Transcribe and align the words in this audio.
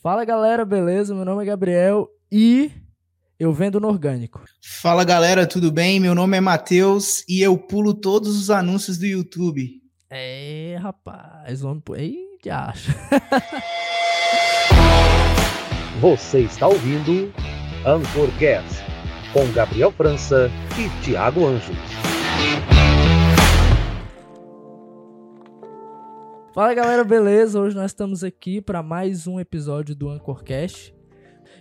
Fala 0.00 0.24
galera, 0.24 0.64
beleza? 0.64 1.12
Meu 1.12 1.24
nome 1.24 1.42
é 1.42 1.46
Gabriel 1.46 2.08
e 2.30 2.70
eu 3.38 3.52
vendo 3.52 3.80
no 3.80 3.88
orgânico. 3.88 4.40
Fala 4.62 5.02
galera, 5.02 5.44
tudo 5.44 5.72
bem? 5.72 5.98
Meu 5.98 6.14
nome 6.14 6.36
é 6.36 6.40
Matheus 6.40 7.24
e 7.28 7.42
eu 7.42 7.58
pulo 7.58 7.92
todos 7.92 8.40
os 8.40 8.48
anúncios 8.48 8.96
do 8.96 9.06
YouTube. 9.06 9.68
É, 10.08 10.78
rapaz, 10.80 11.62
vamos 11.62 11.82
por 11.84 11.98
aí, 11.98 12.16
que 12.40 12.48
acha. 12.48 12.94
Você 16.00 16.40
está 16.42 16.68
ouvindo 16.68 17.32
Anchorcast 17.84 18.84
com 19.32 19.50
Gabriel 19.52 19.90
França 19.90 20.48
e 20.78 20.88
Thiago 21.04 21.44
Anjos. 21.44 21.76
Fala 26.58 26.74
galera, 26.74 27.04
beleza? 27.04 27.60
Hoje 27.60 27.76
nós 27.76 27.92
estamos 27.92 28.24
aqui 28.24 28.60
para 28.60 28.82
mais 28.82 29.28
um 29.28 29.38
episódio 29.38 29.94
do 29.94 30.08
Anchorcast. 30.08 30.92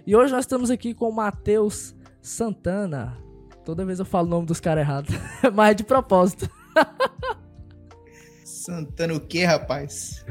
E 0.07 0.15
hoje 0.15 0.33
nós 0.33 0.43
estamos 0.43 0.71
aqui 0.71 0.91
com 0.91 1.07
o 1.07 1.15
Matheus 1.15 1.95
Santana. 2.19 3.15
Toda 3.63 3.85
vez 3.85 3.99
eu 3.99 4.05
falo 4.05 4.25
o 4.25 4.29
nome 4.31 4.47
dos 4.47 4.59
caras 4.59 4.81
errados, 4.81 5.13
mas 5.53 5.69
é 5.69 5.73
de 5.75 5.83
propósito. 5.83 6.49
Santana 8.43 9.13
o 9.13 9.19
quê, 9.19 9.45
rapaz? 9.45 10.25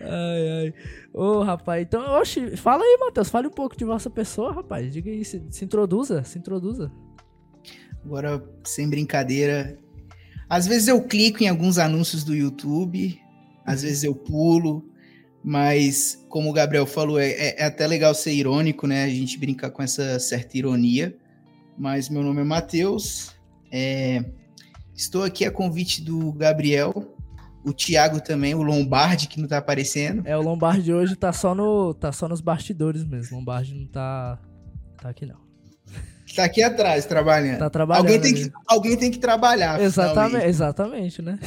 Ai, 0.00 0.48
ai. 0.48 0.74
Ô, 1.12 1.42
rapaz, 1.42 1.82
então, 1.82 2.02
oxe, 2.18 2.56
fala 2.56 2.82
aí, 2.82 2.96
Matheus, 2.98 3.28
fale 3.28 3.48
um 3.48 3.52
pouco 3.52 3.76
de 3.76 3.84
vossa 3.84 4.08
pessoa, 4.08 4.54
rapaz. 4.54 4.90
Diga 4.90 5.10
aí, 5.10 5.22
se, 5.26 5.44
se 5.50 5.62
introduza, 5.62 6.24
se 6.24 6.38
introduza. 6.38 6.90
Agora, 8.02 8.42
sem 8.64 8.88
brincadeira, 8.88 9.76
às 10.48 10.66
vezes 10.66 10.88
eu 10.88 11.02
clico 11.02 11.42
em 11.42 11.48
alguns 11.50 11.76
anúncios 11.76 12.24
do 12.24 12.34
YouTube, 12.34 13.20
às 13.70 13.82
vezes 13.82 14.04
eu 14.04 14.14
pulo, 14.14 14.84
mas 15.42 16.24
como 16.28 16.50
o 16.50 16.52
Gabriel 16.52 16.86
falou, 16.86 17.18
é, 17.18 17.30
é, 17.30 17.62
é, 17.62 17.64
até 17.64 17.86
legal 17.86 18.14
ser 18.14 18.32
irônico, 18.32 18.86
né? 18.86 19.04
A 19.04 19.08
gente 19.08 19.38
brincar 19.38 19.70
com 19.70 19.82
essa 19.82 20.18
certa 20.18 20.58
ironia. 20.58 21.16
Mas 21.78 22.08
meu 22.10 22.22
nome 22.22 22.42
é 22.42 22.44
Matheus, 22.44 23.34
é, 23.72 24.22
estou 24.94 25.24
aqui 25.24 25.46
a 25.46 25.50
convite 25.50 26.02
do 26.02 26.30
Gabriel, 26.32 27.16
o 27.64 27.72
Thiago 27.72 28.20
também, 28.20 28.54
o 28.54 28.60
Lombardi 28.60 29.26
que 29.26 29.40
não 29.40 29.48
tá 29.48 29.56
aparecendo. 29.56 30.22
É, 30.26 30.36
o 30.36 30.42
Lombardi 30.42 30.92
hoje 30.92 31.16
tá 31.16 31.32
só, 31.32 31.54
no, 31.54 31.94
tá 31.94 32.12
só 32.12 32.28
nos 32.28 32.42
bastidores 32.42 33.02
mesmo, 33.02 33.36
o 33.36 33.38
Lombardi 33.38 33.74
não 33.74 33.86
tá, 33.86 34.38
tá 35.00 35.08
aqui 35.08 35.24
não. 35.24 35.40
Tá 36.36 36.44
aqui 36.44 36.62
atrás 36.62 37.06
trabalhando. 37.06 37.58
Tá 37.58 37.70
trabalhando. 37.70 38.06
Alguém 38.06 38.20
tem 38.20 38.34
que, 38.34 38.52
alguém 38.66 38.96
tem 38.96 39.10
que 39.10 39.18
trabalhar. 39.18 39.80
Exatamente, 39.80 40.46
exatamente, 40.46 41.22
né? 41.22 41.38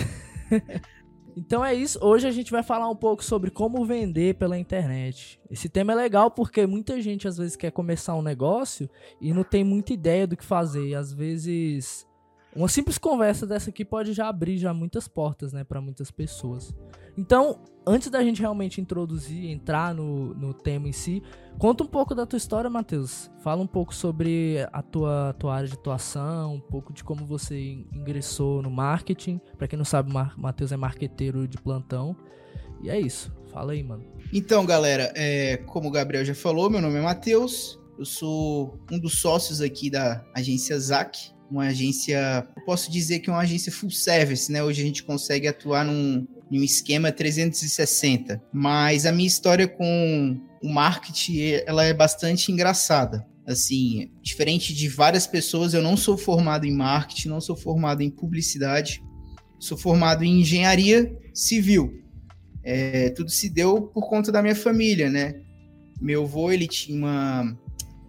Então 1.35 1.63
é 1.65 1.73
isso. 1.73 1.97
Hoje 2.01 2.27
a 2.27 2.31
gente 2.31 2.51
vai 2.51 2.63
falar 2.63 2.89
um 2.89 2.95
pouco 2.95 3.23
sobre 3.23 3.49
como 3.49 3.85
vender 3.85 4.35
pela 4.35 4.57
internet. 4.57 5.39
Esse 5.49 5.67
tema 5.67 5.93
é 5.93 5.95
legal 5.95 6.29
porque 6.29 6.65
muita 6.65 7.01
gente 7.01 7.27
às 7.27 7.37
vezes 7.37 7.55
quer 7.55 7.71
começar 7.71 8.15
um 8.15 8.21
negócio 8.21 8.89
e 9.19 9.33
não 9.33 9.43
tem 9.43 9.63
muita 9.63 9.93
ideia 9.93 10.27
do 10.27 10.37
que 10.37 10.45
fazer. 10.45 10.89
E 10.89 10.95
às 10.95 11.11
vezes 11.11 12.07
uma 12.55 12.67
simples 12.67 12.99
conversa 12.99 13.47
dessa 13.47 13.71
aqui 13.71 13.83
pode 13.83 14.13
já 14.13 14.27
abrir 14.27 14.57
já 14.57 14.73
muitas 14.73 15.07
portas, 15.07 15.51
né, 15.51 15.63
para 15.63 15.81
muitas 15.81 16.11
pessoas. 16.11 16.73
Então, 17.17 17.59
antes 17.85 18.09
da 18.09 18.23
gente 18.23 18.41
realmente 18.41 18.79
introduzir, 18.79 19.49
entrar 19.49 19.93
no, 19.93 20.33
no 20.35 20.53
tema 20.53 20.87
em 20.87 20.91
si, 20.91 21.23
conta 21.57 21.83
um 21.83 21.87
pouco 21.87 22.13
da 22.13 22.25
tua 22.25 22.37
história, 22.37 22.69
Matheus. 22.69 23.31
Fala 23.41 23.61
um 23.61 23.67
pouco 23.67 23.93
sobre 23.93 24.57
a 24.71 24.81
tua, 24.81 25.35
tua 25.39 25.55
área 25.55 25.67
de 25.67 25.73
atuação, 25.73 26.55
um 26.55 26.59
pouco 26.59 26.93
de 26.93 27.03
como 27.03 27.25
você 27.25 27.57
ingressou 27.93 28.61
no 28.61 28.69
marketing. 28.69 29.39
Para 29.57 29.67
quem 29.67 29.77
não 29.77 29.85
sabe, 29.85 30.11
o 30.11 30.41
Matheus 30.41 30.71
é 30.71 30.77
marqueteiro 30.77 31.47
de 31.47 31.57
plantão. 31.57 32.15
E 32.81 32.89
é 32.89 32.99
isso. 32.99 33.31
Fala 33.51 33.73
aí, 33.73 33.83
mano. 33.83 34.03
Então, 34.31 34.65
galera, 34.65 35.13
é, 35.15 35.57
como 35.57 35.87
o 35.87 35.91
Gabriel 35.91 36.25
já 36.25 36.35
falou, 36.35 36.69
meu 36.69 36.81
nome 36.81 36.97
é 36.97 37.01
Matheus. 37.01 37.79
Eu 37.97 38.05
sou 38.05 38.79
um 38.91 38.99
dos 38.99 39.21
sócios 39.21 39.61
aqui 39.61 39.89
da 39.89 40.25
agência 40.35 40.77
ZAC, 40.79 41.31
uma 41.49 41.67
agência, 41.67 42.47
posso 42.65 42.91
dizer 42.91 43.19
que 43.19 43.29
é 43.29 43.33
uma 43.33 43.43
agência 43.43 43.71
full 43.71 43.91
service, 43.91 44.51
né? 44.51 44.63
Hoje 44.63 44.81
a 44.81 44.85
gente 44.85 45.03
consegue 45.03 45.47
atuar 45.47 45.85
num, 45.85 46.27
em 46.51 46.59
um 46.59 46.63
esquema 46.63 47.11
360. 47.11 48.41
Mas 48.51 49.05
a 49.05 49.11
minha 49.11 49.27
história 49.27 49.67
com 49.67 50.41
o 50.63 50.69
marketing, 50.69 51.61
ela 51.65 51.83
é 51.83 51.93
bastante 51.93 52.49
engraçada. 52.49 53.27
Assim, 53.45 54.09
diferente 54.21 54.73
de 54.73 54.87
várias 54.87 55.27
pessoas, 55.27 55.73
eu 55.73 55.81
não 55.81 55.97
sou 55.97 56.17
formado 56.17 56.65
em 56.65 56.71
marketing, 56.71 57.27
não 57.27 57.41
sou 57.41 57.57
formado 57.57 58.01
em 58.01 58.09
publicidade, 58.09 59.03
sou 59.59 59.77
formado 59.77 60.23
em 60.23 60.39
engenharia 60.39 61.13
civil. 61.33 62.01
É, 62.63 63.09
tudo 63.09 63.29
se 63.29 63.49
deu 63.49 63.81
por 63.81 64.07
conta 64.07 64.31
da 64.31 64.41
minha 64.41 64.55
família, 64.55 65.09
né? 65.09 65.35
Meu 65.99 66.23
avô, 66.23 66.49
ele 66.49 66.65
tinha 66.65 66.97
uma 66.97 67.57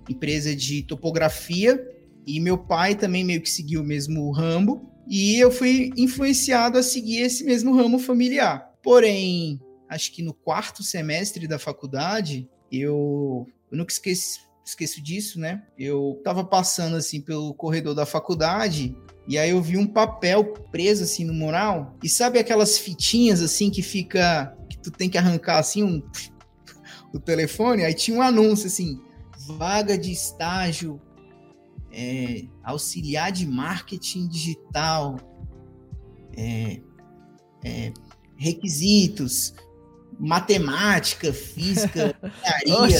empresa 0.09 0.55
de 0.55 0.85
topografia 0.85 1.85
e 2.25 2.39
meu 2.39 2.57
pai 2.57 2.95
também 2.95 3.25
meio 3.25 3.41
que 3.41 3.51
seguiu 3.51 3.81
o 3.81 3.85
mesmo 3.85 4.31
ramo. 4.31 4.89
E 5.09 5.35
eu 5.37 5.51
fui 5.51 5.91
influenciado 5.97 6.79
a 6.79 6.83
seguir 6.85 7.23
esse 7.23 7.43
mesmo 7.43 7.75
ramo 7.75 7.99
familiar. 7.99 8.71
Porém, 8.81 9.61
acho 9.89 10.13
que 10.13 10.23
no 10.23 10.35
quarto 10.35 10.83
semestre 10.83 11.47
da 11.47 11.59
faculdade, 11.59 12.49
eu, 12.71 13.47
eu 13.71 13.79
nunca 13.79 13.93
esqueço, 13.93 14.41
disso, 15.03 15.39
né? 15.39 15.63
Eu 15.79 16.21
tava 16.25 16.45
passando 16.45 16.97
assim 16.97 17.21
pelo 17.21 17.53
corredor 17.55 17.95
da 17.95 18.07
faculdade 18.07 18.97
e 19.29 19.39
aí 19.39 19.51
eu 19.51 19.63
vi 19.63 19.77
um 19.77 19.87
papel 19.87 20.53
preso 20.71 21.05
assim 21.05 21.25
no 21.25 21.35
mural. 21.35 21.97
E 22.03 22.09
sabe 22.09 22.39
aquelas 22.39 22.79
fitinhas 22.79 23.43
assim 23.43 23.71
que 23.71 23.83
fica 23.83 24.57
que 24.69 24.79
tu 24.79 24.91
tem 24.91 25.11
que 25.11 25.19
arrancar 25.19 25.59
assim 25.59 25.83
um 25.83 26.03
o 27.13 27.21
telefone? 27.21 27.85
Aí 27.85 27.95
tinha 27.95 28.17
um 28.17 28.23
anúncio 28.23 28.67
assim: 28.67 28.99
vaga 29.49 29.99
de 29.99 30.13
estágio 30.13 31.01
é, 31.95 32.45
auxiliar 32.63 33.31
de 33.31 33.47
marketing 33.47 34.27
digital, 34.27 35.17
é, 36.37 36.81
é, 37.65 37.93
requisitos, 38.37 39.55
matemática, 40.19 41.33
física, 41.33 42.15
engenharia. 42.67 42.99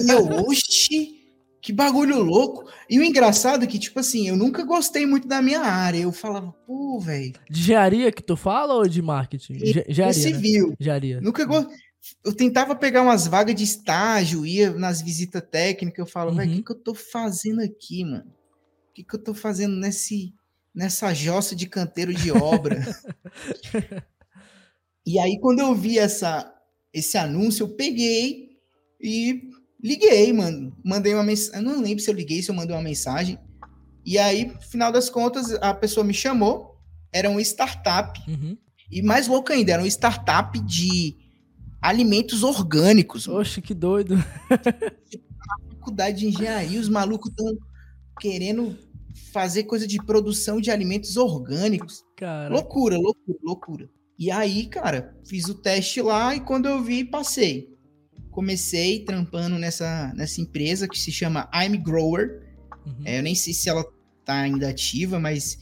e 0.00 0.10
eu, 0.10 0.24
oxi, 0.46 1.20
que 1.60 1.72
bagulho 1.72 2.22
louco. 2.22 2.70
E 2.88 2.98
o 2.98 3.02
engraçado 3.02 3.64
é 3.64 3.66
que, 3.66 3.78
tipo 3.78 4.00
assim, 4.00 4.28
eu 4.28 4.36
nunca 4.36 4.64
gostei 4.64 5.06
muito 5.06 5.28
da 5.28 5.42
minha 5.42 5.60
área. 5.60 5.98
Eu 5.98 6.12
falava, 6.12 6.52
pô, 6.66 6.98
velho. 7.00 7.34
De 7.48 7.60
engenharia 7.60 8.10
que 8.10 8.22
tu 8.22 8.36
fala 8.36 8.74
ou 8.74 8.88
de 8.88 9.02
marketing? 9.02 9.54
Engenharia. 9.54 10.12
Civil. 10.12 10.68
Né? 10.68 10.76
Engenharia. 10.80 11.20
Nunca 11.20 11.44
gostei 11.44 11.76
eu 12.24 12.34
tentava 12.34 12.74
pegar 12.74 13.02
umas 13.02 13.26
vagas 13.26 13.54
de 13.54 13.64
estágio, 13.64 14.46
ia 14.46 14.70
nas 14.70 15.02
visitas 15.02 15.42
técnicas, 15.50 15.98
eu 15.98 16.06
falo, 16.06 16.30
uhum. 16.30 16.36
velho, 16.36 16.52
o 16.52 16.54
que, 16.56 16.62
que 16.62 16.72
eu 16.72 16.82
tô 16.82 16.94
fazendo 16.94 17.60
aqui, 17.60 18.04
mano? 18.04 18.24
O 18.90 18.92
que, 18.94 19.04
que 19.04 19.14
eu 19.14 19.22
tô 19.22 19.34
fazendo 19.34 19.76
nesse, 19.76 20.34
nessa 20.74 21.12
jossa 21.14 21.54
de 21.54 21.66
canteiro 21.66 22.12
de 22.12 22.32
obra? 22.32 22.80
e 25.06 25.18
aí, 25.18 25.38
quando 25.40 25.60
eu 25.60 25.74
vi 25.74 25.98
essa, 25.98 26.52
esse 26.92 27.16
anúncio, 27.16 27.64
eu 27.64 27.68
peguei 27.70 28.50
e 29.00 29.50
liguei, 29.82 30.32
mano. 30.32 30.76
Mandei 30.84 31.14
uma 31.14 31.24
mensagem. 31.24 31.66
Eu 31.66 31.72
não 31.72 31.82
lembro 31.82 32.02
se 32.02 32.10
eu 32.10 32.14
liguei, 32.14 32.42
se 32.42 32.50
eu 32.50 32.54
mandei 32.54 32.74
uma 32.76 32.82
mensagem. 32.82 33.38
E 34.04 34.18
aí, 34.18 34.46
no 34.46 34.60
final 34.60 34.92
das 34.92 35.08
contas, 35.08 35.52
a 35.54 35.74
pessoa 35.74 36.04
me 36.04 36.14
chamou. 36.14 36.78
Era 37.12 37.30
uma 37.30 37.40
startup. 37.40 38.20
Uhum. 38.28 38.56
E 38.90 39.02
mais 39.02 39.26
louco 39.26 39.52
ainda, 39.52 39.72
era 39.72 39.82
uma 39.82 39.88
startup 39.88 40.58
de 40.60 41.16
alimentos 41.80 42.42
orgânicos. 42.42 43.26
Oxe, 43.26 43.62
que 43.62 43.74
doido. 43.74 44.16
Faculdade 45.78 46.18
de 46.18 46.26
engenharia, 46.26 46.78
os 46.78 46.88
malucos 46.88 47.30
estão 47.30 47.56
querendo 48.20 48.76
fazer 49.32 49.64
coisa 49.64 49.86
de 49.86 49.96
produção 50.04 50.60
de 50.60 50.70
alimentos 50.70 51.16
orgânicos. 51.16 52.04
Cara. 52.16 52.52
Loucura, 52.52 52.96
loucura, 52.98 53.38
loucura. 53.42 53.90
E 54.20 54.30
aí, 54.30 54.66
cara, 54.66 55.16
fiz 55.26 55.46
o 55.46 55.54
teste 55.54 56.02
lá 56.02 56.36
e 56.36 56.40
quando 56.40 56.68
eu 56.68 56.82
vi, 56.82 57.06
passei. 57.06 57.70
Comecei 58.30 59.02
trampando 59.02 59.58
nessa, 59.58 60.12
nessa 60.14 60.42
empresa 60.42 60.86
que 60.86 60.98
se 60.98 61.10
chama 61.10 61.48
I'm 61.54 61.78
Grower. 61.78 62.42
Uhum. 62.84 63.02
É, 63.06 63.16
eu 63.18 63.22
nem 63.22 63.34
sei 63.34 63.54
se 63.54 63.70
ela 63.70 63.82
tá 64.22 64.34
ainda 64.34 64.68
ativa, 64.68 65.18
mas 65.18 65.58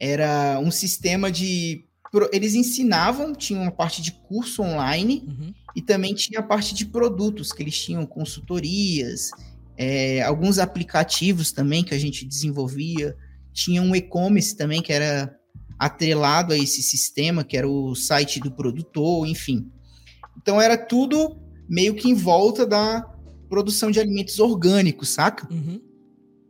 era 0.00 0.58
um 0.58 0.70
sistema 0.70 1.30
de 1.30 1.84
eles 2.32 2.54
ensinavam, 2.54 3.34
tinha 3.34 3.60
uma 3.60 3.70
parte 3.70 4.00
de 4.00 4.12
curso 4.12 4.62
online 4.62 5.24
uhum. 5.28 5.52
e 5.76 5.82
também 5.82 6.14
tinha 6.14 6.40
a 6.40 6.42
parte 6.42 6.74
de 6.74 6.86
produtos, 6.86 7.52
que 7.52 7.62
eles 7.62 7.78
tinham 7.78 8.06
consultorias, 8.06 9.30
é, 9.76 10.22
alguns 10.22 10.58
aplicativos 10.58 11.52
também 11.52 11.84
que 11.84 11.92
a 11.92 11.98
gente 11.98 12.24
desenvolvia, 12.24 13.14
tinha 13.52 13.82
um 13.82 13.94
e-commerce 13.94 14.56
também 14.56 14.80
que 14.80 14.94
era 14.94 15.37
atrelado 15.78 16.52
a 16.52 16.58
esse 16.58 16.82
sistema, 16.82 17.44
que 17.44 17.56
era 17.56 17.68
o 17.68 17.94
site 17.94 18.40
do 18.40 18.50
produtor, 18.50 19.26
enfim. 19.26 19.70
Então 20.36 20.60
era 20.60 20.76
tudo 20.76 21.40
meio 21.68 21.94
que 21.94 22.08
em 22.08 22.14
volta 22.14 22.66
da 22.66 23.02
produção 23.48 23.90
de 23.90 24.00
alimentos 24.00 24.38
orgânicos, 24.38 25.10
saca? 25.10 25.46
Uhum. 25.52 25.80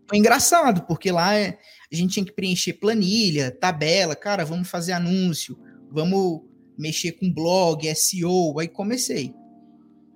Foi 0.08 0.18
engraçado, 0.18 0.82
porque 0.86 1.12
lá 1.12 1.34
é, 1.34 1.58
a 1.92 1.94
gente 1.94 2.14
tinha 2.14 2.24
que 2.24 2.32
preencher 2.32 2.74
planilha, 2.74 3.50
tabela, 3.50 4.16
cara, 4.16 4.44
vamos 4.44 4.68
fazer 4.68 4.92
anúncio, 4.92 5.58
vamos 5.90 6.40
mexer 6.78 7.12
com 7.12 7.32
blog, 7.32 7.92
SEO, 7.94 8.58
aí 8.58 8.68
comecei. 8.68 9.34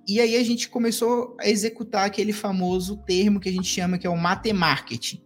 E 0.07 0.19
aí 0.19 0.35
a 0.35 0.43
gente 0.43 0.69
começou 0.69 1.35
a 1.39 1.47
executar 1.47 2.05
aquele 2.05 2.33
famoso 2.33 2.97
termo 3.05 3.39
que 3.39 3.49
a 3.49 3.51
gente 3.51 3.67
chama 3.67 3.97
que 3.97 4.07
é 4.07 4.09
o 4.09 4.17
matemarketing, 4.17 5.21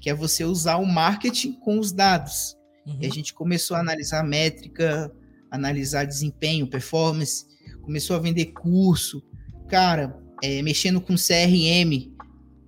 que 0.00 0.08
é 0.08 0.14
você 0.14 0.44
usar 0.44 0.76
o 0.76 0.86
marketing 0.86 1.52
com 1.60 1.78
os 1.78 1.92
dados. 1.92 2.56
Uhum. 2.86 2.98
E 3.00 3.06
a 3.06 3.10
gente 3.10 3.34
começou 3.34 3.76
a 3.76 3.80
analisar 3.80 4.22
métrica, 4.24 5.12
analisar 5.50 6.04
desempenho, 6.04 6.68
performance, 6.68 7.46
começou 7.82 8.16
a 8.16 8.20
vender 8.20 8.46
curso, 8.46 9.22
cara, 9.68 10.16
é, 10.42 10.62
mexendo 10.62 11.00
com 11.00 11.14
CRM, 11.14 12.14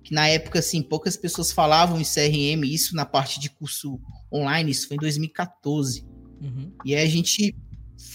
que 0.03 0.13
na 0.13 0.27
época, 0.27 0.59
assim, 0.59 0.81
poucas 0.81 1.15
pessoas 1.15 1.51
falavam 1.51 1.99
em 1.99 2.03
CRM, 2.03 2.65
isso 2.65 2.95
na 2.95 3.05
parte 3.05 3.39
de 3.39 3.49
curso 3.49 3.99
online, 4.31 4.69
isso 4.69 4.87
foi 4.87 4.97
em 4.97 4.99
2014. 4.99 6.05
Uhum. 6.41 6.71
E 6.83 6.93
aí 6.93 7.05
a 7.05 7.09
gente 7.09 7.55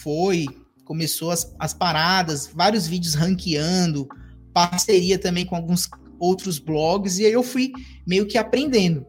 foi, 0.02 0.46
começou 0.84 1.30
as, 1.30 1.54
as 1.58 1.72
paradas, 1.72 2.46
vários 2.54 2.86
vídeos 2.86 3.14
ranqueando, 3.14 4.06
parceria 4.52 5.18
também 5.18 5.46
com 5.46 5.56
alguns 5.56 5.88
outros 6.18 6.58
blogs, 6.58 7.18
e 7.18 7.24
aí 7.24 7.32
eu 7.32 7.42
fui 7.42 7.72
meio 8.06 8.26
que 8.26 8.36
aprendendo. 8.36 9.06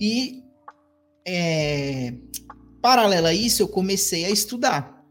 E 0.00 0.44
é, 1.28 2.14
paralelo 2.80 3.26
a 3.26 3.34
isso, 3.34 3.62
eu 3.62 3.68
comecei 3.68 4.24
a 4.24 4.30
estudar. 4.30 5.04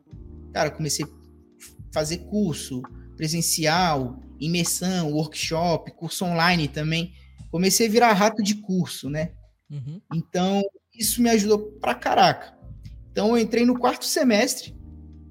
Cara, 0.51 0.71
comecei 0.71 1.05
a 1.05 1.09
fazer 1.93 2.17
curso 2.29 2.81
presencial, 3.15 4.19
imersão, 4.39 5.11
workshop, 5.13 5.91
curso 5.91 6.25
online 6.25 6.67
também. 6.67 7.13
Comecei 7.51 7.87
a 7.87 7.89
virar 7.89 8.13
rato 8.13 8.41
de 8.41 8.55
curso, 8.55 9.09
né? 9.09 9.31
Uhum. 9.69 10.01
Então, 10.13 10.63
isso 10.93 11.21
me 11.21 11.29
ajudou 11.29 11.59
pra 11.79 11.93
caraca. 11.93 12.57
Então, 13.11 13.29
eu 13.29 13.37
entrei 13.37 13.65
no 13.65 13.77
quarto 13.77 14.05
semestre 14.05 14.75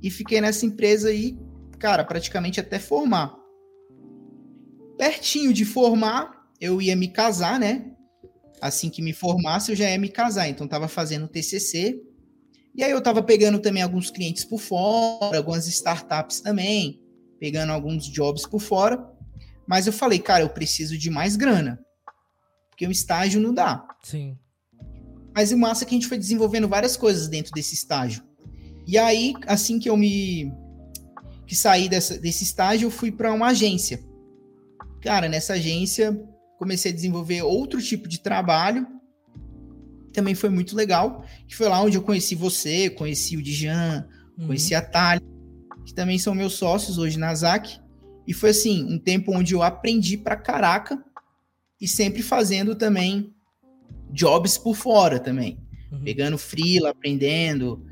e 0.01 0.11
fiquei 0.11 0.41
nessa 0.41 0.67
empresa 0.67 1.09
aí, 1.09 1.37
cara, 1.79 2.05
praticamente 2.05 2.61
até 2.61 2.79
formar. 2.79 3.35
Pertinho 4.97 5.53
de 5.53 5.65
formar, 5.65 6.49
eu 6.61 6.81
ia 6.81 6.95
me 6.95 7.09
casar, 7.09 7.59
né? 7.59 7.96
Assim 8.61 8.89
que 8.91 9.03
me 9.03 9.13
formasse, 9.13 9.73
eu 9.73 9.77
já 9.77 9.91
ia 9.91 9.99
me 9.99 10.09
casar. 10.09 10.49
Então, 10.49 10.67
tava 10.67 10.89
fazendo 10.89 11.29
TCC. 11.29 12.01
E 12.75 12.83
aí, 12.83 12.91
eu 12.91 13.01
tava 13.01 13.23
pegando 13.23 13.59
também 13.59 13.83
alguns 13.83 14.11
clientes 14.11 14.45
por 14.45 14.59
fora, 14.59 15.37
algumas 15.37 15.67
startups 15.67 16.41
também 16.41 17.01
pegando 17.39 17.73
alguns 17.73 18.07
jobs 18.07 18.47
por 18.47 18.61
fora. 18.61 19.05
Mas 19.67 19.87
eu 19.87 19.93
falei, 19.93 20.19
cara, 20.19 20.43
eu 20.43 20.49
preciso 20.49 20.97
de 20.97 21.11
mais 21.11 21.37
grana. 21.37 21.79
Porque 22.71 22.87
o 22.87 22.91
estágio 22.91 23.41
não 23.41 23.53
dá. 23.53 23.87
Sim. 24.03 24.39
Mas 25.35 25.53
o 25.53 25.59
massa 25.59 25.85
é 25.85 25.87
que 25.87 25.95
a 25.95 25.99
gente 25.99 26.09
foi 26.09 26.19
desenvolvendo 26.19 26.69
várias 26.69 26.97
coisas 26.97 27.29
dentro 27.29 27.53
desse 27.53 27.75
estágio. 27.75 28.23
E 28.87 28.97
aí, 28.97 29.35
assim 29.47 29.79
que 29.79 29.89
eu 29.89 29.97
me 29.97 30.53
que 31.47 31.55
saí 31.55 31.89
dessa, 31.89 32.19
desse 32.19 32.43
estágio, 32.43 32.87
eu 32.87 32.91
fui 32.91 33.13
para 33.13 33.33
uma 33.33 33.49
agência. 33.49 34.03
Cara, 35.01 35.29
nessa 35.29 35.55
agência 35.55 36.19
comecei 36.59 36.93
a 36.93 36.95
desenvolver 36.95 37.43
outro 37.43 37.81
tipo 37.83 38.09
de 38.09 38.21
trabalho. 38.21 38.87
Também 40.13 40.35
foi 40.35 40.49
muito 40.49 40.75
legal. 40.75 41.25
Que 41.47 41.57
foi 41.57 41.69
lá 41.69 41.81
onde 41.83 41.97
eu 41.97 42.03
conheci 42.03 42.35
você, 42.35 42.91
conheci 42.91 43.37
o 43.37 43.43
Dijan, 43.43 44.07
uhum. 44.39 44.47
conheci 44.49 44.75
a 44.75 44.83
Thalia 44.83 45.37
que 45.87 45.95
também 45.95 46.19
são 46.19 46.35
meus 46.35 46.55
sócios 46.55 46.99
hoje 46.99 47.17
na 47.17 47.33
ZAC. 47.33 47.81
E 48.27 48.35
foi 48.35 48.51
assim, 48.51 48.85
um 48.93 48.99
tempo 48.99 49.33
onde 49.33 49.55
eu 49.55 49.63
aprendi 49.63 50.19
pra 50.19 50.35
caraca 50.35 51.03
e 51.81 51.87
sempre 51.87 52.23
fazendo 52.23 52.75
também 52.75 53.33
jobs 54.11 54.59
por 54.59 54.75
fora 54.75 55.21
também. 55.21 55.61
Uhum. 55.93 56.03
Pegando 56.03 56.37
freela, 56.37 56.91
aprendendo, 56.91 57.87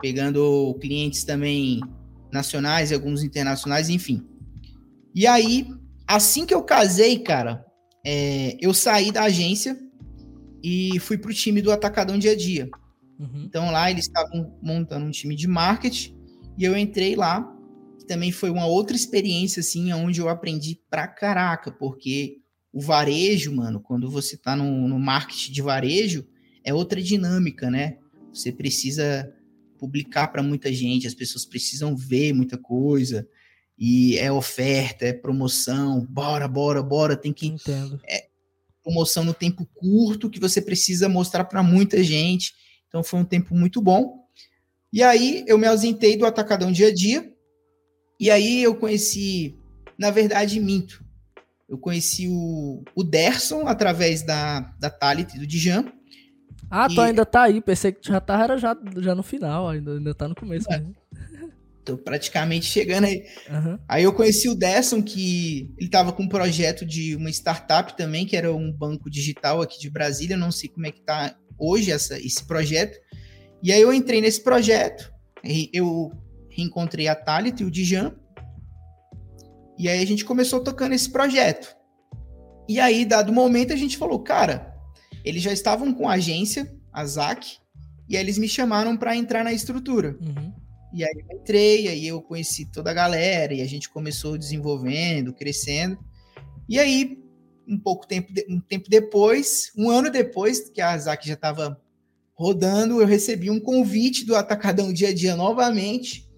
pegando 0.00 0.78
clientes 0.80 1.24
também 1.24 1.80
nacionais 2.32 2.92
e 2.92 2.94
alguns 2.94 3.24
internacionais, 3.24 3.88
enfim. 3.88 4.24
E 5.12 5.26
aí, 5.26 5.66
assim 6.06 6.46
que 6.46 6.54
eu 6.54 6.62
casei, 6.62 7.18
cara, 7.18 7.66
é, 8.04 8.56
eu 8.60 8.74
saí 8.74 9.12
da 9.12 9.24
agência 9.24 9.78
e 10.62 10.98
fui 11.00 11.18
pro 11.18 11.34
time 11.34 11.60
do 11.60 11.72
Atacadão 11.72 12.18
Dia 12.18 12.32
a 12.32 12.36
Dia. 12.36 12.68
Uhum. 13.18 13.44
Então 13.44 13.70
lá 13.70 13.90
eles 13.90 14.06
estavam 14.06 14.56
montando 14.62 15.06
um 15.06 15.10
time 15.10 15.36
de 15.36 15.46
marketing 15.46 16.16
e 16.58 16.64
eu 16.64 16.76
entrei 16.76 17.14
lá, 17.14 17.42
que 17.98 18.06
também 18.06 18.32
foi 18.32 18.50
uma 18.50 18.66
outra 18.66 18.96
experiência, 18.96 19.60
assim, 19.60 19.92
onde 19.92 20.20
eu 20.20 20.28
aprendi 20.28 20.80
pra 20.90 21.06
caraca, 21.06 21.70
porque 21.70 22.38
o 22.72 22.80
varejo, 22.80 23.54
mano, 23.54 23.80
quando 23.80 24.10
você 24.10 24.36
tá 24.36 24.56
no, 24.56 24.88
no 24.88 24.98
marketing 24.98 25.52
de 25.52 25.62
varejo, 25.62 26.26
é 26.64 26.72
outra 26.72 27.00
dinâmica, 27.02 27.70
né? 27.70 27.98
Você 28.32 28.50
precisa 28.50 29.32
publicar 29.78 30.28
para 30.28 30.42
muita 30.42 30.72
gente, 30.72 31.06
as 31.06 31.14
pessoas 31.14 31.44
precisam 31.44 31.96
ver 31.96 32.32
muita 32.32 32.56
coisa, 32.56 33.26
e 33.78 34.16
é 34.18 34.30
oferta, 34.30 35.04
é 35.04 35.12
promoção, 35.12 36.06
bora, 36.08 36.46
bora, 36.46 36.82
bora, 36.82 37.16
tem 37.16 37.32
que. 37.32 37.46
Entendo. 37.46 38.00
É 38.08 38.26
promoção 38.82 39.24
no 39.24 39.32
tempo 39.32 39.66
curto 39.74 40.28
que 40.28 40.40
você 40.40 40.60
precisa 40.60 41.08
mostrar 41.08 41.44
para 41.44 41.62
muita 41.62 42.02
gente. 42.02 42.54
Então 42.88 43.02
foi 43.02 43.20
um 43.20 43.24
tempo 43.24 43.54
muito 43.54 43.80
bom. 43.80 44.26
E 44.92 45.02
aí 45.02 45.44
eu 45.46 45.56
me 45.56 45.66
ausentei 45.66 46.16
do 46.16 46.26
Atacadão 46.26 46.70
dia 46.70 46.88
a 46.88 46.94
dia. 46.94 47.32
E 48.20 48.30
aí 48.30 48.62
eu 48.62 48.74
conheci, 48.74 49.56
na 49.96 50.10
verdade, 50.10 50.60
minto. 50.60 51.02
Eu 51.68 51.78
conheci 51.78 52.28
o, 52.28 52.82
o 52.94 53.02
Derson 53.02 53.66
através 53.66 54.22
da, 54.22 54.60
da 54.78 54.90
Thalit 54.90 55.34
e 55.34 55.38
do 55.38 55.46
Dijan. 55.46 55.90
Ah, 56.70 56.88
tu 56.88 57.00
ainda 57.00 57.24
tá 57.24 57.42
aí. 57.42 57.60
Pensei 57.60 57.92
que 57.92 58.06
já 58.06 58.20
tava 58.20 58.58
já, 58.58 58.76
já 58.98 59.14
no 59.14 59.22
final, 59.22 59.68
ainda, 59.68 59.94
ainda 59.94 60.14
tá 60.14 60.28
no 60.28 60.34
começo 60.34 60.70
é. 60.70 60.78
mesmo. 60.78 60.94
Tô 61.84 61.98
praticamente 61.98 62.66
chegando 62.66 63.04
aí. 63.04 63.24
Uhum. 63.50 63.78
Aí 63.88 64.04
eu 64.04 64.12
conheci 64.12 64.48
o 64.48 64.54
Derson, 64.54 65.02
que 65.02 65.68
ele 65.78 65.90
tava 65.90 66.12
com 66.12 66.22
um 66.22 66.28
projeto 66.28 66.86
de 66.86 67.16
uma 67.16 67.30
startup 67.30 67.96
também, 67.96 68.24
que 68.24 68.36
era 68.36 68.54
um 68.54 68.72
banco 68.72 69.10
digital 69.10 69.60
aqui 69.60 69.80
de 69.80 69.90
Brasília. 69.90 70.36
Não 70.36 70.52
sei 70.52 70.68
como 70.68 70.86
é 70.86 70.92
que 70.92 71.02
tá 71.02 71.36
hoje 71.58 71.90
essa, 71.90 72.18
esse 72.18 72.44
projeto. 72.44 72.98
E 73.62 73.72
aí 73.72 73.80
eu 73.80 73.92
entrei 73.92 74.20
nesse 74.20 74.42
projeto, 74.42 75.12
eu 75.72 76.10
reencontrei 76.50 77.08
a 77.08 77.14
Thalit 77.14 77.62
e 77.62 77.64
o 77.64 77.70
Dijan, 77.70 78.12
e 79.78 79.88
aí 79.88 80.02
a 80.02 80.06
gente 80.06 80.24
começou 80.24 80.62
tocando 80.62 80.94
esse 80.94 81.10
projeto. 81.10 81.74
E 82.68 82.78
aí, 82.78 83.04
dado 83.04 83.32
momento, 83.32 83.72
a 83.72 83.76
gente 83.76 83.96
falou, 83.96 84.20
cara, 84.20 84.74
eles 85.24 85.42
já 85.42 85.52
estavam 85.52 85.92
com 85.92 86.08
a 86.08 86.14
agência, 86.14 86.72
a 86.92 87.04
ZAC, 87.04 87.58
e 88.08 88.16
aí 88.16 88.22
eles 88.22 88.38
me 88.38 88.48
chamaram 88.48 88.96
para 88.96 89.16
entrar 89.16 89.44
na 89.44 89.52
estrutura. 89.52 90.16
Uhum. 90.20 90.52
E 90.92 91.04
aí 91.04 91.24
eu 91.28 91.36
entrei, 91.36 91.88
aí 91.88 92.06
eu 92.06 92.20
conheci 92.20 92.66
toda 92.66 92.90
a 92.90 92.94
galera, 92.94 93.54
e 93.54 93.62
a 93.62 93.66
gente 93.66 93.88
começou 93.88 94.36
desenvolvendo, 94.36 95.32
crescendo. 95.32 95.98
E 96.68 96.78
aí, 96.78 97.18
um 97.66 97.78
pouco 97.78 98.06
tempo, 98.06 98.32
um 98.48 98.60
tempo 98.60 98.88
depois, 98.88 99.72
um 99.76 99.90
ano 99.90 100.10
depois 100.10 100.68
que 100.68 100.80
a 100.80 100.96
ZAC 100.96 101.26
já 101.26 101.34
estava 101.34 101.80
rodando, 102.34 103.00
eu 103.00 103.06
recebi 103.06 103.50
um 103.50 103.60
convite 103.60 104.24
do 104.24 104.34
Atacadão 104.34 104.92
Dia 104.92 105.08
a 105.08 105.14
Dia 105.14 105.36
novamente 105.36 106.28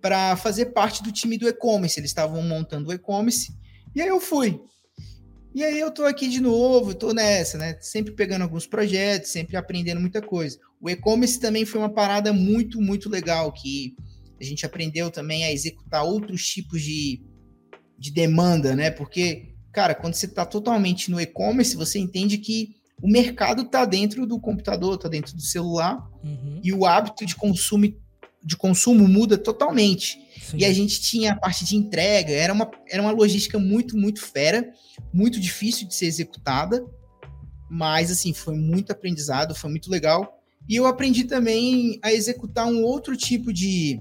para 0.00 0.36
fazer 0.36 0.66
parte 0.66 1.02
do 1.02 1.12
time 1.12 1.36
do 1.36 1.48
e-commerce. 1.48 1.98
Eles 1.98 2.10
estavam 2.10 2.42
montando 2.42 2.88
o 2.88 2.92
e-commerce 2.92 3.52
e 3.94 4.00
aí 4.00 4.08
eu 4.08 4.20
fui. 4.20 4.60
E 5.58 5.64
aí 5.64 5.80
eu 5.80 5.90
tô 5.90 6.04
aqui 6.04 6.28
de 6.28 6.40
novo, 6.40 6.94
tô 6.94 7.12
nessa, 7.12 7.58
né? 7.58 7.76
Sempre 7.80 8.12
pegando 8.12 8.42
alguns 8.42 8.64
projetos, 8.64 9.32
sempre 9.32 9.56
aprendendo 9.56 10.00
muita 10.00 10.22
coisa. 10.22 10.56
O 10.80 10.88
e-commerce 10.88 11.40
também 11.40 11.64
foi 11.64 11.80
uma 11.80 11.92
parada 11.92 12.32
muito, 12.32 12.80
muito 12.80 13.10
legal 13.10 13.50
que 13.50 13.96
a 14.40 14.44
gente 14.44 14.64
aprendeu 14.64 15.10
também 15.10 15.42
a 15.42 15.50
executar 15.50 16.04
outros 16.04 16.46
tipos 16.46 16.80
de, 16.80 17.20
de 17.98 18.12
demanda, 18.12 18.76
né? 18.76 18.92
Porque, 18.92 19.52
cara, 19.72 19.96
quando 19.96 20.14
você 20.14 20.26
está 20.26 20.46
totalmente 20.46 21.10
no 21.10 21.20
e-commerce, 21.20 21.74
você 21.74 21.98
entende 21.98 22.38
que 22.38 22.76
o 23.02 23.10
mercado 23.10 23.62
está 23.62 23.84
dentro 23.84 24.28
do 24.28 24.38
computador, 24.38 24.94
está 24.94 25.08
dentro 25.08 25.34
do 25.34 25.42
celular, 25.42 26.08
uhum. 26.22 26.60
e 26.62 26.72
o 26.72 26.86
hábito 26.86 27.26
de 27.26 27.34
consumo, 27.34 27.92
de 28.44 28.56
consumo 28.56 29.08
muda 29.08 29.36
totalmente. 29.36 30.20
Sim. 30.50 30.58
E 30.58 30.64
a 30.64 30.72
gente 30.72 31.00
tinha 31.00 31.32
a 31.32 31.36
parte 31.36 31.64
de 31.64 31.76
entrega, 31.76 32.32
era 32.32 32.52
uma, 32.52 32.70
era 32.88 33.02
uma 33.02 33.10
logística 33.10 33.58
muito, 33.58 33.96
muito 33.96 34.24
fera, 34.24 34.72
muito 35.12 35.38
difícil 35.38 35.86
de 35.86 35.94
ser 35.94 36.06
executada, 36.06 36.84
mas 37.70 38.10
assim, 38.10 38.32
foi 38.32 38.54
muito 38.54 38.90
aprendizado, 38.90 39.54
foi 39.54 39.68
muito 39.68 39.90
legal. 39.90 40.40
E 40.66 40.76
eu 40.76 40.86
aprendi 40.86 41.24
também 41.24 41.98
a 42.02 42.12
executar 42.12 42.66
um 42.66 42.82
outro 42.82 43.14
tipo 43.14 43.52
de, 43.52 44.00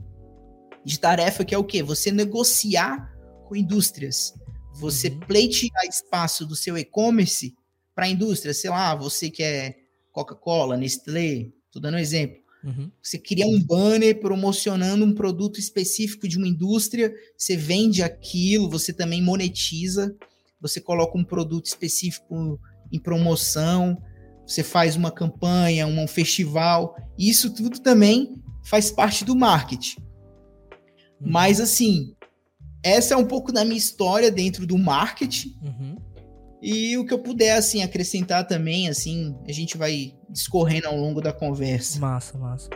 de 0.86 1.00
tarefa, 1.00 1.44
que 1.44 1.54
é 1.54 1.58
o 1.58 1.66
quê? 1.66 1.84
Você 1.84 2.12
negociar 2.12 3.13
com 3.46 3.56
indústrias. 3.56 4.34
Você 4.75 5.10
uhum. 5.10 5.20
pleitear 5.20 5.86
espaço 5.89 6.46
do 6.46 6.56
seu 6.56 6.77
e-commerce 6.77 7.56
para 7.94 8.06
a 8.06 8.10
indústria, 8.10 8.54
sei 8.54 8.70
lá, 8.70 8.96
você 8.96 9.30
que 9.30 9.44
é 9.44 9.75
Coca-Cola, 10.13 10.77
Nestlé, 10.77 11.50
tô 11.72 11.80
dando 11.80 11.96
um 11.96 12.00
exemplo. 12.00 12.38
Uhum. 12.67 12.91
Você 13.01 13.17
cria 13.17 13.47
um 13.47 13.63
banner 13.63 14.19
promocionando 14.19 15.05
um 15.05 15.13
produto 15.13 15.57
específico 15.57 16.27
de 16.27 16.38
uma 16.38 16.47
indústria, 16.47 17.13
você 17.38 17.55
vende 17.55 18.03
aquilo, 18.03 18.69
você 18.69 18.91
também 18.91 19.21
monetiza, 19.21 20.13
você 20.59 20.81
coloca 20.81 21.17
um 21.17 21.24
produto 21.24 21.67
específico 21.67 22.59
em 22.91 23.00
promoção, 23.00 23.97
você 24.45 24.63
faz 24.63 24.97
uma 24.97 25.12
campanha, 25.12 25.88
um 25.88 26.07
festival, 26.07 26.97
isso 27.17 27.53
tudo 27.53 27.79
também 27.79 28.36
faz 28.65 28.91
parte 28.91 29.24
do 29.24 29.33
marketing. 29.33 30.01
Uhum. 31.21 31.31
Mas 31.31 31.62
assim, 31.62 32.13
essa 32.83 33.13
é 33.13 33.17
um 33.17 33.25
pouco 33.25 33.53
da 33.53 33.63
minha 33.63 33.77
história 33.77 34.29
dentro 34.29 34.67
do 34.67 34.77
marketing. 34.77 35.55
Uhum. 35.62 35.97
E 36.62 36.98
o 36.98 37.06
que 37.06 37.14
eu 37.14 37.20
puder, 37.20 37.56
assim, 37.56 37.84
acrescentar 37.84 38.48
também, 38.48 38.90
assim, 38.90 39.36
a 39.48 39.52
gente 39.52 39.78
vai 39.78 40.14
discorrendo 40.30 40.88
ao 40.88 40.98
longo 40.98 41.22
da 41.22 41.32
conversa. 41.32 42.00
Massa, 42.00 42.38
massa. 42.38 42.70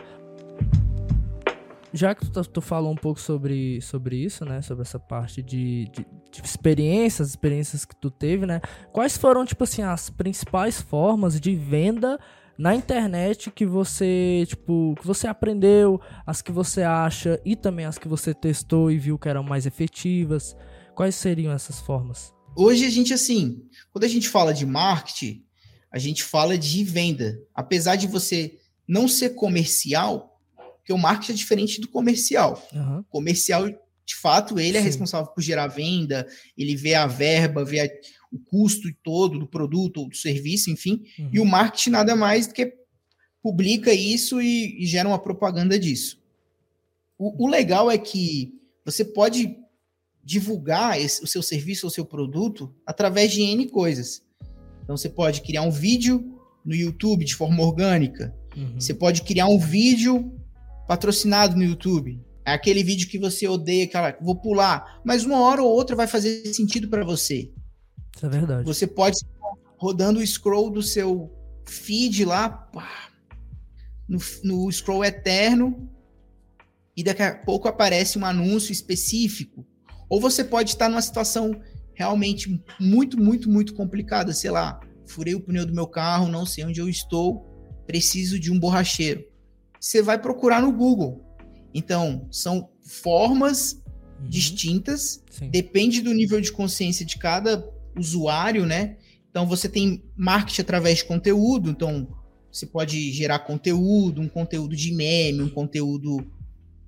Já 1.92 2.14
que 2.14 2.24
tu, 2.24 2.32
tá, 2.32 2.42
tu 2.42 2.60
falou 2.60 2.90
um 2.90 2.96
pouco 2.96 3.20
sobre, 3.20 3.80
sobre 3.82 4.16
isso, 4.16 4.44
né? 4.44 4.62
Sobre 4.62 4.82
essa 4.82 4.98
parte 4.98 5.42
de, 5.42 5.84
de, 5.92 6.06
de 6.30 6.42
experiências, 6.42 7.28
experiências 7.28 7.84
que 7.84 7.94
tu 7.94 8.10
teve, 8.10 8.46
né? 8.46 8.60
Quais 8.92 9.16
foram, 9.18 9.44
tipo 9.44 9.64
assim, 9.64 9.82
as 9.82 10.08
principais 10.08 10.80
formas 10.80 11.38
de 11.38 11.54
venda 11.54 12.18
na 12.56 12.74
internet 12.74 13.50
que 13.50 13.66
você, 13.66 14.44
tipo, 14.46 14.94
que 14.98 15.06
você 15.06 15.26
aprendeu, 15.26 16.00
as 16.24 16.40
que 16.40 16.52
você 16.52 16.82
acha 16.82 17.38
e 17.44 17.54
também 17.54 17.84
as 17.84 17.98
que 17.98 18.08
você 18.08 18.32
testou 18.32 18.90
e 18.90 18.96
viu 18.96 19.18
que 19.18 19.28
eram 19.28 19.42
mais 19.42 19.66
efetivas? 19.66 20.56
Quais 20.94 21.14
seriam 21.14 21.52
essas 21.52 21.78
formas? 21.80 22.32
Hoje 22.54 22.84
a 22.84 22.90
gente, 22.90 23.14
assim, 23.14 23.62
quando 23.90 24.04
a 24.04 24.08
gente 24.08 24.28
fala 24.28 24.52
de 24.52 24.66
marketing, 24.66 25.42
a 25.90 25.98
gente 25.98 26.22
fala 26.22 26.56
de 26.56 26.84
venda. 26.84 27.40
Apesar 27.54 27.96
de 27.96 28.06
você 28.06 28.58
não 28.86 29.08
ser 29.08 29.30
comercial, 29.30 30.40
porque 30.78 30.92
o 30.92 30.98
marketing 30.98 31.32
é 31.32 31.36
diferente 31.36 31.80
do 31.80 31.88
comercial. 31.88 32.66
Uhum. 32.72 33.02
Comercial, 33.08 33.68
de 33.68 34.14
fato, 34.16 34.58
ele 34.58 34.76
é 34.76 34.80
Sim. 34.80 34.86
responsável 34.86 35.30
por 35.32 35.40
gerar 35.42 35.68
venda, 35.68 36.26
ele 36.56 36.76
vê 36.76 36.94
a 36.94 37.06
verba, 37.06 37.64
vê 37.64 37.80
a- 37.80 37.90
o 38.30 38.38
custo 38.38 38.88
todo 39.02 39.38
do 39.38 39.46
produto 39.46 39.98
ou 39.98 40.08
do 40.08 40.16
serviço, 40.16 40.70
enfim. 40.70 41.02
Uhum. 41.18 41.30
E 41.32 41.40
o 41.40 41.44
marketing 41.44 41.90
nada 41.90 42.16
mais 42.16 42.46
do 42.46 42.54
que 42.54 42.74
publica 43.42 43.92
isso 43.92 44.40
e, 44.40 44.82
e 44.82 44.86
gera 44.86 45.08
uma 45.08 45.18
propaganda 45.18 45.78
disso. 45.78 46.20
O, 47.18 47.44
o 47.44 47.48
legal 47.48 47.90
é 47.90 47.98
que 47.98 48.54
você 48.84 49.04
pode 49.04 49.56
divulgar 50.24 51.00
esse- 51.00 51.22
o 51.22 51.26
seu 51.26 51.42
serviço 51.42 51.86
ou 51.86 51.90
seu 51.90 52.04
produto 52.04 52.74
através 52.86 53.32
de 53.32 53.42
N 53.42 53.68
coisas. 53.68 54.22
Então 54.82 54.96
você 54.96 55.08
pode 55.08 55.42
criar 55.42 55.62
um 55.62 55.70
vídeo 55.70 56.38
no 56.64 56.74
YouTube 56.74 57.24
de 57.24 57.34
forma 57.34 57.62
orgânica. 57.62 58.34
Uhum. 58.56 58.74
Você 58.80 58.94
pode 58.94 59.22
criar 59.22 59.46
um 59.46 59.58
vídeo 59.58 60.32
patrocinado 60.86 61.56
no 61.56 61.64
YouTube. 61.64 62.20
É 62.44 62.52
aquele 62.52 62.82
vídeo 62.82 63.08
que 63.08 63.18
você 63.18 63.46
odeia, 63.46 63.84
aquela, 63.84 64.16
vou 64.20 64.36
pular, 64.36 65.00
mas 65.04 65.24
uma 65.24 65.40
hora 65.40 65.62
ou 65.62 65.70
outra 65.70 65.94
vai 65.94 66.06
fazer 66.06 66.52
sentido 66.52 66.88
para 66.88 67.04
você. 67.04 67.52
Isso 68.14 68.26
é 68.26 68.28
verdade. 68.28 68.64
Você 68.64 68.86
pode 68.86 69.18
rodando 69.76 70.20
o 70.20 70.26
scroll 70.26 70.70
do 70.70 70.82
seu 70.82 71.30
feed 71.66 72.24
lá, 72.24 72.48
pá, 72.48 73.10
no, 74.08 74.18
no 74.44 74.70
scroll 74.70 75.04
eterno, 75.04 75.88
e 76.96 77.02
daqui 77.02 77.22
a 77.22 77.34
pouco 77.34 77.68
aparece 77.68 78.18
um 78.18 78.24
anúncio 78.24 78.72
específico. 78.72 79.66
Ou 80.12 80.20
você 80.20 80.44
pode 80.44 80.72
estar 80.72 80.90
numa 80.90 81.00
situação 81.00 81.58
realmente 81.94 82.62
muito, 82.78 83.18
muito, 83.18 83.48
muito 83.48 83.72
complicada, 83.72 84.34
sei 84.34 84.50
lá, 84.50 84.78
furei 85.06 85.34
o 85.34 85.40
pneu 85.40 85.64
do 85.64 85.72
meu 85.72 85.86
carro, 85.86 86.28
não 86.28 86.44
sei 86.44 86.66
onde 86.66 86.78
eu 86.78 86.86
estou, 86.86 87.46
preciso 87.86 88.38
de 88.38 88.52
um 88.52 88.60
borracheiro. 88.60 89.24
Você 89.80 90.02
vai 90.02 90.20
procurar 90.20 90.60
no 90.60 90.70
Google. 90.70 91.24
Então, 91.72 92.28
são 92.30 92.68
formas 92.82 93.80
Uhum. 94.20 94.28
distintas 94.28 95.24
Sim. 95.30 95.48
depende 95.48 96.02
do 96.02 96.12
nível 96.12 96.42
de 96.42 96.52
consciência 96.52 97.06
de 97.06 97.16
cada 97.16 97.66
usuário, 97.96 98.66
né? 98.66 98.98
Então 99.30 99.46
você 99.46 99.66
tem 99.66 100.04
marketing 100.14 100.60
através 100.60 100.98
de 100.98 101.04
conteúdo, 101.06 101.70
então 101.70 102.06
você 102.52 102.66
pode 102.66 103.10
gerar 103.12 103.38
conteúdo, 103.38 104.20
um 104.20 104.28
conteúdo 104.28 104.76
de 104.76 104.92
meme, 104.92 105.40
um 105.40 105.48
conteúdo 105.48 106.30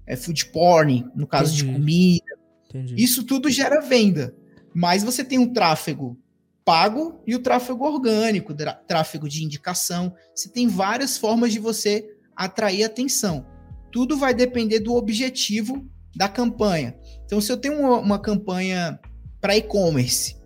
é, 0.06 0.14
food 0.14 0.44
porn, 0.46 1.06
no 1.16 1.26
caso 1.26 1.54
de 1.54 1.62
Entendi. 1.62 1.78
comida. 1.78 2.43
Entendi. 2.74 2.94
Isso 3.02 3.22
tudo 3.24 3.48
gera 3.50 3.80
venda. 3.80 4.34
Mas 4.74 5.02
você 5.04 5.22
tem 5.24 5.38
um 5.38 5.52
tráfego 5.52 6.18
pago 6.64 7.20
e 7.26 7.34
o 7.34 7.38
tráfego 7.38 7.84
orgânico, 7.84 8.54
tráfego 8.88 9.28
de 9.28 9.44
indicação. 9.44 10.14
Você 10.34 10.48
tem 10.48 10.66
várias 10.66 11.16
formas 11.18 11.52
de 11.52 11.58
você 11.58 12.04
atrair 12.34 12.82
atenção. 12.84 13.46
Tudo 13.92 14.16
vai 14.16 14.34
depender 14.34 14.80
do 14.80 14.94
objetivo 14.94 15.86
da 16.16 16.28
campanha. 16.28 16.96
Então, 17.24 17.40
se 17.40 17.52
eu 17.52 17.56
tenho 17.56 17.78
uma, 17.78 17.98
uma 17.98 18.18
campanha 18.18 18.98
para 19.40 19.56
e-commerce, 19.56 20.36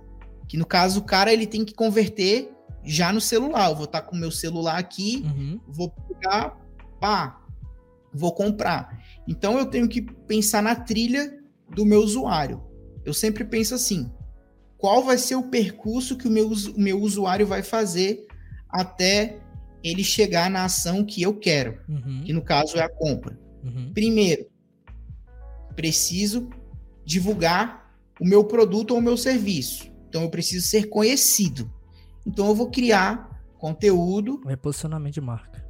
que 0.49 0.57
no 0.57 0.67
caso 0.67 1.01
o 1.01 1.05
cara 1.05 1.33
ele 1.33 1.47
tem 1.47 1.65
que 1.65 1.73
converter 1.73 2.51
já 2.85 3.13
no 3.13 3.21
celular. 3.21 3.71
Eu 3.71 3.77
vou 3.77 3.85
estar 3.85 4.03
com 4.03 4.17
o 4.17 4.19
meu 4.19 4.31
celular 4.31 4.77
aqui, 4.79 5.23
Uhum. 5.25 5.61
vou 5.69 5.91
pegar, 5.91 6.59
pá, 7.01 7.41
vou 8.13 8.35
comprar. 8.35 8.99
Então 9.27 9.59
eu 9.59 9.67
tenho 9.67 9.89
que 9.89 10.03
pensar 10.03 10.63
na 10.63 10.75
trilha 10.75 11.38
do 11.75 11.85
meu 11.85 12.01
usuário. 12.01 12.63
Eu 13.05 13.15
sempre 13.15 13.45
penso 13.45 13.75
assim: 13.75 14.11
qual 14.77 15.03
vai 15.03 15.19
ser 15.19 15.35
o 15.37 15.49
percurso 15.49 16.17
que 16.17 16.29
o 16.29 16.31
meu, 16.31 16.49
o 16.49 16.81
meu 16.81 17.01
usuário 17.01 17.47
vai 17.47 17.63
fazer 17.63 18.27
até 18.69 19.39
ele 19.83 20.03
chegar 20.05 20.51
na 20.51 20.65
ação 20.65 21.05
que 21.05 21.23
eu 21.23 21.35
quero, 21.39 21.79
Uhum. 21.89 22.23
que 22.25 22.33
no 22.33 22.43
caso 22.43 22.77
é 22.77 22.83
a 22.83 22.89
compra. 22.89 23.39
Uhum. 23.65 23.93
Primeiro, 23.95 24.47
preciso 25.75 26.49
divulgar 27.05 27.95
o 28.21 28.27
meu 28.27 28.45
produto 28.45 28.91
ou 28.93 28.99
o 28.99 29.03
meu 29.03 29.17
serviço. 29.17 29.91
Então 30.09 30.23
eu 30.23 30.31
preciso 30.31 30.67
ser 30.67 30.89
conhecido. 30.89 31.73
Então 32.27 32.49
eu 32.49 32.55
vou 32.55 32.71
criar 32.71 33.43
conteúdo 33.59 34.41
Reposicionamento 34.47 35.15
de 35.15 35.21
marca. 35.21 35.65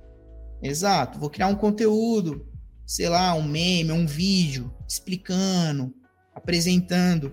Exato. 0.62 1.19
Vou 1.19 1.31
criar 1.31 1.49
um 1.49 1.55
conteúdo, 1.55 2.48
sei 2.88 3.07
lá, 3.11 3.35
um 3.35 3.42
meme, 3.42 3.92
um 3.92 4.07
vídeo, 4.07 4.73
explicando, 4.88 5.95
apresentando. 6.35 7.33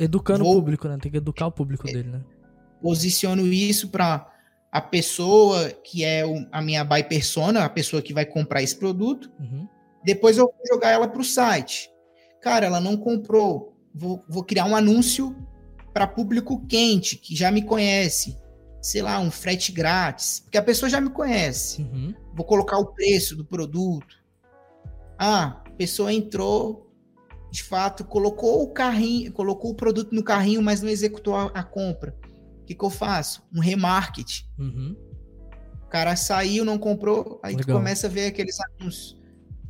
Educando 0.00 0.42
Vou- 0.42 0.54
o 0.54 0.56
público, 0.56 0.88
né? 0.88 0.98
Tem 1.00 1.10
que 1.12 1.18
educar 1.18 1.46
o 1.46 1.52
público 1.52 1.84
dele, 1.86 2.10
né? 2.10 2.20
Posiciono 2.82 3.46
isso 3.46 3.88
para 3.90 4.28
a 4.72 4.80
pessoa 4.80 5.70
que 5.70 6.04
é 6.04 6.26
o- 6.26 6.46
a 6.50 6.60
minha 6.60 6.84
buy 6.84 7.04
persona, 7.04 7.64
a 7.64 7.68
pessoa 7.68 8.02
que 8.02 8.12
vai 8.12 8.26
comprar 8.26 8.60
esse 8.62 8.76
produto. 8.76 9.30
Uhum. 9.38 9.68
Depois 10.04 10.36
eu 10.36 10.44
vou 10.46 10.66
jogar 10.68 10.90
ela 10.90 11.06
para 11.08 11.20
o 11.20 11.24
site. 11.24 11.88
Cara, 12.42 12.66
ela 12.66 12.80
não 12.80 12.96
comprou. 12.96 13.76
Vou, 13.94 14.24
vou 14.28 14.42
criar 14.44 14.64
um 14.64 14.74
anúncio 14.76 15.36
para 15.92 16.06
público 16.06 16.64
quente, 16.66 17.16
que 17.16 17.34
já 17.36 17.50
me 17.50 17.62
conhece. 17.62 18.36
Sei 18.80 19.02
lá, 19.02 19.18
um 19.18 19.30
frete 19.30 19.72
grátis. 19.72 20.40
Porque 20.40 20.58
a 20.58 20.62
pessoa 20.62 20.88
já 20.90 21.00
me 21.00 21.10
conhece. 21.10 21.82
Uhum. 21.82 22.14
vou 22.34 22.44
colocar 22.46 22.78
o 22.78 22.86
preço 22.94 23.34
do 23.36 23.44
produto. 23.44 24.17
Ah, 25.18 25.62
a 25.66 25.70
pessoa 25.72 26.12
entrou, 26.12 26.94
de 27.50 27.62
fato, 27.62 28.04
colocou 28.04 28.62
o 28.62 28.72
carrinho, 28.72 29.32
colocou 29.32 29.72
o 29.72 29.74
produto 29.74 30.14
no 30.14 30.22
carrinho, 30.22 30.62
mas 30.62 30.80
não 30.80 30.88
executou 30.88 31.34
a, 31.34 31.46
a 31.46 31.62
compra. 31.62 32.16
O 32.62 32.64
que, 32.64 32.74
que 32.74 32.84
eu 32.84 32.90
faço? 32.90 33.42
Um 33.54 33.60
remarketing. 33.60 34.44
Uhum. 34.58 34.96
O 35.82 35.88
cara 35.88 36.14
saiu, 36.16 36.64
não 36.64 36.78
comprou, 36.78 37.40
aí 37.42 37.54
tu 37.54 37.60
Legal. 37.60 37.78
começa 37.78 38.06
a 38.06 38.10
ver 38.10 38.26
aqueles 38.26 38.58
anúncios. 38.60 39.18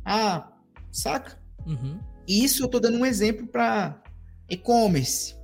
Ah, 0.03 0.51
saca? 0.91 1.39
Uhum. 1.65 1.99
Isso 2.27 2.63
eu 2.63 2.67
tô 2.67 2.79
dando 2.79 2.97
um 2.97 3.05
exemplo 3.05 3.47
para 3.47 4.03
e-commerce. 4.49 5.35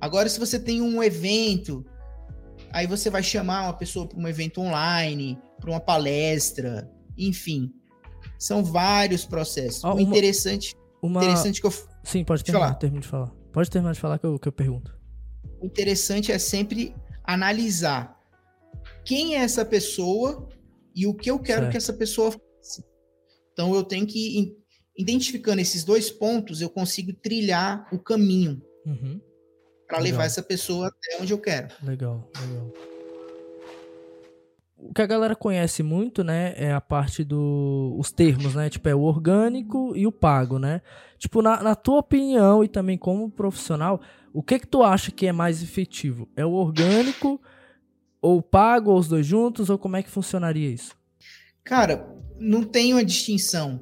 Agora, 0.00 0.28
se 0.28 0.40
você 0.40 0.58
tem 0.58 0.80
um 0.80 1.02
evento, 1.02 1.84
aí 2.72 2.86
você 2.86 3.10
vai 3.10 3.22
chamar 3.22 3.64
uma 3.64 3.74
pessoa 3.74 4.08
para 4.08 4.18
um 4.18 4.26
evento 4.26 4.60
online, 4.60 5.38
para 5.60 5.70
uma 5.70 5.80
palestra, 5.80 6.90
enfim. 7.16 7.72
São 8.42 8.64
vários 8.64 9.24
processos. 9.24 9.84
Ah, 9.84 9.92
uma- 9.92 10.02
interessante, 10.02 10.74
Uma... 11.00 11.22
interessante 11.22 11.60
que 11.60 11.66
eu, 11.66 11.72
Sim, 12.04 12.24
pode 12.24 12.42
terminar, 12.42 12.76
falar. 12.78 12.90
de 13.00 13.06
falar. 13.06 13.28
Pode 13.52 13.70
terminar 13.70 13.92
de 13.94 14.00
falar 14.00 14.18
que 14.18 14.26
eu, 14.26 14.38
que 14.38 14.48
eu 14.48 14.52
pergunto. 14.52 14.98
o 15.60 15.66
interessante 15.66 16.32
é 16.32 16.38
sempre 16.38 16.94
analisar 17.24 18.18
quem 19.04 19.36
é 19.36 19.38
essa 19.38 19.64
pessoa 19.64 20.48
e 20.94 21.06
o 21.06 21.14
que 21.14 21.30
eu 21.30 21.38
quero 21.38 21.60
Certo. 21.62 21.70
que 21.70 21.76
essa 21.76 21.92
pessoa 21.92 22.32
faça. 22.32 22.84
Então 23.52 23.74
eu 23.74 23.84
tenho 23.84 24.06
que 24.06 24.56
identificando 24.98 25.60
esses 25.60 25.84
dois 25.84 26.10
pontos, 26.10 26.60
eu 26.60 26.68
consigo 26.68 27.12
trilhar 27.12 27.86
o 27.92 27.98
caminho 27.98 28.60
Uhum. 28.84 29.20
para 29.86 29.98
levar 30.00 30.24
essa 30.24 30.42
pessoa 30.42 30.88
até 30.88 31.22
onde 31.22 31.32
eu 31.32 31.38
quero. 31.38 31.68
Legal, 31.82 32.28
legal. 32.40 32.72
O 34.84 34.92
que 34.92 35.00
a 35.00 35.06
galera 35.06 35.36
conhece 35.36 35.82
muito, 35.82 36.24
né, 36.24 36.54
é 36.56 36.72
a 36.72 36.80
parte 36.80 37.22
do 37.22 37.94
os 37.98 38.10
termos, 38.10 38.54
né? 38.54 38.68
Tipo, 38.68 38.88
é 38.88 38.94
o 38.94 39.02
orgânico 39.02 39.92
e 39.96 40.06
o 40.06 40.12
pago, 40.12 40.58
né? 40.58 40.82
Tipo, 41.18 41.40
na, 41.40 41.62
na 41.62 41.74
tua 41.74 42.00
opinião 42.00 42.64
e 42.64 42.68
também 42.68 42.98
como 42.98 43.30
profissional, 43.30 44.00
o 44.32 44.42
que 44.42 44.58
que 44.58 44.66
tu 44.66 44.82
acha 44.82 45.12
que 45.12 45.26
é 45.26 45.32
mais 45.32 45.62
efetivo? 45.62 46.28
É 46.34 46.44
o 46.44 46.52
orgânico 46.52 47.40
ou 48.20 48.38
o 48.38 48.42
pago, 48.42 48.90
ou 48.90 48.98
os 48.98 49.08
dois 49.08 49.26
juntos, 49.26 49.70
ou 49.70 49.78
como 49.78 49.96
é 49.96 50.02
que 50.02 50.10
funcionaria 50.10 50.70
isso? 50.70 50.96
Cara, 51.64 52.08
não 52.38 52.64
tem 52.64 52.92
uma 52.92 53.04
distinção. 53.04 53.80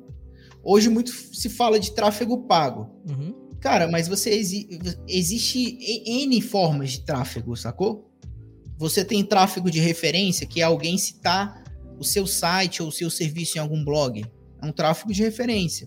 Hoje 0.63 0.89
muito 0.89 1.11
se 1.11 1.49
fala 1.49 1.81
de 1.81 1.95
tráfego 1.95 2.47
pago. 2.47 2.91
Uhum. 3.09 3.51
Cara, 3.61 3.89
mas 3.89 4.09
você 4.09 4.31
exi 4.31 4.69
existe 5.07 5.79
N 6.07 6.41
formas 6.41 6.93
de 6.93 7.05
tráfego, 7.05 7.57
sacou? 7.57 8.10
Você 8.81 9.05
tem 9.05 9.23
tráfego 9.23 9.71
de 9.71 9.79
referência, 9.79 10.47
que 10.47 10.63
é 10.63 10.65
alguém 10.65 10.97
citar 10.97 11.63
o 11.99 12.03
seu 12.03 12.27
site 12.27 12.83
ou 12.83 12.89
o 12.89 12.93
seu 12.93 13.11
serviço 13.11 13.59
em 13.59 13.61
algum 13.61 13.85
blog. 13.85 14.25
É 14.59 14.65
um 14.65 14.73
tráfego 14.73 15.13
de 15.13 15.23
referência. 15.23 15.87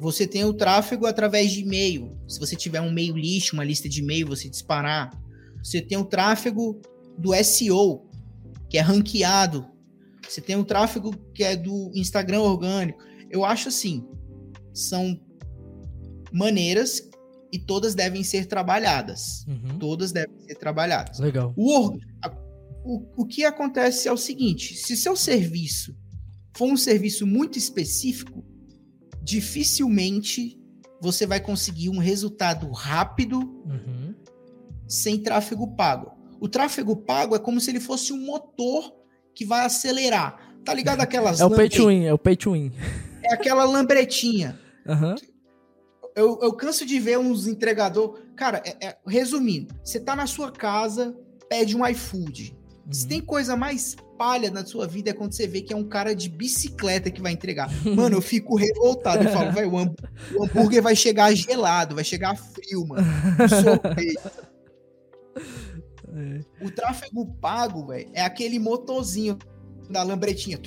Você 0.00 0.24
tem 0.24 0.44
o 0.44 0.54
tráfego 0.54 1.06
através 1.06 1.50
de 1.50 1.62
e-mail. 1.62 2.16
Se 2.28 2.38
você 2.38 2.54
tiver 2.54 2.80
um 2.80 2.90
e-mail 2.90 3.16
list, 3.16 3.52
uma 3.52 3.64
lista 3.64 3.88
de 3.88 4.00
e-mail, 4.00 4.28
você 4.28 4.48
disparar. 4.48 5.10
Você 5.60 5.82
tem 5.82 5.98
o 5.98 6.04
tráfego 6.04 6.80
do 7.18 7.34
SEO, 7.42 8.08
que 8.70 8.78
é 8.78 8.80
ranqueado. 8.80 9.66
Você 10.22 10.40
tem 10.40 10.54
o 10.54 10.64
tráfego 10.64 11.10
que 11.34 11.42
é 11.42 11.56
do 11.56 11.90
Instagram 11.96 12.42
orgânico. 12.42 13.02
Eu 13.28 13.44
acho 13.44 13.70
assim, 13.70 14.06
são 14.72 15.20
maneiras 16.32 17.10
e 17.52 17.58
todas 17.58 17.94
devem 17.94 18.22
ser 18.22 18.46
trabalhadas. 18.46 19.44
Uhum. 19.46 19.78
Todas 19.78 20.12
devem 20.12 20.38
ser 20.40 20.54
trabalhadas. 20.56 21.18
Legal. 21.18 21.52
O, 21.56 21.96
o, 22.84 23.22
o 23.22 23.26
que 23.26 23.44
acontece 23.44 24.08
é 24.08 24.12
o 24.12 24.16
seguinte: 24.16 24.74
se 24.76 24.96
seu 24.96 25.16
serviço 25.16 25.96
for 26.56 26.66
um 26.70 26.76
serviço 26.76 27.26
muito 27.26 27.58
específico, 27.58 28.44
dificilmente 29.22 30.58
você 31.00 31.26
vai 31.26 31.40
conseguir 31.40 31.88
um 31.90 31.98
resultado 31.98 32.70
rápido 32.70 33.38
Uhum. 33.66 34.14
sem 34.86 35.22
tráfego 35.22 35.74
pago. 35.76 36.12
O 36.40 36.48
tráfego 36.48 36.96
pago 36.96 37.36
é 37.36 37.38
como 37.38 37.60
se 37.60 37.70
ele 37.70 37.80
fosse 37.80 38.12
um 38.12 38.24
motor 38.24 38.92
que 39.34 39.44
vai 39.44 39.64
acelerar. 39.64 40.54
Tá 40.64 40.74
ligado 40.74 41.00
aquelas 41.02 41.40
É 41.40 41.44
o 41.44 41.50
pay 41.50 41.68
to 41.68 41.86
win, 41.88 42.04
é 42.04 42.12
o 42.12 42.18
pay 42.18 42.36
to 42.36 42.52
win. 42.52 42.72
É 43.22 43.34
aquela 43.34 43.64
lambretinha. 43.64 44.58
Aham. 44.86 45.14
Eu, 46.18 46.38
eu 46.42 46.52
canso 46.52 46.84
de 46.84 46.98
ver 46.98 47.18
uns 47.18 47.46
entregador. 47.46 48.18
Cara, 48.36 48.60
é- 48.64 48.86
é- 48.88 48.96
resumindo, 49.06 49.72
você 49.84 50.00
tá 50.00 50.16
na 50.16 50.26
sua 50.26 50.50
casa, 50.50 51.16
pede 51.48 51.76
um 51.76 51.86
iFood. 51.86 52.56
Se 52.90 53.02
Uhum. 53.02 53.08
tem 53.08 53.20
coisa 53.20 53.54
mais 53.56 53.94
palha 54.18 54.50
na 54.50 54.64
sua 54.66 54.86
vida 54.86 55.10
é 55.10 55.12
quando 55.12 55.32
você 55.32 55.46
vê 55.46 55.60
que 55.60 55.72
é 55.72 55.76
um 55.76 55.88
cara 55.88 56.12
de 56.14 56.28
bicicleta 56.28 57.08
que 57.10 57.22
vai 57.22 57.30
entregar. 57.32 57.68
Mano, 57.84 58.16
eu 58.16 58.20
fico 58.22 58.56
revoltado. 58.56 59.22
Eu 59.24 59.30
falo, 59.30 59.52
velho, 59.52 59.72
o 59.72 59.78
hambú- 59.78 59.94
o 60.34 60.44
hambúrguer 60.44 60.82
vai 60.82 60.96
chegar 60.96 61.32
gelado, 61.34 61.94
vai 61.94 62.02
chegar 62.04 62.34
frio, 62.36 62.84
mano. 62.86 63.06
O. 66.60 66.66
O 66.66 66.70
tráfego 66.70 67.26
pago, 67.40 67.86
velho, 67.86 68.08
é 68.12 68.22
aquele 68.22 68.58
motorzinho 68.58 69.38
da 69.88 70.02
lambretinha. 70.02 70.58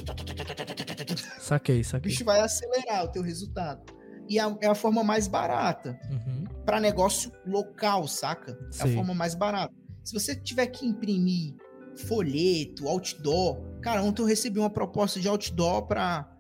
Saquei, 1.39 1.81
O 1.81 1.85
saquei. 1.85 2.11
bicho 2.11 2.23
vai 2.23 2.39
acelerar 2.39 3.03
o 3.05 3.07
teu 3.09 3.21
resultado. 3.21 3.81
E 4.31 4.39
a- 4.39 4.55
é 4.61 4.67
a 4.67 4.73
forma 4.75 5.03
mais 5.03 5.27
barata 5.27 5.99
Uhum. 6.09 6.45
para 6.65 6.79
negócio 6.79 7.31
local, 7.45 8.07
saca? 8.07 8.57
É 8.69 8.71
Sei. 8.71 8.91
a 8.91 8.95
forma 8.95 9.13
mais 9.13 9.35
barata. 9.35 9.73
Se 10.05 10.13
você 10.13 10.33
tiver 10.33 10.67
que 10.67 10.85
imprimir 10.85 11.55
folheto, 12.07 12.87
outdoor, 12.87 13.59
cara, 13.81 14.01
ontem 14.01 14.21
eu 14.21 14.25
recebi 14.25 14.57
uma 14.57 14.69
proposta 14.69 15.19
de 15.19 15.27
outdoor 15.27 15.85
para 15.85 16.31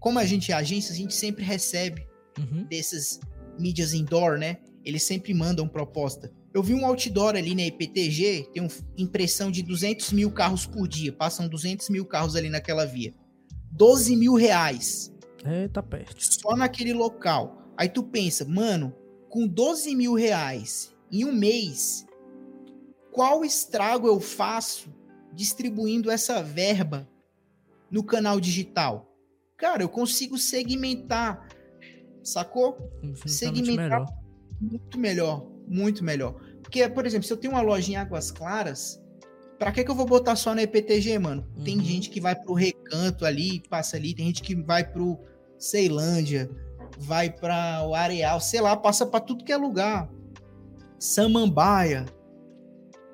como 0.00 0.18
a 0.18 0.24
gente 0.24 0.50
é 0.50 0.54
agência, 0.54 0.92
a 0.92 0.96
gente 0.96 1.14
sempre 1.14 1.44
recebe 1.44 2.06
Uhum. 2.38 2.64
dessas 2.64 3.20
mídias 3.58 3.92
indoor, 3.92 4.38
né? 4.38 4.56
Eles 4.84 5.02
sempre 5.02 5.34
mandam 5.34 5.68
proposta. 5.68 6.32
Eu 6.54 6.62
vi 6.62 6.72
um 6.74 6.86
outdoor 6.86 7.34
ali 7.36 7.54
na 7.54 7.62
IPTG, 7.66 8.48
tem 8.54 8.62
uma 8.62 8.70
impressão 8.96 9.50
de 9.50 9.62
200 9.62 10.10
mil 10.12 10.30
carros 10.30 10.64
por 10.64 10.88
dia, 10.88 11.12
passam 11.12 11.48
200 11.48 11.90
mil 11.90 12.04
carros 12.06 12.34
ali 12.34 12.48
naquela 12.48 12.86
via. 12.86 13.12
12 13.72 14.16
mil 14.16 14.34
reais 14.34 15.12
Eita, 15.46 15.82
perto. 15.82 16.16
só 16.18 16.56
naquele 16.56 16.92
local. 16.92 17.62
Aí 17.76 17.88
tu 17.88 18.02
pensa, 18.02 18.44
mano, 18.44 18.94
com 19.28 19.46
12 19.46 19.94
mil 19.94 20.14
reais 20.14 20.94
em 21.12 21.24
um 21.24 21.32
mês, 21.32 22.06
qual 23.12 23.44
estrago 23.44 24.06
eu 24.06 24.20
faço 24.20 24.88
distribuindo 25.32 26.10
essa 26.10 26.42
verba 26.42 27.08
no 27.90 28.02
canal 28.02 28.40
digital? 28.40 29.12
Cara, 29.56 29.82
eu 29.82 29.88
consigo 29.88 30.36
segmentar, 30.38 31.48
sacou? 32.22 32.76
Segmentar 33.26 34.00
melhor. 34.00 34.06
muito 34.60 34.98
melhor, 34.98 35.46
muito 35.68 36.04
melhor. 36.04 36.34
Porque, 36.62 36.86
por 36.88 37.06
exemplo, 37.06 37.26
se 37.26 37.32
eu 37.32 37.36
tenho 37.36 37.52
uma 37.54 37.62
loja 37.62 37.90
em 37.92 37.96
Águas 37.96 38.30
Claras, 38.30 39.00
pra 39.58 39.72
que 39.72 39.84
que 39.84 39.90
eu 39.90 39.94
vou 39.94 40.04
botar 40.06 40.34
só 40.36 40.54
na 40.54 40.62
EPTG, 40.62 41.18
mano? 41.18 41.46
Tem 41.64 41.76
Uhum. 41.78 41.84
gente 41.84 42.10
que 42.10 42.20
vai 42.20 42.34
pro 42.34 42.52
Recanto 42.54 43.24
ali, 43.24 43.62
passa 43.70 43.96
ali, 43.96 44.14
tem 44.14 44.26
gente 44.26 44.42
que 44.42 44.54
vai 44.54 44.84
pro 44.84 45.18
Ceilândia, 45.58 46.50
vai 46.98 47.30
para 47.30 47.86
o 47.86 47.94
Areal, 47.94 48.40
sei 48.40 48.60
lá, 48.60 48.76
passa 48.76 49.06
pra 49.06 49.20
tudo 49.20 49.44
que 49.44 49.52
é 49.52 49.56
lugar. 49.56 50.10
Samambaia. 50.98 52.06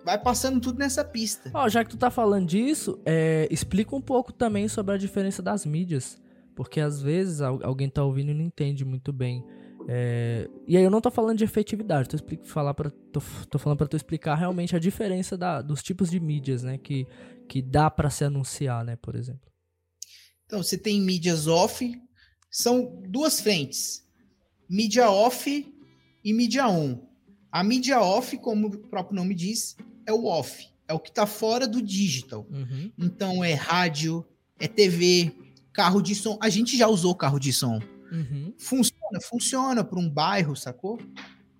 Vai 0.05 0.21
passando 0.21 0.61
tudo 0.61 0.79
nessa 0.79 1.05
pista. 1.05 1.51
Ó, 1.55 1.69
já 1.69 1.85
que 1.85 1.91
tu 1.91 1.97
tá 1.97 2.11
falando 2.11 2.47
disso, 2.49 3.01
é, 3.07 3.47
explica 3.51 3.95
um 3.95 4.01
pouco 4.01 4.33
também 4.33 4.67
sobre 4.69 4.95
a 4.95 4.99
diferença 4.99 5.41
das 5.43 5.65
mídias. 5.65 6.21
Porque 6.57 6.81
às 6.81 7.01
vezes 7.01 7.41
al- 7.41 7.61
alguém 7.63 7.89
tá 7.89 8.03
ouvindo 8.05 8.31
e 8.31 8.35
não 8.35 8.45
entende 8.45 8.85
muito 8.85 9.13
bem. 9.13 9.45
É, 9.89 10.49
e 10.67 10.77
aí 10.77 10.83
eu 10.85 10.91
não 10.91 11.01
tô 11.01 11.11
falando 11.11 11.39
de 11.39 11.45
efetividade, 11.45 12.09
tô, 12.09 12.17
expli- 12.17 12.41
falar 12.45 12.75
pra, 12.75 12.91
tô, 12.91 13.21
tô 13.49 13.59
falando 13.59 13.79
pra 13.79 13.87
tu 13.87 13.97
explicar 13.97 14.35
realmente 14.37 14.77
a 14.77 14.79
diferença 14.79 15.37
da- 15.37 15.63
dos 15.63 15.83
tipos 15.83 16.11
de 16.11 16.21
mídias, 16.21 16.63
né? 16.63 16.79
Que, 16.79 17.07
que 17.49 17.63
dá 17.63 17.91
pra 17.91 18.11
se 18.11 18.25
anunciar, 18.25 18.85
né, 18.85 18.97
por 18.97 19.15
exemplo. 19.17 19.51
Então, 20.47 20.63
você 20.63 20.77
tem 20.77 21.01
mídias 21.01 21.47
off, 21.47 21.91
são 22.53 23.03
duas 23.09 23.41
frentes: 23.41 24.07
mídia 24.69 25.11
off 25.11 25.75
e 26.23 26.33
mídia 26.33 26.69
on. 26.69 27.01
A 27.51 27.65
mídia 27.65 28.01
off, 28.01 28.37
como 28.39 28.69
o 28.69 28.79
próprio 28.79 29.17
nome 29.17 29.35
diz, 29.35 29.77
é 30.07 30.13
o 30.13 30.27
off, 30.27 30.69
é 30.87 30.93
o 30.95 31.01
que 31.01 31.09
está 31.11 31.27
fora 31.27 31.67
do 31.67 31.83
digital. 31.83 32.47
Uhum. 32.51 32.93
Então, 32.99 33.43
é 33.43 33.55
rádio, 33.55 34.25
é 34.61 34.69
TV, 34.69 35.35
carro 35.73 36.01
de 36.01 36.15
som. 36.15 36.39
A 36.41 36.49
gente 36.49 36.77
já 36.77 36.87
usou 36.87 37.15
carro 37.15 37.39
de 37.39 37.53
som. 37.53 37.81
Uhum. 38.11 38.55
Funciona, 38.59 39.21
funciona 39.23 39.83
para 39.85 39.99
um 39.99 40.09
bairro, 40.09 40.55
sacou? 40.55 40.99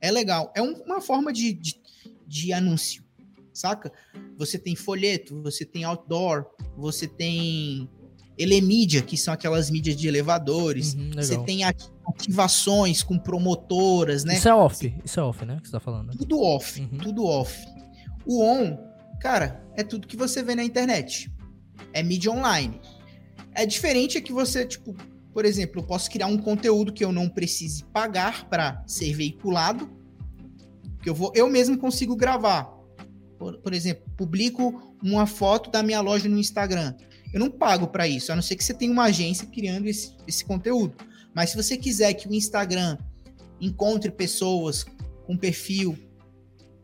É 0.01 0.11
legal. 0.11 0.53
É 0.55 0.63
um- 0.63 0.83
uma 0.85 1.01
forma 1.01 1.33
de, 1.33 1.53
de, 1.53 1.81
de 2.27 2.53
anúncio, 2.53 3.05
saca? 3.53 3.93
Você 4.39 4.59
tem 4.59 4.75
folheto, 4.77 5.43
você 5.43 5.65
tem 5.65 5.85
outdoor, 5.85 6.47
você 6.77 7.07
tem 7.07 7.89
elemídia, 8.39 9.03
que 9.03 9.17
são 9.17 9.33
aquelas 9.35 9.71
mídias 9.71 9.97
de 9.97 10.09
elevadores. 10.09 10.95
Uhum, 10.95 11.11
Você 11.17 11.39
tem 11.45 11.65
ati- 11.65 11.91
ativações 12.07 13.03
com 13.03 13.19
promotoras, 13.19 14.25
né? 14.25 14.35
Isso 14.35 14.49
é 14.49 14.55
off, 14.55 14.95
isso 15.05 15.21
é 15.21 15.23
off, 15.23 15.45
né? 15.45 15.59
Que 15.61 15.67
você 15.69 15.73
tá 15.73 15.81
falando. 15.81 16.17
Tudo 16.17 16.41
off, 16.41 16.81
Uhum. 16.81 16.99
tudo 16.99 17.25
off. 17.25 17.65
O 18.27 18.43
on, 18.43 18.79
cara, 19.21 19.63
é 19.77 19.83
tudo 19.83 20.07
que 20.07 20.17
você 20.17 20.43
vê 20.43 20.55
na 20.55 20.65
internet. 20.65 21.31
É 21.93 22.03
mídia 22.03 22.31
online. 22.33 22.81
É 23.55 23.67
diferente 23.67 24.17
é 24.17 24.21
que 24.21 24.33
você, 24.33 24.65
tipo, 24.67 24.95
por 25.33 25.45
exemplo, 25.45 25.81
eu 25.81 25.85
posso 25.87 26.11
criar 26.11 26.27
um 26.27 26.39
conteúdo 26.39 26.93
que 26.93 27.05
eu 27.05 27.13
não 27.13 27.29
precise 27.29 27.85
pagar 27.85 28.49
para 28.49 28.83
ser 28.87 29.13
veiculado, 29.15 29.91
que 31.03 31.09
eu 31.11 31.15
vou, 31.15 31.33
eu 31.35 31.49
mesmo 31.51 31.77
consigo 31.79 32.17
gravar. 32.17 32.71
Por, 33.39 33.59
por 33.59 33.73
exemplo, 33.75 34.05
publico 34.17 34.97
uma 35.03 35.27
foto 35.27 35.71
da 35.71 35.83
minha 35.83 36.01
loja 36.01 36.29
no 36.29 36.39
Instagram. 36.39 36.95
Eu 37.33 37.41
não 37.41 37.51
pago 37.51 37.87
para 37.89 38.07
isso, 38.07 38.31
a 38.31 38.35
não 38.37 38.43
ser 38.43 38.57
que 38.57 38.65
você 38.65 38.75
tenha 38.75 38.93
uma 38.93 39.05
agência 39.05 39.47
criando 39.47 39.87
esse, 39.87 40.15
esse 40.27 40.45
conteúdo. 40.45 40.95
Mas 41.35 41.51
se 41.51 41.57
você 41.57 41.77
quiser 41.77 42.13
que 42.15 42.29
o 42.29 42.35
Instagram 42.35 42.99
encontre 43.61 44.11
pessoas 44.11 44.85
com 45.27 45.37
perfil 45.37 45.97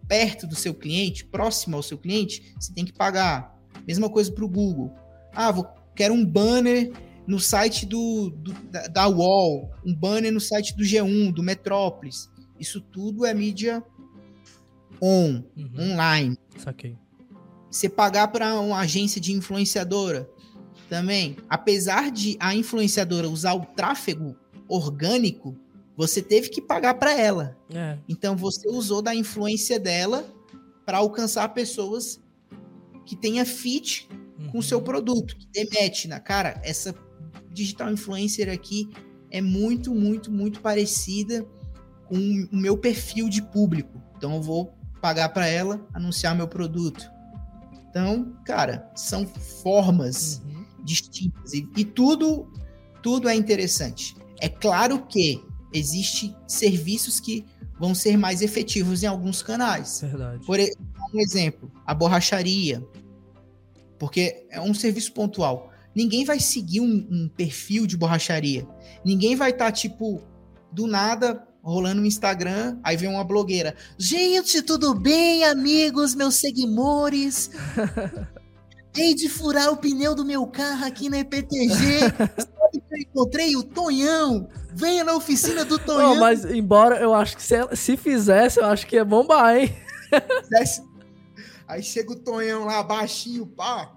perto 0.07 0.47
do 0.47 0.55
seu 0.57 0.73
cliente, 0.73 1.25
próximo 1.27 1.77
ao 1.77 1.83
seu 1.83 1.99
cliente, 1.99 2.55
você 2.59 2.73
tem 2.73 2.85
que 2.85 2.93
pagar. 2.93 3.55
Mesma 3.87 4.09
coisa 4.09 4.33
para 4.33 4.45
o 4.45 4.49
Google. 4.49 4.91
Ah, 5.35 5.51
vou, 5.53 5.67
quero 5.95 6.15
um 6.15 6.25
banner 6.25 6.91
no 7.27 7.39
site 7.39 7.85
do, 7.85 8.31
do- 8.31 8.55
da, 8.71 8.87
da 8.87 9.09
UOL, 9.09 9.71
um 9.85 9.95
banner 9.95 10.33
no 10.33 10.41
site 10.41 10.75
do 10.75 10.83
G1, 10.83 11.31
do 11.33 11.43
Metrópolis. 11.43 12.31
Isso 12.59 12.81
tudo 12.81 13.27
é 13.27 13.35
mídia 13.35 13.85
on, 15.01 15.43
Uhum. 15.57 15.93
online. 15.93 16.39
Saquei. 16.57 16.97
Você 17.71 17.89
pagar 17.89 18.29
para 18.29 18.59
uma 18.59 18.79
agência 18.79 19.21
de 19.21 19.33
influenciadora 19.33 20.29
também, 20.89 21.37
apesar 21.49 22.11
de 22.11 22.37
a 22.41 22.55
influenciadora 22.55 23.29
usar 23.29 23.55
o 23.55 23.65
tráfego 23.67 24.37
orgânico, 24.69 25.57
você 25.97 26.23
teve 26.23 26.49
que 26.49 26.61
pagar 26.63 26.95
para 26.95 27.13
ela. 27.13 27.57
É. 27.75 27.99
Então 28.09 28.37
você 28.37 28.69
usou 28.69 29.03
da 29.03 29.15
influência 29.15 29.79
dela 29.79 30.25
para 30.87 30.99
alcançar 30.99 31.49
pessoas 31.51 32.21
que 33.05 33.17
tenha 33.17 33.45
fit 33.45 34.09
com 34.53 34.59
o 34.59 34.63
seu 34.63 34.79
Uhum. 34.79 34.85
produto, 34.85 35.37
que 35.37 35.47
demete 35.53 36.07
na 36.09 36.21
cara. 36.21 36.61
Essa 36.63 36.95
digital 37.53 37.91
influencer 37.93 38.49
aqui 38.49 38.89
é 39.31 39.41
muito, 39.41 39.95
muito, 39.95 40.31
muito 40.31 40.61
parecida 40.61 41.45
com 42.07 42.17
o 42.53 42.57
meu 42.57 42.77
perfil 42.79 43.29
de 43.29 43.43
público. 43.43 44.01
Então 44.17 44.35
eu 44.37 44.43
vou 44.43 44.73
pagar 45.03 45.29
para 45.31 45.47
ela 45.47 45.85
anunciar 45.93 46.35
meu 46.35 46.49
produto. 46.49 47.11
Então, 47.91 48.37
cara, 48.45 48.91
são 48.95 49.27
formas 49.27 50.41
Uhum. 50.45 50.58
Distintas 50.89 51.53
e, 51.53 51.69
e 51.77 51.85
tudo 51.85 52.51
tudo 53.03 53.29
é 53.29 53.35
interessante. 53.35 54.17
É 54.41 54.49
claro 54.49 55.07
que 55.07 55.43
existe 55.73 56.35
serviços 56.47 57.21
que 57.21 57.45
vão 57.79 57.95
ser 57.95 58.17
mais 58.17 58.43
efetivos 58.43 59.03
em 59.03 59.07
alguns 59.07 59.43
canais. 59.43 60.01
Verdade. 60.01 60.45
Por 60.45 60.59
um 60.59 61.21
exemplo, 61.21 61.71
a 61.87 61.95
borracharia, 61.95 62.85
porque 63.99 64.47
é 64.51 64.61
um 64.61 64.75
serviço 64.75 65.13
pontual. 65.13 65.73
Ninguém 65.95 66.25
vai 66.25 66.41
seguir 66.41 66.81
um, 66.81 67.07
um 67.11 67.29
perfil 67.29 67.87
de 67.87 67.97
borracharia. 67.97 68.67
Ninguém 69.05 69.37
vai 69.37 69.51
estar 69.51 69.73
tipo 69.73 70.23
do 70.71 70.87
nada, 70.87 71.47
rolando 71.63 72.01
no 72.01 72.07
Instagram, 72.07 72.79
aí 72.83 72.97
vem 72.97 73.09
uma 73.09 73.25
blogueira. 73.25 73.75
Gente, 73.97 74.63
tudo 74.63 74.95
bem, 74.95 75.45
amigos, 75.45 76.15
meus 76.15 76.37
seguidores? 76.37 77.51
Hei 78.97 79.15
de 79.15 79.29
furar 79.29 79.71
o 79.71 79.77
pneu 79.77 80.15
do 80.15 80.25
meu 80.25 80.47
carro 80.47 80.85
aqui 80.85 81.09
na 81.09 81.19
EPTG. 81.19 82.01
Sabe 82.39 82.81
que 82.81 82.95
eu 82.95 82.99
encontrei 82.99 83.57
o 83.57 83.63
Tonhão? 83.63 84.49
Venha 84.75 85.05
na 85.05 85.15
oficina 85.15 85.65
do 85.65 85.79
Tonhão. 85.79 86.15
Não, 86.15 86.21
mas 86.21 86.45
embora 86.45 86.99
eu 86.99 87.15
acho 87.15 87.37
que 87.37 87.43
se, 87.43 87.55
se 87.77 87.97
fizesse, 87.97 88.61
eu 88.61 88.67
acho 88.67 88.87
que 88.87 88.97
ia 88.97 89.05
bombar, 89.05 89.57
hein? 89.57 89.75
Aí 91.67 91.83
chega 91.83 92.13
o 92.13 92.17
Tonhão 92.17 92.65
lá, 92.65 92.83
baixinho, 92.83 93.47
pá. 93.47 93.93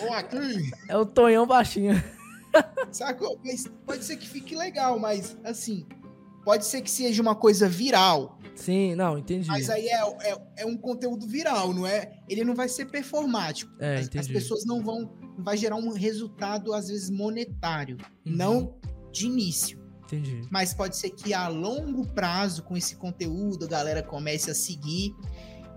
Ó, 0.00 0.12
aqui. 0.12 0.70
É 0.88 0.96
o 0.96 1.06
Tonhão 1.06 1.46
baixinho. 1.46 2.02
Sacou? 2.90 3.38
Mas 3.44 3.66
pode 3.84 4.04
ser 4.04 4.16
que 4.16 4.28
fique 4.28 4.54
legal, 4.54 4.98
mas 4.98 5.36
assim, 5.44 5.86
pode 6.44 6.64
ser 6.64 6.80
que 6.82 6.90
seja 6.90 7.22
uma 7.22 7.34
coisa 7.34 7.68
viral. 7.68 8.35
Sim, 8.56 8.94
não, 8.94 9.18
entendi. 9.18 9.46
Mas 9.48 9.70
aí 9.70 9.86
é, 9.86 10.00
é, 10.22 10.38
é 10.58 10.66
um 10.66 10.76
conteúdo 10.76 11.26
viral, 11.26 11.72
não 11.72 11.86
é? 11.86 12.18
Ele 12.28 12.42
não 12.42 12.54
vai 12.54 12.68
ser 12.68 12.86
performático. 12.86 13.72
É, 13.78 13.96
as, 13.96 14.16
as 14.16 14.28
pessoas 14.28 14.64
não 14.64 14.82
vão. 14.82 15.12
Vai 15.38 15.56
gerar 15.56 15.76
um 15.76 15.92
resultado, 15.92 16.72
às 16.72 16.88
vezes, 16.88 17.10
monetário. 17.10 17.98
Uhum. 18.24 18.32
Não 18.36 18.74
de 19.12 19.26
início. 19.26 19.86
Entendi. 20.04 20.42
Mas 20.50 20.72
pode 20.72 20.96
ser 20.96 21.10
que 21.10 21.34
a 21.34 21.48
longo 21.48 22.06
prazo, 22.06 22.62
com 22.62 22.76
esse 22.76 22.96
conteúdo, 22.96 23.64
a 23.64 23.68
galera 23.68 24.02
comece 24.02 24.50
a 24.50 24.54
seguir, 24.54 25.14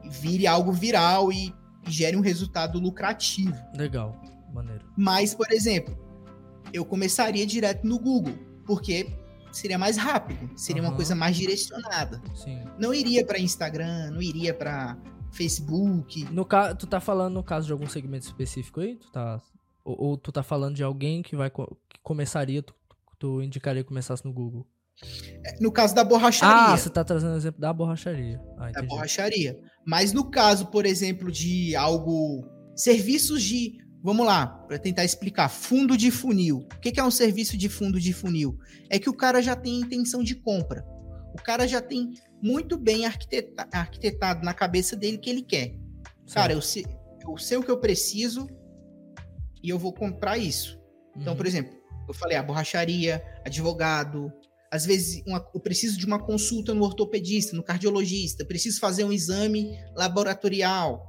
vire 0.09 0.47
algo 0.47 0.71
viral 0.71 1.31
e, 1.31 1.53
e 1.87 1.91
gere 1.91 2.15
um 2.15 2.21
resultado 2.21 2.79
lucrativo. 2.79 3.55
Legal. 3.75 4.19
Maneiro. 4.53 4.85
Mas, 4.95 5.33
por 5.33 5.51
exemplo, 5.51 5.97
eu 6.71 6.85
começaria 6.85 7.45
direto 7.45 7.85
no 7.85 7.99
Google, 7.99 8.35
porque 8.65 9.11
seria 9.51 9.77
mais 9.77 9.97
rápido, 9.97 10.49
seria 10.57 10.81
uma 10.81 10.89
Aham. 10.89 10.95
coisa 10.95 11.15
mais 11.15 11.35
direcionada. 11.35 12.21
Sim. 12.35 12.63
Não 12.77 12.93
iria 12.93 13.25
para 13.25 13.39
Instagram, 13.39 14.11
não 14.11 14.21
iria 14.21 14.53
para 14.53 14.97
Facebook. 15.31 16.23
No 16.25 16.45
ca... 16.45 16.73
Tu 16.75 16.87
tá 16.87 16.99
falando 16.99 17.33
no 17.33 17.43
caso 17.43 17.65
de 17.67 17.71
algum 17.73 17.87
segmento 17.87 18.25
específico 18.25 18.79
aí? 18.81 18.95
Tu 18.95 19.11
tá... 19.11 19.41
ou, 19.83 20.01
ou 20.09 20.17
tu 20.17 20.31
tá 20.31 20.43
falando 20.43 20.75
de 20.75 20.83
alguém 20.83 21.21
que 21.21 21.35
vai 21.35 21.49
co- 21.49 21.77
que 21.89 21.99
começaria, 22.03 22.61
tu, 22.61 22.73
tu 23.17 23.41
indicaria 23.41 23.83
que 23.83 23.87
começasse 23.89 24.25
no 24.25 24.33
Google? 24.33 24.67
No 25.61 25.71
caso 25.71 25.95
da 25.95 26.03
borracharia, 26.03 26.73
Ah, 26.73 26.77
você 26.77 26.89
tá 26.89 27.03
trazendo 27.05 27.33
o 27.33 27.37
exemplo 27.37 27.61
da 27.61 27.71
borracharia. 27.71 28.41
Ah, 28.57 28.69
da 28.71 28.81
borracharia. 28.81 29.57
Mas 29.85 30.11
no 30.11 30.29
caso, 30.29 30.67
por 30.67 30.85
exemplo, 30.85 31.31
de 31.31 31.73
algo 31.75 32.45
serviços 32.75 33.41
de, 33.41 33.77
vamos 34.03 34.25
lá, 34.25 34.47
para 34.47 34.79
tentar 34.79 35.03
explicar, 35.03 35.49
fundo 35.49 35.97
de 35.97 36.09
funil. 36.11 36.59
O 36.75 36.79
que 36.79 36.99
é 36.99 37.03
um 37.03 37.11
serviço 37.11 37.57
de 37.57 37.67
fundo 37.69 37.99
de 37.99 38.13
funil? 38.13 38.57
É 38.89 38.97
que 38.99 39.09
o 39.09 39.13
cara 39.13 39.41
já 39.41 39.55
tem 39.55 39.81
intenção 39.81 40.23
de 40.23 40.35
compra. 40.35 40.85
O 41.33 41.41
cara 41.43 41.67
já 41.67 41.81
tem 41.81 42.11
muito 42.41 42.77
bem 42.77 43.05
arquiteta- 43.05 43.67
arquitetado 43.71 44.43
na 44.43 44.53
cabeça 44.53 44.95
dele 44.95 45.17
que 45.17 45.29
ele 45.29 45.41
quer. 45.43 45.75
Cara, 46.33 46.53
eu 46.53 46.61
sei, 46.61 46.85
eu 47.27 47.37
sei 47.37 47.57
o 47.57 47.63
que 47.63 47.69
eu 47.71 47.79
preciso 47.79 48.47
e 49.61 49.69
eu 49.69 49.77
vou 49.77 49.93
comprar 49.93 50.37
isso. 50.37 50.79
Então, 51.15 51.33
Uhum. 51.33 51.37
por 51.37 51.45
exemplo, 51.45 51.73
eu 52.07 52.13
falei 52.13 52.37
a 52.37 52.43
borracharia, 52.43 53.21
advogado, 53.45 54.31
às 54.71 54.85
vezes 54.85 55.21
uma- 55.27 55.45
eu 55.53 55.59
preciso 55.59 55.97
de 55.97 56.05
uma 56.05 56.19
consulta 56.23 56.73
no 56.73 56.83
ortopedista, 56.83 57.55
no 57.55 57.63
cardiologista, 57.63 58.45
preciso 58.45 58.79
fazer 58.79 59.03
um 59.03 59.11
exame 59.11 59.77
laboratorial, 59.95 61.08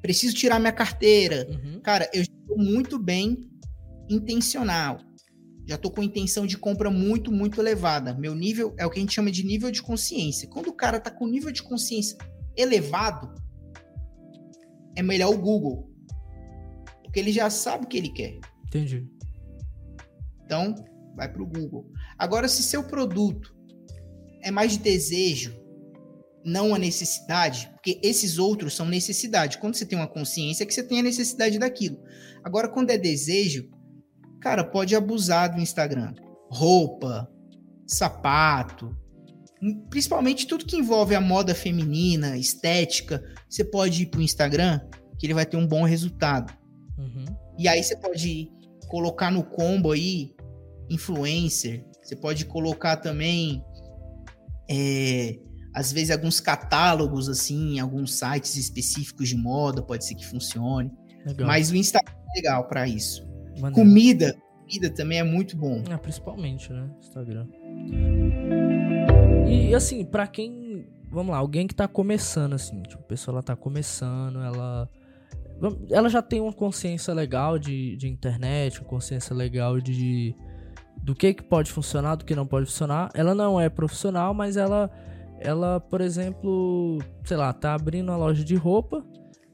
preciso 0.00 0.34
tirar 0.34 0.58
minha 0.58 0.72
carteira. 0.72 1.46
Uhum. 1.50 1.80
Cara, 1.80 2.08
eu 2.12 2.22
estou 2.22 2.58
muito 2.58 2.98
bem 2.98 3.48
intencional. 4.08 4.98
Já 5.66 5.74
estou 5.74 5.90
com 5.90 6.02
intenção 6.02 6.46
de 6.46 6.56
compra 6.56 6.90
muito, 6.90 7.30
muito 7.30 7.60
elevada. 7.60 8.14
Meu 8.14 8.34
nível 8.34 8.74
é 8.78 8.86
o 8.86 8.90
que 8.90 8.98
a 8.98 9.02
gente 9.02 9.14
chama 9.14 9.30
de 9.30 9.44
nível 9.44 9.70
de 9.70 9.82
consciência. 9.82 10.48
Quando 10.48 10.68
o 10.68 10.72
cara 10.72 10.98
tá 10.98 11.10
com 11.10 11.26
nível 11.26 11.52
de 11.52 11.62
consciência 11.62 12.16
elevado, 12.56 13.34
é 14.96 15.02
melhor 15.02 15.30
o 15.30 15.38
Google. 15.38 15.90
Porque 17.02 17.20
ele 17.20 17.32
já 17.32 17.50
sabe 17.50 17.84
o 17.84 17.88
que 17.88 17.98
ele 17.98 18.08
quer. 18.08 18.38
Entendi. 18.66 19.06
Então, 20.44 20.74
vai 21.14 21.30
para 21.30 21.42
o 21.42 21.46
Google. 21.46 21.90
Agora, 22.16 22.48
se 22.48 22.62
seu 22.62 22.82
produto 22.84 23.54
é 24.42 24.50
mais 24.50 24.72
de 24.72 24.78
desejo, 24.78 25.57
não 26.48 26.74
a 26.74 26.78
necessidade, 26.78 27.70
porque 27.74 28.00
esses 28.02 28.38
outros 28.38 28.74
são 28.74 28.86
necessidade. 28.86 29.58
Quando 29.58 29.74
você 29.74 29.86
tem 29.86 29.98
uma 29.98 30.08
consciência, 30.08 30.64
é 30.64 30.66
que 30.66 30.74
você 30.74 30.82
tem 30.82 31.00
a 31.00 31.02
necessidade 31.02 31.58
daquilo. 31.58 31.98
Agora, 32.42 32.68
quando 32.68 32.90
é 32.90 32.98
desejo, 32.98 33.68
cara, 34.40 34.64
pode 34.64 34.94
abusar 34.96 35.54
do 35.54 35.60
Instagram. 35.60 36.14
Roupa, 36.50 37.30
sapato, 37.86 38.96
principalmente 39.90 40.46
tudo 40.46 40.64
que 40.64 40.76
envolve 40.76 41.14
a 41.14 41.20
moda 41.20 41.54
feminina, 41.54 42.36
estética, 42.36 43.22
você 43.48 43.64
pode 43.64 44.02
ir 44.02 44.06
para 44.06 44.20
o 44.20 44.22
Instagram, 44.22 44.80
que 45.18 45.26
ele 45.26 45.34
vai 45.34 45.44
ter 45.44 45.56
um 45.56 45.66
bom 45.66 45.84
resultado. 45.84 46.52
Uhum. 46.96 47.24
E 47.58 47.68
aí 47.68 47.82
você 47.82 47.96
pode 47.96 48.50
colocar 48.88 49.30
no 49.30 49.42
combo 49.42 49.92
aí 49.92 50.34
influencer. 50.88 51.84
Você 52.02 52.16
pode 52.16 52.46
colocar 52.46 52.96
também 52.96 53.62
é, 54.70 55.38
às 55.78 55.92
vezes 55.92 56.10
alguns 56.10 56.40
catálogos 56.40 57.28
assim, 57.28 57.78
alguns 57.78 58.18
sites 58.18 58.56
específicos 58.56 59.28
de 59.28 59.36
moda, 59.36 59.80
pode 59.80 60.04
ser 60.04 60.16
que 60.16 60.26
funcione. 60.26 60.90
Legal. 61.24 61.46
Mas 61.46 61.70
o 61.70 61.76
Instagram 61.76 62.12
é 62.34 62.40
legal 62.40 62.66
para 62.66 62.88
isso. 62.88 63.24
Maneiro. 63.60 63.74
Comida, 63.74 64.36
comida 64.60 64.90
também 64.90 65.20
é 65.20 65.22
muito 65.22 65.56
bom. 65.56 65.84
É, 65.88 65.96
principalmente, 65.96 66.72
né? 66.72 66.90
Instagram. 66.98 67.46
E 69.46 69.72
assim, 69.72 70.04
pra 70.04 70.26
quem. 70.26 70.88
Vamos 71.12 71.30
lá, 71.30 71.38
alguém 71.38 71.68
que 71.68 71.74
tá 71.76 71.86
começando, 71.86 72.54
assim, 72.54 72.82
tipo, 72.82 73.00
a 73.00 73.06
pessoa 73.06 73.36
ela 73.36 73.42
tá 73.42 73.54
começando, 73.54 74.40
ela. 74.40 74.90
Ela 75.90 76.08
já 76.08 76.20
tem 76.20 76.40
uma 76.40 76.52
consciência 76.52 77.14
legal 77.14 77.56
de, 77.56 77.96
de 77.96 78.08
internet, 78.08 78.80
uma 78.80 78.88
consciência 78.88 79.34
legal 79.34 79.80
de. 79.80 80.34
Do 81.00 81.14
que, 81.14 81.34
que 81.34 81.42
pode 81.44 81.70
funcionar, 81.70 82.16
do 82.16 82.24
que 82.24 82.34
não 82.34 82.46
pode 82.46 82.66
funcionar. 82.66 83.10
Ela 83.14 83.32
não 83.32 83.60
é 83.60 83.68
profissional, 83.68 84.34
mas 84.34 84.56
ela. 84.56 84.90
Ela, 85.40 85.80
por 85.80 86.00
exemplo, 86.00 86.98
sei 87.24 87.36
lá, 87.36 87.52
tá 87.52 87.74
abrindo 87.74 88.08
uma 88.08 88.16
loja 88.16 88.44
de 88.44 88.54
roupa. 88.56 89.04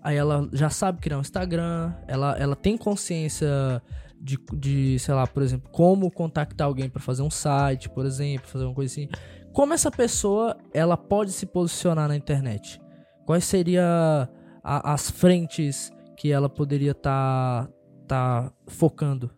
Aí 0.03 0.17
ela 0.17 0.49
já 0.53 0.69
sabe 0.71 1.01
criar 1.01 1.19
um 1.19 1.23
Instagram. 1.23 1.95
Ela, 2.07 2.37
ela 2.39 2.57
tem 2.57 2.77
consciência 2.77 3.83
de, 4.21 4.39
de, 4.55 4.99
sei 4.99 5.15
lá, 5.15 5.27
por 5.27 5.43
exemplo, 5.43 5.71
como 5.71 6.11
contactar 6.11 6.67
alguém 6.67 6.89
para 6.89 7.01
fazer 7.01 7.23
um 7.23 7.31
site, 7.31 7.91
por 7.91 8.07
exemplo, 8.07 8.49
fazer 8.49 8.65
uma 8.65 8.75
coisa 8.75 8.93
assim. 8.93 9.09
Como 9.53 9.73
essa 9.75 9.91
pessoa 9.91 10.57
ela 10.73 10.97
pode 10.97 11.33
se 11.33 11.47
posicionar 11.47 12.09
na 12.09 12.17
internet? 12.17 12.81
Quais 13.27 13.45
seriam 13.45 13.85
as 14.63 15.11
frentes 15.11 15.93
que 16.17 16.33
ela 16.33 16.49
poderia 16.49 16.93
estar 16.93 17.69
tá, 18.09 18.53
focando? 18.67 19.31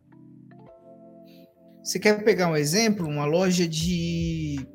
Você 1.82 1.98
quer 1.98 2.24
pegar 2.24 2.48
um 2.48 2.56
exemplo? 2.56 3.06
Uma 3.06 3.24
loja 3.24 3.68
de. 3.68 4.66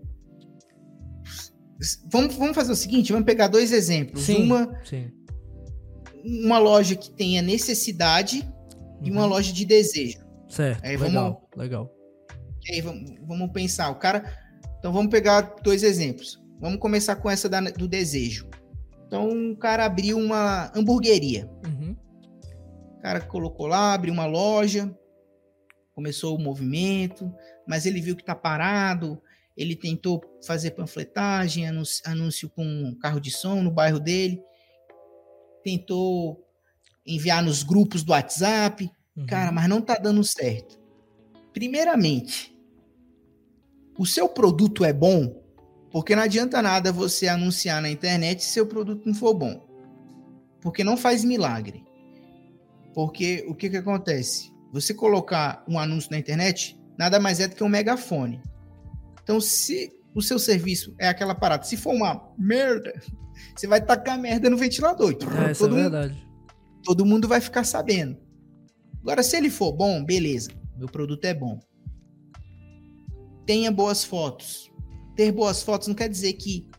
Vamos, 2.12 2.36
vamos 2.36 2.56
fazer 2.56 2.72
o 2.72 2.76
seguinte: 2.76 3.12
vamos 3.12 3.26
pegar 3.26 3.48
dois 3.48 3.72
exemplos. 3.72 4.24
Sim. 4.24 4.44
Uma, 4.44 4.80
Sim. 4.86 5.12
uma 6.24 6.60
loja 6.60 6.96
que 6.96 7.10
tenha 7.12 7.41
necessidade 7.41 8.48
e 9.02 9.10
uma 9.12 9.24
Uhum. 9.24 9.28
loja 9.30 9.52
de 9.52 9.65
desejo. 9.65 10.20
Certo. 10.50 10.84
Aí 10.84 10.98
legal, 10.98 11.50
legal. 11.56 11.89
E 12.67 12.76
aí 12.76 12.82
vamos, 12.82 13.12
vamos 13.26 13.52
pensar, 13.52 13.89
o 13.89 13.96
cara. 13.96 14.24
Então 14.80 14.91
vamos 14.94 15.10
pegar 15.12 15.56
dois 15.63 15.82
exemplos. 15.84 16.39
Vamos 16.60 16.80
começar 16.80 17.15
com 17.15 17.30
essa 17.30 17.50
da- 17.50 17.62
do 17.62 17.88
desejo. 17.88 18.48
Então 19.08 19.28
um 19.30 19.56
cara 19.56 19.86
abriu 19.86 20.17
uma 20.17 20.72
hamburgueria. 20.76 21.50
Uhum. 21.65 21.96
O 22.98 23.02
cara 23.02 23.20
colocou 23.22 23.65
lá, 23.65 23.94
abriu 23.94 24.13
uma 24.13 24.26
loja, 24.28 24.96
começou 25.96 26.36
o 26.38 26.41
movimento, 26.41 27.34
mas 27.67 27.86
ele 27.88 28.00
viu 28.00 28.15
que 28.15 28.24
tá 28.24 28.36
parado. 28.36 29.20
Ele 29.55 29.75
tentou 29.75 30.21
fazer 30.45 30.71
panfletagem, 30.71 31.67
anúncio, 31.67 32.01
anúncio 32.05 32.49
com 32.49 32.63
um 32.63 32.95
carro 32.95 33.19
de 33.19 33.31
som 33.31 33.61
no 33.61 33.71
bairro 33.71 33.99
dele. 33.99 34.41
Tentou 35.63 36.43
enviar 37.05 37.43
nos 37.43 37.63
grupos 37.63 38.03
do 38.03 38.11
WhatsApp. 38.11 38.89
uhum. 39.15 39.25
Cara, 39.25 39.51
mas 39.51 39.67
não 39.67 39.81
tá 39.81 39.95
dando 39.95 40.23
certo. 40.23 40.79
Primeiramente, 41.53 42.57
o 43.97 44.05
seu 44.05 44.29
produto 44.29 44.85
é 44.85 44.93
bom, 44.93 45.43
porque 45.91 46.15
não 46.15 46.23
adianta 46.23 46.61
nada 46.61 46.91
você 46.91 47.27
anunciar 47.27 47.81
na 47.81 47.89
internet 47.89 48.43
se 48.43 48.51
seu 48.51 48.65
produto 48.65 49.05
não 49.05 49.13
for 49.13 49.33
bom. 49.33 49.67
Porque 50.61 50.83
não 50.83 50.95
faz 50.95 51.23
milagre. 51.23 51.83
Porque 52.93 53.43
o 53.47 53.55
que 53.55 53.69
que 53.69 53.77
acontece? 53.77 54.51
Você 54.71 54.93
colocar 54.93 55.63
um 55.67 55.77
anúncio 55.77 56.11
na 56.11 56.17
internet, 56.17 56.79
nada 56.97 57.19
mais 57.19 57.39
é 57.39 57.47
do 57.47 57.55
que 57.55 57.63
um 57.63 57.69
megafone. 57.69 58.41
Então, 59.23 59.39
se 59.39 59.91
o 60.13 60.21
seu 60.21 60.38
serviço 60.39 60.93
é 60.99 61.07
aquela 61.07 61.34
parada, 61.36 61.63
se 61.63 61.77
for 61.77 61.93
uma 61.93 62.21
merda, 62.38 62.93
você 63.55 63.67
vai 63.67 63.84
tacar 63.84 64.19
merda 64.19 64.49
no 64.49 64.57
ventilador. 64.57 65.12
É, 65.47 65.51
isso 65.51 65.65
é 65.65 65.67
Todo 65.67 65.75
mundo 65.75 65.81
verdade. 65.91 66.27
todo 66.84 67.05
mundo 67.05 67.27
vai 67.27 67.39
ficar 67.41 67.63
sabendo. 67.63 68.17
Agora, 69.01 69.23
se 69.23 69.36
ele 69.38 69.49
for 69.49 69.71
bom, 69.71 70.03
beleza, 70.03 70.51
meu 70.77 70.88
produto 70.88 71.25
é 71.25 71.34
bom. 71.34 71.60
Tenha 73.45 73.71
boas 73.71 74.03
fotos. 74.03 74.71
ter 75.15 75.31
boas 75.31 75.62
fotos 75.63 75.88
não 75.88 75.95
quer 75.95 76.07
dizer 76.10 76.34
que 76.34 76.69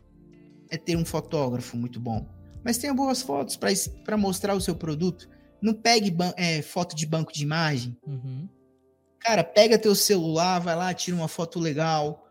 é 0.69 0.77
ter 0.77 0.95
um 0.95 1.05
fotógrafo 1.05 1.77
muito 1.77 1.99
bom. 1.99 2.27
Mas 2.63 2.77
tenha 2.77 2.93
boas 2.93 3.21
fotos 3.21 3.57
para 3.57 4.17
mostrar 4.17 4.55
o 4.55 4.61
seu 4.61 4.75
produto. 4.75 5.29
Não 5.61 5.73
pegue 5.73 6.15
é, 6.37 6.61
foto 6.61 6.95
de 6.95 7.05
banco 7.05 7.33
de 7.33 7.43
imagem. 7.43 7.97
Uhum. 8.07 8.47
Cara, 9.19 9.43
pega 9.43 9.77
teu 9.77 9.93
celular, 9.95 10.59
vai 10.59 10.75
lá, 10.75 10.93
tira 10.93 11.15
uma 11.15 11.27
foto 11.27 11.59
legal. 11.59 12.25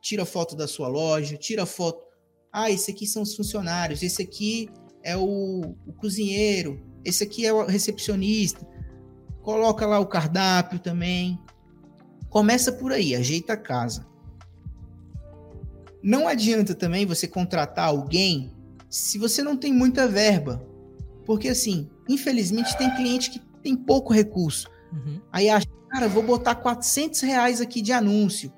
Tira 0.00 0.24
foto 0.24 0.56
da 0.56 0.66
sua 0.68 0.88
loja, 0.88 1.36
tira 1.36 1.66
foto. 1.66 2.04
Ah, 2.52 2.70
esse 2.70 2.90
aqui 2.90 3.06
são 3.06 3.22
os 3.22 3.34
funcionários, 3.34 4.02
esse 4.02 4.22
aqui 4.22 4.68
é 5.02 5.16
o, 5.16 5.74
o 5.86 5.92
cozinheiro, 5.94 6.82
esse 7.04 7.24
aqui 7.24 7.46
é 7.46 7.52
o 7.52 7.66
recepcionista. 7.66 8.66
Coloca 9.42 9.86
lá 9.86 9.98
o 9.98 10.06
cardápio 10.06 10.78
também. 10.78 11.38
Começa 12.28 12.72
por 12.72 12.92
aí, 12.92 13.14
ajeita 13.14 13.54
a 13.54 13.56
casa. 13.56 14.06
Não 16.02 16.28
adianta 16.28 16.74
também 16.74 17.06
você 17.06 17.26
contratar 17.26 17.88
alguém 17.88 18.52
se 18.88 19.18
você 19.18 19.42
não 19.42 19.56
tem 19.56 19.72
muita 19.72 20.06
verba. 20.06 20.66
Porque 21.24 21.48
assim, 21.48 21.90
infelizmente 22.08 22.76
tem 22.76 22.94
cliente 22.94 23.30
que 23.30 23.40
tem 23.62 23.76
pouco 23.76 24.12
recurso. 24.12 24.68
Uhum. 24.92 25.20
Aí 25.32 25.48
acha, 25.48 25.66
cara, 25.90 26.08
vou 26.08 26.22
botar 26.22 26.54
400 26.54 27.20
reais 27.20 27.60
aqui 27.60 27.82
de 27.82 27.92
anúncio. 27.92 28.52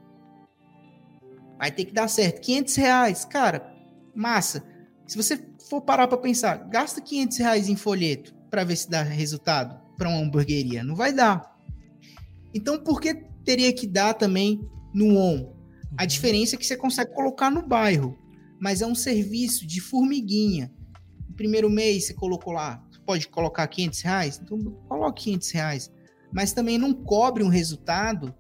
Vai 1.61 1.71
ter 1.71 1.85
que 1.85 1.93
dar 1.93 2.09
certo. 2.09 2.41
500 2.41 2.77
reais, 2.77 3.25
cara, 3.27 3.71
massa. 4.15 4.65
Se 5.07 5.15
você 5.15 5.39
for 5.69 5.83
parar 5.83 6.09
para 6.09 6.17
pensar, 6.17 6.57
gasta 6.71 7.03
500 7.03 7.37
reais 7.37 7.69
em 7.69 7.77
folheto 7.77 8.35
para 8.51 8.65
ver 8.65 8.77
se 8.77 8.89
dá 8.89 9.03
resultado 9.03 9.79
para 9.99 10.09
uma 10.09 10.21
hamburgueria. 10.21 10.83
Não 10.83 10.97
vai 10.97 11.13
dar. 11.13 11.55
Então, 12.55 12.83
por 12.83 12.99
que 12.99 13.15
teria 13.45 13.71
que 13.75 13.87
dar 13.87 14.15
também 14.15 14.59
no 14.95 15.19
ON? 15.19 15.53
A 15.99 16.03
uhum. 16.03 16.07
diferença 16.07 16.55
é 16.55 16.59
que 16.59 16.65
você 16.65 16.79
consegue 16.79 17.13
colocar 17.13 17.51
no 17.51 17.61
bairro, 17.61 18.19
mas 18.59 18.81
é 18.81 18.87
um 18.87 18.95
serviço 18.95 19.67
de 19.67 19.83
formiguinha. 19.83 20.73
No 21.29 21.37
primeiro 21.37 21.69
mês 21.69 22.07
você 22.07 22.15
colocou 22.15 22.55
lá, 22.55 22.83
pode 23.05 23.29
colocar 23.29 23.69
500 23.69 24.01
reais, 24.01 24.41
então 24.43 24.59
coloque 24.89 25.25
500 25.25 25.51
reais. 25.51 25.93
Mas 26.33 26.55
também 26.55 26.79
não 26.79 26.95
cobre 26.95 27.45
um 27.45 27.49
resultado, 27.49 28.35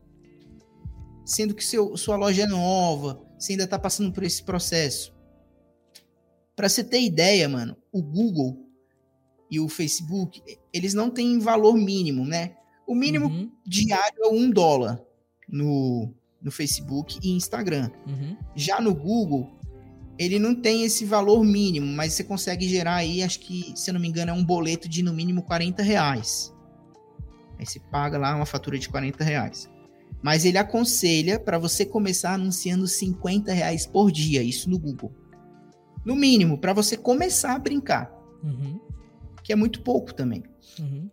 sendo 1.30 1.54
que 1.54 1.64
seu, 1.64 1.96
sua 1.96 2.16
loja 2.16 2.42
é 2.42 2.46
nova, 2.46 3.22
você 3.38 3.52
ainda 3.52 3.62
está 3.62 3.78
passando 3.78 4.12
por 4.12 4.24
esse 4.24 4.42
processo. 4.42 5.14
Para 6.56 6.68
você 6.68 6.82
ter 6.82 7.00
ideia, 7.00 7.48
mano, 7.48 7.76
o 7.92 8.02
Google 8.02 8.68
e 9.48 9.60
o 9.60 9.68
Facebook, 9.68 10.42
eles 10.72 10.92
não 10.92 11.08
têm 11.08 11.38
valor 11.38 11.74
mínimo, 11.76 12.26
né? 12.26 12.56
O 12.84 12.96
mínimo 12.96 13.26
uhum. 13.26 13.48
diário 13.64 14.24
é 14.24 14.28
um 14.28 14.50
dólar 14.50 15.00
no, 15.48 16.12
no 16.42 16.50
Facebook 16.50 17.20
e 17.22 17.30
Instagram. 17.30 17.92
Uhum. 18.08 18.36
Já 18.56 18.80
no 18.80 18.92
Google, 18.92 19.56
ele 20.18 20.40
não 20.40 20.52
tem 20.52 20.82
esse 20.82 21.04
valor 21.04 21.44
mínimo, 21.44 21.86
mas 21.86 22.12
você 22.12 22.24
consegue 22.24 22.68
gerar 22.68 22.96
aí, 22.96 23.22
acho 23.22 23.38
que, 23.38 23.72
se 23.76 23.88
eu 23.88 23.94
não 23.94 24.00
me 24.00 24.08
engano, 24.08 24.32
é 24.32 24.34
um 24.34 24.44
boleto 24.44 24.88
de 24.88 25.00
no 25.00 25.14
mínimo 25.14 25.44
40 25.44 25.80
reais. 25.80 26.52
Aí 27.56 27.64
você 27.64 27.78
paga 27.78 28.18
lá 28.18 28.34
uma 28.34 28.46
fatura 28.46 28.76
de 28.76 28.88
40 28.88 29.22
reais. 29.22 29.70
Mas 30.22 30.44
ele 30.44 30.58
aconselha 30.58 31.38
para 31.38 31.58
você 31.58 31.84
começar 31.84 32.34
anunciando 32.34 32.86
50 32.86 33.52
reais 33.52 33.86
por 33.86 34.10
dia, 34.10 34.42
isso 34.42 34.68
no 34.68 34.78
Google. 34.78 35.12
No 36.04 36.14
mínimo, 36.14 36.58
para 36.58 36.72
você 36.72 36.96
começar 36.96 37.54
a 37.54 37.58
brincar. 37.58 38.12
Uhum. 38.42 38.80
Que 39.42 39.52
é 39.52 39.56
muito 39.56 39.82
pouco 39.82 40.12
também. 40.12 40.42
Uhum. 40.78 41.10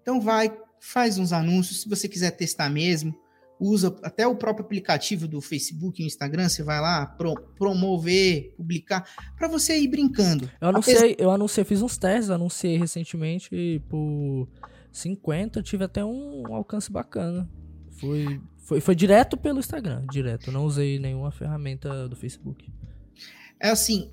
Então 0.00 0.20
vai, 0.20 0.56
faz 0.80 1.18
uns 1.18 1.32
anúncios. 1.32 1.82
Se 1.82 1.88
você 1.88 2.08
quiser 2.08 2.30
testar 2.32 2.70
mesmo, 2.70 3.14
usa 3.60 3.94
até 4.02 4.26
o 4.26 4.36
próprio 4.36 4.64
aplicativo 4.64 5.26
do 5.26 5.40
Facebook 5.40 6.02
e 6.02 6.06
Instagram, 6.06 6.48
você 6.48 6.62
vai 6.62 6.80
lá 6.80 7.06
pro, 7.06 7.34
promover, 7.56 8.54
publicar, 8.56 9.04
para 9.36 9.48
você 9.48 9.78
ir 9.78 9.88
brincando. 9.88 10.50
Eu 10.60 10.68
anunciei, 10.68 10.96
Apesar... 10.96 11.14
eu 11.18 11.30
anunciei, 11.30 11.64
fiz 11.64 11.82
uns 11.82 11.98
testes, 11.98 12.30
anunciei 12.30 12.78
recentemente 12.78 13.82
por 13.88 14.48
50, 14.92 15.62
tive 15.62 15.84
até 15.84 16.04
um 16.04 16.54
alcance 16.54 16.90
bacana. 16.90 17.48
Foi, 17.98 18.40
foi, 18.58 18.80
foi 18.80 18.94
direto 18.94 19.36
pelo 19.36 19.58
Instagram, 19.58 20.04
direto. 20.10 20.52
Não 20.52 20.64
usei 20.64 20.98
nenhuma 20.98 21.30
ferramenta 21.30 22.08
do 22.08 22.16
Facebook. 22.16 22.72
É 23.60 23.70
assim, 23.70 24.10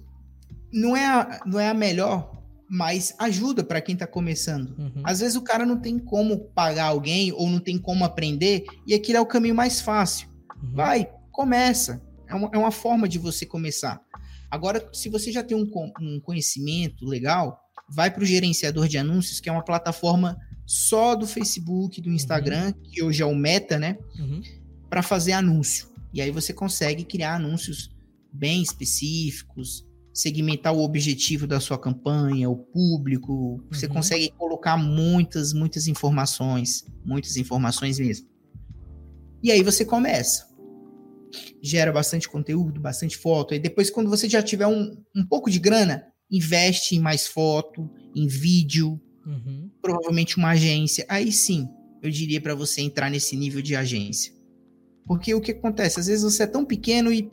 não 0.72 0.96
é 0.96 1.06
a, 1.06 1.42
não 1.46 1.60
é 1.60 1.70
a 1.70 1.74
melhor 1.74 2.36
mas 2.70 3.14
ajuda 3.20 3.64
para 3.64 3.82
quem 3.82 3.94
está 3.94 4.08
começando. 4.08 4.76
Uhum. 4.78 5.02
Às 5.04 5.20
vezes 5.20 5.36
o 5.36 5.42
cara 5.42 5.66
não 5.66 5.80
tem 5.80 6.00
como 6.00 6.40
pagar 6.40 6.86
alguém 6.86 7.32
ou 7.32 7.50
não 7.50 7.60
tem 7.60 7.78
como 7.78 8.04
aprender 8.04 8.66
e 8.88 8.94
aquilo 8.94 9.18
é 9.18 9.22
o 9.22 9.26
caminho 9.26 9.56
mais 9.56 9.82
fácil. 9.82 10.28
Uhum. 10.62 10.74
Vai, 10.74 11.10
começa. 11.32 12.02
É 12.28 12.34
uma, 12.34 12.50
é 12.54 12.58
uma, 12.58 12.72
forma 12.72 13.08
de 13.08 13.20
você 13.20 13.46
começar. 13.46 14.02
Agora, 14.50 14.88
se 14.92 15.10
você 15.10 15.32
já 15.32 15.44
tem 15.44 15.56
um, 15.56 15.70
um 16.02 16.20
conhecimento 16.20 17.06
legal, 17.06 17.60
vai 17.88 18.10
para 18.10 18.24
o 18.24 18.26
gerenciador 18.26 18.88
de 18.88 18.98
anúncios, 18.98 19.40
que 19.40 19.48
é 19.48 19.52
uma 19.52 19.64
plataforma 19.64 20.36
só 20.66 21.16
do 21.16 21.28
Facebook, 21.28 22.02
do 22.02 22.10
Instagram, 22.10 22.68
uhum. 22.68 22.90
que 22.90 23.04
hoje 23.04 23.22
é 23.22 23.26
o 23.26 23.36
Meta, 23.36 23.78
né? 23.78 23.98
Uhum. 24.18 24.42
Para 24.90 25.02
fazer 25.04 25.34
anúncio. 25.34 25.88
E 26.14 26.22
aí 26.22 26.32
você 26.32 26.54
consegue 26.54 27.04
criar 27.04 27.36
anúncios 27.36 27.92
bem 28.32 28.62
específicos, 28.62 29.86
segmentar 30.14 30.74
o 30.74 30.82
objetivo 30.82 31.46
da 31.46 31.60
sua 31.60 31.78
campanha, 31.78 32.50
o 32.50 32.56
público. 32.56 33.64
Você 33.70 33.86
uhum. 33.86 33.94
consegue 33.94 34.32
colocar 34.38 34.78
muitas, 34.78 35.54
muitas 35.54 35.88
informações, 35.88 36.86
muitas 37.04 37.36
informações 37.38 38.00
mesmo. 38.00 38.28
E 39.44 39.52
aí 39.52 39.62
você 39.62 39.86
começa. 39.86 40.48
Gera 41.62 41.92
bastante 41.92 42.30
conteúdo, 42.30 42.80
bastante 42.80 43.18
foto. 43.18 43.54
E 43.54 43.60
depois, 43.60 43.90
quando 43.90 44.10
você 44.10 44.30
já 44.30 44.42
tiver 44.42 44.68
um, 44.68 44.96
um 45.14 45.26
pouco 45.26 45.52
de 45.52 45.60
grana, 45.60 46.06
investe 46.32 46.96
em 46.96 47.00
mais 47.00 47.28
foto, 47.28 47.90
em 48.16 48.26
vídeo, 48.26 49.00
uhum. 49.26 49.65
Provavelmente 49.86 50.38
uma 50.38 50.50
agência. 50.50 51.06
Aí 51.08 51.32
sim, 51.32 51.70
eu 52.02 52.10
diria 52.10 52.42
para 52.42 52.56
você 52.56 52.82
entrar 52.82 53.08
nesse 53.08 53.38
nível 53.38 53.62
de 53.62 53.76
agência. 53.76 54.34
Porque 55.06 55.32
o 55.36 55.40
que 55.40 55.52
acontece? 55.52 56.00
Às 56.00 56.08
vezes 56.08 56.24
você 56.24 56.42
é 56.42 56.48
tão 56.48 56.66
pequeno 56.66 57.14
e 57.14 57.32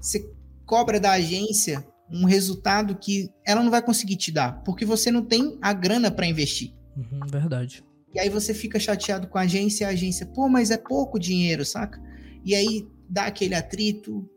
você 0.00 0.28
cobra 0.66 0.98
da 0.98 1.12
agência 1.12 1.86
um 2.10 2.24
resultado 2.24 2.96
que 2.96 3.30
ela 3.46 3.62
não 3.62 3.70
vai 3.70 3.80
conseguir 3.80 4.16
te 4.16 4.32
dar, 4.32 4.64
porque 4.64 4.84
você 4.84 5.12
não 5.12 5.24
tem 5.24 5.56
a 5.62 5.72
grana 5.72 6.10
para 6.10 6.26
investir. 6.26 6.74
Uhum, 6.96 7.20
verdade. 7.30 7.84
E 8.12 8.18
aí 8.18 8.28
você 8.28 8.52
fica 8.52 8.80
chateado 8.80 9.28
com 9.28 9.38
a 9.38 9.42
agência, 9.42 9.86
a 9.86 9.90
agência, 9.90 10.26
pô, 10.26 10.48
mas 10.48 10.72
é 10.72 10.76
pouco 10.76 11.20
dinheiro, 11.20 11.64
saca? 11.64 12.02
E 12.44 12.52
aí 12.52 12.84
dá 13.08 13.26
aquele 13.26 13.54
atrito, 13.54 14.28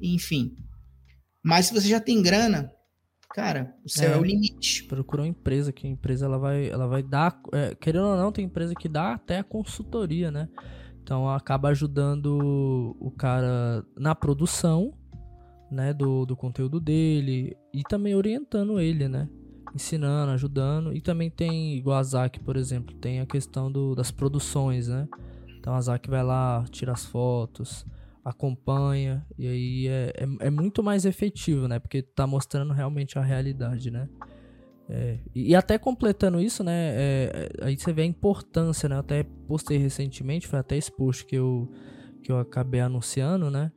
enfim. 0.00 0.56
Mas 1.44 1.66
se 1.66 1.74
você 1.74 1.86
já 1.86 2.00
tem 2.00 2.22
grana, 2.22 2.72
cara, 3.30 3.74
o 3.84 3.88
céu 3.88 4.12
é, 4.12 4.14
é 4.14 4.18
o 4.18 4.24
limite. 4.24 4.84
Procura 4.84 5.22
uma 5.22 5.28
empresa, 5.28 5.72
que 5.72 5.86
a 5.86 5.90
empresa 5.90 6.26
ela 6.26 6.38
vai, 6.38 6.68
ela 6.68 6.86
vai 6.86 7.02
dar, 7.02 7.40
é, 7.52 7.74
querendo 7.74 8.06
ou 8.06 8.16
não, 8.16 8.32
tem 8.32 8.44
empresa 8.44 8.74
que 8.74 8.88
dá 8.88 9.14
até 9.14 9.38
a 9.38 9.44
consultoria, 9.44 10.30
né? 10.30 10.48
Então 11.02 11.28
acaba 11.28 11.68
ajudando 11.70 12.96
o 13.00 13.10
cara 13.10 13.84
na 13.96 14.14
produção 14.14 14.94
né, 15.70 15.92
do, 15.92 16.26
do 16.26 16.36
conteúdo 16.36 16.80
dele 16.80 17.56
e 17.72 17.82
também 17.82 18.14
orientando 18.14 18.80
ele, 18.80 19.08
né? 19.08 19.28
Ensinando, 19.74 20.32
ajudando. 20.32 20.94
E 20.94 21.00
também 21.00 21.30
tem, 21.30 21.76
igual 21.76 21.98
a 21.98 22.02
Zack, 22.02 22.40
por 22.40 22.56
exemplo, 22.56 22.94
tem 22.96 23.20
a 23.20 23.26
questão 23.26 23.70
do, 23.70 23.94
das 23.94 24.10
produções, 24.10 24.88
né? 24.88 25.08
Então 25.58 25.74
a 25.74 25.80
Zack 25.80 26.08
vai 26.10 26.22
lá, 26.22 26.64
tira 26.70 26.92
as 26.92 27.04
fotos, 27.04 27.86
acompanha, 28.30 29.26
e 29.38 29.46
aí 29.46 29.88
é, 29.88 30.12
é, 30.16 30.46
é, 30.46 30.50
muito 30.50 30.82
mais 30.82 31.04
efetivo, 31.04 31.68
né? 31.68 31.78
Porque 31.78 32.02
tá 32.02 32.26
mostrando 32.26 32.72
realmente 32.72 33.18
a 33.18 33.22
realidade, 33.22 33.90
né? 33.90 34.08
É, 34.88 35.18
e, 35.34 35.50
e, 35.50 35.54
até 35.54 35.78
completando 35.78 36.40
isso, 36.40 36.64
né? 36.64 36.94
É, 36.94 37.48
é 37.60 37.66
aí 37.66 37.78
você 37.78 37.92
vê 37.92 38.02
a 38.02 38.06
importância, 38.06 38.88
né? 38.88 38.96
Eu 38.96 39.00
até 39.00 39.22
postei 39.22 39.78
recentemente, 39.78 40.48
foi 40.48 40.58
até 40.58 40.76
esse 40.76 40.90
post 40.90 41.24
que 41.24 41.36
eu, 41.36 41.70
que 42.22 42.32
eu 42.32 42.38
acabei 42.38 42.80
anunciando, 42.80 43.50
né? 43.50 43.70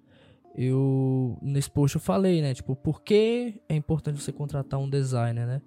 eu 0.55 1.37
nesse 1.41 1.69
post 1.69 1.95
eu 1.95 2.01
falei, 2.01 2.41
né? 2.41 2.53
Tipo, 2.53 2.75
por 2.75 3.01
que 3.01 3.61
é 3.67 3.75
importante 3.75 4.21
você 4.21 4.31
contratar 4.31 4.79
um 4.79 4.89
designer, 4.89 5.47
né? 5.47 5.61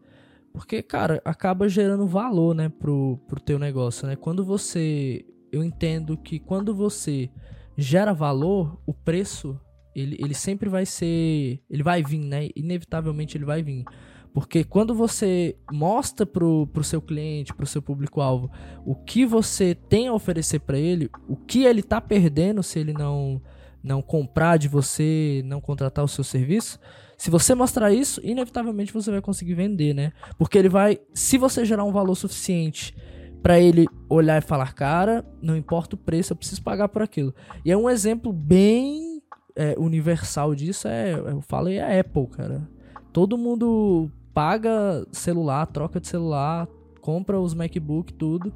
Porque, 0.53 0.83
cara, 0.83 1.21
acaba 1.25 1.69
gerando 1.69 2.07
valor, 2.07 2.55
né, 2.55 2.71
pro, 2.71 3.19
pro 3.29 3.41
teu 3.41 3.59
negócio, 3.59 4.07
né? 4.07 4.17
Quando 4.17 4.45
você. 4.45 5.25
Eu 5.53 5.63
entendo 5.63 6.17
que 6.17 6.39
quando 6.39 6.75
você 6.75 7.31
gera 7.77 8.13
valor, 8.13 8.81
o 8.87 8.93
preço, 8.93 9.59
ele, 9.95 10.17
ele 10.21 10.35
sempre 10.35 10.69
vai 10.69 10.87
ser. 10.87 11.61
Ele 11.71 11.83
vai 11.83 12.03
vir, 12.03 12.21
né? 12.21 12.49
Inevitavelmente 12.55 13.37
ele 13.37 13.45
vai 13.45 13.63
vir. 13.63 13.85
Porque 14.33 14.63
quando 14.65 14.95
você 14.95 15.57
mostra 15.73 16.27
pro, 16.27 16.67
pro 16.67 16.85
seu 16.85 17.01
cliente, 17.01 17.55
pro 17.55 17.65
seu 17.65 17.81
público-alvo, 17.81 18.51
o 18.85 18.95
que 18.95 19.25
você 19.25 19.75
tem 19.75 20.09
a 20.09 20.13
oferecer 20.13 20.59
para 20.59 20.79
ele, 20.79 21.11
o 21.27 21.37
que 21.37 21.65
ele 21.65 21.83
tá 21.83 22.03
perdendo 22.03 22.63
se 22.63 22.79
ele 22.79 22.93
não 22.93 23.41
não 23.83 24.03
comprar 24.03 24.57
de 24.57 24.67
você, 24.67 25.43
não 25.45 25.61
contratar 25.61 26.05
o 26.05 26.09
seu 26.09 26.25
serviço, 26.25 26.79
se 27.17 27.31
você 27.31 27.55
mostrar 27.55 27.93
isso, 27.93 28.21
inevitavelmente 28.23 28.93
você 28.93 29.13
vai 29.13 29.21
conseguir 29.21 29.55
vender, 29.55 29.95
né? 29.95 30.13
Porque 30.37 30.59
ele 30.59 30.69
vai, 30.69 30.99
se 31.15 31.39
você 31.39 31.65
gerar 31.65 31.85
um 31.85 31.93
valor 31.93 32.17
suficiente 32.17 32.95
para 33.43 33.61
ele 33.61 33.87
olhar 34.09 34.39
e 34.39 34.41
falar, 34.41 34.73
cara, 34.75 35.25
não 35.41 35.57
importa 35.57 35.95
o 35.95 35.99
preço, 35.99 36.33
eu 36.33 36.37
preciso 36.37 36.63
pagar 36.63 36.89
por 36.89 37.03
aquilo. 37.03 37.35
E 37.65 37.71
é 37.71 37.77
um 37.77 37.89
exemplo 37.89 38.33
bem 38.33 39.23
é, 39.55 39.75
universal 39.79 40.55
disso 40.55 40.87
é, 40.87 41.15
eu 41.15 41.41
falei, 41.41 41.79
é 41.79 41.83
a 41.83 42.01
Apple, 42.01 42.27
cara. 42.29 42.69
Todo 43.13 43.39
mundo 43.39 44.11
paga 44.35 45.07
celular, 45.11 45.67
troca 45.67 45.99
de 45.99 46.07
celular, 46.07 46.69
compra 47.01 47.41
os 47.41 47.55
MacBook, 47.55 48.13
tudo. 48.13 48.53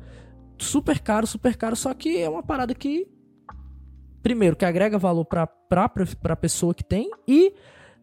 Super 0.58 1.00
caro, 1.00 1.26
super 1.26 1.56
caro, 1.56 1.74
só 1.74 1.94
que 1.94 2.18
é 2.18 2.28
uma 2.28 2.42
parada 2.42 2.74
que 2.74 3.08
primeiro 4.22 4.54
que 4.54 4.66
agrega 4.66 4.98
valor 4.98 5.24
para 5.24 5.46
para 5.46 6.36
pessoa 6.36 6.74
que 6.74 6.84
tem 6.84 7.10
e 7.26 7.54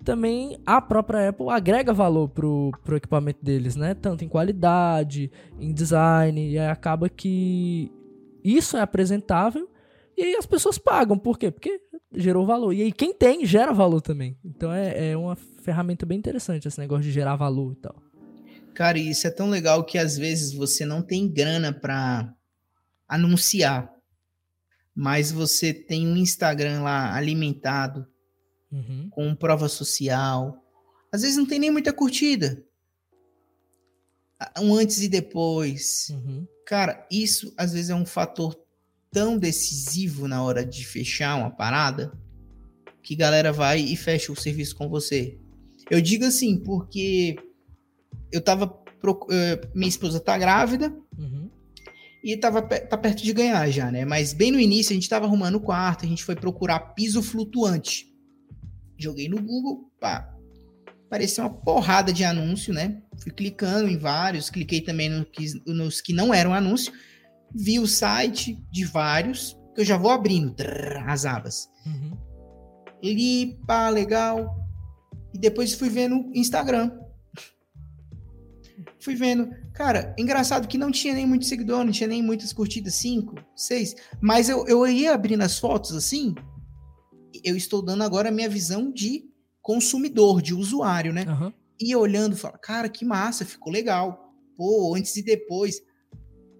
também 0.03 0.59
a 0.65 0.81
própria 0.81 1.29
Apple 1.29 1.49
agrega 1.49 1.93
valor 1.93 2.29
pro, 2.29 2.71
pro 2.83 2.97
equipamento 2.97 3.43
deles, 3.43 3.75
né? 3.75 3.93
Tanto 3.93 4.23
em 4.23 4.29
qualidade, 4.29 5.31
em 5.59 5.73
design, 5.73 6.49
e 6.49 6.57
aí 6.57 6.67
acaba 6.67 7.09
que 7.09 7.91
isso 8.43 8.77
é 8.77 8.81
apresentável 8.81 9.69
e 10.17 10.23
aí 10.23 10.35
as 10.35 10.45
pessoas 10.45 10.77
pagam. 10.77 11.17
Por 11.17 11.37
quê? 11.37 11.51
Porque 11.51 11.79
gerou 12.13 12.45
valor. 12.45 12.73
E 12.73 12.81
aí 12.81 12.91
quem 12.91 13.13
tem, 13.13 13.45
gera 13.45 13.71
valor 13.71 14.01
também. 14.01 14.35
Então 14.43 14.73
é, 14.73 15.11
é 15.11 15.17
uma 15.17 15.35
ferramenta 15.35 16.05
bem 16.05 16.17
interessante 16.17 16.67
esse 16.67 16.79
negócio 16.79 17.03
de 17.03 17.11
gerar 17.11 17.35
valor 17.35 17.73
e 17.73 17.75
tal. 17.75 17.95
Cara, 18.73 18.97
isso 18.97 19.27
é 19.27 19.31
tão 19.31 19.49
legal 19.49 19.83
que 19.83 19.97
às 19.97 20.17
vezes 20.17 20.53
você 20.53 20.85
não 20.85 21.01
tem 21.01 21.27
grana 21.27 21.71
para 21.71 22.33
anunciar, 23.07 23.91
mas 24.95 25.31
você 25.31 25.73
tem 25.73 26.07
um 26.07 26.15
Instagram 26.15 26.81
lá 26.81 27.15
alimentado 27.15 28.07
uhum. 28.71 29.09
com 29.09 29.35
prova 29.35 29.67
social. 29.67 30.63
Às 31.11 31.21
vezes 31.21 31.37
não 31.37 31.45
tem 31.45 31.59
nem 31.59 31.71
muita 31.71 31.93
curtida. 31.93 32.63
Um 34.59 34.75
antes 34.75 35.01
e 35.01 35.07
depois. 35.07 36.09
Uhum. 36.11 36.45
Cara, 36.65 37.07
isso 37.11 37.53
às 37.57 37.73
vezes 37.73 37.89
é 37.89 37.95
um 37.95 38.05
fator 38.05 38.55
tão 39.11 39.37
decisivo 39.37 40.27
na 40.27 40.43
hora 40.43 40.65
de 40.65 40.85
fechar 40.85 41.35
uma 41.35 41.49
parada 41.49 42.11
que 43.01 43.15
galera 43.15 43.53
vai 43.53 43.79
e 43.79 43.95
fecha 43.95 44.31
o 44.31 44.35
serviço 44.35 44.75
com 44.75 44.89
você. 44.89 45.37
Eu 45.89 46.01
digo 46.01 46.25
assim, 46.25 46.57
porque 46.57 47.37
eu 48.31 48.41
tava. 48.41 48.83
Eh, 49.31 49.61
minha 49.73 49.87
esposa 49.87 50.19
tá 50.19 50.37
grávida 50.37 50.93
uhum. 51.17 51.49
e 52.21 52.35
tava 52.35 52.61
tá 52.61 52.97
perto 52.97 53.23
de 53.23 53.31
ganhar 53.31 53.69
já, 53.69 53.89
né? 53.89 54.03
Mas 54.03 54.33
bem 54.33 54.51
no 54.51 54.59
início 54.59 54.91
a 54.91 54.95
gente 54.95 55.07
tava 55.07 55.25
arrumando 55.25 55.55
o 55.55 55.61
quarto, 55.61 56.03
a 56.03 56.07
gente 56.07 56.23
foi 56.25 56.35
procurar 56.35 56.79
piso 56.93 57.23
flutuante. 57.23 58.13
Joguei 58.97 59.29
no 59.29 59.41
Google, 59.41 59.91
pá. 59.99 60.33
Apareceu 61.05 61.45
uma 61.45 61.53
porrada 61.53 62.11
de 62.11 62.23
anúncio, 62.25 62.73
né? 62.73 63.01
Fui 63.19 63.31
clicando 63.31 63.87
em 63.87 63.97
vários, 63.97 64.49
cliquei 64.49 64.81
também 64.81 65.09
no 65.09 65.25
que, 65.25 65.45
nos 65.65 66.01
que 66.01 66.11
não 66.11 66.33
eram 66.33 66.53
anúncio. 66.53 66.91
Vi 67.55 67.79
o 67.79 67.87
site 67.87 68.61
de 68.69 68.83
vários, 68.83 69.57
que 69.73 69.81
eu 69.81 69.85
já 69.85 69.97
vou 69.97 70.11
abrindo 70.11 70.53
as 71.05 71.25
abas. 71.25 71.69
Uhum. 71.85 72.17
Li, 73.01 73.57
pá, 73.65 73.89
legal. 73.89 74.53
E 75.33 75.39
depois 75.39 75.73
fui 75.73 75.89
vendo 75.89 76.29
Instagram. 76.33 76.91
fui 78.99 79.15
vendo. 79.15 79.49
Cara, 79.73 80.13
engraçado 80.17 80.67
que 80.67 80.77
não 80.77 80.91
tinha 80.91 81.13
nem 81.13 81.25
muito 81.25 81.45
seguidor, 81.45 81.85
não 81.85 81.91
tinha 81.91 82.07
nem 82.07 82.21
muitas 82.21 82.51
curtidas, 82.51 82.95
cinco, 82.95 83.35
seis. 83.55 83.95
Mas 84.19 84.49
eu, 84.49 84.65
eu 84.67 84.85
ia 84.87 85.13
abrindo 85.13 85.43
as 85.43 85.57
fotos 85.57 85.95
assim, 85.95 86.35
eu 87.43 87.55
estou 87.55 87.81
dando 87.81 88.03
agora 88.03 88.29
a 88.29 88.31
minha 88.31 88.49
visão 88.49 88.91
de 88.91 89.25
consumidor, 89.61 90.41
de 90.41 90.53
usuário, 90.53 91.13
né? 91.13 91.25
Uhum. 91.27 91.53
E 91.79 91.95
olhando, 91.95 92.35
fala, 92.35 92.57
cara, 92.57 92.89
que 92.89 93.05
massa, 93.05 93.45
ficou 93.45 93.71
legal. 93.71 94.33
Pô, 94.55 94.95
antes 94.95 95.15
e 95.15 95.21
depois. 95.21 95.81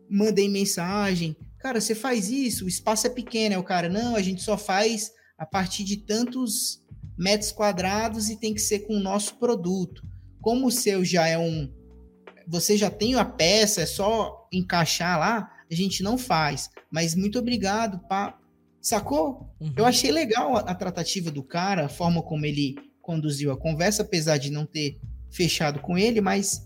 Mandei 0.09 0.47
mensagem. 0.47 1.35
Cara, 1.59 1.81
você 1.81 1.95
faz 1.95 2.29
isso, 2.29 2.65
o 2.65 2.67
espaço 2.67 3.07
é 3.07 3.09
pequeno. 3.09 3.55
É 3.55 3.57
o 3.57 3.63
cara, 3.63 3.89
não, 3.89 4.15
a 4.15 4.21
gente 4.21 4.43
só 4.43 4.57
faz 4.57 5.11
a 5.37 5.45
partir 5.45 5.83
de 5.83 5.97
tantos 5.97 6.83
metros 7.17 7.51
quadrados 7.51 8.29
e 8.29 8.35
tem 8.35 8.53
que 8.53 8.61
ser 8.61 8.79
com 8.79 8.95
o 8.95 9.01
nosso 9.01 9.35
produto. 9.35 10.03
Como 10.41 10.67
o 10.67 10.71
seu 10.71 11.03
já 11.03 11.27
é 11.27 11.37
um. 11.37 11.71
Você 12.47 12.77
já 12.77 12.89
tem 12.89 13.15
a 13.15 13.25
peça, 13.25 13.81
é 13.81 13.85
só 13.85 14.47
encaixar 14.51 15.19
lá, 15.19 15.51
a 15.69 15.75
gente 15.75 16.03
não 16.03 16.17
faz. 16.17 16.69
Mas 16.91 17.15
muito 17.15 17.39
obrigado, 17.39 17.99
pá. 18.07 18.36
Sacou? 18.87 19.53
Uhum. 19.59 19.73
Eu 19.75 19.85
achei 19.85 20.09
legal 20.11 20.55
a, 20.55 20.61
a, 20.61 20.73
tratativa 20.73 21.29
do 21.29 21.43
cara, 21.43 21.87
a 21.87 21.89
forma 21.89 22.23
como 22.23 22.45
ele 22.45 22.73
conduziu 23.01 23.51
a 23.51 23.57
conversa, 23.57 24.01
apesar 24.01 24.37
de 24.37 24.49
não 24.49 24.65
ter 24.65 24.97
fechado 25.29 25.81
com 25.81 25.97
ele, 25.97 26.21
mas 26.21 26.65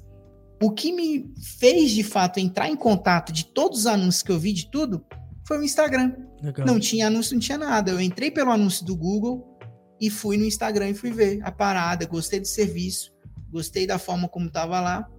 o 0.61 0.69
que 0.71 0.93
me 0.93 1.33
fez 1.57 1.89
de 1.89 2.03
fato 2.03 2.39
entrar 2.39 2.69
em 2.69 2.75
contato 2.75 3.33
de 3.33 3.45
todos 3.45 3.79
os 3.79 3.87
anúncios 3.87 4.21
que 4.21 4.31
eu 4.31 4.37
vi 4.37 4.53
de 4.53 4.69
tudo 4.69 5.03
foi 5.47 5.57
o 5.57 5.63
Instagram. 5.63 6.15
Legal. 6.43 6.67
Não 6.67 6.79
tinha 6.79 7.07
anúncio, 7.07 7.33
não 7.33 7.39
tinha 7.39 7.57
nada. 7.57 7.89
Eu 7.89 7.99
entrei 7.99 8.29
pelo 8.29 8.51
anúncio 8.51 8.85
do 8.85 8.95
Google 8.95 9.57
e 9.99 10.11
fui 10.11 10.37
no 10.37 10.45
Instagram 10.45 10.89
e 10.89 10.93
fui 10.93 11.09
ver 11.09 11.39
a 11.41 11.51
parada, 11.51 12.05
gostei 12.05 12.39
do 12.39 12.47
serviço, 12.47 13.11
gostei 13.49 13.87
da 13.87 13.97
forma 13.97 14.29
como 14.29 14.51
tava 14.51 14.79
lá. 14.79 15.09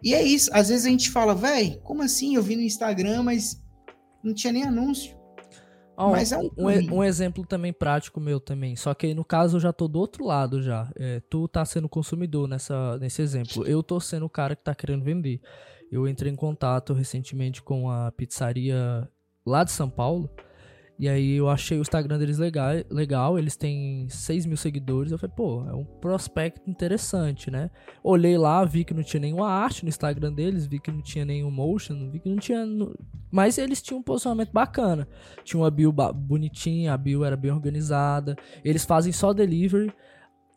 E 0.00 0.14
é 0.14 0.22
isso. 0.22 0.48
Às 0.52 0.68
vezes 0.68 0.86
a 0.86 0.90
gente 0.90 1.10
fala, 1.10 1.34
velho, 1.34 1.80
como 1.80 2.04
assim? 2.04 2.36
Eu 2.36 2.42
vi 2.44 2.54
no 2.54 2.62
Instagram, 2.62 3.24
mas 3.24 3.60
não 4.22 4.32
tinha 4.32 4.52
nem 4.52 4.62
anúncio. 4.62 5.17
Oh, 6.00 6.10
Mas 6.10 6.30
é 6.30 6.38
um, 6.38 6.48
um, 6.56 6.94
um, 6.98 7.04
exemplo 7.04 7.44
também 7.44 7.72
prático 7.72 8.20
meu 8.20 8.38
também. 8.38 8.76
Só 8.76 8.94
que 8.94 9.06
aí, 9.06 9.14
no 9.14 9.24
caso, 9.24 9.56
eu 9.56 9.60
já 9.60 9.72
tô 9.72 9.88
do 9.88 9.98
outro 9.98 10.24
lado 10.24 10.62
já. 10.62 10.88
É, 10.94 11.20
tu 11.28 11.48
tá 11.48 11.64
sendo 11.64 11.88
consumidor 11.88 12.46
nessa, 12.46 12.96
nesse 12.98 13.20
exemplo. 13.20 13.66
Eu 13.66 13.82
tô 13.82 13.98
sendo 13.98 14.24
o 14.24 14.30
cara 14.30 14.54
que 14.54 14.62
tá 14.62 14.76
querendo 14.76 15.02
vender. 15.02 15.40
Eu 15.90 16.06
entrei 16.06 16.30
em 16.32 16.36
contato 16.36 16.92
recentemente 16.92 17.60
com 17.60 17.90
a 17.90 18.12
pizzaria 18.12 19.08
lá 19.44 19.64
de 19.64 19.72
São 19.72 19.90
Paulo. 19.90 20.30
E 20.98 21.08
aí 21.08 21.36
eu 21.36 21.48
achei 21.48 21.78
o 21.78 21.80
Instagram 21.80 22.18
deles 22.18 22.38
legal, 22.38 22.70
legal, 22.90 23.38
eles 23.38 23.56
têm 23.56 24.08
6 24.08 24.46
mil 24.46 24.56
seguidores. 24.56 25.12
Eu 25.12 25.18
falei, 25.18 25.34
pô, 25.36 25.64
é 25.68 25.72
um 25.72 25.84
prospecto 25.84 26.68
interessante, 26.68 27.52
né? 27.52 27.70
Olhei 28.02 28.36
lá, 28.36 28.64
vi 28.64 28.84
que 28.84 28.92
não 28.92 29.04
tinha 29.04 29.20
nenhuma 29.20 29.48
arte 29.48 29.84
no 29.84 29.88
Instagram 29.88 30.32
deles, 30.32 30.66
vi 30.66 30.80
que 30.80 30.90
não 30.90 31.00
tinha 31.00 31.24
nenhum 31.24 31.52
motion, 31.52 32.10
vi 32.10 32.18
que 32.18 32.28
não 32.28 32.38
tinha. 32.38 32.66
Mas 33.30 33.58
eles 33.58 33.80
tinham 33.80 34.00
um 34.00 34.02
posicionamento 34.02 34.50
bacana. 34.50 35.06
Tinha 35.44 35.60
uma 35.60 35.70
bio 35.70 35.92
bonitinha, 35.92 36.94
a 36.94 36.98
bio 36.98 37.24
era 37.24 37.36
bem 37.36 37.52
organizada. 37.52 38.34
Eles 38.64 38.84
fazem 38.84 39.12
só 39.12 39.32
delivery. 39.32 39.92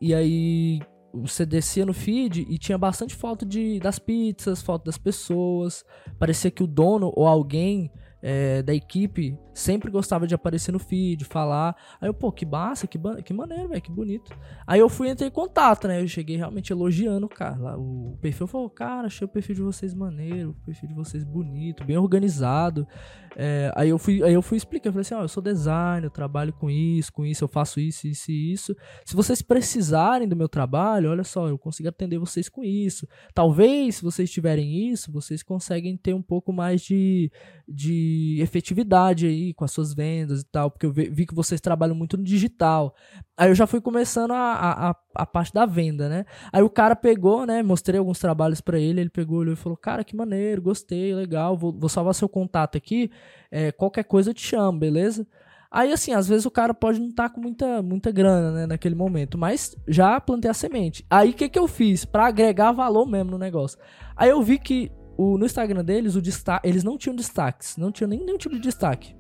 E 0.02 0.16
aí 0.16 0.80
você 1.14 1.46
descia 1.46 1.86
no 1.86 1.94
feed 1.94 2.48
e 2.50 2.58
tinha 2.58 2.80
bastante 2.80 3.14
foto 3.14 3.46
de, 3.46 3.80
das 3.80 4.00
pizzas, 4.00 4.64
foto 4.64 4.86
das 4.86 4.98
pessoas. 4.98 5.86
Parecia 6.18 6.50
que 6.50 6.64
o 6.64 6.68
dono 6.68 7.12
ou 7.16 7.28
alguém 7.28 7.92
é, 8.22 8.62
da 8.62 8.74
equipe 8.74 9.38
sempre 9.54 9.92
gostava 9.92 10.26
de 10.26 10.36
aparecer 10.36 10.72
no 10.72 10.80
feed, 10.80 11.26
falar. 11.26 11.76
Aí 12.00 12.08
eu, 12.08 12.14
pô, 12.14 12.32
que 12.32 12.46
massa, 12.46 12.88
que, 12.88 13.00
que 13.24 13.34
maneiro, 13.34 13.70
velho, 13.70 13.82
que 13.82 13.92
bonito. 13.92 14.36
Aí 14.66 14.80
eu 14.80 14.90
fui 14.90 15.10
entrar 15.10 15.28
em 15.28 15.32
contato, 15.32 15.88
né? 15.88 16.02
Eu 16.02 16.08
cheguei 16.08 16.38
realmente 16.38 16.72
elogiando 16.72 17.26
o 17.26 17.30
cara. 17.30 17.78
O 17.78 18.18
perfil 18.22 18.48
falou, 18.48 18.70
cara, 18.70 19.08
achei 19.08 19.26
o 19.26 19.30
perfil 19.30 19.56
de 19.56 19.62
vocês 19.62 19.94
maneiro, 19.94 20.52
o 20.52 20.66
perfil 20.66 20.90
de 20.90 20.96
vocês 20.96 21.24
bonito, 21.24 21.84
bem 21.84 21.98
organizado. 21.98 22.88
É, 23.36 23.72
aí, 23.76 23.90
eu 23.90 23.98
fui, 23.98 24.22
aí 24.24 24.34
eu 24.34 24.42
fui 24.42 24.58
explicar, 24.58 24.90
eu 24.90 24.94
falei 24.94 25.02
assim, 25.02 25.14
ó, 25.14 25.20
oh, 25.20 25.24
eu 25.24 25.28
sou 25.28 25.42
designer, 25.42 26.06
eu 26.06 26.10
trabalho 26.10 26.52
com 26.52 26.70
isso, 26.70 27.14
com 27.14 27.26
isso, 27.26 27.44
eu 27.44 27.48
faço 27.48 27.80
isso, 27.80 28.08
isso 28.08 28.32
e 28.32 28.52
isso. 28.52 28.76
Se 29.06 29.16
vocês 29.16 29.42
precisarem 29.42 30.28
do 30.28 30.36
meu 30.36 30.50
trabalho, 30.50 31.10
olha 31.10 31.24
só, 31.24 31.48
eu 31.48 31.58
consigo 31.58 31.88
atender 31.88 32.18
vocês 32.18 32.50
com 32.50 32.64
isso. 32.64 33.08
Talvez, 33.34 33.96
se 33.96 34.04
vocês 34.04 34.30
tiverem 34.30 34.90
isso, 34.90 35.12
vocês 35.12 35.44
conseguem 35.44 35.96
ter 35.96 36.14
um 36.14 36.22
pouco 36.22 36.52
mais 36.52 36.82
de, 36.82 37.32
de 37.68 38.38
efetividade 38.42 39.26
aí 39.28 39.41
com 39.54 39.66
as 39.66 39.72
suas 39.72 39.94
vendas 39.94 40.42
e 40.42 40.46
tal, 40.46 40.70
porque 40.72 40.86
eu 40.86 40.92
vi 40.92 41.26
que 41.26 41.36
vocês 41.36 41.60
trabalham 41.60 41.96
muito 41.96 42.18
no 42.18 42.24
digital. 42.24 42.96
Aí 43.38 43.50
eu 43.50 43.56
já 43.56 43.68
fui 43.68 43.82
começando 43.82 44.32
a, 44.32 44.90
a, 44.90 44.96
a 45.16 45.26
parte 45.26 45.54
da 45.54 45.66
venda, 45.66 46.08
né? 46.08 46.26
Aí 46.52 46.62
o 46.62 46.70
cara 46.70 46.96
pegou, 46.96 47.46
né? 47.46 47.62
Mostrei 47.64 48.00
alguns 48.00 48.20
trabalhos 48.20 48.62
para 48.62 48.80
ele, 48.80 49.02
ele 49.02 49.10
pegou, 49.10 49.40
olhou 49.40 49.54
e 49.54 49.58
falou, 49.58 49.78
cara, 49.78 50.04
que 50.04 50.16
maneiro, 50.16 50.62
gostei, 50.62 51.14
legal, 51.14 51.58
vou, 51.58 51.74
vou 51.74 51.90
salvar 51.90 52.14
seu 52.14 52.30
contato 52.30 52.78
aqui, 52.78 53.12
é, 53.50 53.72
qualquer 53.72 54.04
coisa 54.04 54.30
eu 54.30 54.34
te 54.34 54.42
chamo, 54.42 54.78
beleza? 54.80 55.26
Aí, 55.72 55.94
assim, 55.94 56.12
às 56.12 56.28
vezes 56.28 56.46
o 56.46 56.52
cara 56.52 56.74
pode 56.74 57.00
não 57.00 57.08
estar 57.08 57.30
tá 57.30 57.34
com 57.34 57.40
muita, 57.40 57.82
muita 57.82 58.12
grana, 58.12 58.52
né, 58.52 58.66
naquele 58.68 58.94
momento, 58.94 59.38
mas 59.38 59.74
já 59.88 60.20
plantei 60.20 60.52
a 60.52 60.54
semente. 60.54 61.06
Aí, 61.10 61.30
o 61.30 61.34
que 61.34 61.48
que 61.48 61.58
eu 61.58 61.68
fiz? 61.68 62.04
para 62.04 62.28
agregar 62.28 62.74
valor 62.74 63.06
mesmo 63.06 63.32
no 63.32 63.38
negócio. 63.38 63.80
Aí 64.16 64.30
eu 64.30 64.42
vi 64.44 64.60
que 64.60 64.92
o, 65.18 65.38
no 65.38 65.46
Instagram 65.46 65.84
deles, 65.84 66.16
o 66.16 66.22
eles 66.64 66.84
não 66.84 66.98
tinham 66.98 67.16
destaques, 67.16 67.78
não 67.78 67.92
tinham 67.92 68.10
nem 68.10 68.20
nenhum 68.20 68.38
tipo 68.38 68.56
de 68.56 68.62
destaque. 68.62 69.16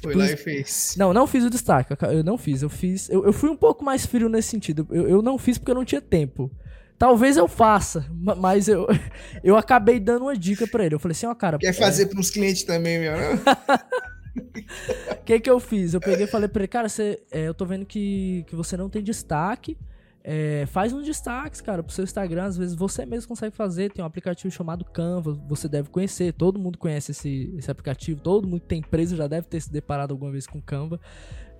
Foi 0.00 0.14
lá 0.14 0.26
e 0.26 0.36
fez. 0.36 0.94
Não, 0.96 1.12
não 1.12 1.26
fiz 1.26 1.44
o 1.44 1.50
destaque. 1.50 1.94
Eu 2.10 2.24
não 2.24 2.38
fiz. 2.38 2.62
Eu 2.62 2.70
fiz. 2.70 3.08
Eu, 3.10 3.24
eu 3.24 3.32
fui 3.32 3.50
um 3.50 3.56
pouco 3.56 3.84
mais 3.84 4.06
frio 4.06 4.28
nesse 4.28 4.48
sentido. 4.48 4.86
Eu, 4.90 5.08
eu 5.08 5.22
não 5.22 5.38
fiz 5.38 5.58
porque 5.58 5.70
eu 5.70 5.74
não 5.74 5.84
tinha 5.84 6.00
tempo. 6.00 6.50
Talvez 6.98 7.36
eu 7.36 7.48
faça, 7.48 8.06
mas 8.12 8.68
eu, 8.68 8.86
eu 9.42 9.56
acabei 9.56 9.98
dando 9.98 10.22
uma 10.22 10.36
dica 10.36 10.66
para 10.66 10.86
ele. 10.86 10.94
Eu 10.94 11.00
falei 11.00 11.12
assim, 11.12 11.26
ó, 11.26 11.32
oh, 11.32 11.34
cara. 11.34 11.58
Quer 11.58 11.72
fazer 11.72 12.04
é... 12.04 12.06
para 12.06 12.20
os 12.20 12.30
clientes 12.30 12.62
também, 12.62 13.00
meu? 13.00 13.12
O 14.34 15.24
que 15.24 15.40
que 15.40 15.50
eu 15.50 15.60
fiz? 15.60 15.92
Eu 15.92 16.00
peguei 16.00 16.24
e 16.24 16.28
falei 16.28 16.48
para 16.48 16.62
ele, 16.62 16.68
cara, 16.68 16.88
você, 16.88 17.20
é, 17.30 17.48
eu 17.48 17.54
tô 17.54 17.66
vendo 17.66 17.84
que, 17.84 18.44
que 18.48 18.56
você 18.56 18.76
não 18.76 18.88
tem 18.88 19.02
destaque. 19.02 19.76
É, 20.24 20.66
faz 20.66 20.92
uns 20.92 21.04
destaques, 21.04 21.60
cara, 21.60 21.82
pro 21.82 21.92
seu 21.92 22.04
Instagram. 22.04 22.44
Às 22.44 22.56
vezes 22.56 22.74
você 22.74 23.04
mesmo 23.04 23.28
consegue 23.28 23.54
fazer. 23.54 23.90
Tem 23.90 24.02
um 24.02 24.06
aplicativo 24.06 24.52
chamado 24.52 24.84
Canva, 24.84 25.32
você 25.48 25.68
deve 25.68 25.90
conhecer. 25.90 26.32
Todo 26.32 26.58
mundo 26.58 26.78
conhece 26.78 27.10
esse, 27.10 27.52
esse 27.56 27.70
aplicativo. 27.70 28.20
Todo 28.20 28.46
mundo 28.46 28.60
que 28.60 28.68
tem 28.68 28.78
empresa 28.78 29.16
já 29.16 29.26
deve 29.26 29.46
ter 29.48 29.60
se 29.60 29.72
deparado 29.72 30.12
alguma 30.12 30.30
vez 30.30 30.46
com 30.46 30.60
Canva. 30.60 31.00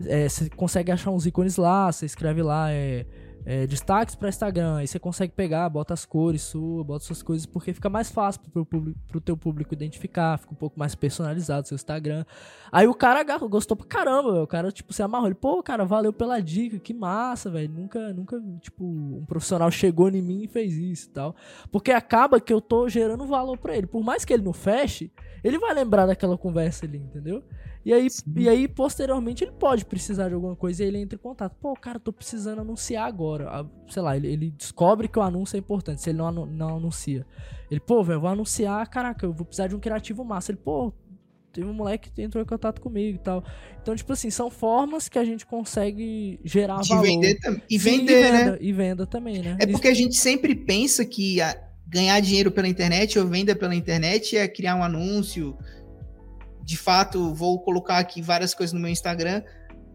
é, 0.06 0.28
você 0.28 0.48
consegue 0.50 0.92
achar 0.92 1.10
uns 1.10 1.26
ícones 1.26 1.56
lá, 1.56 1.90
você 1.90 2.06
escreve 2.06 2.42
lá, 2.42 2.70
é, 2.70 3.06
é, 3.44 3.66
destaques 3.66 4.14
para 4.14 4.28
Instagram, 4.28 4.76
aí 4.76 4.86
você 4.86 4.98
consegue 4.98 5.32
pegar, 5.32 5.68
bota 5.68 5.92
as 5.92 6.04
cores 6.04 6.42
sua, 6.42 6.84
bota 6.84 7.04
suas 7.04 7.22
coisas, 7.22 7.46
porque 7.46 7.72
fica 7.72 7.88
mais 7.88 8.10
fácil 8.10 8.40
pro, 8.52 8.64
público, 8.64 8.98
pro 9.08 9.20
teu 9.20 9.36
público 9.36 9.74
identificar, 9.74 10.38
fica 10.38 10.52
um 10.52 10.56
pouco 10.56 10.78
mais 10.78 10.94
personalizado 10.94 11.66
seu 11.66 11.74
Instagram. 11.74 12.24
Aí 12.70 12.86
o 12.86 12.94
cara 12.94 13.22
gostou 13.38 13.76
pra 13.76 13.86
caramba, 13.86 14.32
véio. 14.32 14.44
o 14.44 14.46
cara, 14.46 14.70
tipo, 14.70 14.92
se 14.92 15.02
amarrou, 15.02 15.26
ele, 15.26 15.34
pô, 15.34 15.62
cara, 15.62 15.84
valeu 15.84 16.12
pela 16.12 16.40
dica, 16.40 16.78
que 16.78 16.94
massa, 16.94 17.50
velho, 17.50 17.72
nunca, 17.72 18.12
nunca, 18.12 18.40
tipo, 18.60 18.84
um 18.84 19.24
profissional 19.26 19.70
chegou 19.70 20.08
em 20.08 20.22
mim 20.22 20.44
e 20.44 20.48
fez 20.48 20.74
isso 20.76 21.08
e 21.08 21.10
tal. 21.10 21.34
Porque 21.70 21.90
acaba 21.90 22.40
que 22.40 22.52
eu 22.52 22.60
tô 22.60 22.88
gerando 22.88 23.26
valor 23.26 23.58
para 23.58 23.76
ele, 23.76 23.86
por 23.86 24.02
mais 24.02 24.24
que 24.24 24.32
ele 24.32 24.44
não 24.44 24.52
feche, 24.52 25.10
ele 25.42 25.58
vai 25.58 25.74
lembrar 25.74 26.06
daquela 26.06 26.38
conversa 26.38 26.86
ali, 26.86 26.98
entendeu? 26.98 27.42
E 27.84 27.92
aí, 27.92 28.06
e 28.36 28.48
aí, 28.48 28.68
posteriormente, 28.68 29.42
ele 29.42 29.52
pode 29.52 29.84
precisar 29.84 30.28
de 30.28 30.34
alguma 30.34 30.54
coisa 30.54 30.84
e 30.84 30.86
ele 30.86 30.98
entra 30.98 31.16
em 31.16 31.22
contato. 31.22 31.56
Pô, 31.60 31.74
cara, 31.74 31.98
tô 31.98 32.12
precisando 32.12 32.60
anunciar 32.60 33.06
agora. 33.06 33.68
Sei 33.88 34.00
lá, 34.00 34.16
ele, 34.16 34.28
ele 34.28 34.50
descobre 34.50 35.08
que 35.08 35.18
o 35.18 35.22
anúncio 35.22 35.56
é 35.56 35.58
importante, 35.58 36.00
se 36.00 36.10
ele 36.10 36.18
não, 36.18 36.30
não 36.30 36.76
anuncia. 36.76 37.26
Ele, 37.70 37.80
pô, 37.80 38.02
velho, 38.04 38.20
vou 38.20 38.30
anunciar, 38.30 38.88
caraca, 38.88 39.26
eu 39.26 39.32
vou 39.32 39.44
precisar 39.44 39.66
de 39.66 39.74
um 39.74 39.80
criativo 39.80 40.24
massa. 40.24 40.52
Ele, 40.52 40.58
pô, 40.62 40.92
teve 41.52 41.66
um 41.66 41.74
moleque 41.74 42.10
que 42.10 42.22
entrou 42.22 42.42
em 42.42 42.46
contato 42.46 42.80
comigo 42.80 43.16
e 43.16 43.20
tal. 43.20 43.44
Então, 43.80 43.94
tipo 43.94 44.12
assim, 44.12 44.30
são 44.30 44.50
formas 44.50 45.08
que 45.08 45.18
a 45.18 45.24
gente 45.24 45.44
consegue 45.44 46.40
gerar 46.44 46.80
de 46.80 46.88
valor. 46.88 47.02
Vender 47.02 47.38
e 47.68 47.78
Sim, 47.78 47.98
vender, 47.98 48.12
e 48.12 48.22
venda, 48.22 48.50
né? 48.52 48.58
E 48.60 48.72
venda 48.72 49.06
também, 49.06 49.42
né? 49.42 49.56
É 49.60 49.66
porque 49.66 49.88
a 49.88 49.94
gente 49.94 50.16
sempre 50.16 50.54
pensa 50.54 51.04
que 51.04 51.38
ganhar 51.86 52.18
dinheiro 52.20 52.50
pela 52.50 52.66
internet 52.66 53.18
ou 53.18 53.26
venda 53.26 53.54
pela 53.54 53.74
internet 53.74 54.36
é 54.36 54.48
criar 54.48 54.76
um 54.76 54.82
anúncio, 54.82 55.56
de 56.62 56.76
fato, 56.76 57.34
vou 57.34 57.60
colocar 57.60 57.98
aqui 57.98 58.22
várias 58.22 58.54
coisas 58.54 58.72
no 58.72 58.80
meu 58.80 58.90
Instagram, 58.90 59.42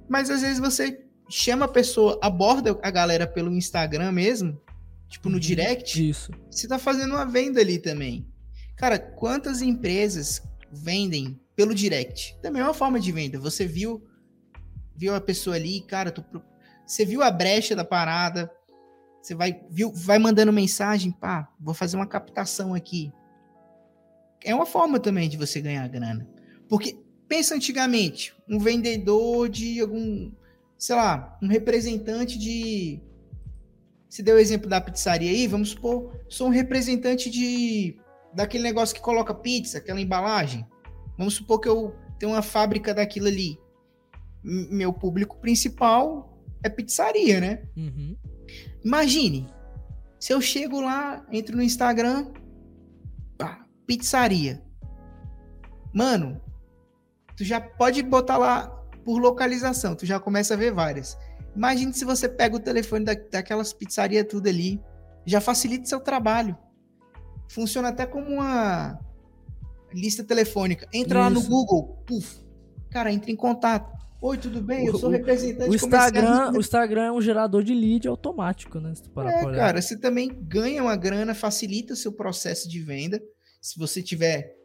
mas 0.08 0.30
às 0.30 0.42
vezes 0.42 0.60
você 0.60 1.06
chama 1.30 1.66
a 1.66 1.70
pessoa, 1.70 2.20
aborda 2.22 2.78
a 2.82 2.92
galera 2.92 3.28
pelo 3.28 3.54
Instagram 3.54 4.12
mesmo, 4.12 4.60
tipo 5.08 5.30
no 5.30 5.36
uhum, 5.36 5.42
direct. 5.42 6.10
Isso. 6.10 6.32
Você 6.50 6.68
tá 6.68 6.78
fazendo 6.78 7.14
uma 7.16 7.26
venda 7.26 7.60
ali 7.60 7.80
também. 7.80 8.28
Cara, 8.76 9.00
quantas 9.00 9.62
empresas 9.62 10.42
vendem 10.72 11.40
pelo 11.56 11.74
direct? 11.74 12.38
Também 12.42 12.62
é 12.62 12.66
uma 12.66 12.74
forma 12.74 13.00
de 13.00 13.12
venda. 13.12 13.40
Você 13.40 13.66
viu 13.66 14.04
viu 14.96 15.14
a 15.14 15.22
pessoa 15.22 15.56
ali, 15.56 15.82
cara, 15.82 16.12
tô, 16.12 16.24
você 16.86 17.06
viu 17.06 17.22
a 17.22 17.30
brecha 17.30 17.76
da 17.76 17.86
parada, 17.86 18.52
você 19.22 19.36
vai 19.36 19.62
viu, 19.70 19.92
vai 19.94 20.18
mandando 20.18 20.52
mensagem, 20.52 21.12
pá, 21.12 21.48
vou 21.60 21.74
fazer 21.74 21.98
uma 21.98 22.08
captação 22.08 22.74
aqui. 22.74 23.12
É 24.44 24.54
uma 24.56 24.66
forma 24.66 25.00
também 25.00 25.30
de 25.30 25.38
você 25.38 25.62
ganhar 25.62 25.88
grana. 25.88 26.28
Porque 26.70 26.98
pensa 27.28 27.56
antigamente, 27.56 28.36
um 28.48 28.60
vendedor 28.60 29.50
de 29.50 29.80
algum, 29.80 30.32
sei 30.78 30.96
lá, 30.96 31.38
um 31.42 31.48
representante 31.48 32.38
de. 32.38 33.02
Você 34.10 34.24
deu 34.24 34.36
o 34.36 34.40
exemplo 34.40 34.70
da 34.70 34.80
pizzaria 34.80 35.30
aí, 35.30 35.48
vamos 35.48 35.70
supor, 35.70 36.18
sou 36.30 36.48
um 36.48 36.52
representante 36.52 37.30
de 37.30 38.00
daquele 38.34 38.64
negócio 38.64 38.96
que 38.96 39.02
coloca 39.02 39.34
pizza, 39.34 39.80
aquela 39.80 40.00
embalagem. 40.00 40.66
Vamos 41.18 41.34
supor 41.34 41.60
que 41.60 41.68
eu 41.68 41.96
tenho 42.20 42.32
uma 42.32 42.42
fábrica 42.42 42.94
daquilo 42.94 43.28
ali. 43.28 43.60
Meu 44.44 44.94
público 44.94 45.38
principal 45.40 46.42
é 46.64 46.70
pizzaria, 46.70 47.42
né? 47.42 47.64
Uhum. 47.76 48.16
Imagine, 48.84 49.48
se 50.20 50.34
eu 50.34 50.40
chego 50.40 50.80
lá, 50.80 51.26
entro 51.32 51.56
no 51.56 51.64
Instagram, 51.64 52.32
pá, 53.38 53.66
pizzaria. 53.86 54.64
Mano, 55.94 56.40
tu 57.38 57.46
já 57.46 57.62
pode 57.62 58.02
botar 58.02 58.38
lá 58.38 58.68
por 59.06 59.20
localização, 59.20 59.96
tu 59.96 60.06
já 60.06 60.20
começa 60.20 60.56
a 60.56 60.58
ver 60.58 60.74
várias. 60.74 61.16
Imagine 61.56 61.94
se 61.94 62.04
você 62.04 62.28
pega 62.28 62.56
o 62.56 62.60
telefone 62.60 63.06
da, 63.06 63.14
daquelas 63.14 63.72
pizzarias 63.72 64.26
tudo 64.28 64.50
ali, 64.50 64.82
já 65.26 65.40
facilita 65.40 65.86
o 65.86 65.88
seu 65.88 66.00
trabalho. 66.00 66.58
Funciona 67.50 67.90
até 67.90 68.06
como 68.06 68.28
uma 68.28 69.00
lista 69.94 70.24
telefônica. 70.24 70.88
Entra 70.92 71.20
Isso. 71.20 71.24
lá 71.24 71.30
no 71.30 71.42
Google, 71.42 72.04
puf, 72.06 72.44
cara, 72.90 73.12
entra 73.12 73.32
em 73.32 73.36
contato. 73.36 73.96
Oi, 74.20 74.38
tudo 74.38 74.62
bem? 74.62 74.88
Eu 74.88 74.98
sou 74.98 75.12
representante 75.12 75.70
o 75.70 75.76
Instagram, 75.76 76.52
o 76.52 76.60
Instagram 76.60 77.04
é 77.06 77.12
um 77.12 77.22
gerador 77.22 77.64
de 77.64 77.74
lead 77.74 78.08
automático, 78.08 78.80
né? 78.80 78.94
Se 78.96 79.04
é, 79.04 79.56
cara, 79.56 79.80
você 79.80 79.96
também 79.96 80.30
ganha 80.42 80.82
uma 80.82 80.96
grana, 80.96 81.36
facilita 81.36 81.94
o 81.94 81.96
seu 81.96 82.12
processo 82.12 82.68
de 82.68 82.80
venda. 82.82 83.22
Se 83.62 83.78
você 83.78 84.02
tiver, 84.02 84.56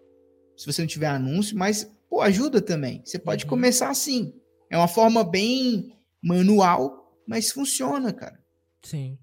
se 0.56 0.64
você 0.64 0.80
não 0.80 0.88
tiver 0.88 1.08
anúncio, 1.08 1.56
mas 1.56 1.86
pô, 2.12 2.20
ajuda 2.20 2.60
também. 2.60 3.00
Você 3.02 3.18
pode 3.18 3.44
uhum. 3.44 3.48
começar 3.48 3.88
assim. 3.88 4.34
É 4.68 4.76
uma 4.76 4.86
forma 4.86 5.24
bem 5.24 5.96
manual, 6.22 7.16
mas 7.26 7.50
funciona, 7.50 8.12
cara. 8.12 8.38
Sim. 8.82 9.18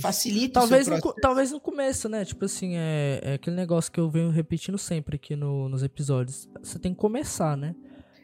Facilita 0.00 0.60
talvez 0.60 0.86
no, 0.86 1.00
talvez 1.14 1.52
no 1.52 1.60
começo, 1.60 2.06
né? 2.06 2.22
Tipo 2.22 2.44
assim, 2.44 2.76
é, 2.76 3.20
é, 3.22 3.32
aquele 3.34 3.56
negócio 3.56 3.90
que 3.90 3.98
eu 3.98 4.10
venho 4.10 4.28
repetindo 4.28 4.76
sempre 4.76 5.16
aqui 5.16 5.34
no, 5.34 5.68
nos 5.70 5.82
episódios. 5.82 6.46
Você 6.62 6.78
tem 6.78 6.92
que 6.92 7.00
começar, 7.00 7.56
né? 7.56 7.74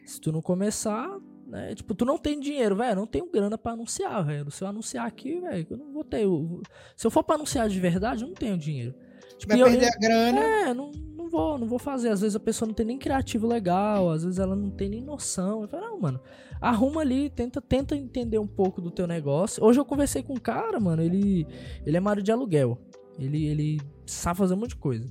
Se 0.05 0.21
tu 0.21 0.31
não 0.31 0.41
começar, 0.41 1.07
né? 1.47 1.73
Tipo, 1.73 1.95
tu 1.95 2.05
não 2.05 2.19
tem 2.19 2.39
dinheiro, 2.39 2.75
velho. 2.75 2.95
Não 2.95 3.07
tenho 3.07 3.31
grana 3.31 3.57
para 3.57 3.71
anunciar, 3.71 4.23
velho. 4.23 4.51
Se 4.51 4.63
eu 4.63 4.67
anunciar 4.67 5.07
aqui, 5.07 5.39
velho, 5.39 5.67
eu 5.69 5.77
não 5.77 5.91
vou 5.91 6.03
ter. 6.03 6.23
Eu, 6.23 6.61
se 6.95 7.07
eu 7.07 7.11
for 7.11 7.23
para 7.23 7.35
anunciar 7.35 7.67
de 7.67 7.79
verdade, 7.79 8.23
eu 8.23 8.27
não 8.27 8.35
tenho 8.35 8.57
dinheiro. 8.57 8.93
Tipo, 9.37 9.57
Vai 9.57 9.63
perder 9.63 9.85
eu, 9.85 9.89
a 9.89 9.99
grana. 9.99 10.39
É, 10.39 10.73
não, 10.73 10.91
vou, 11.31 11.57
não 11.57 11.67
vou 11.67 11.79
fazer. 11.79 12.09
Às 12.09 12.21
vezes 12.21 12.35
a 12.35 12.39
pessoa 12.39 12.67
não 12.67 12.73
tem 12.73 12.85
nem 12.85 12.97
criativo 12.97 13.47
legal, 13.47 14.09
às 14.09 14.23
vezes 14.23 14.37
ela 14.37 14.55
não 14.55 14.69
tem 14.69 14.89
nem 14.89 15.01
noção. 15.01 15.61
Eu 15.61 15.67
falo, 15.67 15.83
não, 15.83 15.99
mano, 15.99 16.19
arruma 16.59 17.01
ali, 17.01 17.29
tenta, 17.29 17.61
tenta 17.61 17.95
entender 17.95 18.37
um 18.37 18.47
pouco 18.47 18.81
do 18.81 18.91
teu 18.91 19.07
negócio. 19.07 19.63
Hoje 19.63 19.79
eu 19.79 19.85
conversei 19.85 20.21
com 20.21 20.33
um 20.33 20.39
cara, 20.39 20.79
mano, 20.79 21.01
ele, 21.01 21.47
ele 21.85 21.97
é 21.97 21.99
marido 21.99 22.25
de 22.25 22.31
aluguel. 22.31 22.77
Ele, 23.17 23.45
ele 23.45 23.81
sabe 24.05 24.37
fazer 24.37 24.53
um 24.53 24.57
monte 24.57 24.69
de 24.69 24.75
coisa. 24.75 25.07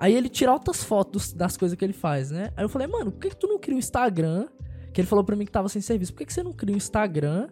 Aí 0.00 0.14
ele 0.14 0.28
tira 0.28 0.52
altas 0.52 0.82
fotos 0.82 1.32
das 1.32 1.56
coisas 1.56 1.76
que 1.76 1.84
ele 1.84 1.92
faz, 1.92 2.30
né? 2.30 2.52
Aí 2.56 2.64
eu 2.64 2.68
falei, 2.68 2.86
mano, 2.86 3.10
por 3.12 3.20
que, 3.20 3.30
que 3.30 3.36
tu 3.36 3.46
não 3.46 3.58
cria 3.58 3.74
um 3.74 3.78
Instagram? 3.78 4.48
Que 4.92 5.00
ele 5.00 5.08
falou 5.08 5.24
pra 5.24 5.36
mim 5.36 5.44
que 5.44 5.50
tava 5.50 5.68
sem 5.68 5.82
serviço. 5.82 6.12
Por 6.12 6.18
que, 6.18 6.26
que 6.26 6.32
você 6.32 6.42
não 6.42 6.52
cria 6.52 6.74
um 6.74 6.76
Instagram 6.76 7.48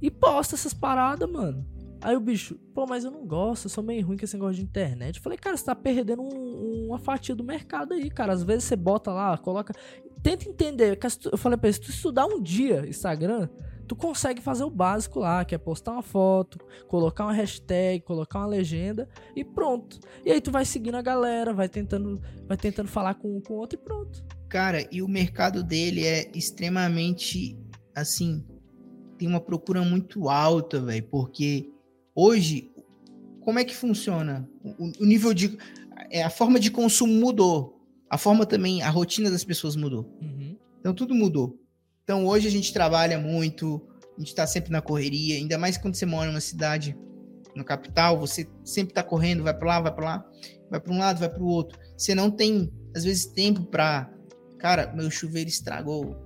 e 0.00 0.10
posta 0.10 0.54
essas 0.54 0.72
paradas, 0.72 1.30
mano? 1.30 1.64
Aí 2.04 2.14
o 2.14 2.20
bicho, 2.20 2.56
pô, 2.74 2.84
mas 2.86 3.02
eu 3.02 3.10
não 3.10 3.26
gosto, 3.26 3.64
eu 3.64 3.70
sou 3.70 3.82
meio 3.82 4.06
ruim 4.06 4.18
com 4.18 4.26
esse 4.26 4.34
negócio 4.34 4.56
de 4.56 4.62
internet. 4.62 5.16
Eu 5.16 5.22
falei, 5.22 5.38
cara, 5.38 5.56
você 5.56 5.64
tá 5.64 5.74
perdendo 5.74 6.20
um, 6.20 6.88
uma 6.88 6.98
fatia 6.98 7.34
do 7.34 7.42
mercado 7.42 7.94
aí, 7.94 8.10
cara. 8.10 8.34
Às 8.34 8.42
vezes 8.42 8.64
você 8.64 8.76
bota 8.76 9.10
lá, 9.10 9.38
coloca. 9.38 9.72
Tenta 10.22 10.46
entender. 10.46 10.98
Eu 11.32 11.38
falei 11.38 11.56
pra 11.56 11.66
ele, 11.66 11.72
se 11.72 11.80
tu 11.80 11.88
estudar 11.88 12.26
um 12.26 12.42
dia 12.42 12.86
Instagram, 12.86 13.48
tu 13.88 13.96
consegue 13.96 14.42
fazer 14.42 14.64
o 14.64 14.70
básico 14.70 15.18
lá, 15.18 15.46
que 15.46 15.54
é 15.54 15.58
postar 15.58 15.92
uma 15.92 16.02
foto, 16.02 16.58
colocar 16.88 17.24
uma 17.24 17.32
hashtag, 17.32 18.04
colocar 18.04 18.40
uma 18.40 18.48
legenda 18.48 19.08
e 19.34 19.42
pronto. 19.42 19.98
E 20.26 20.30
aí 20.30 20.42
tu 20.42 20.50
vai 20.50 20.66
seguindo 20.66 20.96
a 20.96 21.02
galera, 21.02 21.54
vai 21.54 21.70
tentando, 21.70 22.20
vai 22.46 22.58
tentando 22.58 22.88
falar 22.90 23.14
com 23.14 23.34
um 23.34 23.40
com 23.40 23.54
o 23.54 23.56
outro 23.56 23.78
e 23.78 23.82
pronto. 23.82 24.22
Cara, 24.50 24.86
e 24.92 25.00
o 25.00 25.08
mercado 25.08 25.64
dele 25.64 26.04
é 26.04 26.30
extremamente 26.34 27.58
assim, 27.94 28.44
tem 29.16 29.26
uma 29.26 29.40
procura 29.40 29.80
muito 29.80 30.28
alta, 30.28 30.82
velho, 30.82 31.08
porque 31.08 31.72
Hoje, 32.14 32.70
como 33.40 33.58
é 33.58 33.64
que 33.64 33.74
funciona? 33.74 34.48
O, 34.62 35.02
o 35.02 35.04
nível 35.04 35.34
de. 35.34 35.58
É, 36.10 36.22
a 36.22 36.30
forma 36.30 36.60
de 36.60 36.70
consumo 36.70 37.12
mudou. 37.12 37.80
A 38.08 38.16
forma 38.16 38.46
também, 38.46 38.82
a 38.82 38.90
rotina 38.90 39.30
das 39.30 39.44
pessoas 39.44 39.76
mudou. 39.76 40.04
Uhum. 40.20 40.56
Então 40.78 40.94
tudo 40.94 41.14
mudou. 41.14 41.58
Então 42.04 42.26
hoje 42.26 42.46
a 42.46 42.50
gente 42.50 42.72
trabalha 42.72 43.18
muito, 43.18 43.82
a 44.16 44.20
gente 44.20 44.28
está 44.28 44.46
sempre 44.46 44.70
na 44.70 44.82
correria, 44.82 45.36
ainda 45.36 45.58
mais 45.58 45.78
quando 45.78 45.94
você 45.94 46.04
mora 46.04 46.30
numa 46.30 46.40
cidade, 46.40 46.96
no 47.56 47.64
capital, 47.64 48.18
você 48.18 48.46
sempre 48.62 48.92
está 48.92 49.02
correndo, 49.02 49.42
vai 49.42 49.54
para 49.54 49.68
lá, 49.68 49.80
vai 49.80 49.94
para 49.94 50.04
lá, 50.04 50.30
vai 50.70 50.80
para 50.80 50.92
um 50.92 50.98
lado, 50.98 51.20
vai 51.20 51.28
para 51.28 51.42
o 51.42 51.46
outro. 51.46 51.78
Você 51.96 52.14
não 52.14 52.30
tem, 52.30 52.70
às 52.94 53.04
vezes, 53.04 53.26
tempo 53.26 53.64
para, 53.64 54.12
cara, 54.58 54.92
meu 54.94 55.10
chuveiro 55.10 55.48
estragou. 55.48 56.16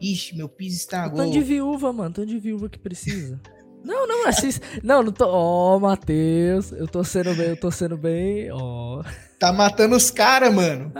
Ixi, 0.00 0.36
meu 0.36 0.48
piso 0.48 0.76
estragou. 0.76 1.18
Tanto 1.18 1.32
de 1.32 1.40
viúva, 1.40 1.92
mano, 1.92 2.14
tanto 2.14 2.28
de 2.28 2.38
viúva 2.38 2.68
que 2.68 2.78
precisa. 2.78 3.40
Não, 3.84 4.06
não, 4.06 4.26
assiste. 4.26 4.60
Não, 4.82 5.02
não 5.02 5.12
tô. 5.12 5.26
Ó, 5.26 5.76
oh, 5.76 5.80
Matheus, 5.80 6.72
eu 6.72 6.86
tô 6.86 7.02
sendo 7.04 7.34
bem, 7.34 7.48
eu 7.48 7.56
tô 7.56 7.70
sendo 7.70 7.96
bem. 7.96 8.50
Ó. 8.50 9.00
Oh. 9.00 9.04
Tá 9.38 9.52
matando 9.52 9.94
os 9.94 10.10
caras, 10.10 10.52
mano. 10.52 10.92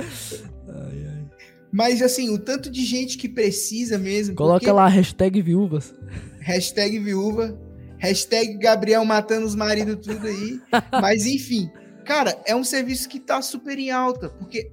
ai, 0.00 1.06
ai. 1.06 1.26
Mas 1.72 2.00
assim, 2.00 2.30
o 2.30 2.38
tanto 2.38 2.70
de 2.70 2.84
gente 2.84 3.18
que 3.18 3.28
precisa 3.28 3.98
mesmo. 3.98 4.34
Coloca 4.36 4.60
porque... 4.60 4.72
lá, 4.72 4.86
hashtag 4.88 5.42
viúvas. 5.42 5.92
Hashtag 6.40 6.98
viúva. 6.98 7.58
Hashtag 7.98 8.58
Gabriel 8.58 9.04
matando 9.04 9.46
os 9.46 9.54
maridos, 9.54 10.06
tudo 10.06 10.26
aí. 10.26 10.60
Mas 11.00 11.26
enfim, 11.26 11.70
cara, 12.04 12.38
é 12.46 12.54
um 12.54 12.62
serviço 12.62 13.08
que 13.08 13.18
tá 13.18 13.40
super 13.40 13.78
em 13.78 13.90
alta. 13.90 14.28
Porque, 14.28 14.70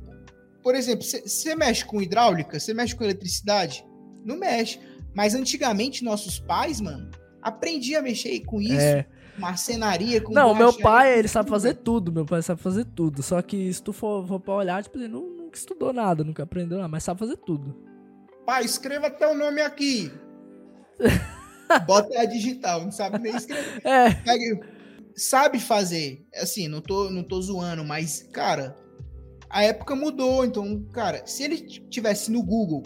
por 0.61 0.75
exemplo, 0.75 1.03
você 1.03 1.55
mexe 1.55 1.85
com 1.85 2.01
hidráulica, 2.01 2.59
você 2.59 2.73
mexe 2.73 2.95
com 2.95 3.03
eletricidade? 3.03 3.85
Não 4.25 4.37
mexe. 4.37 4.79
Mas 5.13 5.35
antigamente, 5.35 6.03
nossos 6.03 6.39
pais, 6.39 6.79
mano, 6.79 7.09
aprendiam 7.41 7.99
a 7.99 8.03
mexer 8.03 8.39
com 8.41 8.61
isso. 8.61 8.73
É. 8.73 9.05
Marcenaria, 9.37 10.21
com 10.21 10.33
Não, 10.33 10.53
meu 10.53 10.73
pai, 10.73 11.17
ele 11.17 11.27
sabe 11.27 11.49
fazer 11.49 11.75
tudo. 11.75 12.11
Meu 12.11 12.25
pai 12.25 12.41
sabe 12.41 12.61
fazer 12.61 12.85
tudo. 12.85 13.23
Só 13.23 13.41
que 13.41 13.73
se 13.73 13.81
tu 13.81 13.91
for, 13.93 14.27
for 14.27 14.39
pra 14.39 14.53
olhar, 14.53 14.83
tipo, 14.83 14.97
ele 14.97 15.07
não, 15.07 15.21
nunca 15.21 15.57
estudou 15.57 15.91
nada, 15.91 16.23
nunca 16.23 16.43
aprendeu 16.43 16.77
nada, 16.77 16.89
mas 16.89 17.03
sabe 17.03 17.19
fazer 17.19 17.37
tudo. 17.37 17.75
Pai, 18.45 18.63
escreva 18.63 19.13
o 19.31 19.35
nome 19.35 19.61
aqui. 19.61 20.11
Bota 21.87 22.19
a 22.19 22.25
digital, 22.25 22.83
não 22.83 22.91
sabe 22.91 23.17
nem 23.19 23.35
escrever. 23.35 23.81
É. 23.85 24.21
Sabe 25.15 25.59
fazer. 25.59 26.25
Assim, 26.35 26.67
não 26.67 26.81
tô, 26.81 27.09
não 27.09 27.23
tô 27.23 27.41
zoando, 27.41 27.83
mas, 27.83 28.23
cara, 28.31 28.75
a 29.49 29.63
época 29.63 29.95
mudou. 29.95 30.45
Então, 30.45 30.83
cara, 30.91 31.25
se 31.25 31.43
ele 31.43 31.57
tivesse 31.57 32.31
no 32.31 32.43
Google, 32.43 32.83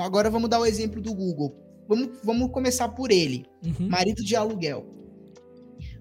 agora 0.00 0.30
vamos 0.30 0.48
dar 0.48 0.60
o 0.60 0.66
exemplo 0.66 1.00
do 1.00 1.14
Google. 1.14 1.56
Vamos, 1.88 2.10
vamos 2.24 2.50
começar 2.50 2.88
por 2.88 3.10
ele, 3.10 3.44
Uhum. 3.64 3.88
marido 3.88 4.22
de 4.24 4.34
aluguel. 4.36 4.86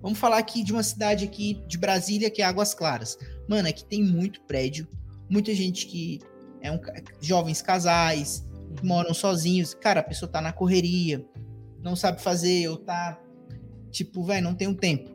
Vamos 0.02 0.20
falar 0.20 0.38
aqui 0.38 0.64
de 0.64 0.72
uma 0.72 0.84
cidade 0.84 1.26
aqui 1.26 1.62
de 1.68 1.78
Brasília, 1.78 2.30
que 2.30 2.42
é 2.42 2.46
Águas 2.46 2.74
Claras. 2.74 3.18
Mano, 3.48 3.68
aqui 3.68 3.84
tem 3.86 4.04
muito 4.04 4.42
prédio, 4.44 4.88
muita 5.30 5.54
gente 5.54 5.86
que 5.88 6.20
é 6.62 6.72
um 6.72 6.80
jovens 7.20 7.62
casais, 7.62 8.48
que 8.76 8.86
moram 8.86 9.14
sozinhos. 9.14 9.74
Cara, 9.74 10.00
a 10.00 10.04
pessoa 10.04 10.32
tá 10.32 10.40
na 10.42 10.54
correria, 10.54 11.26
não 11.84 11.96
sabe 11.96 12.22
fazer, 12.22 12.68
ou 12.70 12.78
tá 12.78 13.20
tipo, 13.92 14.24
velho, 14.24 14.44
não 14.44 14.56
tenho 14.56 14.74
tempo. 14.76 15.10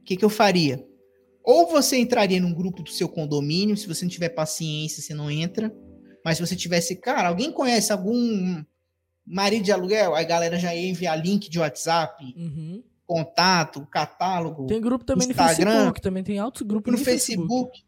O 0.00 0.04
que 0.04 0.16
que 0.16 0.24
eu 0.24 0.30
faria? 0.30 0.86
Ou 1.42 1.66
você 1.66 1.96
entraria 1.96 2.40
num 2.40 2.52
grupo 2.54 2.82
do 2.82 2.90
seu 2.90 3.08
condomínio, 3.08 3.76
se 3.76 3.86
você 3.88 4.04
não 4.04 4.10
tiver 4.10 4.28
paciência, 4.30 5.02
você 5.02 5.14
não 5.14 5.30
entra. 5.30 5.74
Mas 6.28 6.36
se 6.36 6.46
você 6.46 6.54
tivesse, 6.54 6.94
cara, 6.94 7.28
alguém 7.28 7.50
conhece 7.50 7.90
algum 7.90 8.62
marido 9.24 9.64
de 9.64 9.72
aluguel? 9.72 10.14
Aí 10.14 10.26
a 10.26 10.28
galera 10.28 10.58
já 10.58 10.74
ia 10.74 10.86
enviar 10.86 11.18
link 11.18 11.48
de 11.48 11.58
WhatsApp, 11.58 12.22
Uhum. 12.36 12.82
contato, 13.06 13.86
catálogo 13.86 14.66
Tem 14.66 14.78
grupo 14.78 15.06
também 15.06 15.26
no 15.26 15.32
Instagram, 15.32 15.70
Facebook, 15.70 16.02
também 16.02 16.22
tem 16.22 16.38
altos 16.38 16.60
grupos 16.60 16.92
no 16.92 16.98
Facebook. 16.98 17.82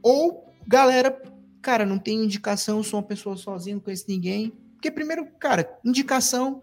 Ou, 0.00 0.54
galera, 0.64 1.20
cara, 1.60 1.84
não 1.84 1.98
tem 1.98 2.22
indicação, 2.22 2.78
eu 2.78 2.84
sou 2.84 3.00
uma 3.00 3.06
pessoa 3.06 3.36
sozinha, 3.36 3.74
não 3.74 3.82
conheço 3.82 4.04
ninguém. 4.06 4.52
Porque, 4.74 4.88
primeiro, 4.88 5.26
cara, 5.40 5.68
indicação, 5.84 6.62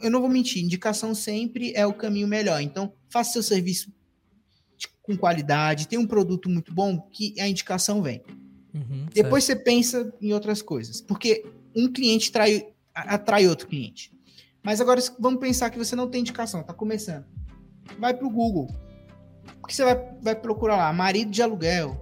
eu 0.00 0.08
não 0.08 0.20
vou 0.20 0.30
mentir, 0.30 0.62
indicação 0.62 1.16
sempre 1.16 1.72
é 1.74 1.84
o 1.84 1.92
caminho 1.92 2.28
melhor. 2.28 2.60
Então, 2.60 2.92
faça 3.08 3.32
seu 3.32 3.42
serviço 3.42 3.92
com 5.02 5.16
qualidade, 5.16 5.88
tem 5.88 5.98
um 5.98 6.06
produto 6.06 6.48
muito 6.48 6.72
bom, 6.72 7.00
que 7.10 7.34
a 7.40 7.48
indicação 7.48 8.00
vem. 8.00 8.22
Uhum, 8.76 9.06
Depois 9.12 9.44
você 9.44 9.56
pensa 9.56 10.12
em 10.20 10.32
outras 10.34 10.60
coisas. 10.60 11.00
Porque 11.00 11.44
um 11.74 11.90
cliente 11.90 12.30
trai, 12.30 12.68
atrai 12.94 13.48
outro 13.48 13.66
cliente. 13.66 14.12
Mas 14.62 14.80
agora 14.80 15.00
vamos 15.18 15.40
pensar 15.40 15.70
que 15.70 15.78
você 15.78 15.96
não 15.96 16.08
tem 16.08 16.20
indicação, 16.20 16.62
tá 16.62 16.74
começando. 16.74 17.24
Vai 17.98 18.12
pro 18.12 18.28
Google. 18.28 18.68
O 19.62 19.66
que 19.66 19.74
você 19.74 19.84
vai, 19.84 19.96
vai 20.20 20.34
procurar 20.34 20.76
lá? 20.76 20.92
Marido 20.92 21.30
de 21.30 21.40
aluguel, 21.40 22.00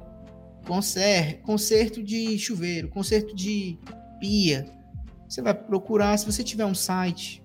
conser, 0.66 1.40
conserto 1.42 2.02
de 2.02 2.38
chuveiro, 2.38 2.88
conserto 2.88 3.34
de 3.34 3.78
pia. 4.18 4.66
Você 5.28 5.42
vai 5.42 5.54
procurar, 5.54 6.18
se 6.18 6.26
você 6.26 6.42
tiver 6.42 6.64
um 6.64 6.74
site, 6.74 7.42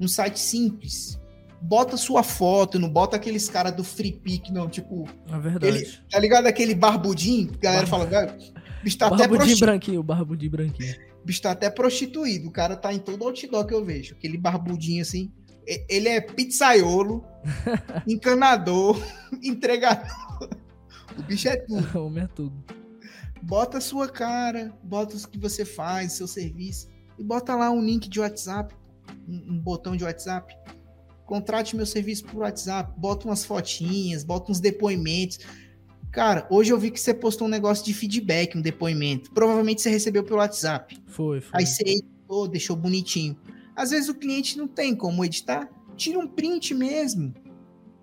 um 0.00 0.08
site 0.08 0.38
simples, 0.38 1.18
bota 1.66 1.96
sua 1.96 2.22
foto, 2.22 2.78
não 2.78 2.88
bota 2.88 3.16
aqueles 3.16 3.48
caras 3.48 3.74
do 3.74 3.82
free 3.84 4.12
pick, 4.12 4.50
não, 4.50 4.68
tipo, 4.68 5.08
É 5.30 5.38
verdade. 5.38 5.66
ele- 5.78 5.86
tá 6.10 6.18
ligado 6.18 6.46
aquele 6.46 6.74
barbudinho? 6.74 7.48
que 7.48 7.66
A 7.66 7.70
galera 7.70 7.86
fala, 7.86 8.04
o 8.04 8.84
bicho 8.84 8.98
tá 8.98 9.06
até 9.06 9.16
Barbudinho 9.18 9.38
prosti- 9.46 9.60
branquinho, 9.64 10.02
barbudinho 10.02 10.50
branquinho. 10.50 10.94
o 11.22 11.26
bicho 11.26 11.42
tá 11.42 11.50
até 11.50 11.68
prostituído. 11.70 12.48
O 12.48 12.52
cara 12.52 12.76
tá 12.76 12.92
em 12.92 12.98
todo 12.98 13.24
outdoor 13.24 13.66
que 13.66 13.74
eu 13.74 13.84
vejo. 13.84 14.14
Aquele 14.14 14.38
barbudinho 14.38 15.02
assim. 15.02 15.30
Ele 15.88 16.08
é 16.08 16.20
pizzaiolo, 16.20 17.24
encanador, 18.06 18.96
entregador. 19.42 20.06
O 21.18 21.22
bicho 21.22 21.48
é 21.48 21.56
tudo. 21.56 21.98
Homem 21.98 22.24
é 22.24 22.26
tudo. 22.28 22.64
Bota 23.42 23.78
a 23.78 23.80
sua 23.80 24.08
cara, 24.08 24.72
bota 24.82 25.16
o 25.16 25.28
que 25.28 25.38
você 25.38 25.64
faz, 25.64 26.12
seu 26.12 26.26
serviço. 26.26 26.88
E 27.18 27.24
bota 27.24 27.54
lá 27.54 27.70
um 27.70 27.80
link 27.82 28.08
de 28.08 28.20
WhatsApp, 28.20 28.74
um, 29.28 29.54
um 29.54 29.58
botão 29.58 29.96
de 29.96 30.04
WhatsApp. 30.04 30.54
Contrate 31.26 31.76
meu 31.76 31.84
serviço 31.84 32.24
por 32.24 32.38
WhatsApp. 32.38 32.92
Bota 32.96 33.26
umas 33.26 33.44
fotinhas, 33.44 34.22
bota 34.22 34.52
uns 34.52 34.60
depoimentos. 34.60 35.40
Cara, 36.12 36.46
hoje 36.48 36.72
eu 36.72 36.78
vi 36.78 36.90
que 36.90 37.00
você 37.00 37.12
postou 37.12 37.46
um 37.46 37.50
negócio 37.50 37.84
de 37.84 37.92
feedback, 37.92 38.56
um 38.56 38.62
depoimento. 38.62 39.30
Provavelmente 39.32 39.82
você 39.82 39.90
recebeu 39.90 40.24
pelo 40.24 40.38
WhatsApp. 40.38 40.96
Foi, 41.08 41.40
foi. 41.40 41.60
Aí 41.60 41.66
você 41.66 41.82
editou, 41.82 42.48
deixou 42.48 42.76
bonitinho. 42.76 43.36
Às 43.74 43.90
vezes 43.90 44.08
o 44.08 44.14
cliente 44.14 44.56
não 44.56 44.66
tem 44.66 44.94
como 44.94 45.22
editar, 45.24 45.68
tira 45.96 46.18
um 46.18 46.26
print 46.26 46.72
mesmo. 46.72 47.34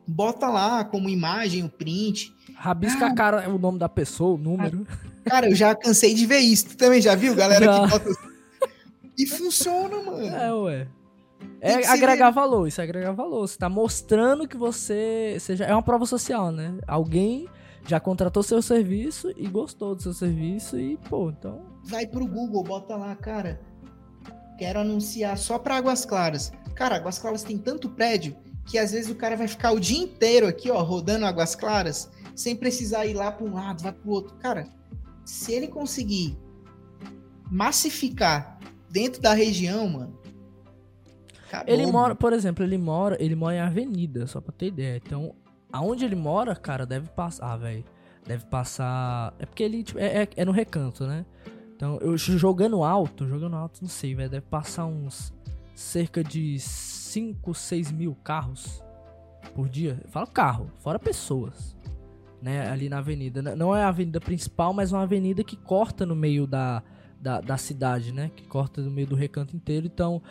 Bota 0.06 0.48
lá 0.50 0.84
como 0.84 1.10
imagem 1.10 1.64
o 1.64 1.70
print. 1.70 2.36
Rabisca 2.56 3.08
a 3.08 3.16
cara, 3.16 3.50
o 3.50 3.58
nome 3.58 3.80
da 3.80 3.90
pessoa, 3.90 4.36
o 4.36 4.38
número. 4.38 4.86
Cara, 5.24 5.50
eu 5.50 5.56
já 5.56 5.74
cansei 5.74 6.14
de 6.14 6.26
ver 6.26 6.40
isso. 6.40 6.68
Tu 6.68 6.78
também 6.78 7.02
já 7.02 7.16
viu, 7.16 7.34
galera 7.34 7.66
Já. 7.66 7.84
que 7.84 7.90
bota. 7.90 8.10
E 9.18 9.26
funciona, 9.28 10.02
mano. 10.02 10.28
É, 10.28 10.54
ué. 10.54 10.88
É 11.66 11.88
agregar 11.88 12.30
valor, 12.30 12.68
isso 12.68 12.82
é 12.82 12.84
agregar 12.84 13.14
valor. 13.14 13.48
Você 13.48 13.58
tá 13.58 13.70
mostrando 13.70 14.46
que 14.46 14.58
você 14.58 15.38
seja. 15.40 15.64
É 15.64 15.74
uma 15.74 15.82
prova 15.82 16.06
social, 16.06 16.52
né? 16.52 16.78
Alguém 16.86 17.48
já 17.88 18.02
contratou 18.02 18.44
seu 18.44 18.62
serviço 18.62 19.32
e 19.38 19.48
gostou 19.48 19.96
do 19.96 20.02
seu 20.02 20.14
serviço 20.14 20.78
e, 20.78 20.98
pô, 21.10 21.30
então. 21.30 21.62
Vai 21.86 22.06
pro 22.06 22.28
Google, 22.28 22.64
bota 22.64 22.98
lá, 22.98 23.16
cara. 23.16 23.62
Quero 24.58 24.82
anunciar 24.82 25.38
só 25.38 25.58
pra 25.58 25.78
Águas 25.78 26.04
Claras. 26.04 26.52
Cara, 26.76 26.98
Águas 26.98 27.18
Claras 27.18 27.44
tem 27.44 27.58
tanto 27.58 27.90
prédio 27.90 28.36
que 28.66 28.78
às 28.78 28.92
vezes 28.92 29.10
o 29.10 29.16
cara 29.16 29.38
vai 29.38 29.48
ficar 29.48 29.72
o 29.72 29.80
dia 29.80 30.04
inteiro 30.04 30.48
aqui, 30.48 30.70
ó, 30.70 30.82
rodando 30.82 31.26
Águas 31.26 31.56
Claras, 31.56 32.10
sem 32.36 32.58
precisar 32.58 33.06
ir 33.06 33.14
lá 33.14 33.32
pra 33.32 33.46
um 33.46 33.54
lado, 33.54 33.84
vai 33.84 33.94
pro 33.94 34.12
outro. 34.12 34.36
Cara, 34.36 34.68
se 35.24 35.54
ele 35.54 35.68
conseguir 35.68 36.38
massificar 37.50 38.60
dentro 38.90 39.22
da 39.22 39.34
região, 39.34 39.88
mano. 39.88 40.23
Acabou, 41.54 41.74
Ele 41.74 41.86
mora, 41.86 42.16
por 42.16 42.34
exemplo, 42.34 42.64
ele 42.64 42.78
mora, 42.78 43.18
ele 43.24 43.36
mora 43.36 43.56
em 43.56 43.60
avenida, 43.60 44.26
só 44.26 44.42
pra 44.42 44.52
ter 44.52 44.68
ideia. 44.68 44.98
Então, 44.98 45.36
aonde 45.72 46.04
ele 46.04 46.16
mora, 46.16 46.56
cara, 46.56 46.86
deve 46.86 47.08
passar, 47.10 47.56
velho. 47.58 47.84
Deve 48.26 48.46
passar. 48.46 49.34
É 49.38 49.46
porque 49.46 49.64
ele 49.64 49.84
tipo, 49.84 50.00
é, 50.00 50.24
é, 50.24 50.30
é 50.36 50.46
no 50.46 50.52
recanto, 50.52 51.06
né? 51.06 51.26
Então, 51.76 51.98
eu 52.02 52.18
jogando 52.18 52.84
alto, 52.84 53.28
jogando 53.28 53.56
alto, 53.56 53.82
não 53.82 53.90
sei, 53.90 54.16
velho. 54.16 54.30
Deve 54.30 54.46
passar 54.46 54.86
uns 54.86 55.34
cerca 55.76 56.24
de 56.24 56.60
5, 56.60 57.54
6 57.54 57.92
mil 57.92 58.16
carros 58.24 58.82
por 59.54 59.68
dia. 59.68 60.02
Fala 60.08 60.26
carro, 60.26 60.72
fora 60.80 60.98
pessoas. 60.98 61.76
Né, 62.42 62.70
ali 62.70 62.90
na 62.90 62.98
avenida. 62.98 63.42
Não 63.56 63.74
é 63.74 63.84
a 63.84 63.88
avenida 63.88 64.20
principal, 64.20 64.74
mas 64.74 64.92
uma 64.92 65.04
avenida 65.04 65.46
que 65.46 65.56
corta 65.56 66.06
no 66.06 66.14
meio 66.14 66.46
da, 66.46 66.84
da, 67.18 67.40
da 67.40 67.58
cidade, 67.58 68.12
né? 68.12 68.32
Que 68.36 68.46
corta 68.46 68.82
no 68.82 68.92
meio 68.92 69.08
do 69.08 69.16
recanto 69.16 69.56
inteiro. 69.56 69.86
Então, 69.86 70.22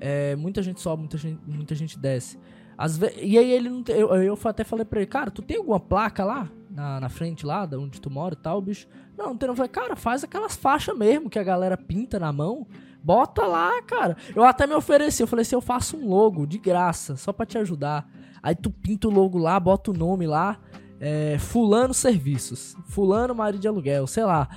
é, 0.00 0.34
muita 0.36 0.62
gente 0.62 0.80
sobe, 0.80 1.00
muita 1.00 1.16
gente, 1.18 1.40
muita 1.46 1.74
gente 1.74 1.98
desce. 1.98 2.38
Às 2.76 2.96
ve- 2.96 3.14
E 3.20 3.38
aí 3.38 3.50
ele 3.52 3.68
não 3.68 3.82
eu, 3.88 4.14
eu 4.22 4.38
até 4.44 4.64
falei 4.64 4.84
pra 4.84 5.00
ele, 5.00 5.06
cara, 5.06 5.30
tu 5.30 5.42
tem 5.42 5.56
alguma 5.58 5.78
placa 5.80 6.24
lá? 6.24 6.48
Na, 6.70 6.98
na 7.00 7.08
frente 7.10 7.44
lá, 7.44 7.66
da 7.66 7.78
onde 7.78 8.00
tu 8.00 8.08
mora 8.08 8.32
e 8.34 8.36
tal, 8.42 8.58
bicho? 8.62 8.88
Não, 9.16 9.26
não 9.26 9.36
tem. 9.36 9.46
Eu 9.46 9.54
falei, 9.54 9.68
cara, 9.68 9.94
faz 9.94 10.24
aquelas 10.24 10.56
faixas 10.56 10.96
mesmo 10.96 11.28
que 11.28 11.38
a 11.38 11.42
galera 11.42 11.76
pinta 11.76 12.18
na 12.18 12.32
mão. 12.32 12.66
Bota 13.04 13.42
lá, 13.46 13.82
cara. 13.82 14.16
Eu 14.34 14.42
até 14.42 14.66
me 14.66 14.72
ofereci, 14.74 15.22
eu 15.22 15.26
falei 15.26 15.42
assim, 15.42 15.54
eu 15.54 15.60
faço 15.60 15.98
um 15.98 16.08
logo 16.08 16.46
de 16.46 16.56
graça, 16.56 17.14
só 17.16 17.30
pra 17.30 17.44
te 17.44 17.58
ajudar. 17.58 18.08
Aí 18.42 18.54
tu 18.54 18.70
pinta 18.70 19.06
o 19.06 19.10
logo 19.10 19.36
lá, 19.36 19.60
bota 19.60 19.90
o 19.90 19.94
nome 19.94 20.26
lá. 20.26 20.58
É, 20.98 21.36
fulano 21.38 21.92
Serviços. 21.92 22.74
Fulano 22.86 23.34
Marido 23.34 23.60
de 23.60 23.68
Aluguel, 23.68 24.06
sei 24.06 24.24
lá. 24.24 24.48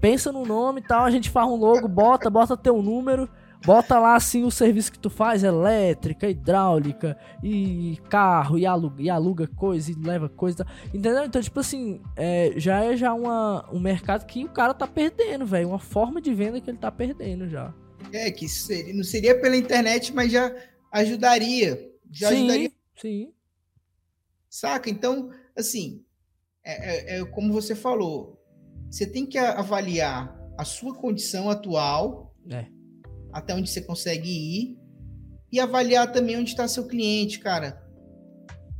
Pensa 0.00 0.32
no 0.32 0.44
nome 0.44 0.80
e 0.80 0.82
tal, 0.84 1.04
a 1.04 1.10
gente 1.12 1.30
faz 1.30 1.46
um 1.48 1.54
logo, 1.54 1.86
bota, 1.86 2.28
bota 2.28 2.56
teu 2.56 2.82
número. 2.82 3.28
Bota 3.64 3.98
lá 3.98 4.16
assim 4.16 4.42
o 4.44 4.50
serviço 4.50 4.90
que 4.90 4.98
tu 4.98 5.08
faz, 5.08 5.44
elétrica, 5.44 6.28
hidráulica, 6.28 7.16
e 7.42 7.96
carro, 8.08 8.58
e 8.58 8.66
aluga, 8.66 9.00
e 9.02 9.08
aluga 9.08 9.46
coisa, 9.46 9.90
e 9.90 9.94
leva 9.94 10.28
coisa. 10.28 10.66
Entendeu? 10.86 11.24
Então, 11.24 11.40
tipo 11.40 11.60
assim, 11.60 12.00
é, 12.16 12.52
já 12.56 12.82
é 12.84 12.96
já 12.96 13.14
uma, 13.14 13.68
um 13.72 13.78
mercado 13.78 14.26
que 14.26 14.44
o 14.44 14.48
cara 14.48 14.74
tá 14.74 14.86
perdendo, 14.86 15.46
velho. 15.46 15.68
Uma 15.68 15.78
forma 15.78 16.20
de 16.20 16.34
venda 16.34 16.60
que 16.60 16.68
ele 16.70 16.78
tá 16.78 16.90
perdendo 16.90 17.48
já. 17.48 17.72
É, 18.12 18.30
que 18.30 18.48
seria, 18.48 18.92
não 18.92 19.04
seria 19.04 19.40
pela 19.40 19.56
internet, 19.56 20.12
mas 20.12 20.32
já 20.32 20.52
ajudaria. 20.90 21.88
Já 22.10 22.28
sim, 22.28 22.34
ajudaria 22.38 22.72
sim. 23.00 23.32
Saca? 24.50 24.90
Então, 24.90 25.30
assim, 25.56 26.04
é, 26.64 27.16
é- 27.16 27.20
é 27.20 27.24
como 27.26 27.52
você 27.52 27.74
falou, 27.74 28.38
você 28.90 29.06
tem 29.06 29.24
que 29.24 29.38
avaliar 29.38 30.36
a 30.58 30.64
sua 30.64 30.94
condição 30.94 31.48
atual, 31.48 32.34
É. 32.50 32.66
até 33.32 33.54
onde 33.54 33.70
você 33.70 33.80
consegue 33.80 34.28
ir, 34.28 34.78
e 35.50 35.60
avaliar 35.60 36.10
também 36.10 36.36
onde 36.36 36.50
está 36.50 36.66
seu 36.66 36.86
cliente, 36.86 37.38
cara. 37.38 37.82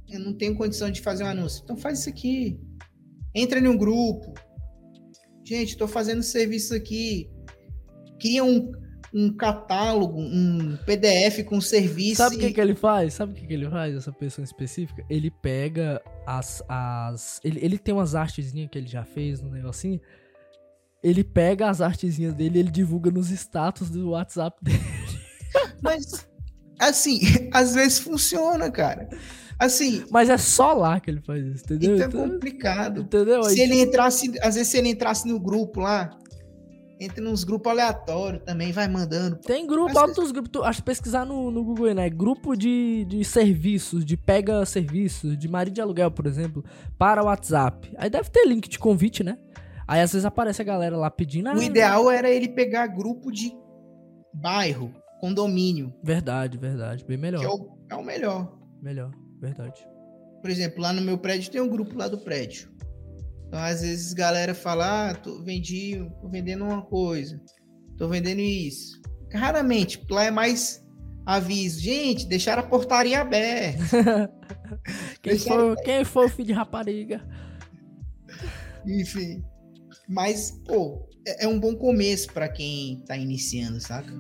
Eu 0.09 0.21
não 0.21 0.33
tenho 0.33 0.57
condição 0.57 0.91
de 0.91 1.01
fazer 1.01 1.25
um 1.25 1.29
anúncio. 1.29 1.63
Então 1.65 1.77
faz 1.77 2.01
isso 2.01 2.09
aqui. 2.09 2.61
Entra 3.35 3.59
em 3.59 3.69
um 3.69 3.77
grupo. 3.77 4.35
Gente, 5.45 5.71
estou 5.71 5.89
fazendo 5.89 6.23
serviço 6.23 6.75
aqui. 6.75 7.31
Cria 8.19 8.45
um, 8.45 8.73
um 9.13 9.35
catálogo, 9.35 10.19
um 10.21 10.77
PDF 10.87 11.45
com 11.45 11.61
serviço. 11.61 12.17
Sabe 12.17 12.37
o 12.37 12.39
que, 12.39 12.53
que 12.53 12.61
ele 12.61 12.75
faz? 12.75 13.15
Sabe 13.15 13.33
o 13.33 13.35
que, 13.35 13.47
que 13.47 13.53
ele 13.53 13.69
faz, 13.69 13.95
essa 13.95 14.13
pessoa 14.13 14.45
específica? 14.45 15.05
Ele 15.11 15.31
pega 15.31 16.01
as. 16.27 16.63
as 16.69 17.41
ele, 17.45 17.59
ele 17.63 17.79
tem 17.79 17.95
umas 17.95 18.15
artezinhas 18.15 18.71
que 18.71 18.79
ele 18.79 18.89
já 18.89 19.05
fez 19.05 19.43
no 19.43 19.51
negocinho. 19.51 20.01
Ele 21.03 21.25
pega 21.25 21.69
as 21.69 21.81
artezinhas 21.81 22.35
dele 22.35 22.59
e 22.59 22.61
ele 22.61 22.71
divulga 22.71 23.11
nos 23.11 23.31
status 23.31 23.91
do 23.91 24.11
WhatsApp 24.11 24.57
dele. 24.63 24.81
Mas, 25.83 26.27
assim, 26.79 27.21
às 27.53 27.75
vezes 27.75 27.99
funciona, 27.99 28.71
cara. 28.71 29.09
Assim. 29.59 30.05
Mas 30.11 30.29
é 30.29 30.39
só 30.39 30.73
lá 30.73 30.99
que 30.99 31.11
ele 31.11 31.21
faz 31.21 31.45
isso, 31.45 31.65
entendeu? 31.65 31.97
Então 31.97 32.25
é 32.25 32.29
complicado. 32.29 33.01
Entendeu? 33.03 33.43
Se 33.45 33.61
ele 33.61 33.81
entrasse, 33.81 34.33
às 34.41 34.55
vezes 34.55 34.69
se 34.69 34.79
ele 34.79 34.89
entrasse 34.89 35.27
no 35.29 35.39
grupo 35.39 35.81
lá, 35.81 36.11
entra 37.05 37.23
nos 37.23 37.45
grupos 37.45 37.71
aleatórios 37.71 38.43
também, 38.45 38.73
vai 38.73 38.89
mandando. 38.89 39.37
Tem 39.37 39.67
grupo, 39.67 39.97
altos 39.99 40.31
grupos. 40.31 40.51
Tu, 40.51 40.65
acho 40.65 40.81
que 40.81 40.87
pesquisar 40.87 41.25
no, 41.25 41.51
no 41.51 41.65
Google 41.65 41.95
né? 41.95 42.09
Grupo 42.09 42.57
de, 42.57 43.05
de 43.09 43.25
serviços, 43.25 44.05
de 44.05 44.17
pega 44.17 44.65
serviços, 44.65 45.37
de 45.37 45.49
marido 45.49 45.75
de 45.75 45.81
aluguel, 45.81 46.11
por 46.11 46.27
exemplo, 46.27 46.65
para 46.99 47.23
o 47.23 47.27
WhatsApp. 47.27 47.93
Aí 47.97 48.09
deve 48.09 48.31
ter 48.31 48.47
link 48.47 48.69
de 48.69 48.79
convite, 48.79 49.23
né? 49.23 49.39
Aí 49.87 50.01
às 50.01 50.13
vezes 50.13 50.25
aparece 50.25 50.63
a 50.63 50.65
galera 50.65 50.97
lá 50.97 51.11
pedindo. 51.11 51.49
O 51.49 51.59
ah, 51.59 51.65
ideal 51.65 52.11
era 52.11 52.31
ele 52.31 52.49
pegar 52.49 52.87
grupo 52.87 53.31
de 53.31 53.53
bairro, 54.33 54.93
condomínio. 55.21 55.93
Verdade, 56.03 56.59
verdade. 56.59 57.05
Bem 57.05 57.17
melhor. 57.17 57.41
Que 57.41 57.47
é 57.47 57.51
o, 57.51 57.79
é 57.91 57.95
o 57.95 58.05
melhor. 58.05 58.59
Melhor, 58.83 59.11
verdade. 59.41 59.87
Por 60.41 60.51
exemplo, 60.51 60.81
lá 60.81 60.93
no 60.93 61.03
meu 61.03 61.19
prédio 61.19 61.51
tem 61.51 61.61
um 61.61 61.69
grupo 61.69 61.97
lá 61.97 62.09
do 62.09 62.19
prédio. 62.19 62.73
Então, 63.47 63.61
às 63.61 63.83
vezes, 63.83 64.13
galera 64.13 64.55
fala, 64.55 65.11
ah, 65.11 65.15
tô, 65.15 65.43
vendi, 65.43 66.03
tô 66.21 66.29
vendendo 66.29 66.65
uma 66.65 66.83
coisa, 66.83 67.41
tô 67.99 68.09
vendendo 68.09 68.41
isso. 68.41 69.01
Raramente, 69.33 70.05
lá 70.11 70.25
é 70.25 70.31
mais 70.31 70.83
aviso. 71.27 71.81
Gente, 71.81 72.27
deixaram 72.27 72.63
a 72.63 72.67
portaria 72.67 73.21
aberta. 73.21 74.33
quem, 75.23 75.39
foi, 75.39 75.77
quem 75.85 76.05
foi 76.05 76.27
o 76.27 76.29
filho 76.29 76.47
de 76.47 76.53
rapariga? 76.53 77.23
Enfim. 78.87 79.45
Mas, 80.09 80.51
pô, 80.67 81.09
é, 81.27 81.45
é 81.45 81.49
um 81.49 81.59
bom 81.59 81.75
começo 81.75 82.33
para 82.33 82.49
quem 82.49 83.01
tá 83.07 83.17
iniciando, 83.17 83.81
saca? 83.81 84.13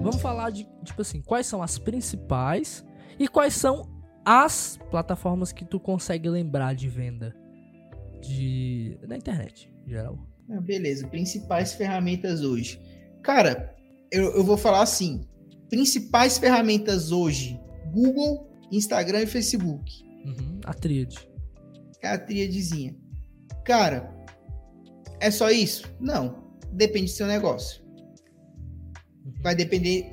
Vamos 0.00 0.20
falar 0.20 0.50
de, 0.50 0.66
tipo 0.84 1.02
assim, 1.02 1.20
quais 1.20 1.46
são 1.46 1.62
as 1.62 1.78
principais 1.78 2.84
e 3.18 3.26
quais 3.26 3.54
são 3.54 3.90
as 4.24 4.78
plataformas 4.90 5.52
que 5.52 5.64
tu 5.64 5.80
consegue 5.80 6.28
lembrar 6.28 6.74
de 6.74 6.88
venda 6.88 7.34
de 8.20 8.98
na 9.06 9.16
internet, 9.16 9.70
em 9.86 9.90
geral. 9.90 10.18
Ah, 10.50 10.60
beleza, 10.60 11.06
principais 11.08 11.72
ferramentas 11.74 12.42
hoje. 12.42 12.80
Cara, 13.22 13.74
eu, 14.10 14.36
eu 14.36 14.44
vou 14.44 14.56
falar 14.56 14.82
assim, 14.82 15.26
principais 15.68 16.38
ferramentas 16.38 17.10
hoje, 17.10 17.58
Google, 17.92 18.48
Instagram 18.70 19.22
e 19.22 19.26
Facebook. 19.26 20.04
Uhum, 20.24 20.60
a 20.64 20.74
tríade. 20.74 21.28
É 22.02 22.08
a 22.08 22.18
tríadezinha. 22.18 22.94
Cara, 23.64 24.14
é 25.20 25.30
só 25.30 25.50
isso? 25.50 25.92
Não. 26.00 26.46
Depende 26.72 27.06
do 27.06 27.16
seu 27.16 27.26
negócio. 27.26 27.82
Uhum. 29.24 29.32
Vai 29.42 29.54
depender. 29.54 30.10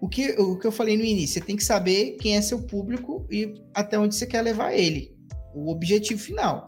O 0.00 0.08
que, 0.08 0.30
o 0.40 0.58
que 0.58 0.66
eu 0.66 0.72
falei 0.72 0.96
no 0.96 1.04
início, 1.04 1.34
você 1.34 1.46
tem 1.46 1.56
que 1.56 1.64
saber 1.64 2.16
quem 2.20 2.36
é 2.36 2.42
seu 2.42 2.62
público 2.62 3.26
e 3.30 3.54
até 3.74 3.98
onde 3.98 4.14
você 4.14 4.26
quer 4.26 4.42
levar 4.42 4.72
ele. 4.72 5.14
O 5.54 5.70
objetivo 5.70 6.20
final. 6.20 6.66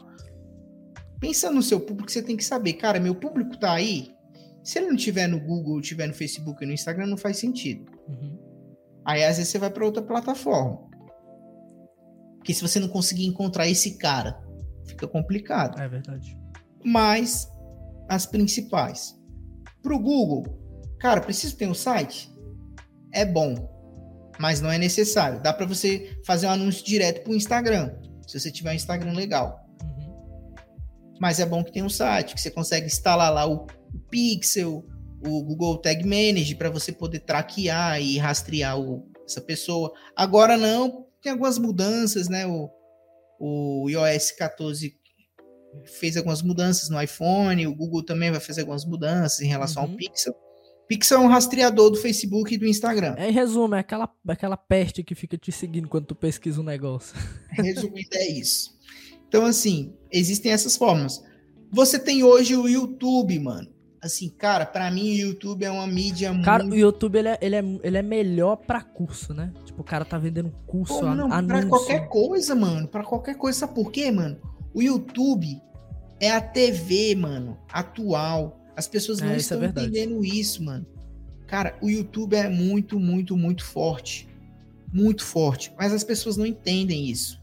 Pensa 1.19 1.51
no 1.51 1.63
seu 1.63 1.81
público, 1.81 2.11
você 2.11 2.23
tem 2.23 2.37
que 2.37 2.45
saber, 2.45 2.75
cara, 2.75 3.01
meu 3.01 3.15
público 3.15 3.57
tá 3.57 3.73
aí. 3.73 4.13
Se 4.63 4.79
ele 4.79 4.89
não 4.89 4.97
tiver 4.97 5.27
no 5.27 5.41
Google, 5.41 5.81
tiver 5.81 6.07
no 6.07 6.15
Facebook 6.15 6.63
e 6.63 6.67
no 6.67 6.73
Instagram, 6.73 7.07
não 7.07 7.17
faz 7.17 7.39
sentido. 7.39 7.91
Uhum. 8.09 8.39
Aí 9.05 9.25
às 9.25 9.37
vezes 9.37 9.51
você 9.51 9.59
vai 9.59 9.71
para 9.71 9.85
outra 9.85 10.03
plataforma. 10.03 10.79
Porque 12.37 12.53
se 12.53 12.61
você 12.61 12.81
não 12.81 12.89
conseguir 12.89 13.25
encontrar 13.25 13.69
esse 13.69 13.97
cara, 13.97 14.41
fica 14.93 15.09
complicado. 15.09 15.80
É 15.80 15.88
verdade. 15.88 16.38
Mas 16.84 17.49
as 18.09 18.26
principais. 18.26 19.18
Para 19.82 19.95
o 19.95 19.99
Google, 19.99 20.45
cara, 21.01 21.20
preciso 21.20 21.57
ter 21.57 21.66
um 21.66 21.74
site? 21.74 22.30
É 23.12 23.24
bom, 23.24 23.55
mas 24.38 24.61
não 24.61 24.70
é 24.70 24.78
necessário. 24.78 25.40
Dá 25.43 25.53
para 25.53 25.66
você 25.66 26.18
fazer 26.24 26.47
um 26.47 26.51
anúncio 26.51 26.84
direto 26.84 27.22
para 27.22 27.32
o 27.32 27.36
Instagram, 27.36 27.95
se 28.26 28.38
você 28.38 28.51
tiver 28.51 28.70
um 28.70 28.74
Instagram 28.74 29.12
legal. 29.12 29.66
Uhum. 29.82 30.55
Mas 31.20 31.40
é 31.40 31.47
bom 31.47 31.64
que 31.64 31.72
tenha 31.72 31.84
um 31.84 31.90
site, 31.90 32.34
que 32.34 32.40
você 32.40 32.51
consegue 32.51 32.86
instalar 32.86 33.32
lá 33.32 33.47
o, 33.47 33.66
o 33.93 33.99
Pixel, 34.11 34.84
o 35.26 35.43
Google 35.43 35.78
Tag 35.78 36.05
Manager 36.05 36.57
para 36.57 36.70
você 36.70 36.93
poder 36.93 37.20
traquear 37.20 38.01
e 38.01 38.18
rastrear 38.18 38.78
o, 38.78 39.09
essa 39.24 39.40
pessoa. 39.40 39.93
Agora 40.16 40.57
não, 40.57 41.07
tem 41.22 41.32
algumas 41.32 41.59
mudanças, 41.59 42.28
né? 42.28 42.47
O, 42.47 42.68
o 43.45 43.90
iOS 43.90 44.30
14 44.30 44.95
fez 45.99 46.16
algumas 46.16 46.43
mudanças 46.43 46.88
no 46.88 47.03
iPhone, 47.03 47.66
o 47.66 47.74
Google 47.74 48.05
também 48.05 48.30
vai 48.30 48.38
fazer 48.38 48.61
algumas 48.61 48.84
mudanças 48.84 49.40
em 49.40 49.49
relação 49.49 49.82
uhum. 49.82 49.90
ao 49.90 49.97
Pixel. 49.97 50.32
Pixel 50.86 51.18
é 51.18 51.20
um 51.20 51.26
rastreador 51.26 51.90
do 51.90 51.97
Facebook 51.97 52.55
e 52.55 52.59
do 52.59 52.66
Instagram. 52.66 53.16
É, 53.18 53.28
em 53.28 53.32
resumo, 53.32 53.74
é 53.74 53.80
aquela, 53.80 54.09
aquela 54.28 54.57
peste 54.57 55.03
que 55.03 55.16
fica 55.16 55.36
te 55.36 55.51
seguindo 55.51 55.88
quando 55.88 56.07
tu 56.07 56.14
pesquisa 56.14 56.61
um 56.61 56.64
negócio. 56.64 57.16
Resumindo, 57.51 58.11
é 58.12 58.28
isso. 58.28 58.78
Então, 59.26 59.45
assim, 59.45 59.93
existem 60.12 60.53
essas 60.53 60.76
formas. 60.76 61.20
Você 61.72 61.99
tem 61.99 62.22
hoje 62.22 62.55
o 62.55 62.68
YouTube, 62.68 63.36
mano. 63.40 63.72
Assim, 64.03 64.29
cara, 64.29 64.67
para 64.67 64.91
mim 64.91 65.13
o 65.13 65.17
YouTube 65.29 65.65
é 65.65 65.71
uma 65.71 65.87
mídia 65.87 66.37
cara, 66.43 66.65
muito... 66.65 66.75
o 66.75 66.79
YouTube, 66.79 67.19
ele 67.21 67.29
é, 67.29 67.39
ele, 67.41 67.55
é, 67.55 67.65
ele 67.85 67.97
é 67.97 68.03
melhor 68.03 68.57
pra 68.57 68.83
curso, 68.83 69.33
né? 69.33 69.53
Tipo, 69.65 69.83
o 69.83 69.85
cara 69.85 70.05
tá 70.05 70.19
vendendo 70.19 70.53
curso, 70.67 70.99
Pô, 70.99 71.15
não, 71.15 71.33
anúncio. 71.33 71.47
Pra 71.47 71.67
qualquer 71.67 72.09
coisa, 72.09 72.55
mano. 72.57 72.89
Pra 72.89 73.05
qualquer 73.05 73.37
coisa. 73.37 73.61
Sabe 73.61 73.75
por 73.77 73.93
quê, 73.93 74.11
mano? 74.11 74.39
O 74.75 74.83
YouTube 74.83 75.63
é 76.19 76.33
a 76.33 76.41
TV, 76.41 77.15
mano, 77.15 77.57
atual. 77.73 78.61
As 78.77 78.89
pessoas 78.89 79.21
não 79.21 79.31
é, 79.31 79.37
estão 79.37 79.63
é 79.63 79.67
entendendo 79.67 80.25
isso, 80.25 80.65
mano. 80.65 80.85
Cara, 81.47 81.77
o 81.81 81.89
YouTube 81.89 82.35
é 82.35 82.49
muito, 82.49 82.99
muito, 82.99 83.37
muito 83.37 83.65
forte. 83.65 84.29
Muito 84.93 85.25
forte. 85.25 85.73
Mas 85.79 85.93
as 85.93 86.03
pessoas 86.03 86.37
não 86.37 86.45
entendem 86.45 87.09
isso. 87.09 87.41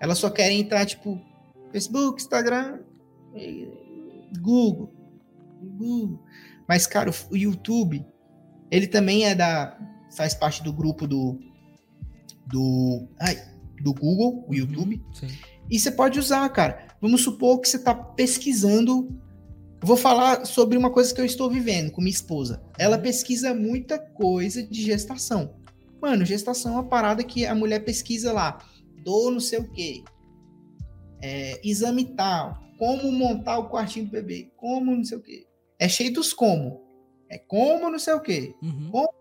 Elas 0.00 0.18
só 0.18 0.28
querem 0.28 0.58
entrar, 0.58 0.84
tipo, 0.86 1.20
Facebook, 1.70 2.20
Instagram, 2.20 2.80
Google. 4.40 4.99
Google. 5.80 6.20
Mas, 6.68 6.86
cara, 6.86 7.10
o 7.30 7.36
YouTube, 7.36 8.06
ele 8.70 8.86
também 8.86 9.24
é 9.24 9.34
da. 9.34 9.76
faz 10.14 10.34
parte 10.34 10.62
do 10.62 10.72
grupo 10.72 11.06
do. 11.06 11.38
Do. 12.46 13.08
Ai, 13.18 13.36
do 13.80 13.94
Google, 13.94 14.44
o 14.46 14.50
uhum, 14.50 14.54
YouTube. 14.54 15.02
Sim. 15.12 15.28
E 15.70 15.78
você 15.78 15.90
pode 15.90 16.18
usar, 16.18 16.48
cara. 16.50 16.88
Vamos 17.00 17.22
supor 17.22 17.60
que 17.60 17.68
você 17.68 17.76
está 17.76 17.94
pesquisando. 17.94 19.08
vou 19.82 19.96
falar 19.96 20.44
sobre 20.44 20.76
uma 20.76 20.90
coisa 20.90 21.14
que 21.14 21.20
eu 21.20 21.24
estou 21.24 21.50
vivendo 21.50 21.90
com 21.90 22.00
minha 22.00 22.12
esposa. 22.12 22.62
Ela 22.78 22.96
uhum. 22.96 23.02
pesquisa 23.02 23.54
muita 23.54 23.98
coisa 23.98 24.62
de 24.62 24.82
gestação. 24.82 25.54
Mano, 26.00 26.24
gestação 26.24 26.72
é 26.72 26.74
uma 26.76 26.88
parada 26.88 27.22
que 27.24 27.46
a 27.46 27.54
mulher 27.54 27.80
pesquisa 27.80 28.32
lá. 28.32 28.58
Dor 29.04 29.32
não 29.32 29.40
sei 29.40 29.58
o 29.58 29.70
quê. 29.70 30.02
É, 31.22 31.60
exame 31.64 32.04
tal. 32.04 32.58
Como 32.78 33.10
montar 33.12 33.58
o 33.58 33.68
quartinho 33.68 34.06
do 34.06 34.10
bebê. 34.10 34.50
Como 34.56 34.94
não 34.94 35.04
sei 35.04 35.18
o 35.18 35.22
quê. 35.22 35.46
É 35.80 35.88
cheio 35.88 36.12
dos 36.12 36.34
como. 36.34 36.82
É 37.26 37.38
como 37.38 37.88
não 37.88 37.98
sei 37.98 38.12
o 38.12 38.20
quê. 38.20 38.54
Uhum. 38.62 38.90
Como, 38.90 39.14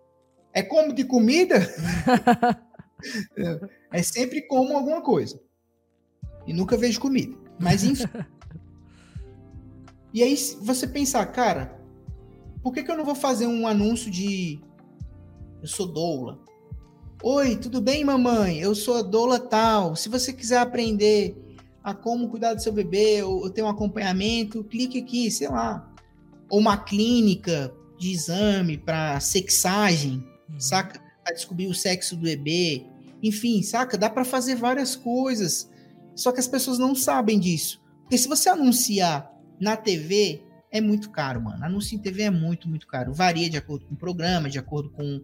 é 0.53 0.61
como 0.61 0.93
de 0.93 1.05
comida? 1.05 1.55
é 3.93 4.03
sempre 4.03 4.41
como 4.41 4.75
alguma 4.75 5.01
coisa. 5.01 5.39
E 6.45 6.51
nunca 6.51 6.75
vejo 6.75 6.99
comida. 6.99 7.33
Mas 7.57 7.85
enfim. 7.85 8.03
e 10.13 10.21
aí 10.21 10.35
você 10.61 10.85
pensar, 10.85 11.25
cara, 11.27 11.79
por 12.61 12.73
que, 12.73 12.83
que 12.83 12.91
eu 12.91 12.97
não 12.97 13.05
vou 13.05 13.15
fazer 13.15 13.47
um 13.47 13.65
anúncio 13.65 14.11
de 14.11 14.59
eu 15.61 15.67
sou 15.67 15.87
doula? 15.87 16.39
Oi, 17.23 17.55
tudo 17.55 17.79
bem, 17.79 18.03
mamãe? 18.03 18.59
Eu 18.59 18.75
sou 18.75 18.97
a 18.97 19.01
doula 19.01 19.39
tal. 19.39 19.95
Se 19.95 20.09
você 20.09 20.33
quiser 20.33 20.57
aprender 20.57 21.37
a 21.81 21.93
como 21.93 22.29
cuidar 22.29 22.53
do 22.53 22.61
seu 22.61 22.73
bebê 22.73 23.23
ou, 23.23 23.43
ou 23.43 23.49
ter 23.49 23.61
um 23.61 23.69
acompanhamento, 23.69 24.63
clique 24.63 24.99
aqui, 24.99 25.31
sei 25.31 25.47
lá. 25.47 25.88
Ou 26.49 26.59
uma 26.59 26.77
clínica 26.77 27.73
de 27.97 28.11
exame 28.11 28.77
para 28.77 29.19
sexagem, 29.19 30.23
uhum. 30.49 30.59
saca? 30.59 30.99
Para 31.23 31.33
descobrir 31.33 31.67
o 31.67 31.73
sexo 31.73 32.15
do 32.15 32.23
bebê. 32.23 32.85
Enfim, 33.21 33.61
saca? 33.61 33.97
Dá 33.97 34.09
para 34.09 34.25
fazer 34.25 34.55
várias 34.55 34.95
coisas 34.95 35.69
só 36.19 36.33
que 36.33 36.39
as 36.39 36.47
pessoas 36.47 36.77
não 36.77 36.93
sabem 36.93 37.39
disso. 37.39 37.81
Porque 38.01 38.17
se 38.17 38.27
você 38.27 38.49
anunciar 38.49 39.31
na 39.59 39.77
TV, 39.77 40.43
é 40.69 40.81
muito 40.81 41.09
caro, 41.09 41.41
mano. 41.41 41.63
Anúncio 41.63 41.95
em 41.95 41.99
TV 41.99 42.23
é 42.23 42.29
muito, 42.29 42.67
muito 42.67 42.85
caro. 42.85 43.13
Varia 43.13 43.49
de 43.49 43.55
acordo 43.55 43.85
com 43.85 43.93
o 43.93 43.97
programa, 43.97 44.49
de 44.49 44.59
acordo 44.59 44.89
com 44.89 45.21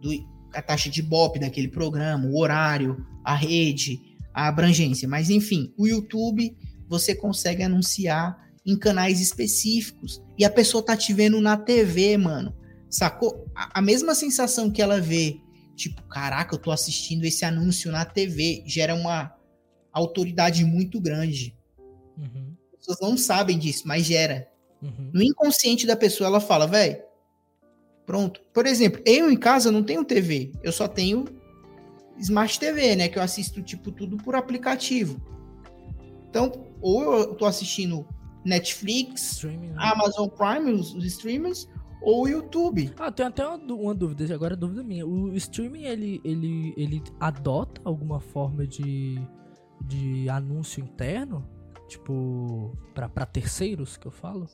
do, 0.00 0.10
a 0.52 0.60
taxa 0.60 0.90
de 0.90 1.00
BOP 1.00 1.38
daquele 1.38 1.68
programa, 1.68 2.26
o 2.26 2.38
horário, 2.38 3.06
a 3.24 3.36
rede, 3.36 4.16
a 4.34 4.48
abrangência. 4.48 5.08
Mas 5.08 5.30
enfim, 5.30 5.72
o 5.78 5.86
YouTube 5.86 6.56
você 6.88 7.14
consegue 7.14 7.62
anunciar 7.62 8.45
em 8.66 8.76
canais 8.76 9.20
específicos. 9.20 10.20
E 10.36 10.44
a 10.44 10.50
pessoa 10.50 10.84
tá 10.84 10.96
te 10.96 11.12
vendo 11.12 11.40
na 11.40 11.56
TV, 11.56 12.16
mano. 12.16 12.54
Sacou? 12.90 13.46
A, 13.54 13.78
a 13.78 13.82
mesma 13.82 14.14
sensação 14.14 14.70
que 14.70 14.82
ela 14.82 15.00
vê, 15.00 15.40
tipo, 15.76 16.02
caraca, 16.08 16.54
eu 16.54 16.58
tô 16.58 16.72
assistindo 16.72 17.24
esse 17.24 17.44
anúncio 17.44 17.92
na 17.92 18.04
TV, 18.04 18.64
gera 18.66 18.94
uma 18.94 19.32
autoridade 19.92 20.64
muito 20.64 21.00
grande. 21.00 21.56
Uhum. 22.18 22.54
pessoas 22.78 22.98
não 23.00 23.16
sabem 23.16 23.58
disso, 23.58 23.82
mas 23.86 24.04
gera. 24.04 24.48
Uhum. 24.82 25.10
No 25.12 25.22
inconsciente 25.22 25.86
da 25.86 25.94
pessoa, 25.94 26.26
ela 26.26 26.40
fala, 26.40 26.66
velho, 26.66 27.02
pronto. 28.04 28.40
Por 28.52 28.66
exemplo, 28.66 29.00
eu 29.04 29.30
em 29.30 29.36
casa 29.36 29.70
não 29.70 29.82
tenho 29.82 30.04
TV, 30.04 30.52
eu 30.62 30.72
só 30.72 30.88
tenho 30.88 31.24
Smart 32.18 32.58
TV, 32.58 32.96
né? 32.96 33.08
Que 33.08 33.18
eu 33.18 33.22
assisto, 33.22 33.62
tipo, 33.62 33.92
tudo 33.92 34.16
por 34.16 34.34
aplicativo. 34.34 35.20
Então, 36.28 36.52
ou 36.80 37.14
eu 37.14 37.34
tô 37.34 37.44
assistindo 37.44 38.06
Netflix, 38.46 39.42
né? 39.42 39.74
Amazon 39.76 40.28
Prime, 40.28 40.72
os, 40.72 40.94
os 40.94 41.04
streamers, 41.04 41.68
ou 42.00 42.28
YouTube. 42.28 42.92
Ah, 42.98 43.10
tem 43.10 43.26
até 43.26 43.46
uma, 43.46 43.56
uma 43.56 43.94
dúvida, 43.94 44.32
agora 44.34 44.54
é 44.54 44.56
dúvida 44.56 44.82
minha. 44.82 45.06
O 45.06 45.34
streaming, 45.36 45.82
ele, 45.84 46.20
ele, 46.24 46.74
ele 46.76 47.02
adota 47.18 47.80
alguma 47.84 48.20
forma 48.20 48.66
de, 48.66 49.20
de 49.84 50.28
anúncio 50.28 50.82
interno? 50.82 51.44
Tipo, 51.88 52.76
pra, 52.94 53.08
pra 53.08 53.26
terceiros, 53.26 53.96
que 53.96 54.06
eu 54.06 54.12
falo? 54.12 54.48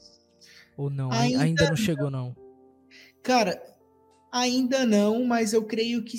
Ou 0.77 0.89
não? 0.91 1.11
Ai- 1.13 1.29
Ainda 1.35 1.43
Ainda, 1.45 1.69
não 1.69 1.77
chegou, 1.77 2.11
não. 2.11 2.35
Cara, 3.23 3.63
ainda 4.31 4.85
não, 4.87 5.25
mas 5.25 5.53
eu 5.53 5.65
creio 5.65 6.03
que 6.05 6.17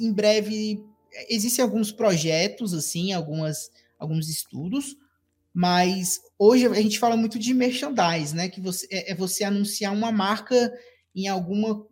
em 0.00 0.12
breve 0.12 0.84
existem 1.28 1.62
alguns 1.64 1.90
projetos, 1.90 2.74
assim, 2.74 3.12
algumas, 3.12 3.70
alguns 3.98 4.28
estudos, 4.28 4.96
mas 5.52 6.20
hoje 6.38 6.66
a 6.66 6.74
gente 6.74 6.98
fala 6.98 7.16
muito 7.16 7.38
de 7.38 7.52
merchandise, 7.52 8.34
né? 8.34 8.48
Que 8.48 8.60
você, 8.60 8.86
é, 8.90 9.12
é 9.12 9.14
você 9.14 9.44
anunciar 9.44 9.92
uma 9.92 10.12
marca 10.12 10.72
em 11.14 11.26
alguma, 11.26 11.84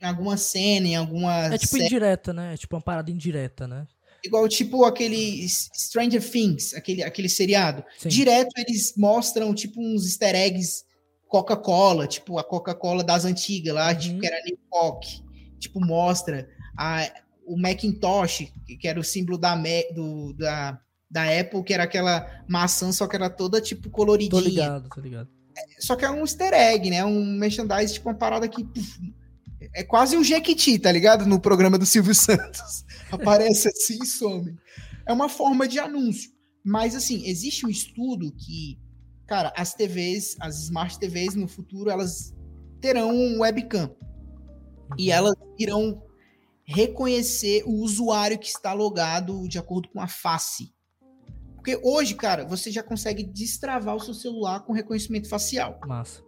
em 0.00 0.06
alguma 0.06 0.36
cena, 0.36 0.86
em 0.86 0.96
alguma. 0.96 1.46
É 1.46 1.58
tipo 1.58 1.72
série. 1.72 1.84
indireta, 1.84 2.32
né? 2.32 2.54
É 2.54 2.56
tipo 2.56 2.76
uma 2.76 2.82
parada 2.82 3.10
indireta, 3.10 3.66
né? 3.66 3.86
Igual 4.24 4.48
tipo 4.48 4.84
aquele 4.84 5.46
Stranger 5.48 6.22
Things, 6.22 6.72
aquele, 6.72 7.02
aquele 7.02 7.28
seriado. 7.28 7.84
Sim. 7.98 8.08
Direto 8.08 8.52
eles 8.56 8.94
mostram 8.96 9.54
tipo 9.54 9.80
uns 9.82 10.06
easter 10.06 10.34
eggs 10.34 10.84
Coca-Cola, 11.28 12.06
tipo 12.06 12.38
a 12.38 12.44
Coca-Cola 12.44 13.02
das 13.02 13.24
antigas 13.24 13.74
lá, 13.74 13.90
Uhum. 13.92 13.98
tipo, 13.98 14.20
que 14.20 14.26
era 14.26 14.42
New 14.44 14.58
Coke. 14.70 15.22
Tipo, 15.58 15.80
mostra 15.80 16.48
a, 16.78 17.10
o 17.44 17.58
Macintosh, 17.58 18.52
que 18.78 18.86
era 18.86 19.00
o 19.00 19.04
símbolo 19.04 19.36
da, 19.36 19.54
do, 19.94 20.32
da, 20.34 20.80
da 21.14 21.40
Apple, 21.40 21.62
que 21.62 21.72
era 21.72 21.84
aquela 21.84 22.26
maçã, 22.48 22.90
só 22.90 23.06
que 23.06 23.14
era 23.14 23.30
toda 23.30 23.60
tipo 23.60 23.84
Tô 23.84 23.90
coloridinha. 23.90 24.42
ligado, 24.42 24.88
tô 24.92 25.00
ligado. 25.00 25.28
Só 25.78 25.94
que 25.94 26.04
é 26.04 26.10
um 26.10 26.22
easter 26.22 26.52
egg, 26.52 26.90
né? 26.90 27.04
Um 27.04 27.24
merchandise, 27.38 27.94
tipo 27.94 28.08
uma 28.08 28.16
parada 28.16 28.48
que. 28.48 28.64
puf, 28.64 28.98
é 29.72 29.84
quase 29.84 30.16
um 30.16 30.24
Jequiti, 30.24 30.76
tá 30.78 30.90
ligado? 30.90 31.24
No 31.24 31.38
programa 31.40 31.78
do 31.78 31.86
Silvio 31.86 32.12
Santos. 32.16 32.84
Aparece 33.12 33.68
assim 33.68 33.98
e 34.02 34.06
some. 34.06 34.56
É 35.06 35.12
uma 35.12 35.28
forma 35.28 35.68
de 35.68 35.78
anúncio. 35.78 36.32
Mas, 36.64 36.96
assim, 36.96 37.24
existe 37.26 37.64
um 37.64 37.68
estudo 37.70 38.32
que, 38.32 38.76
cara, 39.26 39.52
as 39.56 39.72
TVs, 39.74 40.34
as 40.40 40.64
Smart 40.64 40.98
TVs 40.98 41.36
no 41.36 41.46
futuro, 41.46 41.90
elas 41.90 42.34
terão 42.80 43.14
um 43.14 43.40
webcam. 43.40 43.94
E 44.98 45.08
Uhum. 45.10 45.14
elas 45.14 45.34
irão 45.58 46.02
reconhecer 46.64 47.62
o 47.66 47.82
usuário 47.82 48.38
que 48.38 48.48
está 48.48 48.72
logado 48.72 49.46
de 49.48 49.58
acordo 49.58 49.88
com 49.90 50.00
a 50.00 50.08
face. 50.08 50.72
Porque 51.64 51.80
hoje, 51.82 52.14
cara, 52.14 52.44
você 52.44 52.70
já 52.70 52.82
consegue 52.82 53.22
destravar 53.22 53.96
o 53.96 54.00
seu 54.00 54.12
celular 54.12 54.60
com 54.60 54.74
reconhecimento 54.74 55.26
facial. 55.26 55.80
Massa. 55.86 56.22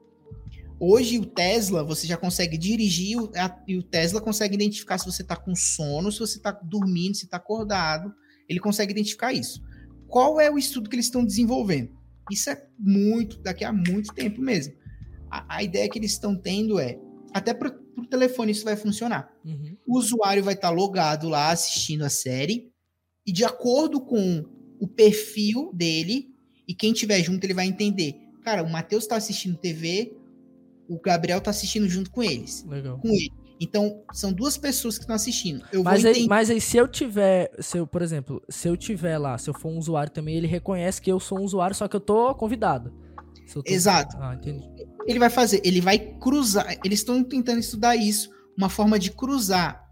Hoje, 0.80 1.18
o 1.18 1.26
Tesla, 1.26 1.84
você 1.84 2.06
já 2.06 2.16
consegue 2.16 2.56
dirigir 2.56 3.18
e 3.68 3.76
o 3.76 3.82
Tesla 3.82 4.18
consegue 4.18 4.54
identificar 4.54 4.96
se 4.96 5.04
você 5.04 5.20
está 5.20 5.36
com 5.36 5.54
sono, 5.54 6.10
se 6.10 6.20
você 6.20 6.38
está 6.38 6.52
dormindo, 6.52 7.14
se 7.14 7.26
está 7.26 7.36
acordado. 7.36 8.14
Ele 8.48 8.58
consegue 8.58 8.92
identificar 8.92 9.30
isso. 9.34 9.62
Qual 10.08 10.40
é 10.40 10.50
o 10.50 10.56
estudo 10.56 10.88
que 10.88 10.96
eles 10.96 11.04
estão 11.04 11.22
desenvolvendo? 11.22 11.94
Isso 12.30 12.48
é 12.48 12.66
muito, 12.78 13.38
daqui 13.42 13.62
a 13.62 13.74
muito 13.74 14.14
tempo 14.14 14.40
mesmo. 14.40 14.72
A, 15.30 15.56
a 15.56 15.62
ideia 15.62 15.86
que 15.90 15.98
eles 15.98 16.12
estão 16.12 16.34
tendo 16.34 16.80
é, 16.80 16.98
até 17.34 17.52
para 17.52 17.78
o 17.98 18.06
telefone 18.06 18.52
isso 18.52 18.64
vai 18.64 18.74
funcionar. 18.74 19.30
Uhum. 19.44 19.76
O 19.86 19.98
usuário 19.98 20.42
vai 20.42 20.54
estar 20.54 20.70
logado 20.70 21.28
lá 21.28 21.50
assistindo 21.50 22.06
a 22.06 22.08
série 22.08 22.72
e 23.26 23.30
de 23.30 23.44
acordo 23.44 24.00
com 24.00 24.55
o 24.80 24.86
perfil 24.86 25.70
dele 25.74 26.30
e 26.66 26.74
quem 26.74 26.92
tiver 26.92 27.22
junto 27.22 27.44
ele 27.44 27.54
vai 27.54 27.66
entender. 27.66 28.14
Cara, 28.42 28.62
o 28.62 28.70
Matheus 28.70 29.04
está 29.04 29.16
assistindo 29.16 29.56
TV, 29.56 30.12
o 30.88 30.98
Gabriel 31.00 31.38
está 31.38 31.50
assistindo 31.50 31.88
junto 31.88 32.10
com 32.10 32.22
eles, 32.22 32.64
Legal. 32.68 32.98
com 32.98 33.08
ele. 33.08 33.32
Então 33.58 34.02
são 34.12 34.32
duas 34.32 34.58
pessoas 34.58 34.96
que 34.98 35.04
estão 35.04 35.16
assistindo. 35.16 35.64
Eu 35.72 35.82
Mas 35.82 36.04
aí, 36.04 36.10
entender. 36.12 36.28
mas 36.28 36.50
aí, 36.50 36.60
se 36.60 36.76
eu 36.76 36.86
tiver, 36.86 37.50
se 37.58 37.78
eu, 37.78 37.86
por 37.86 38.02
exemplo, 38.02 38.42
se 38.50 38.68
eu 38.68 38.76
tiver 38.76 39.16
lá, 39.18 39.38
se 39.38 39.48
eu 39.48 39.54
for 39.54 39.70
um 39.70 39.78
usuário 39.78 40.12
também, 40.12 40.36
ele 40.36 40.46
reconhece 40.46 41.00
que 41.00 41.10
eu 41.10 41.18
sou 41.18 41.38
um 41.38 41.42
usuário, 41.42 41.74
só 41.74 41.88
que 41.88 41.96
eu 41.96 42.00
tô 42.00 42.34
convidado. 42.34 42.92
Eu 43.54 43.62
tô- 43.62 43.72
Exato. 43.72 44.16
Ah, 44.20 44.34
entendi. 44.34 44.62
Ele 45.06 45.18
vai 45.18 45.30
fazer, 45.30 45.62
ele 45.64 45.80
vai 45.80 45.98
cruzar. 45.98 46.78
Eles 46.84 46.98
estão 46.98 47.24
tentando 47.24 47.60
estudar 47.60 47.96
isso, 47.96 48.28
uma 48.58 48.68
forma 48.68 48.98
de 48.98 49.10
cruzar 49.10 49.85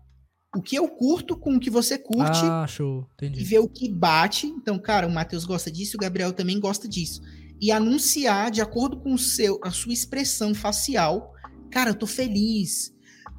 o 0.57 0.63
que 0.63 0.77
eu 0.77 0.89
curto 0.89 1.37
com 1.37 1.57
o 1.57 1.61
que 1.61 1.71
você 1.71 1.99
curte. 1.99 2.41
Ah, 2.45 2.67
show. 2.67 3.07
e 3.23 3.27
Entendi. 3.27 3.45
ver 3.45 3.59
o 3.59 3.69
que 3.69 3.89
bate. 3.91 4.47
Então, 4.47 4.79
cara, 4.79 5.07
o 5.07 5.11
Matheus 5.11 5.45
gosta 5.45 5.71
disso, 5.71 5.97
o 5.97 6.01
Gabriel 6.01 6.33
também 6.33 6.59
gosta 6.61 6.89
disso. 6.89 7.21
E 7.61 7.71
anunciar 7.73 8.51
de 8.51 8.61
acordo 8.61 8.97
com 8.99 9.15
o 9.15 9.19
seu, 9.19 9.59
a 9.63 9.71
sua 9.71 9.93
expressão 9.93 10.55
facial. 10.55 11.33
Cara, 11.71 11.91
eu 11.91 11.95
tô 11.95 12.07
feliz. 12.07 12.93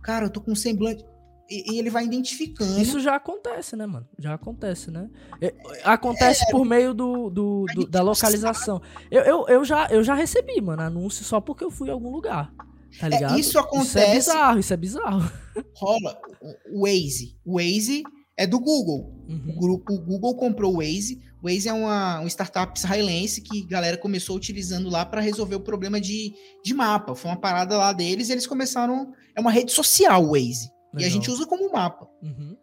Cara, 0.04 0.26
eu 0.26 0.30
tô 0.30 0.42
com 0.42 0.52
um 0.52 0.56
semblante. 0.56 1.04
E, 1.50 1.76
e 1.76 1.80
ele 1.80 1.92
vai 1.92 2.04
identificando. 2.06 2.82
Isso 2.82 3.00
já 3.00 3.16
acontece, 3.16 3.76
né, 3.76 3.86
mano? 3.86 4.08
Já 4.18 4.34
acontece, 4.34 4.90
né? 4.90 5.08
É, 5.40 5.54
Acontece 5.84 6.44
por 6.50 6.66
meio 6.66 6.92
do, 6.94 7.30
do- 7.30 7.66
A 7.70 7.74
do- 7.76 7.88
da 7.88 8.02
localização. 8.02 8.82
Eu, 9.12 9.22
eu, 9.22 9.46
eu, 9.48 9.64
já, 9.64 9.88
eu 9.92 10.04
já 10.04 10.16
recebi, 10.16 10.60
mano, 10.60 10.82
anúncio 10.82 11.24
só 11.24 11.40
porque 11.40 11.64
eu 11.64 11.70
fui 11.70 11.90
em 11.90 11.92
algum 11.92 12.10
lugar. 12.10 12.52
Tá 13.00 13.08
ligado? 13.10 13.40
isso 13.40 13.50
Isso 13.50 13.58
é 13.58 13.62
acontece- 13.62 14.12
bizarro, 14.14 14.60
isso 14.60 14.74
é 14.74 14.78
bizarro. 14.78 15.32
Rola 15.76 16.18
o, 16.72 16.80
o 16.80 16.82
Waze. 16.84 17.38
O 17.46 17.56
Waze 17.58 18.04
é 18.38 18.46
do 18.48 18.60
Google. 18.60 19.14
O, 19.28 19.32
Uhum. 19.32 19.56
grupo, 19.60 19.94
o 19.94 20.00
Google 20.02 20.36
comprou 20.36 20.74
o 20.74 20.78
Waze. 20.78 21.22
O 21.42 21.48
Waze 21.48 21.68
é 21.70 21.74
uma, 21.74 22.20
uma 22.20 22.28
startup 22.30 22.78
israelense 22.78 23.42
que 23.42 23.64
a 23.64 23.68
galera 23.68 23.98
começou 23.98 24.36
utilizando 24.36 24.90
lá 24.90 25.06
para 25.06 25.22
resolver 25.22 25.56
o 25.56 25.60
problema 25.62 26.00
de, 26.02 26.34
de 26.64 26.74
mapa. 26.74 27.16
Foi 27.16 27.30
uma 27.32 27.40
parada 27.40 27.78
lá 27.78 27.92
deles 27.94 28.30
e 28.30 28.32
eles 28.32 28.48
começaram. 28.48 29.12
É 29.36 29.42
uma 29.42 29.52
rede 29.52 29.72
social 29.72 30.24
o 30.24 30.32
Waze. 30.32 30.68
E 30.94 30.98
a 30.98 30.98
Legal. 31.00 31.10
gente 31.12 31.30
usa 31.32 31.46
como 31.46 31.72
mapa. 31.72 32.08
Uhum. 32.24 32.56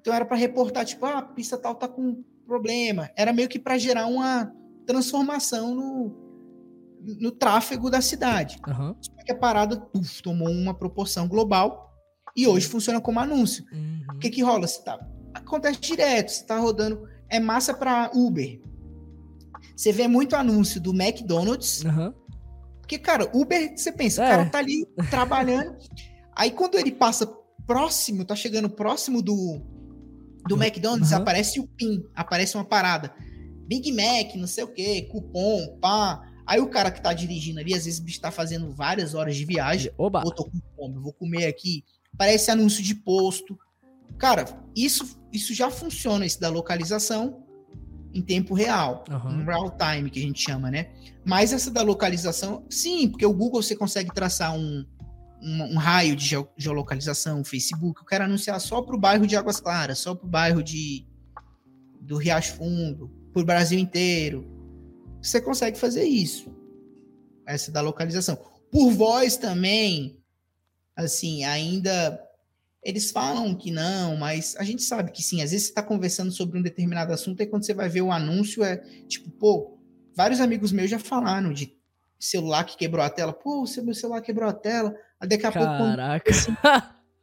Então 0.00 0.14
era 0.14 0.24
para 0.24 0.36
reportar, 0.36 0.84
tipo, 0.84 1.04
ah, 1.04 1.18
a 1.18 1.22
pista 1.22 1.58
tal 1.58 1.74
tá 1.74 1.86
com 1.88 2.22
problema. 2.46 3.10
Era 3.16 3.32
meio 3.32 3.48
que 3.48 3.58
para 3.58 3.76
gerar 3.78 4.06
uma 4.06 4.50
transformação 4.86 5.74
no, 5.74 6.29
no 7.20 7.30
tráfego 7.30 7.90
da 7.90 8.00
cidade. 8.00 8.58
Aham. 8.66 8.94
Só 9.00 9.12
que 9.24 9.32
a 9.32 9.36
parada 9.38 9.78
puf, 9.80 10.22
tomou 10.22 10.48
uma 10.50 10.74
proporção 10.74 11.26
global 11.28 11.90
e 12.36 12.46
hoje 12.46 12.66
funciona 12.66 13.00
como 13.00 13.18
anúncio. 13.20 13.64
Uhum. 13.72 14.02
O 14.14 14.18
que 14.18 14.30
que 14.30 14.42
rola? 14.42 14.66
Você 14.66 14.82
tá, 14.82 14.98
acontece 15.34 15.80
direto, 15.80 16.30
você 16.30 16.44
tá 16.44 16.58
rodando, 16.58 17.08
é 17.28 17.40
massa 17.40 17.72
para 17.74 18.10
Uber. 18.14 18.60
Você 19.76 19.92
vê 19.92 20.06
muito 20.06 20.36
anúncio 20.36 20.80
do 20.80 20.92
McDonald's, 20.92 21.84
Aham. 21.84 22.14
porque, 22.80 22.98
cara, 22.98 23.30
Uber, 23.34 23.72
você 23.76 23.90
pensa, 23.92 24.22
É. 24.22 24.26
o 24.26 24.30
cara 24.30 24.50
tá 24.50 24.58
ali 24.58 24.86
trabalhando, 25.10 25.76
aí 26.36 26.50
quando 26.50 26.76
ele 26.78 26.92
passa 26.92 27.26
próximo, 27.66 28.24
tá 28.24 28.34
chegando 28.34 28.68
próximo 28.68 29.22
do, 29.22 29.60
do 30.46 30.54
Uhum. 30.56 30.62
McDonald's, 30.62 31.12
aparece 31.12 31.60
o 31.60 31.66
PIN, 31.66 32.04
aparece 32.14 32.56
uma 32.56 32.64
parada. 32.64 33.14
Big 33.66 33.92
Mac, 33.92 34.34
não 34.34 34.48
sei 34.48 34.64
o 34.64 34.68
que, 34.72 35.02
cupom, 35.02 35.78
pá. 35.80 36.20
Aí 36.50 36.58
o 36.60 36.66
cara 36.68 36.90
que 36.90 37.00
tá 37.00 37.12
dirigindo 37.12 37.60
ali, 37.60 37.72
às 37.74 37.84
vezes 37.84 38.00
o 38.00 38.02
bicho 38.02 38.20
tá 38.20 38.32
fazendo 38.32 38.72
várias 38.72 39.14
horas 39.14 39.36
de 39.36 39.44
viagem, 39.44 39.92
Oba. 39.96 40.20
ou 40.24 40.32
tô 40.34 40.44
com 40.46 40.58
fome, 40.74 40.98
vou 40.98 41.12
comer 41.12 41.46
aqui. 41.46 41.84
Parece 42.18 42.50
anúncio 42.50 42.82
de 42.82 42.92
posto. 42.92 43.56
Cara, 44.18 44.44
isso, 44.74 45.16
isso 45.32 45.54
já 45.54 45.70
funciona, 45.70 46.26
isso 46.26 46.40
da 46.40 46.48
localização 46.48 47.44
em 48.12 48.20
tempo 48.20 48.52
real. 48.52 49.04
Aham. 49.08 49.30
Um 49.30 49.44
real 49.44 49.70
time, 49.78 50.10
que 50.10 50.18
a 50.18 50.22
gente 50.22 50.42
chama, 50.42 50.72
né? 50.72 50.90
Mas 51.24 51.52
essa 51.52 51.70
da 51.70 51.82
localização, 51.82 52.66
sim, 52.68 53.08
porque 53.08 53.24
o 53.24 53.32
Google 53.32 53.62
você 53.62 53.76
consegue 53.76 54.12
traçar 54.12 54.52
um, 54.52 54.84
um, 55.40 55.74
um 55.74 55.76
raio 55.76 56.16
de 56.16 56.24
geo- 56.26 56.48
geolocalização, 56.56 57.42
o 57.42 57.44
Facebook. 57.44 58.00
Eu 58.00 58.06
quero 58.06 58.24
anunciar 58.24 58.60
só 58.60 58.82
pro 58.82 58.98
bairro 58.98 59.24
de 59.24 59.36
Águas 59.36 59.60
Claras, 59.60 60.00
só 60.00 60.16
pro 60.16 60.26
bairro 60.26 60.64
de 60.64 61.06
do 62.00 62.16
Riacho 62.16 62.54
Fundo, 62.54 63.08
pro 63.32 63.44
Brasil 63.44 63.78
inteiro. 63.78 64.58
Você 65.22 65.40
consegue 65.40 65.78
fazer 65.78 66.04
isso. 66.04 66.50
Essa 67.46 67.70
da 67.70 67.80
localização. 67.80 68.38
Por 68.70 68.90
voz 68.90 69.36
também, 69.36 70.18
assim, 70.96 71.44
ainda 71.44 72.20
eles 72.82 73.10
falam 73.10 73.54
que 73.54 73.70
não, 73.70 74.16
mas 74.16 74.56
a 74.56 74.62
gente 74.64 74.82
sabe 74.82 75.10
que 75.10 75.22
sim. 75.22 75.42
Às 75.42 75.50
vezes 75.50 75.66
você 75.66 75.70
está 75.72 75.82
conversando 75.82 76.30
sobre 76.32 76.58
um 76.58 76.62
determinado 76.62 77.12
assunto 77.12 77.42
e 77.42 77.46
quando 77.46 77.64
você 77.66 77.74
vai 77.74 77.88
ver 77.88 78.00
o 78.02 78.10
anúncio 78.12 78.64
é 78.64 78.76
tipo, 79.06 79.28
pô, 79.30 79.78
vários 80.14 80.40
amigos 80.40 80.72
meus 80.72 80.88
já 80.88 80.98
falaram 80.98 81.52
de 81.52 81.76
celular 82.18 82.64
que 82.64 82.76
quebrou 82.78 83.04
a 83.04 83.10
tela. 83.10 83.32
Pô, 83.32 83.62
o 83.62 83.66
seu 83.66 83.84
meu 83.84 83.94
celular 83.94 84.22
quebrou 84.22 84.48
a 84.48 84.52
tela. 84.52 84.94
Aí 85.20 85.28
daqui 85.28 85.44
a 85.46 85.52
pouco, 85.52 85.66
quando- 85.66 85.96
Caraca. 85.96 86.30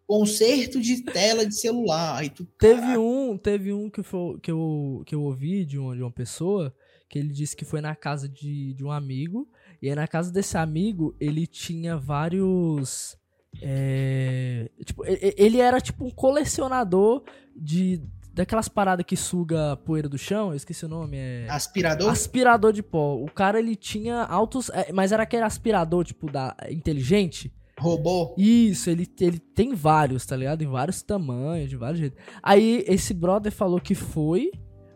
conserto 0.05 0.79
de 0.79 1.01
tela 1.03 1.45
de 1.45 1.55
celular. 1.55 2.17
Aí 2.17 2.29
tu, 2.29 2.45
Teve 2.59 2.97
um, 2.97 3.37
teve 3.37 3.73
um 3.73 3.89
que, 3.89 4.03
foi, 4.03 4.39
que, 4.39 4.51
eu, 4.51 5.03
que 5.05 5.15
eu 5.15 5.21
ouvi 5.23 5.65
de 5.65 5.77
uma, 5.79 5.95
de 5.95 6.01
uma 6.03 6.11
pessoa 6.11 6.73
que 7.09 7.17
ele 7.17 7.29
disse 7.29 7.55
que 7.55 7.65
foi 7.65 7.81
na 7.81 7.95
casa 7.95 8.27
de, 8.27 8.73
de 8.73 8.83
um 8.83 8.91
amigo. 8.91 9.47
E 9.81 9.89
aí 9.89 9.95
na 9.95 10.07
casa 10.07 10.31
desse 10.31 10.57
amigo, 10.57 11.15
ele 11.19 11.47
tinha 11.47 11.97
vários. 11.97 13.17
É, 13.61 14.69
tipo, 14.85 15.03
ele 15.05 15.59
era 15.59 15.79
tipo 15.79 16.05
um 16.05 16.11
colecionador 16.11 17.23
de 17.55 18.01
daquelas 18.33 18.69
paradas 18.69 19.03
que 19.03 19.15
suga 19.15 19.75
poeira 19.77 20.07
do 20.07 20.17
chão, 20.17 20.49
eu 20.49 20.55
esqueci 20.55 20.85
o 20.85 20.87
nome, 20.87 21.17
é 21.17 21.47
aspirador. 21.49 22.11
Aspirador 22.11 22.71
de 22.71 22.83
pó. 22.83 23.15
O 23.15 23.25
cara 23.31 23.57
ele 23.57 23.75
tinha 23.75 24.21
altos, 24.23 24.69
é, 24.69 24.91
mas 24.93 25.11
era 25.11 25.23
aquele 25.23 25.41
aspirador 25.41 26.05
tipo 26.05 26.31
da 26.31 26.55
inteligente. 26.69 27.51
Robô? 27.79 28.35
Isso, 28.37 28.89
ele, 28.91 29.07
ele 29.19 29.39
tem 29.39 29.73
vários, 29.73 30.25
tá 30.25 30.35
ligado? 30.35 30.63
Em 30.63 30.67
vários 30.67 31.01
tamanhos, 31.01 31.69
de 31.69 31.77
vários 31.77 31.99
jeitos. 31.99 32.19
Aí 32.43 32.83
esse 32.87 33.13
brother 33.13 33.51
falou 33.51 33.79
que 33.79 33.95
foi 33.95 34.51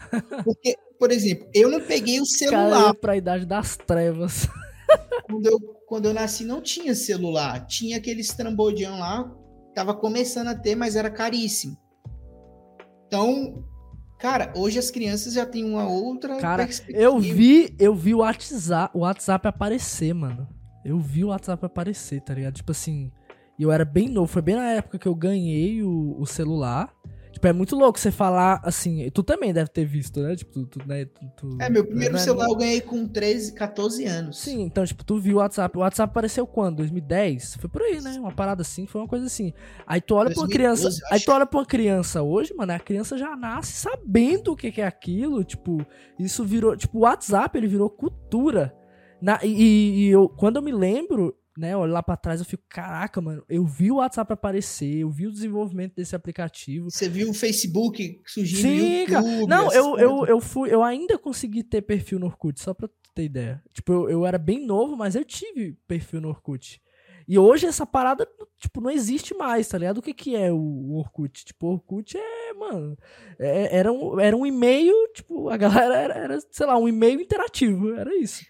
Porque, 0.43 0.75
por 0.97 1.11
exemplo, 1.11 1.49
eu 1.53 1.69
não 1.69 1.81
peguei 1.81 2.19
o 2.19 2.25
celular. 2.25 2.93
para 2.95 3.13
a 3.13 3.17
idade 3.17 3.45
das 3.45 3.77
trevas. 3.77 4.47
Quando 5.29 5.45
eu, 5.45 5.59
quando 5.87 6.05
eu 6.05 6.13
nasci 6.15 6.43
não 6.43 6.59
tinha 6.59 6.95
celular, 6.95 7.67
tinha 7.67 7.97
aquele 7.97 8.21
estrambodião 8.21 8.97
lá, 8.97 9.31
tava 9.75 9.93
começando 9.93 10.47
a 10.47 10.55
ter, 10.55 10.73
mas 10.73 10.95
era 10.95 11.11
caríssimo. 11.11 11.77
Então, 13.05 13.63
Cara, 14.19 14.51
hoje 14.53 14.77
as 14.77 14.91
crianças 14.91 15.33
já 15.33 15.45
têm 15.45 15.63
uma 15.63 15.87
outra 15.87 16.35
Cara, 16.37 16.67
eu 16.89 17.17
vi, 17.19 17.73
eu 17.79 17.95
vi 17.95 18.13
o 18.13 18.17
WhatsApp, 18.17 18.91
o 18.93 18.99
WhatsApp 18.99 19.47
aparecer, 19.47 20.13
mano. 20.13 20.45
Eu 20.83 20.99
vi 20.99 21.23
o 21.23 21.29
WhatsApp 21.29 21.65
aparecer, 21.65 22.21
tá 22.21 22.33
ligado? 22.33 22.55
Tipo 22.55 22.71
assim, 22.71 23.11
eu 23.59 23.71
era 23.71 23.83
bem 23.83 24.07
novo, 24.07 24.27
foi 24.27 24.41
bem 24.41 24.55
na 24.55 24.71
época 24.71 24.97
que 24.97 25.07
eu 25.07 25.15
ganhei 25.15 25.83
o, 25.83 26.15
o 26.19 26.25
celular. 26.25 26.93
Tipo, 27.31 27.47
é 27.47 27.53
muito 27.53 27.75
louco 27.75 27.99
você 27.99 28.11
falar 28.11 28.59
assim. 28.63 29.09
Tu 29.11 29.21
também 29.21 29.53
deve 29.53 29.69
ter 29.69 29.85
visto, 29.85 30.19
né? 30.19 30.35
Tipo, 30.35 30.51
tu, 30.51 30.65
tu, 30.65 30.87
né? 30.87 31.05
Tu, 31.37 31.57
é, 31.61 31.69
meu 31.69 31.85
primeiro 31.85 32.13
né? 32.13 32.19
celular 32.19 32.47
eu 32.47 32.55
ganhei 32.55 32.81
com 32.81 33.07
13, 33.07 33.53
14 33.53 34.05
anos. 34.05 34.39
Sim, 34.39 34.61
então, 34.63 34.83
tipo, 34.85 35.05
tu 35.05 35.19
viu 35.19 35.37
o 35.37 35.39
WhatsApp. 35.39 35.77
O 35.77 35.81
WhatsApp 35.81 36.09
apareceu 36.09 36.47
quando? 36.47 36.77
2010? 36.77 37.55
Foi 37.55 37.69
por 37.69 37.81
aí, 37.83 38.01
né? 38.01 38.17
Uma 38.19 38.31
parada 38.31 38.61
assim, 38.61 38.87
foi 38.87 39.01
uma 39.01 39.07
coisa 39.07 39.27
assim. 39.27 39.53
Aí 39.85 40.01
tu 40.01 40.15
olha 40.15 40.33
2012, 40.33 40.33
pra 40.33 40.41
uma 40.41 40.49
criança. 40.49 41.05
Aí 41.11 41.19
tu 41.19 41.31
olha 41.31 41.45
pra 41.45 41.59
uma 41.59 41.65
criança 41.65 42.21
hoje, 42.23 42.53
mano, 42.53 42.73
a 42.73 42.79
criança 42.79 43.17
já 43.17 43.35
nasce 43.35 43.73
sabendo 43.73 44.53
o 44.53 44.55
que, 44.55 44.71
que 44.71 44.81
é 44.81 44.87
aquilo. 44.87 45.43
Tipo, 45.43 45.85
isso 46.17 46.43
virou. 46.43 46.75
Tipo, 46.75 46.97
o 46.97 47.01
WhatsApp, 47.01 47.57
ele 47.57 47.67
virou 47.67 47.89
cultura. 47.89 48.75
Na, 49.21 49.39
e, 49.43 50.07
e 50.07 50.07
eu, 50.09 50.29
quando 50.29 50.57
eu 50.57 50.61
me 50.61 50.71
lembro, 50.71 51.35
né, 51.57 51.75
olho 51.75 51.91
lá 51.91 52.01
para 52.01 52.15
trás, 52.15 52.39
eu 52.39 52.45
fico, 52.45 52.63
caraca, 52.69 53.19
mano, 53.19 53.43
eu 53.49 53.65
vi 53.65 53.91
o 53.91 53.95
WhatsApp 53.95 54.31
aparecer, 54.31 54.99
eu 54.99 55.09
vi 55.09 55.27
o 55.27 55.31
desenvolvimento 55.31 55.95
desse 55.95 56.15
aplicativo. 56.15 56.89
Você 56.89 57.09
viu 57.09 57.29
o 57.29 57.33
Facebook 57.33 58.21
surgindo 58.25 58.61
Sim, 58.61 59.01
YouTube? 59.01 59.47
Não, 59.47 59.71
eu, 59.73 59.97
eu, 59.99 60.25
eu 60.25 60.39
fui, 60.39 60.73
eu 60.73 60.81
ainda 60.81 61.17
consegui 61.17 61.63
ter 61.63 61.81
perfil 61.81 62.19
no 62.19 62.27
Orkut, 62.27 62.61
só 62.61 62.73
pra 62.73 62.87
tu 62.87 62.93
ter 63.13 63.23
ideia. 63.23 63.61
Tipo, 63.73 63.91
eu, 63.91 64.09
eu 64.09 64.25
era 64.25 64.37
bem 64.37 64.65
novo, 64.65 64.95
mas 64.95 65.15
eu 65.15 65.25
tive 65.25 65.77
perfil 65.85 66.21
no 66.21 66.29
Orkut. 66.29 66.81
E 67.27 67.37
hoje 67.37 67.67
essa 67.67 67.85
parada, 67.85 68.27
tipo, 68.57 68.81
não 68.81 68.89
existe 68.89 69.35
mais, 69.35 69.67
tá 69.67 69.77
ligado? 69.77 69.99
O 69.99 70.01
que 70.01 70.15
que 70.15 70.35
é 70.35 70.51
o 70.51 70.95
Orkut? 70.95 71.45
Tipo, 71.45 71.67
o 71.67 71.71
Orkut 71.73 72.17
é, 72.17 72.53
mano, 72.53 72.97
é, 73.37 73.77
era, 73.77 73.91
um, 73.91 74.19
era 74.19 74.35
um 74.35 74.47
e-mail, 74.47 74.95
tipo, 75.13 75.47
a 75.47 75.57
galera 75.57 75.95
era, 75.95 76.13
era, 76.15 76.39
sei 76.49 76.65
lá, 76.65 76.75
um 76.75 76.87
e-mail 76.87 77.21
interativo, 77.21 77.93
era 77.93 78.15
isso. 78.15 78.43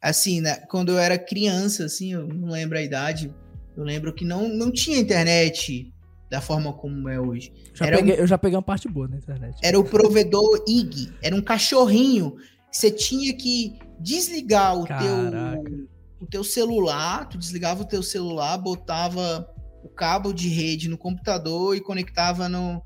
Assim, 0.00 0.40
né, 0.40 0.56
quando 0.68 0.92
eu 0.92 0.98
era 0.98 1.18
criança, 1.18 1.84
assim, 1.84 2.12
eu 2.12 2.26
não 2.26 2.50
lembro 2.50 2.78
a 2.78 2.82
idade, 2.82 3.34
eu 3.76 3.84
lembro 3.84 4.12
que 4.12 4.24
não, 4.24 4.48
não 4.48 4.70
tinha 4.70 4.98
internet 4.98 5.92
da 6.30 6.40
forma 6.40 6.72
como 6.72 7.08
é 7.08 7.18
hoje. 7.20 7.52
Já 7.74 7.86
peguei, 7.86 8.14
um, 8.14 8.18
eu 8.18 8.26
já 8.26 8.38
peguei 8.38 8.56
uma 8.56 8.62
parte 8.62 8.88
boa 8.88 9.08
na 9.08 9.16
internet. 9.16 9.58
Era 9.62 9.78
o 9.78 9.84
provedor 9.84 10.64
IG, 10.66 11.12
era 11.22 11.34
um 11.34 11.42
cachorrinho. 11.42 12.36
Você 12.70 12.90
tinha 12.90 13.34
que 13.34 13.78
desligar 13.98 14.78
o 14.78 14.86
teu 14.86 15.78
o 16.20 16.26
teu 16.26 16.42
celular, 16.42 17.28
tu 17.28 17.38
desligava 17.38 17.82
o 17.82 17.86
teu 17.86 18.02
celular, 18.02 18.58
botava 18.58 19.48
o 19.82 19.88
cabo 19.88 20.32
de 20.32 20.48
rede 20.48 20.88
no 20.88 20.98
computador 20.98 21.76
e 21.76 21.80
conectava 21.80 22.48
no, 22.48 22.82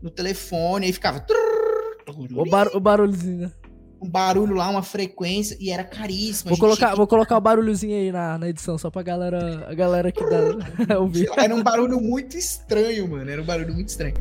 no 0.00 0.10
telefone, 0.10 0.86
aí 0.86 0.92
ficava. 0.92 1.24
O, 2.08 2.48
bar, 2.48 2.68
o 2.74 2.80
barulhozinho, 2.80 3.38
né? 3.38 3.52
Um 4.00 4.08
barulho 4.08 4.54
lá, 4.54 4.68
uma 4.68 4.82
frequência, 4.82 5.56
e 5.58 5.70
era 5.70 5.82
caríssimo. 5.82 6.50
Vou, 6.50 6.58
colocar, 6.58 6.94
vou 6.94 7.06
colocar 7.06 7.36
o 7.36 7.40
barulhozinho 7.40 7.96
aí 7.96 8.12
na, 8.12 8.38
na 8.38 8.48
edição, 8.48 8.76
só 8.76 8.90
pra 8.90 9.02
galera, 9.02 9.66
a 9.68 9.74
galera 9.74 10.12
que 10.12 10.22
dá 10.24 10.98
ouvir. 11.00 11.30
Era 11.36 11.54
um 11.54 11.62
barulho 11.62 12.00
muito 12.00 12.36
estranho, 12.36 13.08
mano. 13.08 13.30
Era 13.30 13.40
um 13.40 13.44
barulho 13.44 13.74
muito 13.74 13.88
estranho. 13.88 14.14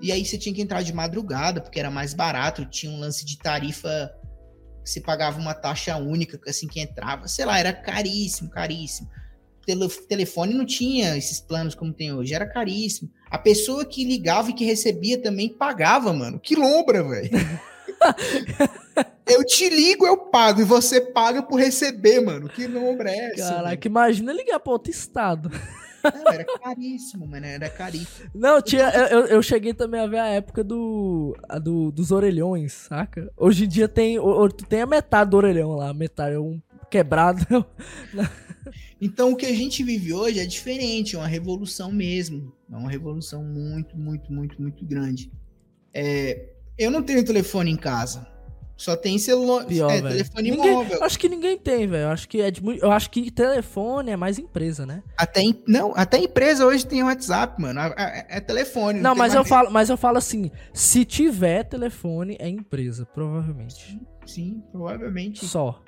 E 0.00 0.12
aí 0.12 0.24
você 0.24 0.36
tinha 0.36 0.54
que 0.54 0.60
entrar 0.60 0.82
de 0.82 0.92
madrugada, 0.92 1.62
porque 1.62 1.80
era 1.80 1.90
mais 1.90 2.12
barato, 2.12 2.66
tinha 2.66 2.92
um 2.92 3.00
lance 3.00 3.24
de 3.24 3.38
tarifa, 3.38 4.12
você 4.84 5.00
pagava 5.00 5.40
uma 5.40 5.54
taxa 5.54 5.96
única 5.96 6.38
assim 6.46 6.68
que 6.68 6.78
entrava. 6.78 7.26
Sei 7.26 7.46
lá, 7.46 7.58
era 7.58 7.72
caríssimo, 7.72 8.50
caríssimo 8.50 9.08
telefone 10.08 10.54
não 10.54 10.64
tinha 10.64 11.16
esses 11.16 11.40
planos 11.40 11.74
como 11.74 11.92
tem 11.92 12.12
hoje, 12.12 12.34
era 12.34 12.46
caríssimo. 12.46 13.10
A 13.30 13.38
pessoa 13.38 13.84
que 13.84 14.04
ligava 14.04 14.50
e 14.50 14.54
que 14.54 14.64
recebia 14.64 15.20
também 15.20 15.48
pagava, 15.48 16.12
mano. 16.12 16.38
Que 16.38 16.54
lombra, 16.54 17.02
velho. 17.02 17.30
eu 19.26 19.44
te 19.44 19.68
ligo, 19.68 20.06
eu 20.06 20.16
pago, 20.16 20.60
e 20.60 20.64
você 20.64 21.00
paga 21.00 21.42
por 21.42 21.58
receber, 21.58 22.20
mano. 22.20 22.48
Que 22.48 22.66
lombra 22.66 23.10
é 23.10 23.32
essa? 23.32 23.54
Caraca, 23.54 23.88
imagina 23.88 24.32
ligar 24.32 24.60
pra 24.60 24.72
outro 24.72 24.90
estado. 24.90 25.50
Não, 26.12 26.32
era 26.32 26.44
caríssimo, 26.44 27.26
mano. 27.26 27.46
Era 27.46 27.68
caríssimo. 27.70 28.30
Não, 28.34 28.60
tinha, 28.60 28.88
eu, 29.10 29.26
eu 29.26 29.42
cheguei 29.42 29.72
também 29.72 30.00
a 30.00 30.06
ver 30.06 30.18
a 30.18 30.26
época 30.26 30.62
do, 30.62 31.36
a 31.48 31.58
do 31.58 31.90
dos 31.90 32.10
orelhões, 32.10 32.72
saca? 32.72 33.30
Hoje 33.36 33.64
em 33.64 33.68
dia 33.68 33.88
tem, 33.88 34.18
tem 34.68 34.82
a 34.82 34.86
metade 34.86 35.30
do 35.30 35.36
orelhão 35.36 35.72
lá, 35.72 35.94
metade, 35.94 36.36
um 36.36 36.60
quebrado. 36.90 37.64
Então 39.00 39.32
o 39.32 39.36
que 39.36 39.46
a 39.46 39.54
gente 39.54 39.82
vive 39.82 40.12
hoje 40.12 40.38
é 40.40 40.46
diferente, 40.46 41.16
é 41.16 41.18
uma 41.18 41.26
revolução 41.28 41.90
mesmo. 41.92 42.52
É 42.72 42.76
uma 42.76 42.90
revolução 42.90 43.42
muito, 43.44 43.96
muito, 43.96 44.32
muito, 44.32 44.60
muito 44.60 44.84
grande. 44.84 45.30
É, 45.92 46.50
eu 46.78 46.90
não 46.90 47.02
tenho 47.02 47.24
telefone 47.24 47.70
em 47.70 47.76
casa. 47.76 48.26
Só 48.76 48.96
tem 48.96 49.16
celular, 49.18 49.64
Pior, 49.66 49.88
é, 49.88 50.02
telefone 50.02 50.50
Ninguém- 50.50 50.72
móvel. 50.72 51.04
Acho 51.04 51.16
que 51.16 51.28
ninguém 51.28 51.56
tem, 51.56 51.86
velho. 51.86 52.08
Acho 52.08 52.28
que 52.28 52.40
é 52.40 52.50
de 52.50 52.60
muito. 52.60 52.82
Eu 52.84 52.90
acho 52.90 53.08
que 53.08 53.30
telefone 53.30 54.10
é 54.10 54.16
mais 54.16 54.36
empresa, 54.36 54.84
né? 54.84 55.00
Até, 55.16 55.42
não, 55.68 55.92
até 55.94 56.18
empresa 56.18 56.66
hoje 56.66 56.84
tem 56.84 57.00
WhatsApp, 57.04 57.62
mano. 57.62 57.78
É, 57.96 58.26
é- 58.28 58.40
telefone. 58.40 58.98
Não, 59.00 59.12
tem 59.12 59.18
mas 59.20 59.32
eu 59.32 59.44
falo, 59.44 59.70
mas 59.70 59.90
eu 59.90 59.96
falo 59.96 60.18
assim, 60.18 60.50
se 60.72 61.04
tiver 61.04 61.62
telefone 61.62 62.36
é 62.40 62.48
empresa, 62.48 63.06
provavelmente. 63.06 63.92
nem- 63.92 64.14
Sim, 64.26 64.62
provavelmente. 64.72 65.46
Só. 65.46 65.80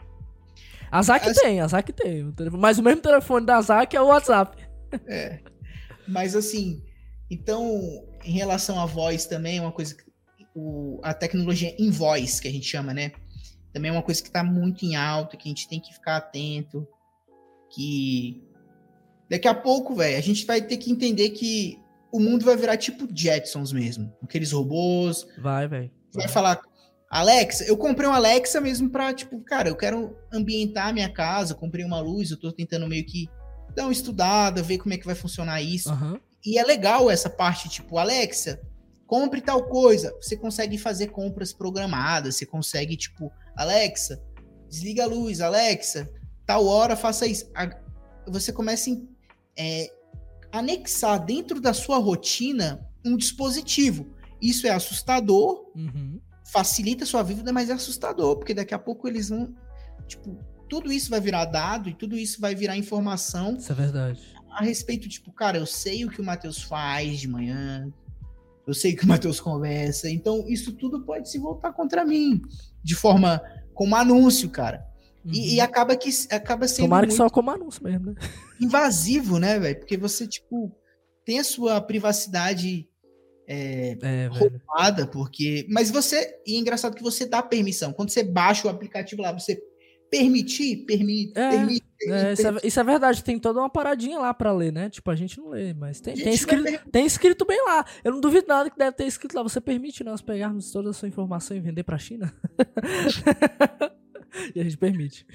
A 0.97 1.03
Zac 1.03 1.29
Assim- 1.29 1.41
tem, 1.41 1.61
a 1.61 1.67
Zac 1.69 1.93
tem. 1.93 2.35
Mas 2.53 2.79
o 2.79 2.83
mesmo 2.83 3.03
telefone 3.03 3.45
da 3.45 3.61
Zac 3.61 3.95
é 3.95 4.01
o 4.01 4.07
WhatsApp. 4.07 4.57
Mas 6.09 6.35
assim, 6.35 6.83
então, 7.31 8.03
em 8.25 8.33
relação 8.33 8.81
à 8.81 8.87
voz 8.87 9.27
também, 9.27 9.59
é 9.59 9.61
uma 9.61 9.73
coisa 9.73 9.95
que 9.95 10.05
o, 10.55 10.99
a 11.03 11.13
tecnologia 11.13 11.75
em 11.79 11.91
voz, 11.91 12.41
que 12.41 12.49
a 12.49 12.51
gente 12.51 12.67
chama, 12.67 12.95
né? 12.95 13.13
Também 13.75 13.91
é 13.91 13.93
uma 13.93 14.03
coisa 14.03 14.23
que 14.23 14.31
tá 14.31 14.43
muito 14.43 14.87
em 14.87 14.97
alta, 14.97 15.37
que 15.37 15.47
a 15.47 15.51
gente 15.51 15.69
tem 15.69 15.79
que 15.81 15.93
ficar 15.93 16.17
atento. 16.17 16.87
Que 17.71 18.43
daqui 19.29 19.49
a 19.49 19.55
pouco, 19.55 19.95
velho, 19.95 20.17
a 20.17 20.21
gente 20.23 20.47
vai 20.47 20.63
ter 20.63 20.79
que 20.79 20.91
entender 20.91 21.31
que 21.31 21.79
o 22.11 22.19
mundo 22.19 22.43
vai 22.45 22.57
virar 22.57 22.79
tipo 22.79 23.07
Jetsons 23.15 23.71
mesmo. 23.71 24.11
Aqueles 24.23 24.53
robôs, 24.53 25.27
Vai, 25.43 25.69
velho. 25.69 25.91
Você 26.11 26.21
vai 26.21 26.29
falar, 26.29 26.59
Alexa, 27.11 27.65
eu 27.65 27.77
comprei 27.77 28.09
uma 28.09 28.17
Alexa 28.17 28.61
mesmo 28.61 28.91
pra, 28.91 29.15
tipo, 29.15 29.41
cara, 29.41 29.69
eu 29.69 29.77
quero 29.77 30.17
ambientar 30.33 30.89
a 30.89 30.93
minha 30.93 31.09
casa, 31.09 31.55
comprei 31.55 31.85
uma 31.85 32.01
luz, 32.01 32.31
eu 32.31 32.37
tô 32.37 32.53
tentando 32.53 32.87
meio 32.89 33.07
que 33.07 33.29
dar 33.75 33.85
uma 33.85 33.93
estudada, 33.93 34.63
ver 34.63 34.79
como 34.79 34.95
é 34.95 34.99
que 34.99 35.07
vai 35.07 35.15
funcionar 35.15 35.63
isso. 35.63 35.91
Aham. 35.91 36.19
E 36.45 36.59
é 36.59 36.65
legal 36.65 37.11
essa 37.11 37.29
parte, 37.29 37.69
tipo, 37.69 37.99
Alexa, 37.99 38.61
compre 39.07 39.41
tal 39.41 39.65
coisa. 39.65 40.15
Você 40.21 40.37
consegue 40.37 40.79
fazer 40.79 41.09
compras 41.09 41.53
programadas, 41.53 42.37
você 42.37 42.47
consegue, 42.47 42.97
tipo, 42.97 43.33
Alexa, 43.57 44.23
desliga 44.69 45.05
a 45.05 45.07
luz, 45.07 45.41
Alexa, 45.41 46.09
tal 46.45 46.67
hora 46.67 46.97
faça 46.97 47.27
isso. 47.27 47.51
Você 48.29 48.53
começa 48.53 48.91
a 48.91 48.97
é, 49.59 49.89
anexar 50.53 51.25
dentro 51.25 51.61
da 51.61 51.73
sua 51.73 51.99
rotina 51.99 52.89
um 53.05 53.17
dispositivo. 53.17 54.15
Isso 54.41 54.67
é 54.67 54.71
assustador, 54.71 55.71
Uhum. 55.75 56.21
Facilita 56.53 57.05
a 57.05 57.07
sua 57.07 57.23
vida, 57.23 57.53
mas 57.53 57.71
é 57.71 57.73
assustador, 57.73 58.37
porque 58.37 58.55
daqui 58.55 58.75
a 58.75 58.79
pouco 58.79 59.07
eles 59.09 59.29
vão. 59.29 59.55
Tipo, 60.07 60.39
tudo 60.69 60.93
isso 60.93 61.11
vai 61.11 61.21
virar 61.21 61.45
dado 61.47 61.89
e 61.89 61.95
tudo 61.95 62.17
isso 62.17 62.41
vai 62.41 62.55
virar 62.55 62.77
informação 62.77 63.57
Isso 63.57 63.71
é 63.71 63.75
verdade. 63.75 64.21
a 64.51 64.63
respeito, 64.65 65.09
tipo, 65.09 65.33
cara, 65.33 65.59
eu 65.59 65.67
sei 65.67 66.05
o 66.05 66.11
que 66.11 66.21
o 66.21 66.25
Matheus 66.25 66.63
faz 66.63 67.19
de 67.21 67.29
manhã, 67.29 67.89
eu 68.67 68.75
sei 68.75 68.93
o 68.95 68.97
que 68.97 69.05
o 69.05 69.09
Matheus 69.09 69.39
conversa, 69.41 70.11
então 70.11 70.45
isso 70.49 70.73
tudo 70.73 71.05
pode 71.05 71.29
se 71.31 71.39
voltar 71.39 71.73
contra 71.73 72.05
mim, 72.05 72.41
de 72.83 72.95
forma 72.95 73.41
como 73.75 73.95
anúncio, 73.95 74.49
cara. 74.51 74.85
E, 75.25 75.29
Uhum. 75.29 75.35
e 75.55 75.61
acaba 75.61 75.97
que 75.97 76.09
acaba 76.31 76.69
sendo 76.69 76.85
Tomara 76.87 77.07
que 77.07 77.13
só 77.15 77.29
como 77.29 77.51
anúncio 77.51 77.83
mesmo, 77.83 78.07
né? 78.13 78.15
invasivo, 78.61 79.39
né, 79.39 79.59
velho? 79.59 79.79
Porque 79.79 79.97
você, 79.97 80.27
tipo, 80.27 80.73
tem 81.25 81.39
a 81.41 81.45
sua 81.45 81.81
privacidade 81.81 82.89
é, 83.47 83.97
É, 84.03 84.27
roubada, 84.27 85.07
porque. 85.07 85.67
Mas 85.69 85.91
você. 85.91 86.39
E 86.47 86.57
é 86.57 86.59
engraçado 86.59 86.97
que 86.97 87.03
você 87.03 87.27
dá 87.27 87.43
permissão. 87.43 87.93
Quando 87.93 88.11
você 88.11 88.23
baixa 88.23 88.67
o 88.67 88.71
aplicativo 88.71 89.23
lá, 89.23 89.33
você 89.33 89.61
permitir, 90.11 90.85
permite, 90.87 91.33
É, 91.39 91.51
permite. 91.51 91.87
É, 92.03 92.33
isso, 92.33 92.47
é, 92.47 92.55
isso 92.63 92.81
é 92.81 92.85
verdade, 92.85 93.25
tem 93.25 93.39
toda 93.39 93.59
uma 93.59 93.71
paradinha 93.71 94.19
lá 94.19 94.33
pra 94.33 94.53
ler, 94.53 94.73
né? 94.73 94.91
Tipo, 94.91 95.11
a 95.11 95.17
gente 95.17 95.39
não 95.39 95.49
lê, 95.49 95.73
mas 95.73 96.01
tem, 96.01 96.15
tem, 96.15 96.35
escrito, 96.35 96.91
tem 96.91 97.07
escrito 97.07 97.45
bem 97.45 97.63
lá. 97.65 97.85
Eu 98.05 98.13
não 98.13 98.21
duvido 98.21 98.47
nada 98.47 98.71
que 98.71 98.77
deve 98.77 98.97
ter 98.97 99.07
escrito 99.07 99.35
lá. 99.35 99.43
Você 99.43 99.61
permite 99.61 100.05
nós 100.05 100.21
pegarmos 100.21 100.71
toda 100.71 100.91
a 100.91 100.93
sua 100.93 101.09
informação 101.09 101.57
e 101.57 101.61
vender 101.61 101.85
pra 101.85 101.99
China? 101.99 102.33
e 104.55 104.61
a 104.61 104.65
gente 104.65 104.77
permite. 104.77 105.27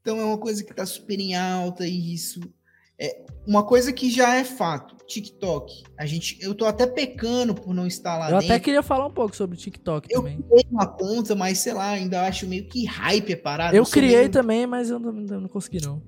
Então 0.00 0.18
é 0.18 0.24
uma 0.24 0.38
coisa 0.38 0.64
que 0.64 0.74
tá 0.74 0.84
super 0.84 1.18
em 1.18 1.34
alta 1.34 1.86
e 1.86 2.14
isso 2.14 2.40
é 3.00 3.24
uma 3.46 3.62
coisa 3.62 3.92
que 3.92 4.10
já 4.10 4.34
é 4.36 4.44
fato. 4.44 4.96
TikTok, 5.06 5.84
a 5.96 6.04
gente, 6.04 6.36
eu 6.42 6.54
tô 6.54 6.66
até 6.66 6.86
pecando 6.86 7.54
por 7.54 7.72
não 7.72 7.86
estar 7.86 8.18
lá 8.18 8.26
Eu 8.30 8.38
dentro. 8.40 8.46
até 8.54 8.60
queria 8.62 8.82
falar 8.82 9.06
um 9.06 9.10
pouco 9.10 9.34
sobre 9.34 9.56
TikTok 9.56 10.06
Eu 10.10 10.20
também. 10.20 10.42
criei 10.42 10.66
uma 10.70 10.86
conta, 10.86 11.34
mas 11.34 11.58
sei 11.58 11.72
lá, 11.72 11.90
ainda 11.90 12.26
acho 12.26 12.46
meio 12.46 12.68
que 12.68 12.84
hype 12.84 13.32
a 13.32 13.36
parada. 13.38 13.74
Eu 13.76 13.84
sou 13.86 13.92
criei 13.94 14.16
meio- 14.18 14.30
também, 14.30 14.66
mas 14.66 14.90
eu 14.90 14.98
não, 14.98 15.10
ainda 15.16 15.40
não 15.40 15.48
consegui, 15.48 15.80
não. 15.82 16.02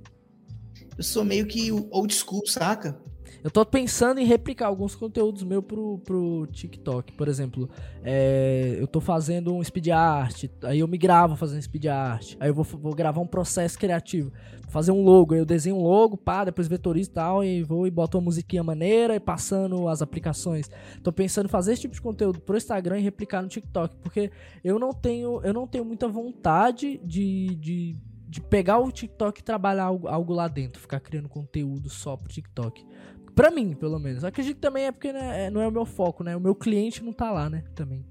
Eu 0.99 1.03
sou 1.05 1.25
meio 1.25 1.47
que 1.47 1.73
old 1.91 2.13
school, 2.15 2.47
saca? 2.47 3.01
Eu 3.43 3.51
tô 3.51 3.65
pensando 3.65 4.21
em 4.21 4.25
replicar 4.25 4.67
alguns 4.67 4.95
conteúdos 4.95 5.43
meus 5.43 5.65
pro, 5.65 5.99
pro 5.99 6.47
TikTok. 6.53 7.13
Por 7.13 7.27
exemplo, 7.27 7.71
é, 8.03 8.77
eu 8.79 8.87
tô 8.87 9.01
fazendo 9.01 9.55
um 9.55 9.65
speed 9.65 9.89
art, 9.89 10.45
aí 10.63 10.81
eu 10.81 10.89
me 10.89 10.99
gravo 10.99 11.37
fazendo 11.37 11.63
speed 11.63 11.87
art. 11.87 12.37
Aí 12.39 12.51
eu 12.51 12.55
vou, 12.55 12.65
vou 12.65 12.95
gravar 12.95 13.21
um 13.21 13.27
processo 13.27 13.79
criativo. 13.79 14.31
Fazer 14.69 14.93
um 14.93 15.03
logo, 15.03 15.35
aí 15.35 15.41
eu 15.41 15.47
desenho 15.47 15.77
um 15.77 15.83
logo, 15.83 16.17
pá, 16.17 16.45
depois 16.45 16.69
vetorizo 16.69 17.11
e 17.11 17.13
tal, 17.13 17.43
e 17.43 17.63
vou 17.63 17.87
e 17.87 17.91
boto 17.91 18.19
uma 18.19 18.25
musiquinha 18.25 18.63
maneira 18.63 19.17
e 19.17 19.21
passando 19.21 19.89
as 19.89 20.03
aplicações. 20.03 20.71
Tô 21.03 21.11
pensando 21.13 21.47
em 21.47 21.49
fazer 21.49 21.73
esse 21.73 21.83
tipo 21.83 21.95
de 21.95 22.01
conteúdo 22.01 22.41
pro 22.41 22.57
Instagram 22.57 22.99
e 22.99 23.03
replicar 23.03 23.43
no 23.43 23.49
TikTok, 23.49 23.97
porque 23.97 24.31
eu 24.63 24.79
não 24.79 24.93
tenho, 24.93 25.41
eu 25.43 25.53
não 25.53 25.67
tenho 25.67 25.85
muita 25.85 26.07
vontade 26.07 27.01
de, 27.03 27.57
de, 27.57 27.97
de 28.29 28.41
pegar 28.41 28.79
o 28.79 28.93
TikTok 28.93 29.41
e 29.41 29.43
trabalhar 29.43 29.85
algo, 29.85 30.07
algo 30.07 30.33
lá 30.33 30.47
dentro, 30.47 30.81
ficar 30.81 31.01
criando 31.01 31.29
conteúdo 31.29 31.91
só 31.91 32.17
pro 32.17 32.29
TikTok. 32.29 32.87
Pra 33.35 33.51
mim, 33.51 33.75
pelo 33.75 33.99
menos. 33.99 34.25
Acredito 34.25 34.57
que 34.57 34.61
também 34.61 34.85
é 34.87 34.93
porque 34.93 35.13
né, 35.13 35.47
é- 35.47 35.51
não 35.51 35.61
é 35.61 35.69
o 35.69 35.73
meu 35.73 35.87
foco, 35.87 36.23
né? 36.25 36.37
O 36.37 36.41
meu 36.41 36.55
cliente 36.55 37.03
não 37.03 37.13
tá 37.13 37.31
lá, 37.31 37.49
né? 37.49 37.65
Também. 37.75 38.05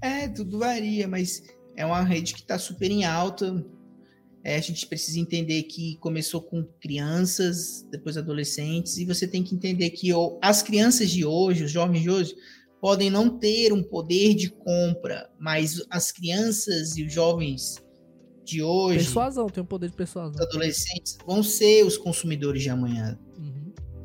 É, 0.00 0.28
tudo 0.28 0.58
varia, 0.58 1.08
mas 1.08 1.42
é 1.76 1.84
uma 1.86 2.02
rede 2.02 2.34
que 2.34 2.42
tá 2.46 2.58
super 2.58 2.90
em 2.90 3.04
alta. 3.04 3.64
É, 4.44 4.56
a 4.56 4.60
gente 4.60 4.86
precisa 4.86 5.18
entender 5.18 5.62
que 5.62 5.96
começou 6.00 6.42
com 6.42 6.62
crianças, 6.80 7.82
depois 7.90 8.16
adolescentes, 8.18 8.98
e 8.98 9.06
você 9.06 9.26
tem 9.26 9.42
que 9.42 9.54
entender 9.54 9.88
que 9.90 10.10
as 10.42 10.62
crianças 10.62 11.10
de 11.10 11.24
hoje, 11.24 11.64
os 11.64 11.70
jovens 11.70 12.02
de 12.02 12.10
hoje, 12.10 12.34
podem 12.78 13.08
não 13.08 13.38
ter 13.38 13.72
um 13.72 13.82
poder 13.82 14.34
de 14.34 14.50
compra, 14.50 15.30
mas 15.40 15.82
as 15.88 16.12
crianças 16.12 16.94
e 16.98 17.04
os 17.06 17.12
jovens 17.12 17.82
de 18.44 18.62
hoje, 18.62 18.98
Persuasão, 18.98 19.46
tem 19.46 19.62
um 19.62 19.66
poder 19.66 19.86
de 19.86 19.92
os 19.92 19.96
persuasão. 19.96 20.42
adolescentes, 20.46 21.16
vão 21.26 21.42
ser 21.42 21.82
os 21.86 21.96
consumidores 21.96 22.62
de 22.62 22.68
amanhã. 22.68 23.18
Uhum. 23.38 23.63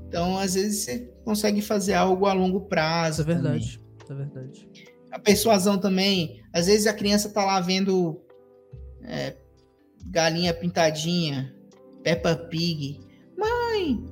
Então, 0.10 0.40
às 0.40 0.56
vezes, 0.56 0.84
você 0.84 1.00
consegue 1.24 1.62
fazer 1.62 1.94
algo 1.94 2.26
a 2.26 2.34
longo 2.34 2.62
prazo. 2.62 3.22
é 3.22 3.26
também. 3.26 3.42
verdade. 3.44 3.66
Isso 4.04 4.12
é 4.12 4.16
verdade. 4.16 4.70
a 5.12 5.20
persuasão 5.20 5.78
também. 5.78 6.42
Às 6.52 6.66
vezes 6.66 6.88
a 6.88 6.94
criança 6.94 7.30
tá 7.30 7.46
lá 7.46 7.60
vendo 7.62 8.20
é, 9.04 9.38
galinha 10.08 10.52
pintadinha, 10.54 11.56
Peppa 12.04 12.36
Pig. 12.36 13.00
Mãe, 13.38 14.04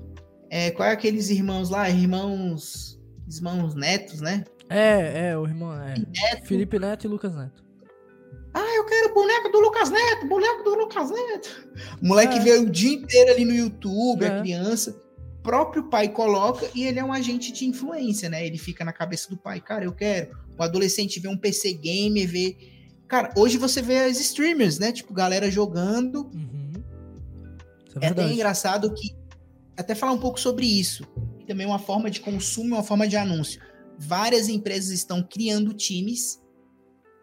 é, 0.51 0.69
qual 0.71 0.87
é 0.87 0.91
aqueles 0.91 1.29
irmãos 1.31 1.69
lá? 1.71 1.89
Irmãos. 1.89 2.99
Irmãos 3.27 3.73
netos, 3.75 4.21
né? 4.21 4.43
É, 4.69 5.29
é, 5.31 5.37
o 5.37 5.45
irmão. 5.47 5.73
É. 5.73 5.95
Neto. 5.97 6.45
Felipe 6.45 6.77
Neto 6.77 7.05
e 7.05 7.07
Lucas 7.07 7.35
Neto. 7.35 7.65
Ah, 8.53 8.75
eu 8.75 8.85
quero 8.85 9.13
boneco 9.13 9.49
do 9.51 9.59
Lucas 9.59 9.89
Neto, 9.89 10.27
boneco 10.27 10.63
do 10.63 10.75
Lucas 10.75 11.09
Neto. 11.11 11.69
O 12.01 12.07
moleque 12.07 12.37
É. 12.37 12.39
vê 12.39 12.53
o 12.53 12.69
dia 12.69 12.93
inteiro 12.93 13.31
ali 13.31 13.45
no 13.45 13.53
YouTube, 13.53 14.23
É. 14.23 14.27
a 14.27 14.41
criança. 14.41 14.95
O 15.47 15.49
próprio 15.49 15.83
pai 15.85 16.09
coloca 16.09 16.69
e 16.75 16.83
ele 16.83 16.99
é 16.99 17.03
um 17.03 17.13
agente 17.13 17.53
de 17.53 17.65
influência, 17.65 18.27
né? 18.29 18.45
Ele 18.45 18.57
fica 18.57 18.83
na 18.83 18.91
cabeça 18.91 19.29
do 19.29 19.37
pai, 19.37 19.61
cara, 19.61 19.85
eu 19.85 19.93
quero. 19.93 20.37
O 20.59 20.61
adolescente 20.61 21.21
vê 21.21 21.29
um 21.29 21.37
PC 21.37 21.71
gamer, 21.71 22.27
vê. 22.27 22.57
Cara, 23.07 23.33
hoje 23.33 23.57
você 23.57 23.81
vê 23.81 23.99
as 23.99 24.19
streamers, 24.19 24.77
né? 24.77 24.91
Tipo, 24.91 25.13
galera 25.13 25.49
jogando. 25.49 26.29
Uhum. 26.33 26.73
É 28.01 28.07
É 28.07 28.09
até 28.09 28.29
engraçado 28.29 28.93
que. 28.93 29.15
Até 29.77 29.95
falar 29.95 30.11
um 30.11 30.17
pouco 30.17 30.37
sobre 30.37 30.65
isso. 30.65 31.07
Também 31.47 31.65
é 31.65 31.69
uma 31.69 31.79
forma 31.79 32.11
de 32.11 32.19
consumo, 32.19 32.75
uma 32.75 32.83
forma 32.83 33.07
de 33.07 33.15
anúncio. 33.15 33.61
Várias 33.97 34.49
empresas 34.49 34.91
estão 34.91 35.23
criando 35.23 35.73
times. 35.73 36.41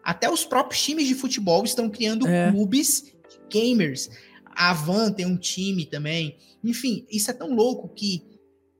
Até 0.03 0.31
os 0.31 0.43
próprios 0.43 0.81
times 0.81 1.07
de 1.07 1.13
futebol 1.13 1.63
estão 1.63 1.91
criando 1.91 2.27
É. 2.27 2.51
clubes 2.51 3.03
de 3.03 3.59
gamers. 3.59 4.09
A 4.55 4.73
Van 4.73 5.11
tem 5.11 5.25
um 5.25 5.37
time 5.37 5.85
também. 5.85 6.37
Enfim, 6.63 7.05
isso 7.09 7.29
é 7.29 7.33
tão 7.33 7.53
louco 7.53 7.89
que, 7.89 8.23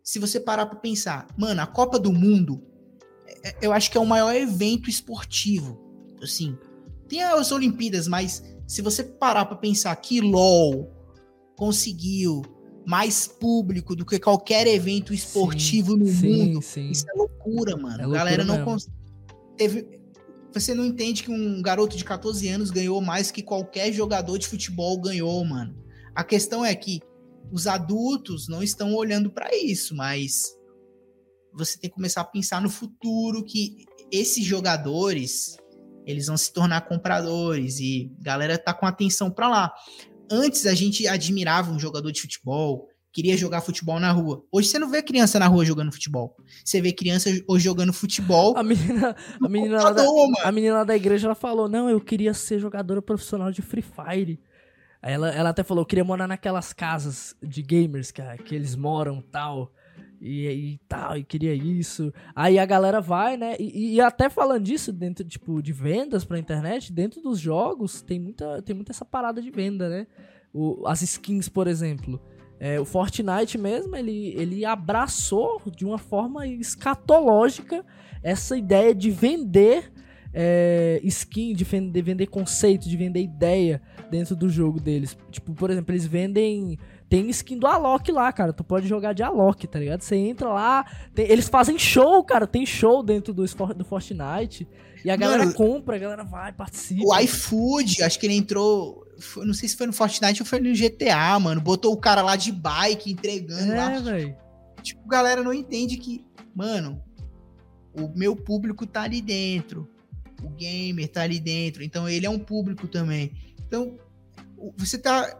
se 0.03 0.19
você 0.19 0.39
parar 0.39 0.65
pra 0.65 0.79
pensar, 0.79 1.27
mano, 1.37 1.61
a 1.61 1.67
Copa 1.67 1.99
do 1.99 2.11
Mundo, 2.11 2.63
é- 3.43 3.55
eu 3.61 3.71
acho 3.73 3.91
que 3.91 3.97
é 3.97 4.01
o 4.01 4.05
maior 4.05 4.33
evento 4.35 4.89
esportivo. 4.89 5.79
Assim, 6.21 6.57
tem 7.07 7.21
as 7.21 7.51
Olimpíadas, 7.51 8.07
mas 8.07 8.43
se 8.67 8.81
você 8.81 9.03
parar 9.03 9.45
pra 9.45 9.57
pensar 9.57 9.95
que 9.97 10.21
LOL 10.21 10.91
conseguiu 11.55 12.41
mais 12.85 13.27
público 13.27 13.95
do 13.95 14.05
que 14.05 14.19
qualquer 14.19 14.67
evento 14.67 15.13
esportivo 15.13 15.97
no 15.97 16.05
sim, 16.05 16.53
mundo, 16.53 16.61
Sim, 16.61 16.89
isso 16.91 17.05
é 17.09 17.17
loucura, 17.17 17.75
mano. 17.75 17.99
É 17.99 18.03
a 18.03 18.07
loucura 18.07 18.17
galera 18.17 18.43
não 18.43 18.63
consegue. 18.63 18.95
Teve... 19.57 20.04
Você 20.55 20.73
não 20.73 20.85
entende 20.85 21.21
que 21.21 21.29
um 21.29 21.61
garoto 21.61 21.97
de 21.97 22.05
14 22.05 22.47
anos 22.47 22.71
ganhou 22.71 23.01
mais 23.01 23.29
que 23.29 23.43
qualquer 23.43 23.91
jogador 23.91 24.37
de 24.37 24.47
futebol 24.47 24.97
ganhou, 25.01 25.43
mano. 25.43 25.75
A 26.15 26.23
questão 26.23 26.63
é 26.63 26.73
que 26.73 27.01
os 27.51 27.67
adultos 27.67 28.47
não 28.47 28.63
estão 28.63 28.95
olhando 28.95 29.29
pra 29.29 29.49
isso, 29.53 29.93
mas 29.93 30.55
você 31.53 31.77
tem 31.77 31.89
que 31.89 31.95
começar 31.97 32.21
a 32.21 32.25
pensar 32.25 32.61
no 32.61 32.69
futuro 32.69 33.43
que 33.43 33.83
esses 34.09 34.45
jogadores 34.45 35.57
eles 36.05 36.27
vão 36.27 36.37
se 36.37 36.53
tornar 36.53 36.87
compradores 36.87 37.81
e 37.81 38.09
galera 38.21 38.57
tá 38.57 38.73
com 38.73 38.85
atenção 38.85 39.29
para 39.29 39.49
lá. 39.49 39.73
Antes 40.31 40.65
a 40.65 40.73
gente 40.73 41.05
admirava 41.05 41.69
um 41.69 41.79
jogador 41.79 42.13
de 42.13 42.21
futebol, 42.21 42.87
queria 43.15 43.37
jogar 43.37 43.61
futebol 43.61 43.97
na 43.97 44.11
rua. 44.11 44.43
Hoje 44.51 44.67
você 44.67 44.77
não 44.77 44.89
vê 44.89 45.01
criança 45.01 45.39
na 45.39 45.47
rua 45.47 45.63
jogando 45.63 45.89
futebol. 45.89 46.35
Você 46.65 46.81
vê 46.81 46.91
criança 46.91 47.29
hoje 47.47 47.63
jogando 47.63 47.93
futebol. 47.93 48.57
A 48.57 48.61
menina, 48.61 49.15
a 49.41 49.47
menina, 49.47 49.81
lá 49.81 49.91
da, 49.91 50.03
a 50.43 50.51
menina 50.51 50.73
lá 50.73 50.83
da 50.83 50.97
igreja 50.97 51.27
ela 51.27 51.35
falou: 51.35 51.69
Não, 51.69 51.89
eu 51.89 52.01
queria 52.01 52.33
ser 52.33 52.59
jogadora 52.59 53.01
profissional 53.01 53.53
de 53.53 53.61
Free 53.61 53.81
Fire. 53.81 54.37
Aí 55.01 55.13
ela, 55.13 55.29
ela 55.31 55.49
até 55.51 55.63
falou: 55.63 55.83
Eu 55.83 55.85
queria 55.85 56.03
morar 56.03 56.27
naquelas 56.27 56.73
casas 56.73 57.33
de 57.41 57.61
gamers 57.61 58.11
que, 58.11 58.21
que 58.43 58.53
eles 58.53 58.75
moram 58.75 59.21
tal. 59.21 59.71
E, 60.19 60.47
e 60.47 60.79
tal, 60.87 61.17
e 61.17 61.23
queria 61.23 61.53
isso. 61.53 62.11
Aí 62.35 62.59
a 62.59 62.65
galera 62.65 62.99
vai, 62.99 63.37
né? 63.37 63.55
E, 63.59 63.95
e 63.95 64.01
até 64.01 64.29
falando 64.29 64.63
disso, 64.63 64.91
dentro 64.91 65.23
tipo, 65.23 65.61
de 65.61 65.71
vendas 65.71 66.25
pra 66.25 66.39
internet, 66.39 66.91
dentro 66.91 67.21
dos 67.21 67.39
jogos, 67.39 68.01
tem 68.01 68.19
muita, 68.19 68.61
tem 68.61 68.75
muita 68.75 68.91
essa 68.91 69.05
parada 69.05 69.41
de 69.41 69.51
venda, 69.51 69.87
né? 69.87 70.07
O, 70.53 70.85
as 70.87 71.01
skins, 71.01 71.47
por 71.47 71.67
exemplo. 71.67 72.19
É, 72.59 72.79
o 72.79 72.85
Fortnite 72.85 73.57
mesmo, 73.57 73.95
ele, 73.95 74.33
ele 74.37 74.65
abraçou 74.65 75.61
de 75.75 75.85
uma 75.85 75.97
forma 75.97 76.47
escatológica 76.47 77.85
essa 78.23 78.57
ideia 78.57 78.95
de 78.95 79.11
vender 79.11 79.91
é, 80.33 80.99
skin, 81.03 81.53
de 81.53 81.63
vender, 81.63 82.01
vender 82.01 82.27
conceito, 82.27 82.89
de 82.89 82.97
vender 82.97 83.21
ideia 83.21 83.81
dentro 84.11 84.35
do 84.35 84.49
jogo 84.49 84.79
deles. 84.79 85.17
Tipo, 85.31 85.53
por 85.53 85.69
exemplo, 85.69 85.93
eles 85.93 86.05
vendem 86.05 86.77
tem 87.09 87.29
skin 87.29 87.57
do 87.57 87.67
Alok 87.67 88.11
lá, 88.11 88.31
cara. 88.33 88.51
Tu 88.51 88.63
pode 88.63 88.87
jogar 88.87 89.13
de 89.13 89.21
Alok, 89.21 89.67
tá 89.67 89.79
ligado? 89.79 90.01
Você 90.01 90.15
entra 90.15 90.49
lá, 90.49 90.85
tem, 91.13 91.29
eles 91.29 91.47
fazem 91.47 91.77
show, 91.77 92.23
cara. 92.23 92.47
Tem 92.47 92.65
show 92.65 93.03
dentro 93.03 93.33
do, 93.33 93.45
do 93.45 93.85
Fortnite. 93.85 94.67
E 95.03 95.09
a 95.11 95.15
galera 95.15 95.43
Mano, 95.43 95.53
compra, 95.53 95.97
a 95.97 95.99
galera 95.99 96.23
vai, 96.23 96.51
participa. 96.51 97.03
O 97.05 97.19
iFood, 97.19 98.01
acho 98.01 98.19
que 98.19 98.25
ele 98.25 98.35
entrou. 98.35 99.05
Foi, 99.19 99.45
não 99.45 99.53
sei 99.53 99.69
se 99.69 99.77
foi 99.77 99.85
no 99.85 99.93
Fortnite 99.93 100.41
ou 100.41 100.47
foi 100.47 100.59
no 100.59 100.73
GTA, 100.73 101.39
mano. 101.39 101.61
Botou 101.61 101.93
o 101.93 101.97
cara 101.97 102.23
lá 102.23 102.35
de 102.35 102.51
bike 102.51 103.11
entregando 103.11 103.71
é, 103.71 103.75
lá. 103.75 103.99
Véio. 103.99 104.35
Tipo, 104.81 105.07
galera 105.07 105.43
não 105.43 105.53
entende 105.53 105.97
que, 105.97 106.25
mano, 106.55 106.99
o 107.93 108.09
meu 108.17 108.35
público 108.35 108.87
tá 108.87 109.03
ali 109.03 109.21
dentro. 109.21 109.87
O 110.43 110.49
gamer 110.49 111.07
tá 111.07 111.21
ali 111.21 111.39
dentro. 111.39 111.83
Então 111.83 112.09
ele 112.09 112.25
é 112.25 112.29
um 112.29 112.39
público 112.39 112.87
também. 112.87 113.31
Então, 113.67 113.99
você 114.75 114.97
tá 114.97 115.39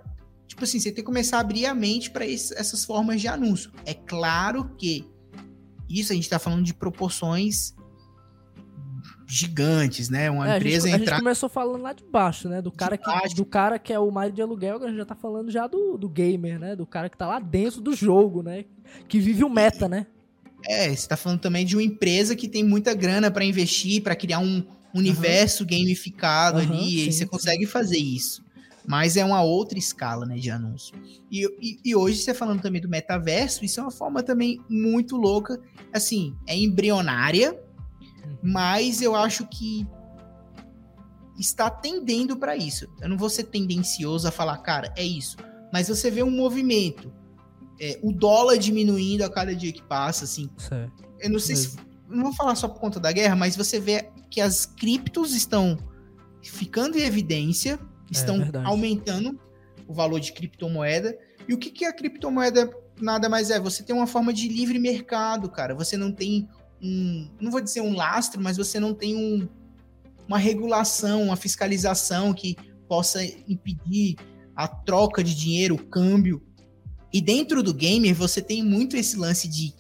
tipo 0.56 0.64
assim, 0.64 0.80
você 0.80 0.89
tem 0.89 1.03
que 1.03 1.03
começar 1.03 1.38
a 1.38 1.39
abrir 1.41 1.66
a 1.66 1.76
mente 1.76 2.10
para 2.10 2.26
essas 2.26 2.86
formas 2.86 3.20
de 3.20 3.28
anúncio. 3.28 3.72
É 3.86 3.93
claro 3.93 4.72
que 4.78 5.06
isso 5.89 6.14
a 6.14 6.16
gente 6.16 6.24
está 6.24 6.39
falando 6.39 6.64
de 6.64 6.74
proporções 6.74 7.76
gigantes, 9.28 10.10
né? 10.10 10.32
Uma 10.32 10.53
é, 10.53 10.58
empresa 10.58 10.88
a 10.88 10.91
gente, 10.91 11.01
entrar... 11.01 11.14
a 11.14 11.16
gente 11.18 11.24
começou 11.24 11.49
falando 11.49 11.82
lá 11.82 11.91
de 11.91 12.06
baixo, 12.06 12.47
né? 12.47 12.62
Do 12.62 12.72
cara, 12.72 12.97
que, 12.97 13.36
do 13.36 13.45
cara 13.45 13.78
que 13.78 13.91
é 13.91 13.99
o 13.99 14.10
marido 14.10 14.36
de 14.36 14.41
aluguel, 14.41 14.82
a 14.82 14.88
gente 14.88 14.97
já 14.97 15.06
tá 15.06 15.16
falando 15.16 15.51
já 15.51 15.68
do, 15.68 15.97
do 15.97 16.08
gamer, 16.08 16.58
né? 16.58 16.74
Do 16.74 16.86
cara 16.86 17.10
que 17.10 17.18
tá 17.18 17.28
lá 17.28 17.39
dentro 17.39 17.82
do 17.82 17.93
jogo, 17.93 18.41
né? 18.41 18.64
Que 19.10 19.20
vive 19.20 19.43
o 19.43 19.49
meta, 19.49 19.89
né? 19.89 20.08
É, 20.64 20.95
você 20.95 21.06
tá 21.06 21.18
falando 21.18 21.41
também 21.41 21.66
de 21.66 21.76
uma 21.76 21.84
empresa 21.84 22.34
que 22.34 22.47
tem 22.47 22.64
muita 22.64 22.93
grana 22.93 23.30
para 23.30 23.43
investir, 23.43 24.01
para 24.01 24.16
criar 24.16 24.39
um 24.39 24.66
universo 24.93 25.64
uhum. 25.64 25.70
gamificado 25.70 26.60
uhum, 26.60 26.64
ali, 26.64 26.89
sim, 26.89 27.10
e 27.10 27.12
você 27.12 27.26
consegue 27.26 27.66
fazer 27.66 27.97
isso 27.97 28.45
mas 28.88 29.18
é 29.18 29.26
uma 29.26 29.42
outra 29.42 29.78
escala 29.78 30.26
né, 30.26 30.36
de 30.36 30.52
anúncio. 30.52 30.96
E, 31.32 31.46
e, 31.62 31.80
e, 31.84 31.96
hoje, 31.96 32.20
você 32.20 32.34
falando 32.34 32.62
também 32.62 32.82
do 32.82 32.90
metaverso, 32.90 33.66
isso 33.66 33.80
é 33.80 33.84
uma 33.84 33.92
forma 33.92 34.22
também 34.22 34.62
muito 34.70 35.18
louca, 35.18 35.60
assim, 35.94 36.36
é 36.46 36.56
embrionária, 36.56 37.54
uhum. 37.54 38.38
mas 38.44 39.02
eu 39.02 39.16
acho 39.16 39.48
que 39.48 39.88
está 41.38 41.70
tendendo 41.70 42.38
para 42.38 42.56
isso. 42.56 42.88
Eu 43.02 43.10
não 43.10 43.18
vou 43.18 43.30
ser 43.30 43.46
tendencioso 43.46 44.28
a 44.28 44.32
falar, 44.32 44.58
cara, 44.60 44.94
é 44.96 45.04
isso, 45.04 45.38
mas 45.74 45.88
você 45.88 46.12
vê 46.12 46.24
um 46.24 46.32
movimento, 46.32 47.12
é, 47.80 48.00
o 48.02 48.12
dólar 48.12 48.58
diminuindo 48.58 49.24
a 49.24 49.30
cada 49.30 49.54
dia 49.56 49.72
que 49.72 49.84
passa, 49.84 50.26
assim. 50.26 50.50
Certo. 50.58 51.04
Eu 51.20 51.30
não 51.30 51.40
sei 51.40 51.56
se. 51.56 51.76
Não 52.08 52.24
vou 52.24 52.34
falar 52.34 52.56
só 52.56 52.68
por 52.68 52.80
conta 52.80 53.00
da 53.00 53.12
guerra, 53.12 53.36
mas 53.36 53.56
você 53.56 53.80
vê 53.80 54.10
que 54.30 54.40
as 54.40 54.66
criptos 54.66 55.34
estão 55.34 55.78
ficando 56.44 56.98
em 56.98 57.02
evidência 57.02 57.80
estão 58.12 58.41
é 58.41 58.51
aumentando 58.64 59.39
o 59.88 59.93
valor 59.93 60.20
de 60.20 60.34
criptomoeda. 60.34 61.18
E 61.47 61.53
o 61.53 61.58
que, 61.58 61.70
que 61.70 61.86
a 61.86 61.93
criptomoeda 61.93 62.70
nada 63.01 63.30
mais 63.30 63.49
é? 63.49 63.60
Você 63.60 63.84
tem 63.84 63.95
uma 63.95 64.08
forma 64.08 64.34
de 64.34 64.47
livre 64.47 64.80
mercado, 64.80 65.49
cara. 65.49 65.76
Você 65.76 65.97
não 65.97 66.12
tem 66.12 66.47
um, 66.82 67.30
não 67.39 67.51
vou 67.51 67.62
dizer 67.62 67.82
um 67.82 67.95
lastro, 67.95 68.41
mas 68.41 68.58
você 68.58 68.80
não 68.80 68.93
tem 68.93 69.16
um, 69.16 69.47
uma 70.28 70.38
regulação, 70.38 71.24
uma 71.24 71.36
fiscalização 71.36 72.34
que 72.34 72.56
possa 72.88 73.24
impedir 73.24 74.16
a 74.56 74.68
troca 74.68 75.24
de 75.24 75.36
dinheiro, 75.36 75.76
o 75.76 75.86
câmbio. 75.86 76.41
E 77.12 77.22
dentro 77.22 77.64
do 77.64 77.74
gamer 77.74 78.14
você 78.14 78.41
tem 78.41 78.64
muito 78.64 78.95
esse 78.95 79.18
lance 79.18 79.47
de 79.47 79.74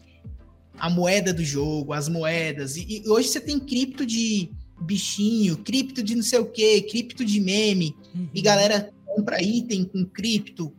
a 0.77 0.89
moeda 0.89 1.33
do 1.33 1.43
jogo, 1.43 1.93
as 1.93 2.09
moedas. 2.09 2.75
E, 2.75 3.01
e 3.03 3.09
hoje 3.09 3.29
você 3.29 3.39
tem 3.39 3.59
cripto 3.59 4.05
de 4.05 4.51
bichinho, 4.79 5.57
cripto 5.57 6.03
de 6.03 6.15
não 6.15 6.23
sei 6.23 6.39
o 6.39 6.45
que, 6.45 6.81
cripto 6.81 7.23
de 7.23 7.39
meme, 7.39 7.95
uhum. 8.13 8.29
e 8.33 8.41
galera 8.41 8.91
compra 9.05 9.41
item 9.41 9.85
com 9.85 10.05
cripto. 10.05 10.73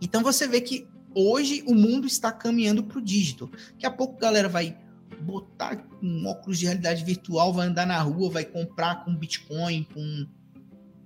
Então 0.00 0.22
você 0.22 0.46
vê 0.46 0.60
que 0.60 0.86
hoje 1.14 1.62
o 1.66 1.74
mundo 1.74 2.06
está 2.06 2.30
caminhando 2.30 2.84
para 2.84 2.98
o 2.98 3.02
dígito. 3.02 3.50
Daqui 3.72 3.86
a 3.86 3.90
pouco 3.90 4.16
a 4.16 4.20
galera 4.20 4.48
vai 4.48 4.76
botar 5.20 5.84
um 6.02 6.26
óculos 6.26 6.58
de 6.58 6.66
realidade 6.66 7.04
virtual, 7.04 7.52
vai 7.52 7.66
andar 7.66 7.86
na 7.86 8.00
rua, 8.00 8.30
vai 8.30 8.44
comprar 8.44 9.04
com 9.04 9.14
Bitcoin, 9.14 9.86
com. 9.92 10.26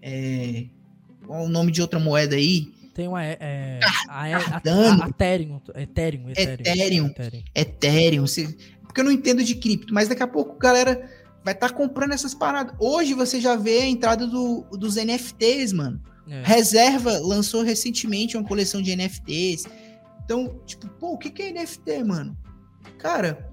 É, 0.02 0.66
qual 1.26 1.44
o 1.44 1.48
nome 1.48 1.70
de 1.70 1.80
outra 1.80 2.00
moeda 2.00 2.34
aí? 2.36 2.72
Tem 2.94 3.08
uma. 3.08 3.24
É, 3.24 3.38
é 3.40 3.80
a, 4.08 4.22
a, 4.22 5.04
a, 5.04 5.08
Ethereum, 5.08 5.60
Ethereum, 5.74 6.30
Ethereum. 6.30 7.06
Ethereum. 7.06 7.44
Ethereum. 7.54 8.24
Porque 8.82 9.00
eu 9.00 9.04
não 9.04 9.12
entendo 9.12 9.42
de 9.42 9.54
cripto, 9.54 9.94
mas 9.94 10.08
daqui 10.08 10.22
a 10.22 10.26
pouco, 10.26 10.58
galera 10.58 11.08
vai 11.44 11.54
estar 11.54 11.68
tá 11.68 11.74
comprando 11.74 12.12
essas 12.12 12.34
paradas. 12.34 12.74
Hoje 12.78 13.14
você 13.14 13.40
já 13.40 13.56
vê 13.56 13.80
a 13.80 13.86
entrada 13.86 14.26
do, 14.26 14.62
dos 14.72 14.96
NFTs, 14.96 15.72
mano. 15.72 16.00
É. 16.28 16.42
Reserva 16.44 17.18
lançou 17.18 17.62
recentemente 17.62 18.36
uma 18.36 18.46
coleção 18.46 18.80
de 18.80 18.94
NFTs. 18.94 19.64
Então, 20.24 20.60
tipo, 20.64 20.88
pô, 20.88 21.12
o 21.12 21.18
que, 21.18 21.30
que 21.30 21.42
é 21.42 21.52
NFT, 21.52 22.04
mano? 22.04 22.36
Cara, 22.98 23.50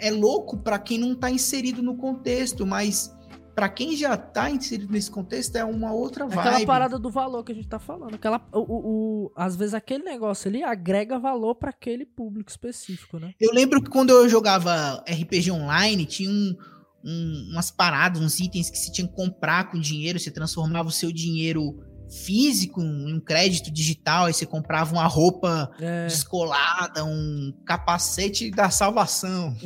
é 0.00 0.10
louco 0.10 0.56
para 0.56 0.78
quem 0.78 0.98
não 0.98 1.14
tá 1.14 1.30
inserido 1.30 1.82
no 1.82 1.96
contexto, 1.96 2.64
mas 2.64 3.14
para 3.54 3.68
quem 3.68 3.96
já 3.96 4.16
tá 4.16 4.48
inserido 4.48 4.92
nesse 4.92 5.10
contexto 5.10 5.56
é 5.56 5.64
uma 5.64 5.92
outra 5.92 6.26
vibe. 6.26 6.38
Aquela 6.38 6.66
parada 6.66 6.98
do 6.98 7.10
valor 7.10 7.42
que 7.44 7.52
a 7.52 7.54
gente 7.54 7.68
tá 7.68 7.78
falando. 7.78 8.14
Aquela, 8.14 8.40
o, 8.52 8.60
o, 8.60 9.24
o 9.26 9.32
às 9.36 9.56
vezes 9.56 9.74
aquele 9.74 10.04
negócio 10.04 10.48
ali 10.48 10.62
agrega 10.62 11.18
valor 11.18 11.56
para 11.56 11.70
aquele 11.70 12.06
público 12.06 12.50
específico, 12.50 13.18
né? 13.18 13.34
Eu 13.38 13.52
lembro 13.52 13.82
que 13.82 13.90
quando 13.90 14.10
eu 14.10 14.28
jogava 14.28 15.04
RPG 15.06 15.50
online, 15.50 16.06
tinha 16.06 16.30
um, 16.30 16.56
um, 17.04 17.48
umas 17.50 17.70
paradas, 17.70 18.20
uns 18.20 18.38
itens 18.40 18.70
que 18.70 18.78
se 18.78 18.92
tinha 18.92 19.06
que 19.06 19.14
comprar 19.14 19.70
com 19.70 19.78
dinheiro, 19.78 20.18
você 20.18 20.30
transformava 20.30 20.88
o 20.88 20.92
seu 20.92 21.12
dinheiro 21.12 21.78
físico 22.24 22.82
em 22.82 23.14
um 23.14 23.20
crédito 23.20 23.70
digital, 23.70 24.26
aí 24.26 24.34
você 24.34 24.44
comprava 24.44 24.92
uma 24.92 25.06
roupa 25.06 25.70
é. 25.80 26.06
descolada, 26.06 27.04
um 27.04 27.52
capacete 27.64 28.50
da 28.50 28.68
salvação. 28.68 29.56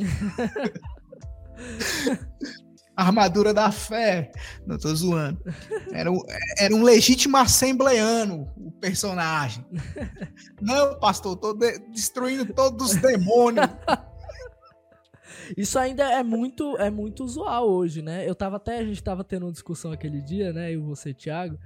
Armadura 2.95 3.53
da 3.53 3.71
fé. 3.71 4.31
Não 4.65 4.77
tô 4.77 4.93
zoando. 4.95 5.41
Era 5.91 6.09
um, 6.09 6.21
era 6.57 6.73
um 6.73 6.81
legítimo 6.81 7.35
assembleano 7.35 8.49
o 8.55 8.71
personagem. 8.71 9.65
Não, 10.61 10.97
pastor, 10.97 11.35
tô 11.35 11.53
de, 11.53 11.77
destruindo 11.91 12.53
todos 12.53 12.91
os 12.91 12.95
demônios. 13.01 13.67
Isso 15.57 15.77
ainda 15.77 16.03
é 16.11 16.23
muito, 16.23 16.77
é 16.77 16.89
muito 16.89 17.23
usual 17.23 17.69
hoje, 17.69 18.01
né? 18.01 18.27
Eu 18.27 18.35
tava 18.35 18.57
até, 18.57 18.79
a 18.79 18.85
gente 18.85 19.03
tava 19.03 19.23
tendo 19.23 19.45
uma 19.45 19.51
discussão 19.51 19.91
aquele 19.91 20.21
dia, 20.21 20.51
né? 20.53 20.73
Eu 20.73 20.83
você, 20.83 21.13
Thiago, 21.13 21.57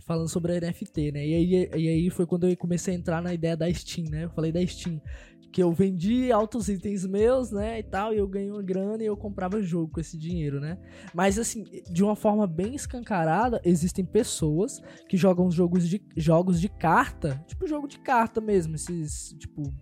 falando 0.00 0.28
sobre 0.28 0.56
a 0.56 0.60
NFT, 0.60 1.12
né? 1.12 1.26
E 1.26 1.34
aí, 1.34 1.70
e 1.74 1.88
aí 1.88 2.10
foi 2.10 2.26
quando 2.26 2.48
eu 2.48 2.56
comecei 2.56 2.94
a 2.94 2.96
entrar 2.96 3.22
na 3.22 3.32
ideia 3.32 3.56
da 3.56 3.72
Steam, 3.72 4.08
né? 4.10 4.24
Eu 4.24 4.30
falei 4.30 4.52
da 4.52 4.64
Steam. 4.66 5.00
Que 5.52 5.62
eu 5.62 5.72
vendi 5.72 6.30
altos 6.30 6.68
itens 6.68 7.06
meus, 7.06 7.50
né? 7.50 7.78
E 7.78 7.82
tal, 7.82 8.12
e 8.12 8.18
eu 8.18 8.28
ganhei 8.28 8.50
uma 8.50 8.62
grana 8.62 9.02
e 9.02 9.06
eu 9.06 9.16
comprava 9.16 9.62
jogo 9.62 9.92
com 9.92 10.00
esse 10.00 10.18
dinheiro, 10.18 10.60
né? 10.60 10.76
Mas 11.14 11.38
assim, 11.38 11.64
de 11.90 12.04
uma 12.04 12.14
forma 12.14 12.46
bem 12.46 12.74
escancarada, 12.74 13.58
existem 13.64 14.04
pessoas 14.04 14.82
que 15.08 15.16
jogam 15.16 15.50
jogos 15.50 15.88
de, 15.88 16.02
jogos 16.14 16.60
de 16.60 16.68
carta, 16.68 17.42
tipo 17.46 17.66
jogo 17.66 17.88
de 17.88 17.98
carta 18.00 18.38
mesmo, 18.38 18.74
esses, 18.74 19.34
tipo, 19.38 19.72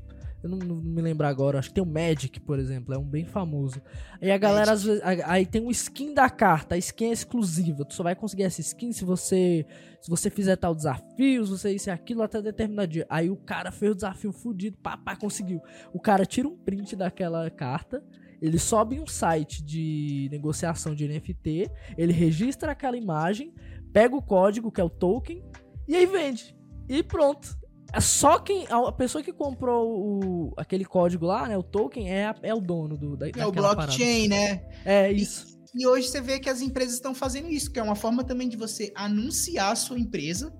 Eu 0.45 0.51
não, 0.51 0.59
não 0.59 0.77
me 0.77 1.01
lembro 1.01 1.27
agora, 1.27 1.59
acho 1.59 1.71
que 1.71 1.75
tem 1.77 1.83
o 1.83 1.87
Magic, 1.87 2.39
por 2.39 2.59
exemplo, 2.59 2.95
é 2.95 2.99
um 2.99 3.09
bem 3.09 3.25
famoso. 3.25 3.81
Aí 4.21 4.31
a 4.31 4.37
galera, 4.37 4.73
às 4.73 4.85
vezes, 4.85 5.01
aí 5.03 5.47
tem 5.47 5.63
um 5.63 5.71
skin 5.71 6.13
da 6.13 6.29
carta, 6.29 6.75
a 6.75 6.79
skin 6.79 7.07
é 7.07 7.13
exclusiva. 7.13 7.83
Tu 7.83 7.95
só 7.95 8.03
vai 8.03 8.15
conseguir 8.15 8.43
essa 8.43 8.61
skin 8.61 8.93
se 8.93 9.07
você 9.07 9.65
se 10.03 10.11
você 10.11 10.29
fizer 10.29 10.57
tal 10.57 10.75
desafio, 10.75 11.47
se 11.47 11.51
você 11.51 11.73
isso 11.73 11.89
e 11.89 11.91
aquilo 11.91 12.23
até 12.23 12.43
determinado 12.43 12.89
dia. 12.89 13.07
Aí 13.09 13.31
o 13.31 13.37
cara 13.37 13.73
fez 13.73 13.93
o 13.93 13.95
desafio 13.95 14.33
fudido, 14.33 14.77
pá, 14.77 14.99
pá, 14.99 15.17
conseguiu. 15.17 15.63
O 15.95 15.99
cara 15.99 16.27
tira 16.27 16.47
um 16.47 16.59
print 16.59 16.95
daquela 16.95 17.49
carta, 17.49 18.05
ele 18.43 18.59
sobe 18.59 18.97
em 18.97 19.01
um 19.01 19.07
site 19.07 19.65
de 19.65 20.29
negociação 20.31 20.95
de 20.95 21.09
NFT, 21.09 21.71
ele 21.97 22.13
registra 22.13 22.73
aquela 22.73 22.99
imagem, 22.99 23.55
pega 23.95 24.15
o 24.15 24.21
código, 24.21 24.71
que 24.71 24.79
é 24.79 24.85
o 24.85 24.91
token, 24.91 25.43
e 25.89 25.97
aí 25.97 26.05
vende. 26.05 26.55
E 26.87 27.03
pronto. 27.03 27.57
É 27.95 28.01
só 28.01 28.41
quem. 28.41 28.67
A 28.69 28.91
pessoa 28.91 29.23
que 29.23 29.33
comprou 29.33 29.89
o, 29.89 30.55
aquele 30.57 30.85
código 30.85 31.27
lá, 31.27 31.49
né? 31.49 31.57
O 31.57 31.63
token, 31.63 32.11
é, 32.11 32.27
a, 32.27 32.37
é 32.43 32.53
o 32.53 32.61
dono 32.61 32.97
do. 32.97 33.17
Da, 33.17 33.29
é 33.29 33.47
o 33.47 33.53
blockchain, 33.53 34.29
parada. 34.29 34.53
né? 34.53 34.69
É 34.85 35.13
isso. 35.13 35.47
E, 35.73 35.83
e, 35.83 35.87
hoje 35.87 36.09
você 36.09 36.21
vê 36.21 36.41
que 36.41 36.51
as 36.51 36.61
empresas 36.61 36.95
estão 36.95 37.15
fazendo 37.15 37.49
isso, 37.49 37.71
que 37.71 37.79
é 37.79 37.83
uma 37.83 37.95
forma 37.95 38.25
também 38.25 38.49
de 38.49 38.57
você 38.57 38.93
anunciar 38.97 39.71
a 39.71 39.77
sua 39.77 39.97
empresa 39.97 40.53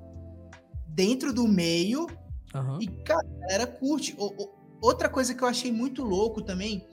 dentro 0.87 1.33
do 1.33 1.49
meio. 1.49 2.07
Uhum. 2.55 2.81
E, 2.81 2.87
cara, 3.03 3.27
a 3.27 3.41
galera 3.41 3.67
curte. 3.67 4.15
O, 4.17 4.27
o, 4.27 4.55
outra 4.81 5.09
coisa 5.09 5.35
que 5.35 5.43
eu 5.43 5.49
achei 5.49 5.73
muito 5.73 6.05
louco 6.05 6.41
também 6.41 6.87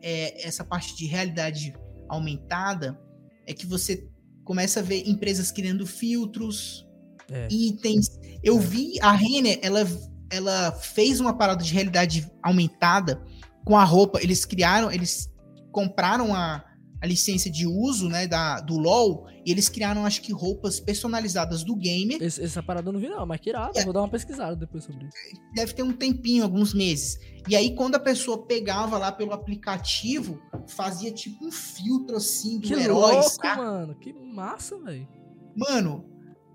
é 0.00 0.46
essa 0.46 0.62
parte 0.62 0.96
de 0.96 1.06
realidade 1.06 1.74
aumentada 2.08 2.96
é 3.48 3.52
que 3.52 3.66
você 3.66 4.08
começa 4.44 4.78
a 4.78 4.82
ver 4.82 5.08
empresas 5.08 5.50
criando 5.50 5.84
filtros, 5.84 6.87
é. 7.30 7.48
itens. 7.50 8.18
Eu 8.42 8.58
vi 8.58 8.98
a 9.00 9.12
Renner, 9.12 9.58
ela, 9.62 9.86
ela 10.30 10.72
fez 10.72 11.20
uma 11.20 11.36
parada 11.36 11.62
de 11.62 11.72
realidade 11.72 12.30
aumentada 12.42 13.22
com 13.64 13.76
a 13.76 13.84
roupa. 13.84 14.20
Eles 14.22 14.44
criaram, 14.44 14.90
eles 14.90 15.30
compraram 15.70 16.34
a, 16.34 16.64
a 17.00 17.06
licença 17.06 17.50
de 17.50 17.66
uso, 17.66 18.08
né, 18.08 18.26
da, 18.26 18.60
do 18.60 18.76
LoL, 18.76 19.26
e 19.44 19.50
eles 19.50 19.68
criaram, 19.68 20.04
acho 20.04 20.20
que, 20.20 20.32
roupas 20.32 20.80
personalizadas 20.80 21.62
do 21.62 21.76
gamer. 21.76 22.20
Esse, 22.20 22.42
essa 22.42 22.62
parada 22.62 22.88
eu 22.88 22.92
não 22.92 23.00
vi 23.00 23.08
não, 23.08 23.24
mas 23.24 23.40
que 23.40 23.50
irado, 23.50 23.78
é. 23.78 23.84
vou 23.84 23.92
dar 23.92 24.00
uma 24.00 24.08
pesquisada 24.08 24.56
depois 24.56 24.84
sobre 24.84 25.06
isso. 25.06 25.16
Deve 25.54 25.72
ter 25.72 25.82
um 25.82 25.92
tempinho, 25.92 26.42
alguns 26.42 26.74
meses. 26.74 27.18
E 27.48 27.54
aí, 27.54 27.74
quando 27.74 27.94
a 27.94 28.00
pessoa 28.00 28.44
pegava 28.46 28.98
lá 28.98 29.12
pelo 29.12 29.32
aplicativo, 29.32 30.40
fazia 30.66 31.12
tipo 31.12 31.46
um 31.46 31.52
filtro, 31.52 32.16
assim, 32.16 32.58
do 32.58 32.66
que 32.66 32.74
herói, 32.74 33.14
louco, 33.14 33.30
sabe? 33.30 33.60
mano, 33.60 33.94
que 33.94 34.12
massa, 34.12 34.78
velho. 34.78 35.08
Mano, 35.56 36.04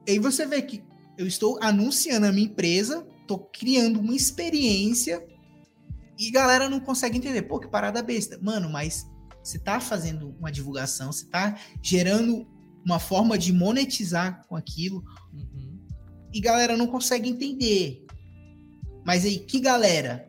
aí 0.08 0.20
você 0.20 0.46
vê 0.46 0.62
que 0.62 0.84
eu 1.18 1.28
estou 1.28 1.60
anunciando 1.62 2.26
a 2.26 2.32
minha 2.32 2.48
empresa, 2.48 3.06
tô 3.28 3.38
criando 3.38 4.00
uma 4.00 4.16
experiência 4.16 5.26
e 6.18 6.32
galera 6.32 6.70
não 6.70 6.80
consegue 6.80 7.18
entender. 7.18 7.44
Pô, 7.44 7.60
que 7.60 7.68
parada 7.68 8.02
besta. 8.02 8.40
Mano, 8.42 8.70
mas 8.70 9.08
você 9.44 9.60
tá 9.60 9.80
fazendo 9.80 10.36
uma 10.40 10.52
divulgação, 10.52 11.12
você 11.12 11.26
tá 11.26 11.58
gerando 11.82 12.48
uma 12.86 13.00
forma 13.00 13.38
de 13.38 13.54
monetizar 13.54 14.46
com 14.48 14.56
aquilo 14.56 15.04
uhum. 15.34 15.80
e 16.34 16.40
galera 16.40 16.76
não 16.76 16.88
consegue 16.88 17.30
entender. 17.30 18.06
Mas 19.06 19.26
aí, 19.26 19.40
que 19.40 19.60
galera? 19.60 20.28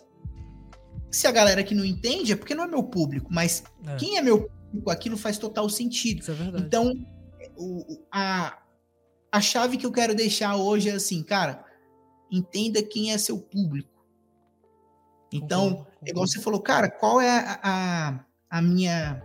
Se 1.10 1.26
a 1.26 1.32
galera 1.32 1.62
que 1.62 1.74
não 1.74 1.84
entende 1.84 2.32
é 2.32 2.36
porque 2.36 2.54
não 2.54 2.64
é 2.64 2.66
meu 2.66 2.82
público, 2.82 3.28
mas 3.32 3.62
é. 3.86 3.96
quem 3.96 4.16
é 4.16 4.22
meu 4.22 4.48
público, 4.48 4.90
aquilo 4.90 5.16
faz 5.16 5.38
total 5.38 5.68
sentido. 5.68 6.22
Isso 6.22 6.30
é 6.30 6.34
verdade. 6.34 6.64
Então, 6.64 6.92
o, 7.56 8.04
a, 8.10 8.58
a 9.34 9.40
chave 9.40 9.76
que 9.76 9.84
eu 9.84 9.90
quero 9.90 10.14
deixar 10.14 10.54
hoje 10.54 10.88
é 10.88 10.92
assim, 10.92 11.20
cara, 11.20 11.64
entenda 12.30 12.80
quem 12.80 13.10
é 13.10 13.18
seu 13.18 13.36
público. 13.36 13.90
Então, 15.32 15.70
concordo. 15.70 15.90
igual 16.06 16.26
você 16.28 16.40
falou, 16.40 16.60
cara, 16.60 16.88
qual 16.88 17.20
é 17.20 17.30
a, 17.30 17.60
a, 17.60 18.24
a 18.48 18.62
minha. 18.62 19.20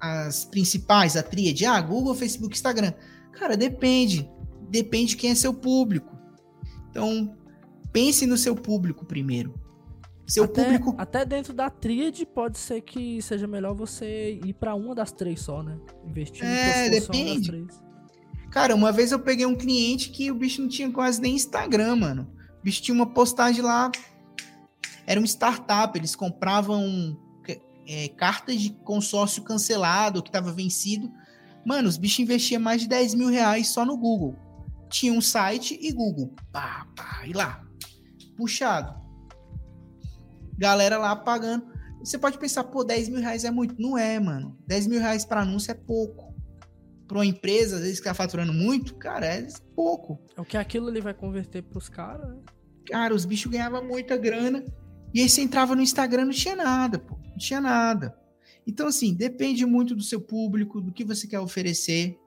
As 0.00 0.44
principais, 0.44 1.16
a 1.16 1.22
tríade? 1.22 1.64
Ah, 1.64 1.80
Google, 1.80 2.16
Facebook, 2.16 2.56
Instagram. 2.56 2.92
Cara, 3.30 3.56
depende. 3.56 4.28
Depende 4.68 5.10
de 5.10 5.16
quem 5.16 5.30
é 5.30 5.36
seu 5.36 5.54
público. 5.54 6.18
Então, 6.90 7.32
pense 7.92 8.26
no 8.26 8.36
seu 8.36 8.56
público 8.56 9.04
primeiro. 9.06 9.54
Seu 10.26 10.44
até, 10.44 10.64
público. 10.64 10.94
Até 10.98 11.24
dentro 11.24 11.52
da 11.52 11.70
tríade 11.70 12.26
pode 12.26 12.58
ser 12.58 12.80
que 12.80 13.22
seja 13.22 13.46
melhor 13.46 13.72
você 13.72 14.40
ir 14.44 14.54
para 14.54 14.74
uma 14.74 14.96
das 14.96 15.12
três 15.12 15.40
só, 15.40 15.62
né? 15.62 15.78
Investir 16.04 16.44
é, 16.44 16.90
depende. 16.90 17.68
Cara, 18.50 18.74
uma 18.74 18.90
vez 18.90 19.12
eu 19.12 19.18
peguei 19.18 19.44
um 19.44 19.54
cliente 19.54 20.10
que 20.10 20.30
o 20.30 20.34
bicho 20.34 20.62
não 20.62 20.68
tinha 20.68 20.90
quase 20.90 21.20
nem 21.20 21.34
Instagram, 21.34 21.96
mano. 21.96 22.30
O 22.60 22.64
bicho 22.64 22.82
tinha 22.82 22.94
uma 22.94 23.06
postagem 23.06 23.62
lá. 23.62 23.90
Era 25.06 25.20
uma 25.20 25.26
startup, 25.26 25.98
eles 25.98 26.16
compravam 26.16 27.16
é, 27.86 28.08
cartas 28.08 28.60
de 28.60 28.70
consórcio 28.70 29.42
cancelado, 29.42 30.22
que 30.22 30.28
estava 30.28 30.52
vencido. 30.52 31.10
Mano, 31.64 31.88
os 31.88 31.96
bichos 31.96 32.20
investiam 32.20 32.60
mais 32.60 32.82
de 32.82 32.88
10 32.88 33.14
mil 33.14 33.28
reais 33.28 33.68
só 33.68 33.84
no 33.84 33.96
Google. 33.96 34.36
Tinha 34.90 35.12
um 35.12 35.20
site 35.20 35.78
e 35.80 35.92
Google. 35.92 36.34
Pá, 36.52 36.86
pá, 36.94 37.22
e 37.26 37.32
lá. 37.32 37.64
Puxado. 38.36 38.94
Galera 40.56 40.98
lá 40.98 41.14
pagando. 41.16 41.66
Você 42.00 42.18
pode 42.18 42.38
pensar, 42.38 42.64
pô, 42.64 42.84
10 42.84 43.08
mil 43.08 43.20
reais 43.20 43.44
é 43.44 43.50
muito. 43.50 43.74
Não 43.80 43.96
é, 43.96 44.18
mano. 44.18 44.56
10 44.66 44.86
mil 44.86 45.00
reais 45.00 45.24
para 45.24 45.42
anúncio 45.42 45.70
é 45.70 45.74
pouco 45.74 46.27
para 47.08 47.18
uma 47.18 47.26
empresa, 47.26 47.76
às 47.76 47.82
vezes 47.82 47.98
que 47.98 48.04
tá 48.04 48.12
faturando 48.12 48.52
muito, 48.52 48.94
cara, 48.94 49.26
é 49.26 49.48
pouco. 49.74 50.20
É 50.36 50.40
o 50.40 50.44
que 50.44 50.58
aquilo 50.58 50.90
ele 50.90 51.00
vai 51.00 51.14
converter 51.14 51.62
pros 51.62 51.88
caras, 51.88 52.28
né? 52.28 52.42
Cara, 52.86 53.14
os 53.14 53.24
bichos 53.24 53.50
ganhavam 53.50 53.82
muita 53.82 54.16
grana. 54.16 54.64
E 55.12 55.22
aí 55.22 55.28
você 55.28 55.40
entrava 55.40 55.74
no 55.74 55.82
Instagram, 55.82 56.26
não 56.26 56.32
tinha 56.32 56.54
nada, 56.54 56.98
pô. 56.98 57.18
Não 57.30 57.38
tinha 57.38 57.60
nada. 57.60 58.14
Então, 58.66 58.86
assim, 58.86 59.14
depende 59.14 59.64
muito 59.64 59.96
do 59.96 60.02
seu 60.02 60.20
público, 60.20 60.80
do 60.80 60.92
que 60.92 61.02
você 61.02 61.26
quer 61.26 61.40
oferecer. 61.40 62.18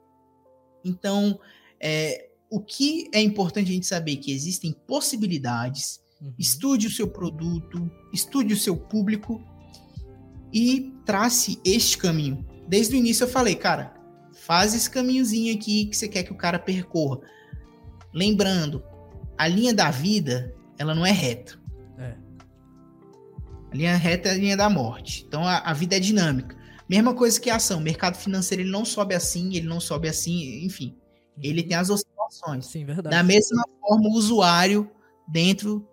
Então, 0.84 1.40
é, 1.80 2.30
o 2.50 2.60
que 2.60 3.08
é 3.14 3.22
importante 3.22 3.70
a 3.70 3.74
gente 3.74 3.86
saber 3.86 4.18
que 4.18 4.32
existem 4.32 4.74
possibilidades. 4.88 6.02
Uhum. 6.20 6.34
Estude 6.38 6.88
o 6.88 6.92
seu 6.92 7.08
produto, 7.08 7.90
estude 8.12 8.54
o 8.54 8.58
seu 8.58 8.76
público 8.76 9.42
e 10.52 10.92
trace 11.06 11.60
este 11.64 11.98
caminho. 11.98 12.46
Desde 12.68 12.96
o 12.96 12.98
início 12.98 13.24
eu 13.24 13.30
falei, 13.30 13.56
cara, 13.56 14.01
Faz 14.42 14.74
esse 14.74 14.90
caminhozinho 14.90 15.56
aqui 15.56 15.86
que 15.86 15.96
você 15.96 16.08
quer 16.08 16.24
que 16.24 16.32
o 16.32 16.38
cara 16.38 16.58
percorra. 16.58 17.20
Lembrando, 18.12 18.84
a 19.38 19.48
linha 19.48 19.72
da 19.72 19.92
vida, 19.92 20.56
ela 20.80 20.96
não 20.96 21.06
é 21.06 21.12
reta. 21.12 21.60
É. 22.00 22.16
A 23.72 23.76
linha 23.76 23.96
reta 23.96 24.30
é 24.30 24.32
a 24.32 24.36
linha 24.36 24.58
da 24.58 24.68
morte. 24.68 25.24
Então 25.28 25.44
a, 25.44 25.60
a 25.60 25.74
vida 25.74 25.96
é 25.96 26.00
dinâmica. 26.00 26.58
Mesma 26.90 27.14
coisa 27.14 27.40
que 27.40 27.52
a 27.52 27.58
ação. 27.58 27.78
O 27.78 27.84
mercado 27.84 28.18
financeiro 28.18 28.64
ele 28.64 28.72
não 28.72 28.84
sobe 28.84 29.14
assim, 29.14 29.56
ele 29.56 29.68
não 29.68 29.80
sobe 29.80 30.10
assim, 30.10 30.66
enfim. 30.66 30.98
Uhum. 31.38 31.44
Ele 31.44 31.62
tem 31.62 31.78
as 31.78 31.92
oscilações. 31.92 32.66
Sim, 32.66 32.84
verdade. 32.84 33.16
Da 33.16 33.22
mesma 33.22 33.64
forma, 33.80 34.10
o 34.10 34.14
usuário 34.14 34.90
dentro 35.28 35.88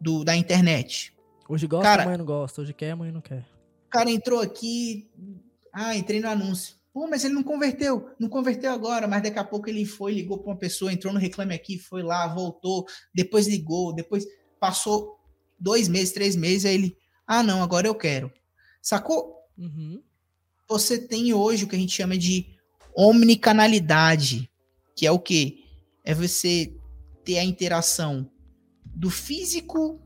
do, 0.00 0.22
da 0.22 0.36
internet. 0.36 1.12
Hoje 1.48 1.66
gosta, 1.66 1.88
cara, 1.88 2.02
amanhã 2.02 2.18
não 2.18 2.24
gosta. 2.24 2.62
Hoje 2.62 2.72
quer, 2.72 2.92
amanhã 2.92 3.10
não 3.10 3.20
quer. 3.20 3.44
O 3.86 3.90
cara 3.90 4.08
entrou 4.08 4.40
aqui. 4.40 5.10
Ah, 5.72 5.96
entrei 5.96 6.20
no 6.20 6.28
anúncio. 6.28 6.80
Pô, 6.92 7.08
mas 7.08 7.24
ele 7.24 7.32
não 7.32 7.42
converteu, 7.42 8.10
não 8.20 8.28
converteu 8.28 8.70
agora, 8.70 9.08
mas 9.08 9.22
daqui 9.22 9.38
a 9.38 9.44
pouco 9.44 9.68
ele 9.68 9.86
foi, 9.86 10.12
ligou 10.12 10.38
para 10.38 10.52
uma 10.52 10.58
pessoa, 10.58 10.92
entrou 10.92 11.12
no 11.12 11.18
Reclame 11.18 11.54
Aqui, 11.54 11.78
foi 11.78 12.02
lá, 12.02 12.26
voltou, 12.26 12.84
depois 13.14 13.46
ligou, 13.48 13.94
depois 13.94 14.26
passou 14.60 15.18
dois 15.58 15.88
meses, 15.88 16.12
três 16.12 16.36
meses, 16.36 16.66
aí 16.66 16.74
ele, 16.74 16.96
ah, 17.26 17.42
não, 17.42 17.62
agora 17.62 17.86
eu 17.86 17.94
quero. 17.94 18.30
Sacou? 18.82 19.36
Uhum. 19.56 20.02
Você 20.68 20.98
tem 20.98 21.32
hoje 21.32 21.64
o 21.64 21.68
que 21.68 21.76
a 21.76 21.78
gente 21.78 21.94
chama 21.94 22.16
de 22.18 22.46
omnicanalidade, 22.94 24.50
que 24.94 25.06
é 25.06 25.10
o 25.10 25.18
quê? 25.18 25.60
É 26.04 26.14
você 26.14 26.76
ter 27.24 27.38
a 27.38 27.44
interação 27.44 28.30
do 28.84 29.08
físico 29.08 29.98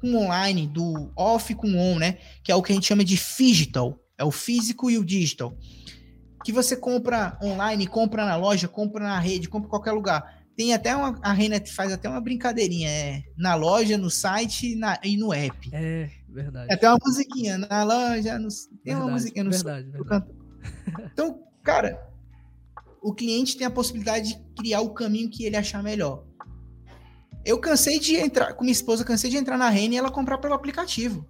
com 0.00 0.14
online, 0.14 0.68
do 0.68 1.12
off 1.16 1.52
com 1.56 1.76
on, 1.76 1.98
né? 1.98 2.18
Que 2.44 2.52
é 2.52 2.54
o 2.54 2.62
que 2.62 2.70
a 2.70 2.74
gente 2.74 2.86
chama 2.86 3.04
de 3.04 3.16
digital, 3.16 3.98
é 4.16 4.24
o 4.24 4.30
físico 4.30 4.88
e 4.88 4.96
o 4.96 5.04
digital 5.04 5.56
que 6.44 6.52
você 6.52 6.76
compra 6.76 7.38
online, 7.42 7.86
compra 7.86 8.24
na 8.24 8.36
loja, 8.36 8.68
compra 8.68 9.02
na 9.02 9.18
rede, 9.18 9.48
compra 9.48 9.66
em 9.66 9.70
qualquer 9.70 9.92
lugar. 9.92 10.40
Tem 10.56 10.74
até 10.74 10.94
uma. 10.94 11.18
A 11.22 11.32
Renet 11.32 11.72
faz 11.72 11.92
até 11.92 12.08
uma 12.08 12.20
brincadeirinha. 12.20 12.88
É 12.88 13.22
na 13.36 13.54
loja, 13.54 13.96
no 13.96 14.10
site 14.10 14.74
na, 14.74 14.98
e 15.02 15.16
no 15.16 15.32
app. 15.32 15.70
É, 15.72 16.10
verdade. 16.28 16.72
até 16.72 16.88
uma 16.88 16.98
musiquinha. 17.04 17.58
Na 17.58 17.82
loja, 17.82 18.38
no, 18.38 18.48
tem 18.48 18.68
verdade, 18.84 19.02
uma 19.02 19.12
musiquinha 19.12 19.44
no 19.44 19.50
verdade, 19.50 19.90
verdade. 19.90 20.26
Então, 21.12 21.42
cara, 21.62 22.10
o 23.00 23.14
cliente 23.14 23.56
tem 23.56 23.66
a 23.66 23.70
possibilidade 23.70 24.34
de 24.34 24.44
criar 24.54 24.80
o 24.80 24.90
caminho 24.90 25.30
que 25.30 25.44
ele 25.44 25.56
achar 25.56 25.82
melhor. 25.82 26.24
Eu 27.44 27.58
cansei 27.58 27.98
de 27.98 28.16
entrar, 28.16 28.52
com 28.52 28.64
minha 28.64 28.72
esposa, 28.72 29.04
cansei 29.04 29.30
de 29.30 29.36
entrar 29.36 29.56
na 29.56 29.70
Rene 29.70 29.94
e 29.94 29.98
ela 29.98 30.10
comprar 30.10 30.38
pelo 30.38 30.54
aplicativo. 30.54 31.26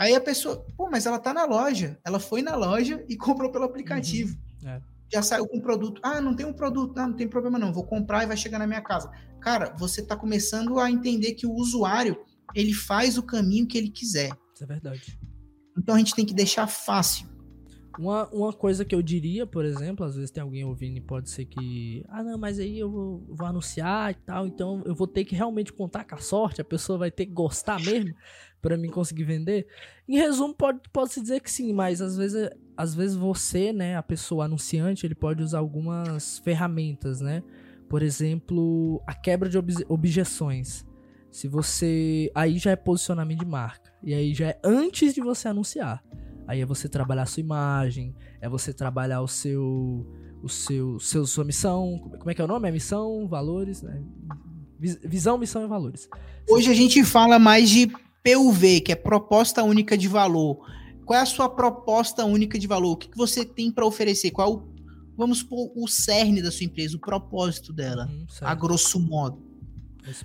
Aí 0.00 0.14
a 0.14 0.20
pessoa, 0.20 0.64
pô, 0.78 0.88
mas 0.90 1.04
ela 1.04 1.18
tá 1.18 1.34
na 1.34 1.44
loja. 1.44 1.98
Ela 2.02 2.18
foi 2.18 2.40
na 2.40 2.56
loja 2.56 3.04
e 3.06 3.18
comprou 3.18 3.52
pelo 3.52 3.66
aplicativo. 3.66 4.34
Uhum. 4.62 4.70
É. 4.70 4.80
Já 5.12 5.20
saiu 5.20 5.46
com 5.46 5.58
o 5.58 5.60
produto. 5.60 6.00
Ah, 6.02 6.22
não 6.22 6.34
tem 6.34 6.46
um 6.46 6.54
produto. 6.54 6.96
Ah, 6.98 7.06
não 7.06 7.14
tem 7.14 7.28
problema 7.28 7.58
não. 7.58 7.70
Vou 7.70 7.84
comprar 7.84 8.22
e 8.22 8.26
vai 8.26 8.36
chegar 8.36 8.58
na 8.58 8.66
minha 8.66 8.80
casa. 8.80 9.10
Cara, 9.42 9.74
você 9.78 10.00
tá 10.00 10.16
começando 10.16 10.78
a 10.78 10.90
entender 10.90 11.34
que 11.34 11.46
o 11.46 11.52
usuário, 11.52 12.16
ele 12.54 12.72
faz 12.72 13.18
o 13.18 13.22
caminho 13.22 13.68
que 13.68 13.76
ele 13.76 13.90
quiser. 13.90 14.30
Isso 14.54 14.64
é 14.64 14.66
verdade. 14.66 15.18
Então 15.76 15.94
a 15.94 15.98
gente 15.98 16.14
tem 16.14 16.24
que 16.24 16.32
deixar 16.32 16.66
fácil. 16.66 17.28
Uma, 17.98 18.26
uma 18.30 18.52
coisa 18.54 18.84
que 18.84 18.94
eu 18.94 19.02
diria, 19.02 19.46
por 19.46 19.64
exemplo, 19.66 20.06
às 20.06 20.14
vezes 20.14 20.30
tem 20.30 20.42
alguém 20.42 20.64
ouvindo 20.64 20.96
e 20.96 21.00
pode 21.02 21.28
ser 21.28 21.44
que. 21.44 22.02
Ah, 22.08 22.22
não, 22.22 22.38
mas 22.38 22.58
aí 22.58 22.78
eu 22.78 22.90
vou, 22.90 23.26
vou 23.28 23.46
anunciar 23.46 24.12
e 24.12 24.14
tal, 24.14 24.46
então 24.46 24.82
eu 24.86 24.94
vou 24.94 25.06
ter 25.06 25.24
que 25.24 25.34
realmente 25.34 25.72
contar 25.72 26.04
com 26.04 26.14
a 26.14 26.18
sorte, 26.18 26.62
a 26.62 26.64
pessoa 26.64 26.98
vai 26.98 27.10
ter 27.10 27.26
que 27.26 27.32
gostar 27.32 27.78
mesmo 27.78 28.14
para 28.60 28.76
mim 28.76 28.88
conseguir 28.88 29.24
vender. 29.24 29.66
Em 30.08 30.16
resumo, 30.16 30.54
pode, 30.54 30.80
pode 30.92 31.12
se 31.12 31.20
dizer 31.20 31.40
que 31.40 31.50
sim, 31.50 31.72
mas 31.72 32.00
às 32.00 32.16
vezes, 32.16 32.50
às 32.76 32.94
vezes 32.94 33.16
você, 33.16 33.72
né, 33.72 33.96
a 33.96 34.02
pessoa 34.02 34.44
anunciante, 34.44 35.06
ele 35.06 35.14
pode 35.14 35.42
usar 35.42 35.58
algumas 35.58 36.38
ferramentas, 36.38 37.20
né? 37.20 37.42
Por 37.88 38.02
exemplo, 38.02 39.02
a 39.06 39.14
quebra 39.14 39.48
de 39.48 39.58
ob 39.58 39.72
objeções. 39.88 40.86
Se 41.30 41.48
você. 41.48 42.30
Aí 42.34 42.58
já 42.58 42.70
é 42.70 42.76
posicionamento 42.76 43.40
de 43.40 43.46
marca. 43.46 43.92
E 44.02 44.14
aí 44.14 44.32
já 44.32 44.48
é 44.48 44.60
antes 44.62 45.14
de 45.14 45.20
você 45.20 45.48
anunciar. 45.48 46.02
Aí 46.46 46.60
é 46.60 46.66
você 46.66 46.88
trabalhar 46.88 47.22
a 47.22 47.26
sua 47.26 47.40
imagem, 47.40 48.14
é 48.40 48.48
você 48.48 48.72
trabalhar 48.72 49.20
o 49.20 49.28
seu. 49.28 50.06
O 50.42 50.48
seu, 50.48 50.98
seu 50.98 51.26
sua 51.26 51.44
missão. 51.44 51.98
Como 52.18 52.30
é 52.30 52.34
que 52.34 52.40
é 52.40 52.44
o 52.44 52.48
nome? 52.48 52.68
É 52.68 52.72
missão, 52.72 53.28
valores, 53.28 53.82
né? 53.82 54.02
Visão, 54.78 55.36
missão 55.36 55.64
e 55.64 55.68
valores. 55.68 56.08
Hoje 56.48 56.70
a 56.70 56.74
gente 56.74 57.04
fala 57.04 57.38
mais 57.38 57.68
de 57.68 57.92
PUV, 58.22 58.80
que 58.80 58.92
é 58.92 58.96
proposta 58.96 59.62
única 59.62 59.96
de 59.96 60.08
valor. 60.08 60.66
Qual 61.04 61.18
é 61.18 61.22
a 61.22 61.26
sua 61.26 61.48
proposta 61.48 62.24
única 62.24 62.58
de 62.58 62.66
valor? 62.66 62.92
O 62.92 62.96
que, 62.96 63.08
que 63.08 63.16
você 63.16 63.44
tem 63.44 63.70
para 63.70 63.84
oferecer? 63.84 64.30
Qual, 64.30 64.68
é 64.76 64.80
vamos 65.16 65.38
supor, 65.38 65.70
o 65.74 65.86
cerne 65.86 66.40
da 66.40 66.50
sua 66.50 66.64
empresa, 66.64 66.96
o 66.96 67.00
propósito 67.00 67.72
dela, 67.72 68.06
uhum, 68.06 68.26
a 68.40 68.54
grosso 68.54 68.98
modo. 68.98 69.42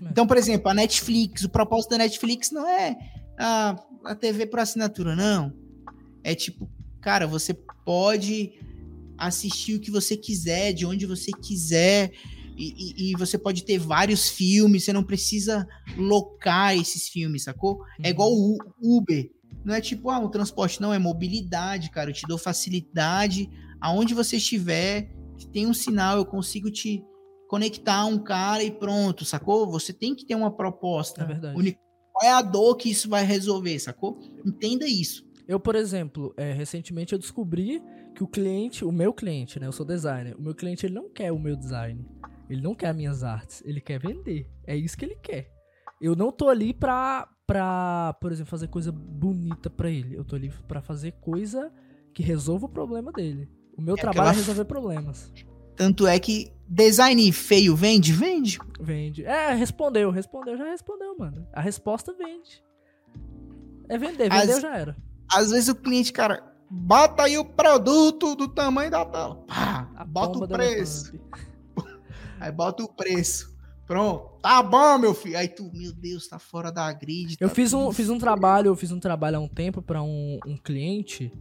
Então, 0.09 0.25
por 0.25 0.37
exemplo, 0.37 0.69
a 0.69 0.73
Netflix, 0.73 1.43
o 1.43 1.49
propósito 1.49 1.91
da 1.91 1.97
Netflix 1.97 2.49
não 2.51 2.67
é 2.67 2.97
a, 3.37 3.75
a 4.05 4.15
TV 4.15 4.45
por 4.45 4.59
assinatura, 4.59 5.15
não. 5.15 5.53
É 6.23 6.33
tipo, 6.33 6.69
cara, 7.01 7.27
você 7.27 7.53
pode 7.83 8.53
assistir 9.17 9.75
o 9.75 9.79
que 9.79 9.91
você 9.91 10.15
quiser, 10.15 10.73
de 10.73 10.85
onde 10.85 11.05
você 11.05 11.31
quiser, 11.31 12.11
e, 12.57 12.73
e, 12.77 13.11
e, 13.11 13.17
você 13.17 13.37
pode 13.37 13.63
ter 13.63 13.77
vários 13.77 14.29
filmes, 14.29 14.83
você 14.83 14.93
não 14.93 15.03
precisa 15.03 15.67
locar 15.97 16.75
esses 16.75 17.09
filmes, 17.09 17.43
sacou? 17.43 17.75
Uhum. 17.75 17.85
É 18.03 18.09
igual 18.09 18.31
o 18.31 18.57
Uber. 18.81 19.29
Não 19.63 19.73
é 19.73 19.81
tipo, 19.81 20.09
ah, 20.09 20.19
o 20.19 20.29
transporte, 20.29 20.79
não, 20.79 20.93
é 20.93 20.99
mobilidade, 20.99 21.89
cara. 21.89 22.09
Eu 22.09 22.13
te 22.13 22.27
dou 22.27 22.37
facilidade 22.37 23.49
aonde 23.81 24.13
você 24.13 24.37
estiver, 24.37 25.11
tem 25.51 25.67
um 25.67 25.73
sinal, 25.73 26.17
eu 26.17 26.25
consigo 26.25 26.71
te 26.71 27.03
conectar 27.47 28.05
um 28.05 28.17
cara 28.17 28.63
e 28.63 28.71
pronto, 28.71 29.25
sacou? 29.25 29.69
Você 29.71 29.93
tem 29.93 30.15
que 30.15 30.25
ter 30.25 30.35
uma 30.35 30.51
proposta. 30.51 31.23
É 31.23 31.25
verdade. 31.25 31.77
Qual 32.11 32.31
é 32.31 32.33
a 32.33 32.41
dor 32.41 32.75
que 32.77 32.89
isso 32.89 33.09
vai 33.09 33.25
resolver, 33.25 33.77
sacou? 33.79 34.19
Entenda 34.45 34.87
isso. 34.87 35.25
Eu, 35.47 35.59
por 35.59 35.75
exemplo, 35.75 36.33
é, 36.37 36.53
recentemente 36.53 37.13
eu 37.13 37.19
descobri 37.19 37.81
que 38.15 38.23
o 38.23 38.27
cliente, 38.27 38.85
o 38.85 38.91
meu 38.91 39.13
cliente, 39.13 39.59
né? 39.59 39.67
Eu 39.67 39.71
sou 39.71 39.85
designer. 39.85 40.35
O 40.37 40.41
meu 40.41 40.55
cliente 40.55 40.85
ele 40.85 40.95
não 40.95 41.09
quer 41.09 41.31
o 41.31 41.37
meu 41.37 41.55
design. 41.55 42.03
Ele 42.49 42.61
não 42.61 42.75
quer 42.75 42.93
minhas 42.93 43.23
artes. 43.23 43.61
Ele 43.65 43.81
quer 43.81 43.99
vender. 43.99 44.49
É 44.65 44.75
isso 44.75 44.97
que 44.97 45.05
ele 45.05 45.15
quer. 45.15 45.51
Eu 46.01 46.15
não 46.15 46.31
tô 46.31 46.49
ali 46.49 46.73
pra, 46.73 47.27
pra 47.47 48.15
por 48.19 48.31
exemplo, 48.31 48.49
fazer 48.49 48.67
coisa 48.67 48.91
bonita 48.91 49.69
pra 49.69 49.89
ele. 49.89 50.15
Eu 50.15 50.23
tô 50.23 50.35
ali 50.35 50.51
pra 50.67 50.81
fazer 50.81 51.13
coisa 51.13 51.71
que 52.13 52.21
resolva 52.21 52.65
o 52.65 52.69
problema 52.69 53.11
dele. 53.11 53.49
O 53.77 53.81
meu 53.81 53.95
é 53.95 53.97
trabalho 53.97 54.29
aquela... 54.29 54.33
é 54.33 54.37
resolver 54.37 54.65
problemas. 54.65 55.31
Tanto 55.75 56.07
é 56.07 56.17
que 56.19 56.53
design 56.67 57.31
feio 57.31 57.75
vende? 57.75 58.13
Vende. 58.13 58.59
Vende. 58.79 59.25
É, 59.25 59.53
respondeu, 59.53 60.09
respondeu, 60.09 60.57
já 60.57 60.65
respondeu, 60.69 61.17
mano. 61.17 61.45
A 61.51 61.59
resposta 61.59 62.13
vende. 62.13 62.63
É 63.89 63.97
vender, 63.97 64.29
vendeu 64.29 64.55
As... 64.55 64.61
já 64.61 64.77
era. 64.77 64.95
Às 65.31 65.51
vezes 65.51 65.69
o 65.69 65.75
cliente, 65.75 66.13
cara, 66.13 66.43
bota 66.69 67.23
aí 67.23 67.37
o 67.37 67.45
produto 67.45 68.35
do 68.35 68.47
tamanho 68.47 68.89
da 68.89 69.05
tela. 69.05 69.35
Pá, 69.47 69.89
a 69.95 70.05
bota 70.05 70.39
o 70.39 70.47
preço. 70.47 71.19
Aí 72.39 72.51
bota 72.51 72.83
o 72.83 72.87
preço. 72.87 73.55
Pronto, 73.85 74.39
tá 74.41 74.63
bom, 74.63 74.97
meu 74.97 75.13
filho. 75.13 75.37
Aí 75.37 75.47
tu, 75.47 75.69
meu 75.73 75.93
Deus, 75.93 76.27
tá 76.27 76.39
fora 76.39 76.71
da 76.71 76.91
grid. 76.91 77.37
Eu 77.39 77.49
tá 77.49 77.55
fiz 77.55 77.71
um, 77.71 77.91
fiz 77.91 78.09
um 78.09 78.17
trabalho, 78.17 78.69
eu 78.69 78.75
fiz 78.75 78.91
um 78.91 78.99
trabalho 78.99 79.37
há 79.37 79.39
um 79.39 79.47
tempo 79.47 79.81
para 79.81 80.01
um, 80.01 80.39
um, 80.45 80.57
cliente. 80.57 81.31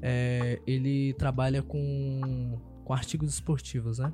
É, 0.00 0.60
ele 0.66 1.14
trabalha 1.14 1.62
com, 1.62 2.58
com 2.84 2.92
artigos 2.92 3.32
esportivos, 3.32 3.98
né? 3.98 4.12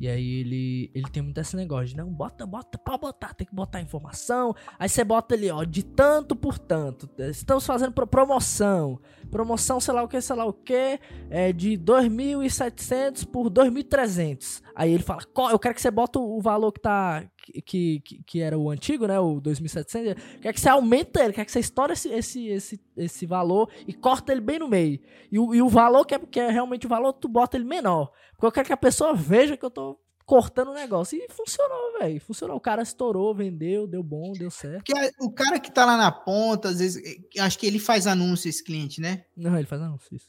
E 0.00 0.08
aí 0.08 0.40
ele, 0.40 0.90
ele 0.94 1.10
tem 1.10 1.22
muito 1.22 1.38
esse 1.38 1.54
negócio 1.54 1.88
de, 1.88 1.96
não, 1.98 2.08
bota, 2.08 2.46
bota, 2.46 2.78
pode 2.78 3.00
botar, 3.00 3.34
tem 3.34 3.46
que 3.46 3.54
botar 3.54 3.82
informação. 3.82 4.56
Aí 4.78 4.88
você 4.88 5.04
bota 5.04 5.34
ali, 5.34 5.50
ó, 5.50 5.62
de 5.62 5.82
tanto 5.82 6.34
por 6.34 6.58
tanto. 6.58 7.06
Estamos 7.18 7.66
fazendo 7.66 7.92
promoção. 7.92 8.98
Promoção, 9.30 9.78
sei 9.78 9.92
lá 9.92 10.02
o 10.02 10.08
que, 10.08 10.18
sei 10.22 10.34
lá 10.34 10.46
o 10.46 10.54
que, 10.54 10.98
é 11.28 11.52
de 11.52 11.72
2.700 11.72 13.26
por 13.26 13.50
2.300. 13.50 14.62
Aí 14.74 14.90
ele 14.90 15.02
fala, 15.02 15.20
eu 15.50 15.58
quero 15.58 15.74
que 15.74 15.82
você 15.82 15.90
bota 15.90 16.18
o 16.18 16.40
valor 16.40 16.72
que 16.72 16.80
tá, 16.80 17.22
que, 17.40 18.00
que, 18.00 18.22
que 18.24 18.40
era 18.40 18.58
o 18.58 18.70
antigo, 18.70 19.06
né, 19.06 19.18
o 19.18 19.40
2.700. 19.40 20.40
Quer 20.40 20.52
que 20.52 20.60
você 20.60 20.68
aumente 20.68 21.18
ele, 21.18 21.32
quer 21.32 21.44
que 21.44 21.52
você 21.52 21.60
estoure 21.60 21.92
esse, 21.92 22.08
esse, 22.08 22.46
esse, 22.48 22.80
esse 22.96 23.26
valor 23.26 23.70
e 23.86 23.92
corta 23.92 24.32
ele 24.32 24.40
bem 24.40 24.58
no 24.58 24.68
meio. 24.68 25.00
E 25.30 25.38
o, 25.38 25.54
e 25.54 25.62
o 25.62 25.68
valor 25.68 26.04
que 26.04 26.14
é, 26.14 26.18
que 26.18 26.40
é 26.40 26.50
realmente 26.50 26.86
o 26.86 26.88
valor, 26.88 27.12
tu 27.12 27.28
bota 27.28 27.56
ele 27.56 27.64
menor. 27.64 28.12
Porque 28.32 28.46
eu 28.46 28.52
quero 28.52 28.66
que 28.66 28.72
a 28.72 28.76
pessoa 28.76 29.14
veja 29.14 29.56
que 29.56 29.64
eu 29.64 29.70
tô 29.70 29.98
cortando 30.30 30.68
o 30.68 30.74
negócio. 30.74 31.18
E 31.18 31.26
funcionou, 31.28 31.98
velho. 31.98 32.20
Funcionou. 32.20 32.56
O 32.56 32.60
cara 32.60 32.82
estourou, 32.82 33.34
vendeu, 33.34 33.88
deu 33.88 34.02
bom, 34.02 34.32
deu 34.32 34.48
certo. 34.48 34.84
Porque 34.84 35.12
o 35.18 35.32
cara 35.32 35.58
que 35.58 35.72
tá 35.72 35.84
lá 35.84 35.96
na 35.96 36.12
ponta, 36.12 36.68
às 36.68 36.78
vezes, 36.78 37.02
eh, 37.04 37.40
acho 37.40 37.58
que 37.58 37.66
ele 37.66 37.80
faz 37.80 38.06
anúncio 38.06 38.48
esse 38.48 38.62
cliente, 38.62 39.00
né? 39.00 39.24
Não, 39.36 39.56
ele 39.56 39.66
faz 39.66 39.82
anúncio, 39.82 40.14
isso. 40.14 40.28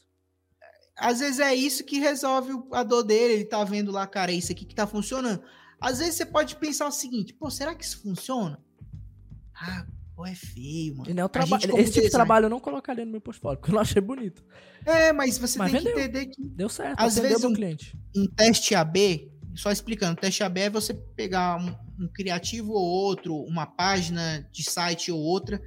Às 0.96 1.20
vezes 1.20 1.38
é 1.38 1.54
isso 1.54 1.84
que 1.84 2.00
resolve 2.00 2.52
a 2.72 2.82
dor 2.82 3.04
dele. 3.04 3.34
Ele 3.34 3.44
tá 3.44 3.62
vendo 3.62 3.92
lá, 3.92 4.04
cara, 4.06 4.32
é 4.32 4.34
isso 4.34 4.50
aqui 4.50 4.64
que 4.64 4.74
tá 4.74 4.88
funcionando. 4.88 5.40
Às 5.82 5.98
vezes 5.98 6.14
você 6.14 6.24
pode 6.24 6.54
pensar 6.56 6.86
o 6.86 6.92
seguinte, 6.92 7.34
pô, 7.34 7.50
será 7.50 7.74
que 7.74 7.84
isso 7.84 8.00
funciona? 8.00 8.58
Ah, 9.52 9.84
pô, 10.14 10.24
é 10.24 10.34
feio, 10.34 10.96
mano. 10.96 11.12
Não 11.12 11.28
traba... 11.28 11.56
Esse 11.56 11.92
tipo 11.92 12.06
de 12.06 12.10
trabalho 12.10 12.46
eu 12.46 12.50
não 12.50 12.60
colocaria 12.60 13.04
no 13.04 13.10
meu 13.10 13.20
portfólio, 13.20 13.58
porque 13.58 13.72
eu 13.72 13.74
não 13.74 13.82
achei 13.82 14.00
bonito. 14.00 14.44
É, 14.86 15.12
mas 15.12 15.38
você 15.38 15.58
mas 15.58 15.72
tem 15.72 15.80
vendeu. 15.80 15.94
que 15.94 16.00
entender 16.00 16.26
que. 16.26 16.48
Deu 16.48 16.68
certo, 16.68 17.00
às 17.00 17.18
vezes 17.18 17.42
um, 17.42 17.52
cliente. 17.52 17.98
um 18.16 18.26
teste 18.28 18.76
AB, 18.76 19.28
só 19.56 19.72
explicando, 19.72 20.20
teste 20.20 20.44
AB 20.44 20.60
é 20.60 20.70
você 20.70 20.94
pegar 20.94 21.56
um, 21.56 22.04
um, 22.04 22.08
criativo 22.08 22.72
ou 22.72 22.84
outro, 22.84 23.34
uma 23.34 23.66
página 23.66 24.48
de 24.52 24.62
site 24.62 25.10
ou 25.10 25.18
outra, 25.18 25.60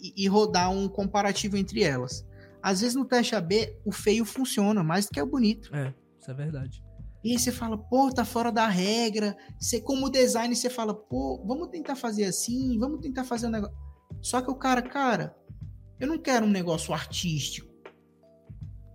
e, 0.00 0.24
e, 0.24 0.28
rodar 0.28 0.70
um 0.70 0.88
comparativo 0.88 1.56
entre 1.56 1.82
elas. 1.82 2.24
Às 2.62 2.82
vezes 2.82 2.94
no 2.94 3.04
teste 3.04 3.34
AB 3.34 3.76
o 3.84 3.90
feio 3.90 4.24
funciona 4.24 4.84
mais 4.84 5.06
do 5.06 5.10
que 5.10 5.20
o 5.20 5.26
bonito. 5.26 5.74
É, 5.74 5.92
isso 6.20 6.30
é 6.30 6.34
verdade. 6.34 6.82
E 7.22 7.32
aí 7.32 7.38
você 7.38 7.52
fala, 7.52 7.76
pô, 7.76 8.10
tá 8.10 8.24
fora 8.24 8.50
da 8.50 8.66
regra. 8.66 9.36
Você, 9.58 9.80
como 9.80 10.10
design, 10.10 10.54
você 10.54 10.70
fala, 10.70 10.94
pô, 10.94 11.42
vamos 11.46 11.68
tentar 11.68 11.94
fazer 11.94 12.24
assim, 12.24 12.78
vamos 12.78 13.00
tentar 13.00 13.24
fazer 13.24 13.46
um 13.46 13.50
negócio. 13.50 13.76
Só 14.22 14.40
que 14.40 14.50
o 14.50 14.54
cara, 14.54 14.82
cara, 14.82 15.36
eu 15.98 16.08
não 16.08 16.18
quero 16.18 16.46
um 16.46 16.50
negócio 16.50 16.94
artístico. 16.94 17.68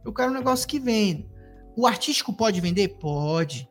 Eu 0.04 0.14
quero 0.14 0.32
um 0.32 0.36
negócio 0.36 0.68
que 0.68 0.80
venda. 0.80 1.26
O 1.78 1.86
artístico 1.86 2.34
pode 2.34 2.62
vender? 2.62 2.98
Pode. 3.00 3.70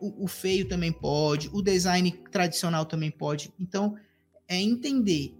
O, 0.00 0.24
o, 0.24 0.28
feio 0.28 0.68
também 0.68 0.92
pode. 0.92 1.48
O 1.52 1.62
design 1.62 2.10
tradicional 2.30 2.86
também 2.86 3.10
pode. 3.10 3.52
Então, 3.58 3.96
é 4.48 4.60
entender 4.60 5.36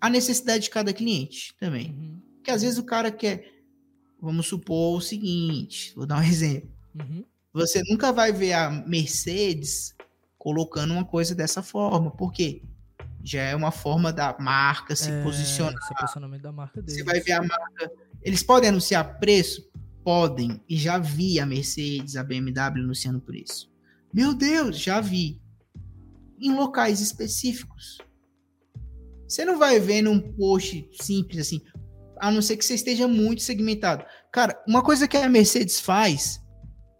a 0.00 0.10
necessidade 0.10 0.64
de 0.64 0.70
cada 0.70 0.92
cliente 0.92 1.54
também. 1.58 1.92
Uhum. 1.92 2.20
Que 2.42 2.50
às 2.50 2.62
vezes 2.62 2.78
o 2.78 2.84
cara 2.84 3.10
quer. 3.10 3.50
Vamos 4.20 4.46
supor 4.46 4.98
o 4.98 5.00
seguinte: 5.00 5.94
vou 5.94 6.06
dar 6.06 6.18
um 6.18 6.24
exemplo. 6.28 6.73
Uhum. 6.94 7.24
Você 7.52 7.82
nunca 7.88 8.12
vai 8.12 8.32
ver 8.32 8.52
a 8.52 8.70
Mercedes 8.70 9.94
colocando 10.36 10.92
uma 10.92 11.04
coisa 11.04 11.34
dessa 11.34 11.62
forma. 11.62 12.10
Por 12.10 12.32
quê? 12.32 12.62
Já 13.22 13.42
é 13.42 13.56
uma 13.56 13.70
forma 13.70 14.12
da 14.12 14.36
marca 14.38 14.94
se 14.94 15.10
é, 15.10 15.22
posicionar. 15.22 15.74
Esse 15.82 15.94
posicionamento 15.94 16.42
da 16.42 16.52
marca 16.52 16.82
deles. 16.82 16.96
Você 16.96 17.04
vai 17.04 17.20
ver 17.20 17.32
a 17.32 17.42
marca. 17.42 17.90
Eles 18.22 18.42
podem 18.42 18.68
anunciar 18.68 19.18
preço? 19.18 19.70
Podem. 20.02 20.60
E 20.68 20.76
já 20.76 20.98
vi 20.98 21.40
a 21.40 21.46
Mercedes, 21.46 22.16
a 22.16 22.22
BMW 22.22 22.82
anunciando 22.82 23.20
preço. 23.20 23.72
Meu 24.12 24.34
Deus, 24.34 24.78
já 24.78 25.00
vi. 25.00 25.40
Em 26.38 26.54
locais 26.54 27.00
específicos. 27.00 27.98
Você 29.26 29.44
não 29.44 29.58
vai 29.58 29.80
ver 29.80 30.02
num 30.02 30.20
post 30.20 30.88
simples 30.92 31.46
assim, 31.46 31.62
a 32.20 32.30
não 32.30 32.42
ser 32.42 32.56
que 32.56 32.64
você 32.64 32.74
esteja 32.74 33.08
muito 33.08 33.42
segmentado. 33.42 34.04
Cara, 34.30 34.62
uma 34.68 34.82
coisa 34.82 35.08
que 35.08 35.16
a 35.16 35.28
Mercedes 35.28 35.80
faz 35.80 36.43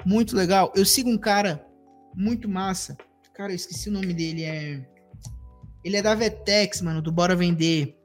muito 0.05 0.37
legal. 0.37 0.73
Eu 0.75 0.85
sigo 0.85 1.11
um 1.11 1.19
cara 1.19 1.67
muito 2.15 2.49
massa. 2.49 2.97
Cara, 3.35 3.53
eu 3.53 3.57
esqueci 3.57 3.89
o 3.89 3.93
nome 3.93 4.15
dele. 4.15 4.45
É. 4.45 4.87
Ele 5.85 5.97
é 5.97 6.03
da 6.03 6.15
Vetex, 6.15 6.81
mano, 6.81 7.03
do 7.03 7.13
Bora 7.13 7.37
Vender. 7.37 7.97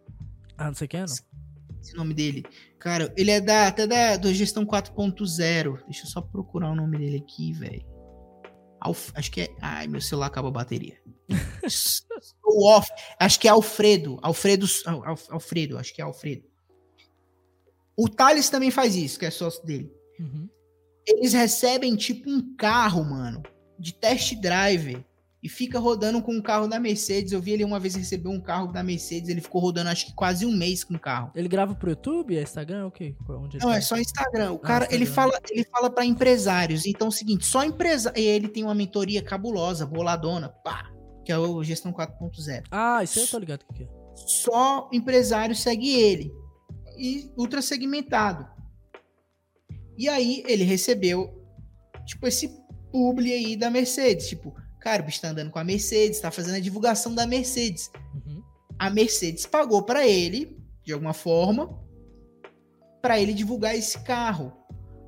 Ah, 0.57 0.67
não 0.67 0.73
sei 0.73 0.87
quem 0.87 0.99
é, 0.99 1.05
não. 1.05 1.15
Esse 1.81 1.95
nome 1.95 2.13
dele. 2.13 2.45
Cara, 2.77 3.13
ele 3.17 3.31
é 3.31 3.39
da, 3.39 3.67
até 3.67 3.87
da, 3.87 4.17
da 4.17 4.33
Gestão 4.33 4.65
4.0. 4.65 5.83
Deixa 5.85 6.03
eu 6.03 6.09
só 6.09 6.21
procurar 6.21 6.71
o 6.71 6.75
nome 6.75 6.97
dele 6.97 7.17
aqui, 7.17 7.53
velho. 7.53 7.85
Acho 9.13 9.31
que 9.31 9.41
é. 9.41 9.55
Ai, 9.61 9.87
meu 9.87 10.01
celular 10.01 10.27
acaba 10.27 10.47
a 10.47 10.51
bateria. 10.51 10.97
o 12.43 12.67
off. 12.67 12.89
Acho 13.19 13.39
que 13.39 13.47
é 13.47 13.51
Alfredo. 13.51 14.17
Alfredo. 14.21 14.65
Alfredo, 15.29 15.77
acho 15.77 15.93
que 15.93 16.01
é 16.01 16.05
Alfredo. 16.05 16.43
O 17.95 18.07
Thales 18.07 18.49
também 18.49 18.71
faz 18.71 18.95
isso, 18.95 19.19
que 19.19 19.25
é 19.25 19.31
sócio 19.31 19.65
dele. 19.65 19.91
Uhum. 20.19 20.49
Eles 21.09 21.33
recebem 21.33 21.95
tipo 21.95 22.29
um 22.29 22.55
carro, 22.55 23.03
mano, 23.03 23.41
de 23.77 23.93
test 23.93 24.35
drive 24.35 25.03
e 25.41 25.47
fica 25.47 25.79
rodando 25.79 26.21
com 26.21 26.37
o 26.37 26.43
carro 26.43 26.67
da 26.67 26.79
Mercedes. 26.79 27.31
Eu 27.31 27.41
vi 27.41 27.51
ele 27.51 27.63
uma 27.63 27.79
vez 27.79 27.95
receber 27.95 28.29
um 28.29 28.39
carro 28.39 28.71
da 28.71 28.83
Mercedes, 28.83 29.29
ele 29.29 29.41
ficou 29.41 29.61
rodando 29.61 29.89
acho 29.89 30.05
que 30.05 30.13
quase 30.13 30.45
um 30.45 30.55
mês 30.55 30.83
com 30.83 30.95
o 30.95 30.99
carro. 30.99 31.31
Ele 31.33 31.47
grava 31.47 31.73
pro 31.73 31.89
YouTube, 31.89 32.37
é 32.37 32.41
Instagram, 32.41 32.87
o 32.87 32.91
quê? 32.91 33.15
Onde 33.27 33.57
Não, 33.57 33.69
tá? 33.69 33.77
é 33.77 33.81
só 33.81 33.97
Instagram. 33.97 34.51
O 34.51 34.55
ah, 34.55 34.59
cara, 34.59 34.85
Instagram. 34.85 34.95
ele 34.95 35.05
fala, 35.05 35.39
ele 35.49 35.63
fala 35.63 35.89
para 35.89 36.05
empresários. 36.05 36.85
Então 36.85 37.07
é 37.07 37.09
o 37.09 37.13
seguinte, 37.13 37.45
só 37.45 37.63
empresa, 37.63 38.13
e 38.15 38.21
ele 38.21 38.47
tem 38.47 38.63
uma 38.63 38.75
mentoria 38.75 39.21
cabulosa, 39.21 39.85
boladona, 39.85 40.49
pá, 40.49 40.91
que 41.25 41.31
é 41.31 41.37
o 41.37 41.63
Gestão 41.63 41.91
4.0. 41.93 42.63
Ah, 42.69 43.03
isso 43.03 43.19
aí 43.19 43.25
eu 43.25 43.31
tô 43.31 43.39
ligado 43.39 43.63
o 43.67 43.73
que 43.73 43.83
é. 43.83 43.87
Só 44.15 44.89
empresário 44.91 45.55
segue 45.55 45.89
ele. 45.89 46.33
E 46.97 47.31
ultra 47.37 47.61
segmentado. 47.61 48.45
E 49.99 50.09
aí 50.09 50.43
ele 50.47 50.63
recebeu 50.63 51.29
tipo 52.07 52.25
esse 52.25 52.49
publi 52.91 53.33
aí 53.33 53.55
da 53.55 53.69
Mercedes, 53.69 54.29
tipo, 54.29 54.55
Cara, 54.79 55.03
o 55.03 55.05
bicho 55.05 55.21
tá 55.21 55.29
andando 55.29 55.51
com 55.51 55.59
a 55.59 55.63
Mercedes, 55.63 56.21
tá 56.21 56.31
fazendo 56.31 56.55
a 56.55 56.59
divulgação 56.59 57.13
da 57.13 57.27
Mercedes. 57.27 57.91
Uhum. 58.13 58.41
A 58.77 58.89
Mercedes 58.89 59.45
pagou 59.45 59.83
para 59.83 60.07
ele, 60.07 60.57
de 60.85 60.93
alguma 60.93 61.13
forma, 61.13 61.77
para 63.01 63.19
ele 63.19 63.33
divulgar 63.33 63.75
esse 63.75 63.99
carro. 64.03 64.53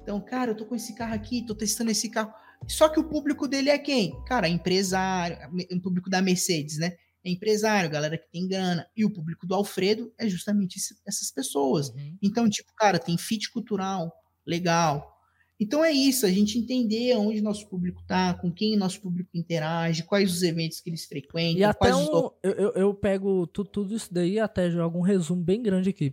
Então, 0.01 0.19
cara, 0.19 0.51
eu 0.51 0.55
tô 0.55 0.65
com 0.65 0.75
esse 0.75 0.93
carro 0.93 1.13
aqui, 1.13 1.45
tô 1.45 1.55
testando 1.55 1.89
esse 1.89 2.09
carro. 2.09 2.33
Só 2.67 2.89
que 2.89 2.99
o 2.99 3.03
público 3.07 3.47
dele 3.47 3.69
é 3.69 3.77
quem? 3.77 4.21
Cara, 4.25 4.47
empresário, 4.47 5.37
o 5.71 5.81
público 5.81 6.09
da 6.09 6.21
Mercedes, 6.21 6.77
né? 6.77 6.93
É 7.23 7.29
empresário, 7.29 7.89
galera 7.89 8.17
que 8.17 8.29
tem 8.29 8.47
grana. 8.47 8.85
E 8.95 9.05
o 9.05 9.13
público 9.13 9.47
do 9.47 9.55
Alfredo 9.55 10.11
é 10.17 10.27
justamente 10.27 10.79
essas 11.07 11.31
pessoas. 11.31 11.89
Uhum. 11.89 12.17
Então, 12.21 12.49
tipo, 12.49 12.73
cara, 12.75 12.99
tem 12.99 13.17
fit 13.17 13.49
cultural, 13.51 14.11
legal. 14.45 15.11
Então 15.59 15.85
é 15.85 15.91
isso, 15.91 16.25
a 16.25 16.29
gente 16.29 16.57
entender 16.57 17.15
onde 17.15 17.39
nosso 17.39 17.69
público 17.69 18.01
está, 18.01 18.33
com 18.33 18.51
quem 18.51 18.75
nosso 18.75 18.99
público 18.99 19.29
interage, 19.35 20.01
quais 20.01 20.33
os 20.33 20.41
eventos 20.41 20.81
que 20.81 20.89
eles 20.89 21.05
frequentam. 21.05 21.59
E 21.59 21.63
até 21.63 21.93
um, 21.93 22.01
os... 22.01 22.31
eu, 22.41 22.51
eu, 22.51 22.71
eu, 22.71 22.93
pego 22.95 23.45
tudo, 23.45 23.69
tudo 23.69 23.95
isso 23.95 24.11
daí 24.11 24.39
até 24.39 24.71
jogo 24.71 24.97
um 24.97 25.03
resumo 25.03 25.43
bem 25.43 25.61
grande 25.61 25.91
aqui 25.91 26.11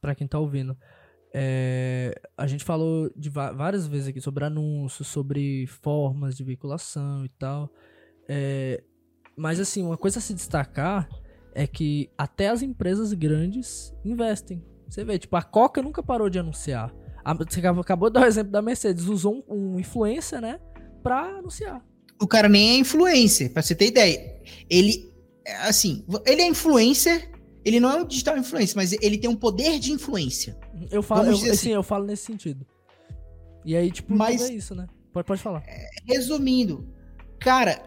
para 0.00 0.14
quem 0.14 0.24
está 0.24 0.38
ouvindo. 0.38 0.74
É, 1.34 2.18
a 2.34 2.46
gente 2.46 2.64
falou 2.64 3.12
de 3.14 3.28
várias 3.28 3.86
vezes 3.86 4.08
aqui 4.08 4.22
sobre 4.22 4.46
anúncios, 4.46 5.06
sobre 5.08 5.66
formas 5.66 6.34
de 6.34 6.42
veiculação 6.42 7.26
e 7.26 7.28
tal. 7.28 7.70
É, 8.26 8.82
mas 9.36 9.60
assim, 9.60 9.82
uma 9.82 9.98
coisa 9.98 10.18
a 10.18 10.22
se 10.22 10.32
destacar 10.32 11.06
é 11.54 11.66
que 11.66 12.10
até 12.16 12.48
as 12.48 12.62
empresas 12.62 13.12
grandes 13.12 13.94
investem. 14.02 14.64
Você 14.88 15.04
vê, 15.04 15.18
tipo, 15.18 15.36
a 15.36 15.42
Coca 15.42 15.82
nunca 15.82 16.02
parou 16.02 16.30
de 16.30 16.38
anunciar. 16.38 16.94
Você 17.34 17.60
acabou 17.66 18.08
de 18.08 18.14
dar 18.14 18.22
o 18.22 18.26
exemplo 18.26 18.52
da 18.52 18.62
Mercedes, 18.62 19.06
usou 19.06 19.44
um, 19.48 19.74
um 19.74 19.80
influencer, 19.80 20.40
né, 20.40 20.58
pra 21.02 21.38
anunciar. 21.38 21.84
O 22.20 22.26
cara 22.26 22.48
nem 22.48 22.70
é 22.70 22.78
influencer, 22.78 23.52
pra 23.52 23.62
você 23.62 23.74
ter 23.74 23.86
ideia. 23.86 24.40
Ele, 24.68 25.12
assim, 25.62 26.04
ele 26.26 26.42
é 26.42 26.48
influencer, 26.48 27.30
ele 27.64 27.78
não 27.80 27.90
é 27.90 27.96
um 27.96 28.06
digital 28.06 28.36
influencer, 28.36 28.76
mas 28.76 28.92
ele 28.92 29.18
tem 29.18 29.28
um 29.28 29.36
poder 29.36 29.78
de 29.78 29.92
influência. 29.92 30.58
Eu 30.90 31.02
falo, 31.02 31.26
eu, 31.26 31.34
assim. 31.34 31.54
Sim, 31.54 31.70
eu 31.70 31.82
falo 31.82 32.06
nesse 32.06 32.24
sentido. 32.24 32.66
E 33.64 33.76
aí, 33.76 33.90
tipo, 33.90 34.14
mas, 34.14 34.42
é 34.42 34.54
isso, 34.54 34.74
né? 34.74 34.86
Pode, 35.12 35.26
pode 35.26 35.42
falar. 35.42 35.62
É, 35.66 35.86
resumindo, 36.06 36.88
cara, 37.38 37.82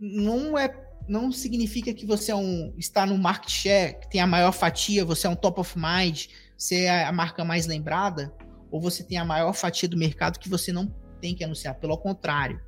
não 0.00 0.56
é 0.56 0.80
não 1.08 1.32
significa 1.32 1.92
que 1.92 2.06
você 2.06 2.30
é 2.30 2.36
um, 2.36 2.72
está 2.78 3.04
no 3.04 3.18
market 3.18 3.50
share, 3.50 3.98
que 3.98 4.08
tem 4.08 4.20
a 4.20 4.26
maior 4.26 4.52
fatia, 4.52 5.04
você 5.04 5.26
é 5.26 5.30
um 5.30 5.34
top 5.34 5.60
of 5.60 5.76
mind, 5.76 6.26
você 6.56 6.82
é 6.82 7.04
a 7.04 7.12
marca 7.12 7.44
mais 7.44 7.66
lembrada 7.66 8.32
ou 8.72 8.80
você 8.80 9.04
tem 9.04 9.18
a 9.18 9.24
maior 9.24 9.52
fatia 9.52 9.88
do 9.88 9.98
mercado 9.98 10.38
que 10.38 10.48
você 10.48 10.72
não 10.72 10.86
tem 11.20 11.34
que 11.34 11.44
anunciar. 11.44 11.78
Pelo 11.78 11.96
contrário, 11.98 12.58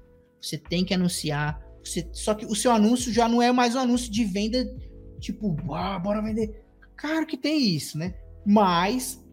você 0.40 0.59
tem 0.59 0.85
que 0.85 0.93
anunciar. 0.93 1.59
Você, 1.82 2.09
só 2.12 2.35
que 2.35 2.44
o 2.44 2.55
seu 2.55 2.70
anúncio 2.70 3.10
já 3.10 3.26
não 3.26 3.40
é 3.40 3.51
mais 3.51 3.74
um 3.74 3.78
anúncio 3.81 4.12
de 4.12 4.24
venda, 4.24 4.64
tipo, 5.18 5.56
ah, 5.72 5.98
bora 5.98 6.20
vender. 6.20 6.62
Claro 6.94 7.26
que 7.26 7.39
tem 7.39 7.59
isso, 7.74 7.97
né? 7.97 8.14
Mas 8.44 9.24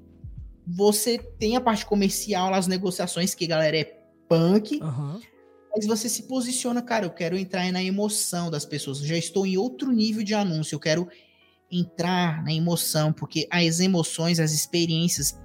você 0.66 1.18
tem 1.18 1.58
a 1.58 1.62
parte 1.62 1.86
comercial, 1.86 2.54
as 2.54 2.68
negociações, 2.68 3.36
que 3.36 3.46
galera 3.46 3.78
é 3.78 3.84
punk. 4.30 4.82
Uhum. 4.82 5.20
Mas 5.76 5.86
você 5.86 6.08
se 6.08 6.24
posiciona, 6.24 6.82
cara, 6.82 7.06
eu 7.06 7.12
quero 7.12 7.38
entrar 7.38 7.70
na 7.72 7.84
emoção 7.84 8.50
das 8.50 8.66
pessoas. 8.66 9.02
Eu 9.02 9.08
já 9.08 9.18
estou 9.18 9.46
em 9.46 9.58
outro 9.58 9.92
nível 9.92 10.24
de 10.24 10.34
anúncio. 10.34 10.76
Eu 10.76 10.80
quero 10.80 11.08
entrar 11.70 12.44
na 12.44 12.54
emoção, 12.54 13.12
porque 13.12 13.48
as 13.50 13.80
emoções, 13.80 14.40
as 14.40 14.54
experiências 14.54 15.41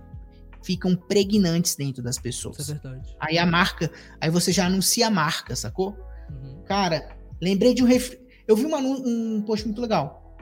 ficam 0.66 0.96
pregnantes 0.96 1.76
dentro 1.76 2.02
das 2.02 2.18
pessoas. 2.18 2.58
Isso 2.58 2.72
é 2.72 2.74
verdade. 2.74 3.16
Aí 3.20 3.38
a 3.38 3.46
marca, 3.46 3.88
aí 4.20 4.28
você 4.28 4.50
já 4.50 4.66
anuncia 4.66 5.06
a 5.06 5.10
marca, 5.10 5.54
sacou? 5.54 5.96
Uhum. 6.28 6.64
Cara, 6.64 7.16
lembrei 7.40 7.72
de 7.72 7.84
um 7.84 7.86
ref... 7.86 8.14
eu 8.48 8.56
vi 8.56 8.66
uma, 8.66 8.78
um 8.78 9.42
post 9.46 9.64
muito 9.64 9.80
legal. 9.80 10.36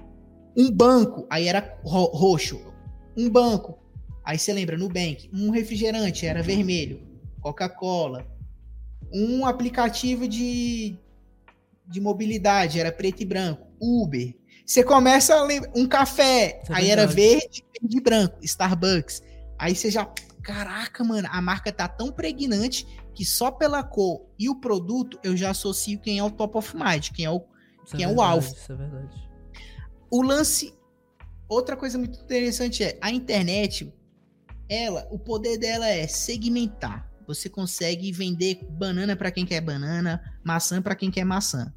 Um 0.57 0.71
banco, 0.71 1.27
aí 1.29 1.47
era 1.47 1.79
ro 1.85 2.05
roxo. 2.07 2.59
Um 3.15 3.29
banco, 3.29 3.79
aí 4.25 4.39
você 4.39 4.53
lembra 4.53 4.79
Nubank, 4.79 5.29
um 5.33 5.51
refrigerante 5.51 6.27
era 6.27 6.43
vermelho, 6.43 7.03
Coca-Cola. 7.41 8.27
Um 9.13 9.45
aplicativo 9.47 10.27
de 10.27 10.99
de 11.87 12.01
mobilidade 12.01 12.81
era 12.81 12.91
preto 12.91 13.21
e 13.23 13.27
branco, 13.27 13.67
Uber. 13.79 14.35
Você 14.65 14.83
começa 14.83 15.35
a 15.35 15.45
lembrar 15.45 15.71
um 15.77 15.87
café, 15.87 16.63
é 16.67 16.73
aí 16.73 16.91
era 16.91 17.07
verde, 17.07 17.63
verde 17.79 17.99
e 17.99 18.01
branco, 18.01 18.39
Starbucks. 18.41 19.23
Aí 19.59 19.75
você 19.75 19.91
já. 19.91 20.07
Caraca, 20.43 21.03
mano, 21.03 21.27
a 21.31 21.41
marca 21.41 21.73
tá 21.73 21.89
tão 21.89 22.13
pregnante 22.13 22.87
que 23.15 23.25
só 23.25 23.51
pela 23.51 23.83
cor 23.83 24.27
e 24.39 24.51
o 24.51 24.57
produto 24.57 25.19
eu 25.23 25.37
já 25.37 25.51
associo 25.51 25.99
quem 26.01 26.19
é 26.19 26.25
o 26.25 26.31
top 26.31 26.59
of 26.59 26.77
mind, 26.77 27.11
quem 27.11 27.25
é 27.25 27.31
o, 27.31 27.43
isso 27.85 27.95
é 27.95 27.99
quem 27.99 28.07
é, 28.07 28.11
é 28.11 28.13
o 28.13 28.21
alvo. 28.21 28.53
Isso 28.53 28.73
é 28.73 28.77
verdade. 28.77 29.31
O 30.11 30.23
lance. 30.23 30.75
Outra 31.49 31.77
coisa 31.77 31.99
muito 31.99 32.19
interessante 32.21 32.83
é 32.83 32.99
a 33.03 33.11
internet, 33.11 33.93
ela, 34.69 35.07
o 35.11 35.19
poder 35.19 35.59
dela 35.59 35.87
é 35.87 36.07
segmentar. 36.07 37.11
Você 37.27 37.49
consegue 37.49 38.11
vender 38.13 38.61
banana 38.71 39.15
para 39.15 39.31
quem 39.31 39.45
quer 39.45 39.61
banana, 39.61 40.23
maçã 40.43 40.81
para 40.81 40.95
quem 40.95 41.11
quer 41.11 41.25
maçã. 41.25 41.73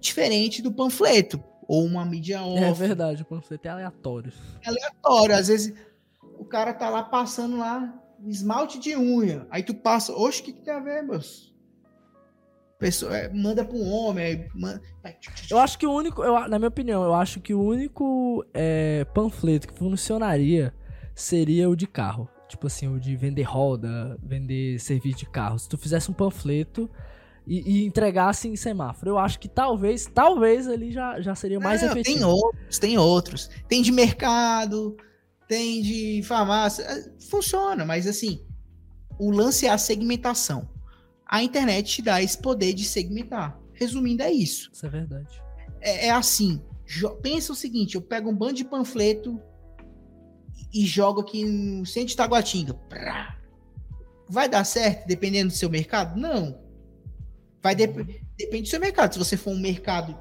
Diferente 0.00 0.62
do 0.62 0.72
panfleto 0.72 1.42
ou 1.68 1.84
uma 1.84 2.04
mídia 2.04 2.42
off. 2.42 2.62
É 2.62 2.72
verdade, 2.72 3.22
o 3.22 3.24
panfleto 3.26 3.68
é 3.68 3.70
aleatório. 3.70 4.32
É 4.62 4.68
aleatório, 4.68 5.36
às 5.36 5.48
vezes 5.48 5.74
cara 6.50 6.74
tá 6.74 6.90
lá 6.90 7.02
passando 7.02 7.56
lá 7.56 7.94
esmalte 8.26 8.78
de 8.78 8.96
unha. 8.96 9.46
Aí 9.50 9.62
tu 9.62 9.74
passa, 9.74 10.12
oxe, 10.12 10.42
o 10.42 10.44
que, 10.44 10.52
que 10.52 10.62
tem 10.62 10.74
a 10.74 10.80
ver, 10.80 11.02
meus? 11.02 11.54
Pessoa, 12.78 13.16
é, 13.16 13.28
manda 13.32 13.64
pra 13.64 13.76
um 13.76 13.90
homem. 13.90 14.48
Manda... 14.54 14.80
Eu 15.50 15.58
acho 15.58 15.78
que 15.78 15.86
o 15.86 15.92
único, 15.92 16.22
eu, 16.22 16.48
na 16.48 16.58
minha 16.58 16.68
opinião, 16.68 17.02
eu 17.04 17.14
acho 17.14 17.40
que 17.40 17.54
o 17.54 17.62
único 17.62 18.44
é, 18.54 19.04
panfleto 19.14 19.68
que 19.68 19.78
funcionaria 19.78 20.74
seria 21.14 21.68
o 21.68 21.76
de 21.76 21.86
carro. 21.86 22.28
Tipo 22.48 22.66
assim, 22.66 22.88
o 22.88 22.98
de 22.98 23.14
vender 23.16 23.42
roda, 23.42 24.18
vender 24.22 24.78
serviço 24.80 25.18
de 25.18 25.26
carro. 25.26 25.58
Se 25.58 25.68
tu 25.68 25.78
fizesse 25.78 26.10
um 26.10 26.14
panfleto 26.14 26.90
e, 27.46 27.82
e 27.82 27.86
entregasse 27.86 28.48
em 28.48 28.56
semáforo, 28.56 29.12
eu 29.12 29.18
acho 29.18 29.38
que 29.38 29.48
talvez, 29.48 30.06
talvez 30.06 30.66
ele 30.66 30.90
já, 30.90 31.20
já 31.20 31.34
seria 31.34 31.60
mais 31.60 31.82
Não, 31.82 31.90
efetivo. 31.90 32.16
Tem 32.16 32.24
outros, 32.24 32.78
tem 32.78 32.98
outros. 32.98 33.50
Tem 33.68 33.82
de 33.82 33.92
mercado, 33.92 34.96
tem 35.50 35.82
de 35.82 36.22
farmácia. 36.22 36.84
É, 36.84 37.10
funciona, 37.28 37.84
mas 37.84 38.06
assim, 38.06 38.46
o 39.18 39.32
lance 39.32 39.66
é 39.66 39.70
a 39.70 39.76
segmentação. 39.76 40.70
A 41.26 41.42
internet 41.42 41.96
te 41.96 42.02
dá 42.02 42.22
esse 42.22 42.38
poder 42.38 42.72
de 42.72 42.84
segmentar. 42.84 43.60
Resumindo, 43.72 44.22
é 44.22 44.30
isso. 44.30 44.70
Isso 44.72 44.86
é 44.86 44.88
verdade. 44.88 45.42
É, 45.80 46.06
é 46.06 46.10
assim. 46.12 46.62
Pensa 47.20 47.52
o 47.52 47.56
seguinte: 47.56 47.96
eu 47.96 48.00
pego 48.00 48.30
um 48.30 48.36
bando 48.36 48.54
de 48.54 48.64
panfleto 48.64 49.40
e 50.72 50.86
jogo 50.86 51.22
aqui 51.22 51.44
no 51.44 51.84
centro 51.84 52.10
de 52.10 52.16
Taguatinga. 52.16 52.78
Vai 54.28 54.48
dar 54.48 54.62
certo 54.62 55.04
dependendo 55.08 55.48
do 55.48 55.56
seu 55.56 55.68
mercado? 55.68 56.16
Não. 56.16 56.60
Vai 57.60 57.74
de... 57.74 57.86
Uhum. 57.86 58.06
depende 58.38 58.62
do 58.62 58.68
seu 58.68 58.78
mercado. 58.78 59.14
Se 59.14 59.18
você 59.18 59.36
for 59.36 59.50
um 59.50 59.58
mercado, 59.58 60.16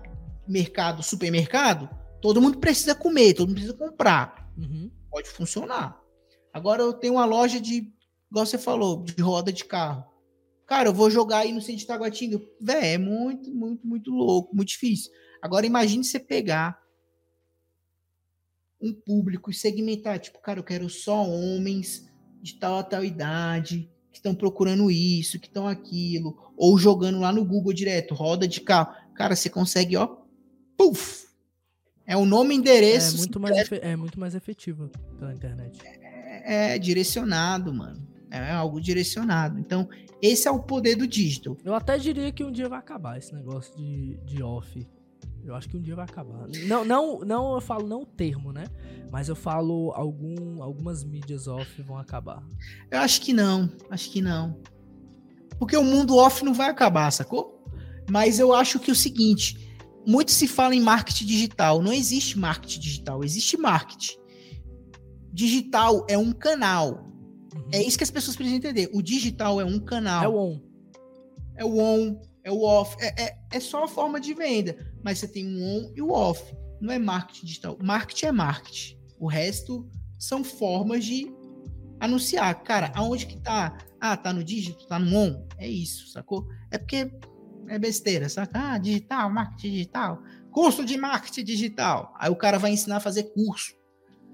mercado, 0.47 1.03
supermercado, 1.03 1.87
todo 2.19 2.41
mundo 2.41 2.57
precisa 2.57 2.95
comer, 2.95 3.35
todo 3.35 3.49
mundo 3.49 3.57
precisa 3.57 3.77
comprar. 3.77 4.51
Uhum 4.57 4.89
pode 5.09 5.29
funcionar. 5.29 6.01
Agora 6.53 6.81
eu 6.81 6.93
tenho 6.93 7.13
uma 7.13 7.25
loja 7.25 7.59
de, 7.59 7.91
igual 8.29 8.45
você 8.45 8.57
falou, 8.57 9.03
de 9.03 9.21
roda 9.21 9.51
de 9.51 9.65
carro. 9.65 10.05
Cara, 10.65 10.89
eu 10.89 10.93
vou 10.93 11.09
jogar 11.09 11.39
aí 11.39 11.51
no 11.51 11.61
centro 11.61 11.77
de 11.77 11.87
Taguatinga. 11.87 12.39
Véi, 12.61 12.93
é 12.93 12.97
muito, 12.97 13.51
muito, 13.51 13.87
muito 13.87 14.11
louco, 14.11 14.55
muito 14.55 14.69
difícil. 14.69 15.11
Agora 15.41 15.65
imagine 15.65 16.03
você 16.03 16.19
pegar 16.19 16.79
um 18.81 18.93
público 18.93 19.49
e 19.49 19.53
segmentar, 19.53 20.19
tipo, 20.19 20.39
cara, 20.39 20.59
eu 20.59 20.63
quero 20.63 20.89
só 20.89 21.23
homens 21.27 22.07
de 22.41 22.57
tal 22.57 22.79
a 22.79 22.83
tal 22.83 23.03
idade, 23.03 23.91
que 24.11 24.19
estão 24.19 24.33
procurando 24.33 24.89
isso, 24.89 25.39
que 25.39 25.47
estão 25.47 25.67
aquilo, 25.67 26.53
ou 26.55 26.77
jogando 26.77 27.19
lá 27.19 27.31
no 27.31 27.43
Google 27.43 27.73
direto, 27.73 28.13
roda 28.13 28.47
de 28.47 28.61
carro. 28.61 28.95
Cara, 29.13 29.35
você 29.35 29.49
consegue, 29.49 29.97
ó, 29.97 30.17
puf, 30.77 31.28
É 32.09 32.17
o 32.17 32.25
nome 32.25 32.55
endereço. 32.55 33.15
É 33.15 33.19
muito, 33.19 33.39
mais 33.39 33.57
efe- 33.57 33.79
é 33.83 33.95
muito 33.95 34.19
mais 34.19 34.33
efetivo 34.33 34.89
pela 35.19 35.31
internet. 35.33 35.79
É, 35.85 36.73
é 36.73 36.79
direcionado, 36.79 37.71
mano. 37.73 38.01
É 38.31 38.51
algo 38.51 38.81
direcionado. 38.81 39.59
Então, 39.59 39.87
esse 40.21 40.47
é 40.47 40.51
o 40.51 40.59
poder 40.59 40.95
do 40.95 41.07
digital. 41.07 41.55
Eu 41.63 41.73
até 41.75 41.97
diria 41.97 42.31
que 42.31 42.43
um 42.43 42.51
dia 42.51 42.67
vai 42.67 42.79
acabar 42.79 43.17
esse 43.17 43.33
negócio 43.33 43.75
de, 43.77 44.17
de 44.25 44.41
off. 44.41 44.87
Eu 45.43 45.53
acho 45.55 45.69
que 45.69 45.77
um 45.77 45.81
dia 45.81 45.95
vai 45.95 46.05
acabar. 46.05 46.47
Não, 46.67 46.83
não, 46.83 47.19
não 47.19 47.53
eu 47.55 47.61
falo 47.61 47.87
não 47.87 48.01
o 48.01 48.05
termo, 48.05 48.51
né? 48.51 48.65
Mas 49.11 49.29
eu 49.29 49.35
falo 49.35 49.91
algum, 49.95 50.61
algumas 50.61 51.03
mídias 51.03 51.47
off 51.47 51.81
vão 51.83 51.97
acabar. 51.97 52.43
Eu 52.91 52.99
acho 52.99 53.21
que 53.21 53.33
não. 53.33 53.69
Acho 53.89 54.09
que 54.11 54.21
não. 54.21 54.59
Porque 55.57 55.77
o 55.77 55.83
mundo 55.83 56.15
off 56.17 56.43
não 56.43 56.53
vai 56.53 56.69
acabar, 56.69 57.11
sacou? 57.11 57.63
Mas 58.09 58.39
eu 58.39 58.53
acho 58.53 58.79
que 58.79 58.89
é 58.89 58.93
o 58.93 58.95
seguinte: 58.95 59.68
muito 60.05 60.31
se 60.31 60.47
fala 60.47 60.75
em 60.75 60.81
marketing 60.81 61.25
digital. 61.25 61.81
Não 61.81 61.93
existe 61.93 62.37
marketing 62.37 62.79
digital, 62.79 63.23
existe 63.23 63.57
marketing. 63.57 64.17
Digital 65.31 66.05
é 66.09 66.17
um 66.17 66.31
canal. 66.31 67.05
Uhum. 67.55 67.69
É 67.71 67.81
isso 67.81 67.97
que 67.97 68.03
as 68.03 68.11
pessoas 68.11 68.35
precisam 68.35 68.57
entender. 68.57 68.89
O 68.93 69.01
digital 69.01 69.61
é 69.61 69.65
um 69.65 69.79
canal. 69.79 70.23
É 70.23 70.27
o 70.27 70.37
on. 70.37 70.61
é 71.55 71.65
o 71.65 71.77
on, 71.79 72.21
é 72.43 72.51
o 72.51 72.61
off, 72.63 72.95
é, 72.99 73.23
é, 73.23 73.37
é 73.51 73.59
só 73.59 73.83
a 73.83 73.87
forma 73.87 74.19
de 74.19 74.33
venda, 74.33 74.93
mas 75.03 75.19
você 75.19 75.27
tem 75.27 75.45
o 75.45 75.63
on 75.63 75.93
e 75.95 76.01
o 76.01 76.11
off. 76.11 76.41
Não 76.81 76.93
é 76.93 76.97
marketing 76.97 77.45
digital. 77.45 77.77
Marketing 77.81 78.25
é 78.27 78.31
marketing. 78.31 78.97
O 79.19 79.27
resto 79.27 79.87
são 80.17 80.43
formas 80.43 81.03
de 81.03 81.31
anunciar. 81.99 82.63
Cara, 82.63 82.91
aonde 82.95 83.25
que 83.25 83.39
tá? 83.39 83.77
Ah, 83.99 84.15
tá 84.15 84.31
no 84.31 84.43
digital, 84.43 84.87
tá 84.87 84.99
no 84.99 85.15
on? 85.15 85.47
É 85.57 85.67
isso, 85.67 86.07
sacou? 86.07 86.47
É 86.71 86.77
porque 86.77 87.11
é 87.69 87.79
besteira, 87.79 88.27
saca? 88.27 88.73
Ah, 88.73 88.77
digital, 88.77 89.29
marketing 89.31 89.71
digital. 89.71 90.23
Curso 90.51 90.83
de 90.83 90.97
marketing 90.97 91.43
digital. 91.43 92.13
Aí 92.19 92.29
o 92.29 92.35
cara 92.35 92.57
vai 92.57 92.71
ensinar 92.71 92.97
a 92.97 93.01
fazer 93.01 93.23
curso. 93.33 93.73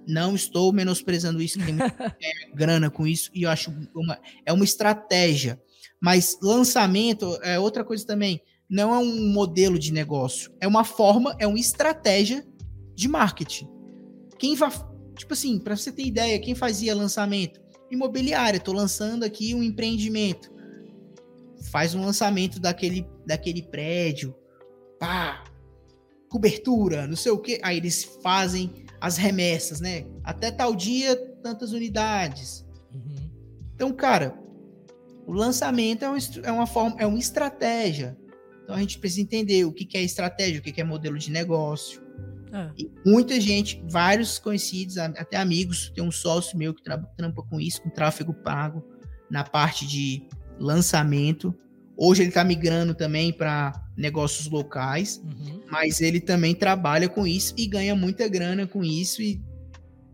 Não 0.08 0.36
estou 0.36 0.72
menosprezando 0.72 1.42
isso, 1.42 1.60
tem 1.60 1.74
muita 1.74 2.16
grana 2.54 2.90
com 2.90 3.08
isso, 3.08 3.32
e 3.34 3.44
eu 3.44 3.50
acho 3.50 3.74
uma, 3.96 4.20
é 4.46 4.54
uma 4.54 4.64
estratégia. 4.64 5.60
Mas 6.02 6.38
lançamento 6.42 7.38
é 7.42 7.60
outra 7.60 7.84
coisa 7.84 8.06
também. 8.06 8.42
Não 8.70 8.94
é 8.94 8.98
um 8.98 9.32
modelo 9.32 9.78
de 9.78 9.92
negócio. 9.92 10.52
É 10.60 10.68
uma 10.68 10.84
forma, 10.84 11.36
é 11.40 11.48
uma 11.48 11.60
estratégia 11.60 12.46
de 12.96 13.08
marketing. 13.08 13.68
Quem 14.38 14.56
vai. 14.56 14.72
Tipo 15.16 15.34
assim, 15.34 15.60
para 15.60 15.76
você 15.76 15.92
ter 15.92 16.04
ideia, 16.04 16.40
quem 16.40 16.54
fazia 16.56 16.96
lançamento? 16.96 17.60
Imobiliária. 17.90 18.60
Tô 18.60 18.74
lançando 18.74 19.24
aqui 19.24 19.54
um 19.56 19.64
empreendimento. 19.64 20.54
Faz 21.72 21.96
um 21.96 22.02
lançamento 22.02 22.60
daquele, 22.60 23.08
daquele 23.26 23.64
prédio. 23.64 24.36
Pá! 25.00 25.44
Cobertura, 26.30 27.08
não 27.08 27.16
sei 27.16 27.32
o 27.32 27.38
quê. 27.38 27.60
Aí 27.64 27.78
eles 27.78 28.04
fazem 28.22 28.86
as 29.00 29.18
remessas, 29.18 29.80
né? 29.80 30.06
Até 30.24 30.52
tal 30.52 30.76
dia, 30.76 31.16
tantas 31.42 31.72
unidades. 31.72 32.66
Uhum. 32.94 33.30
Então, 33.74 33.94
cara, 33.94 34.38
o 35.26 35.34
lançamento 35.34 36.04
é, 36.04 36.10
um, 36.10 36.18
é, 36.44 36.52
uma 36.52 36.68
forma, 36.68 36.96
é 37.00 37.06
uma 37.06 37.20
estratégia. 37.20 38.18
Então 38.64 38.76
a 38.76 38.80
gente 38.80 39.00
precisa 39.00 39.22
entender 39.22 39.66
o 39.66 39.72
que, 39.72 39.86
que 39.86 39.98
é 39.98 40.04
estratégia, 40.04 40.60
o 40.60 40.64
que, 40.64 40.72
que 40.72 40.82
é 40.82 40.84
modelo 40.84 41.18
de 41.18 41.32
negócio. 41.32 42.02
É. 42.52 42.72
E 42.78 42.92
muita 43.06 43.40
gente, 43.40 43.84
vários 43.90 44.40
conhecidos, 44.40 44.98
até 44.98 45.38
amigos, 45.38 45.92
tem 45.94 46.04
um 46.04 46.12
sócio 46.12 46.58
meu 46.58 46.74
que 46.74 46.82
tra 46.82 46.98
trampa 46.98 47.44
com 47.44 47.60
isso, 47.60 47.82
com 47.82 47.90
tráfego 47.90 48.34
pago, 48.34 48.84
na 49.30 49.44
parte 49.44 49.86
de 49.86 50.28
lançamento. 50.60 51.54
Hoje 51.98 52.24
ele 52.24 52.30
está 52.30 52.44
migrando 52.44 52.94
também 52.94 53.32
para 53.32 53.74
negócios 53.96 54.50
locais, 54.50 55.22
Uhum. 55.24 55.62
mas 55.72 56.02
ele 56.02 56.20
também 56.20 56.54
trabalha 56.54 57.08
com 57.08 57.26
isso 57.26 57.54
e 57.58 57.66
ganha 57.68 57.96
muita 57.96 58.28
grana 58.28 58.68
com 58.68 58.84
isso 58.84 59.22
e, 59.22 59.42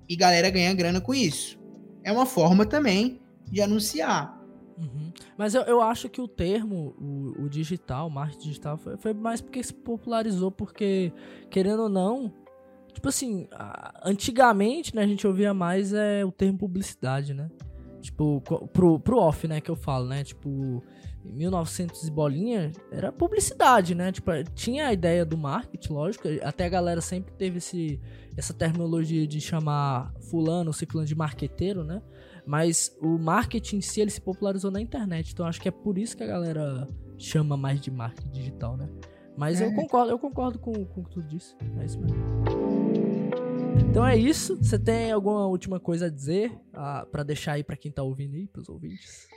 e 0.07 0.15
galera 0.15 0.49
ganha 0.49 0.73
grana 0.73 1.01
com 1.01 1.13
isso. 1.13 1.59
É 2.03 2.11
uma 2.11 2.25
forma 2.25 2.65
também 2.65 3.19
de 3.49 3.61
anunciar. 3.61 4.39
Uhum. 4.77 5.11
Mas 5.37 5.53
eu, 5.55 5.61
eu 5.63 5.81
acho 5.81 6.09
que 6.09 6.21
o 6.21 6.27
termo, 6.27 6.95
o, 6.99 7.43
o 7.45 7.49
digital, 7.49 8.09
marketing 8.09 8.47
digital, 8.47 8.77
foi, 8.77 8.97
foi 8.97 9.13
mais 9.13 9.41
porque 9.41 9.61
se 9.61 9.73
popularizou, 9.73 10.51
porque, 10.51 11.11
querendo 11.49 11.83
ou 11.83 11.89
não, 11.89 12.33
tipo 12.93 13.07
assim, 13.09 13.47
antigamente, 14.03 14.95
né, 14.95 15.03
a 15.03 15.07
gente 15.07 15.25
ouvia 15.25 15.53
mais 15.53 15.93
é, 15.93 16.23
o 16.25 16.31
termo 16.31 16.57
publicidade, 16.57 17.33
né? 17.33 17.49
Tipo, 18.01 18.41
pro, 18.73 18.99
pro 18.99 19.17
off, 19.17 19.47
né, 19.47 19.61
que 19.61 19.69
eu 19.69 19.75
falo, 19.75 20.07
né? 20.07 20.23
Tipo, 20.23 20.83
1900 21.23 22.07
e 22.07 22.11
bolinha, 22.11 22.71
era 22.91 23.11
publicidade, 23.11 23.93
né? 23.95 24.11
Tipo, 24.11 24.31
tinha 24.55 24.87
a 24.87 24.93
ideia 24.93 25.25
do 25.25 25.37
marketing, 25.37 25.93
lógico, 25.93 26.27
até 26.43 26.65
a 26.65 26.69
galera 26.69 27.01
sempre 27.01 27.33
teve 27.33 27.57
esse, 27.57 27.99
essa 28.35 28.53
terminologia 28.53 29.25
de 29.27 29.39
chamar 29.41 30.13
fulano, 30.29 30.73
ciclano 30.73 31.05
de 31.07 31.15
marqueteiro, 31.15 31.83
né? 31.83 32.01
Mas 32.45 32.95
o 33.01 33.17
marketing 33.19 33.77
em 33.77 33.81
si, 33.81 34.01
ele 34.01 34.09
se 34.11 34.19
popularizou 34.21 34.71
na 34.71 34.81
internet. 34.81 35.31
Então 35.31 35.45
acho 35.45 35.61
que 35.61 35.67
é 35.67 35.71
por 35.71 35.97
isso 35.97 36.17
que 36.17 36.23
a 36.23 36.27
galera 36.27 36.87
chama 37.17 37.55
mais 37.55 37.79
de 37.79 37.91
marketing 37.91 38.29
digital, 38.31 38.75
né? 38.77 38.89
Mas 39.37 39.61
eu 39.61 39.67
É. 39.69 39.73
concordo, 39.75 40.11
eu 40.11 40.19
concordo 40.19 40.59
com, 40.59 40.73
com 40.85 41.01
o 41.01 41.03
que 41.05 41.11
tu 41.11 41.21
disse. 41.23 41.55
É 41.79 41.85
isso 41.85 41.99
mesmo. 41.99 42.70
Então 43.89 44.05
é 44.07 44.17
isso. 44.17 44.57
Você 44.57 44.79
tem 44.79 45.11
alguma 45.11 45.45
última 45.47 45.79
coisa 45.79 46.05
a 46.05 46.09
dizer 46.09 46.51
ah, 46.73 47.05
pra 47.11 47.23
deixar 47.23 47.53
aí 47.53 47.63
pra 47.63 47.75
quem 47.75 47.91
tá 47.91 48.01
ouvindo 48.03 48.35
aí, 48.35 48.47
pros 48.47 48.69
ouvintes? 48.69 49.27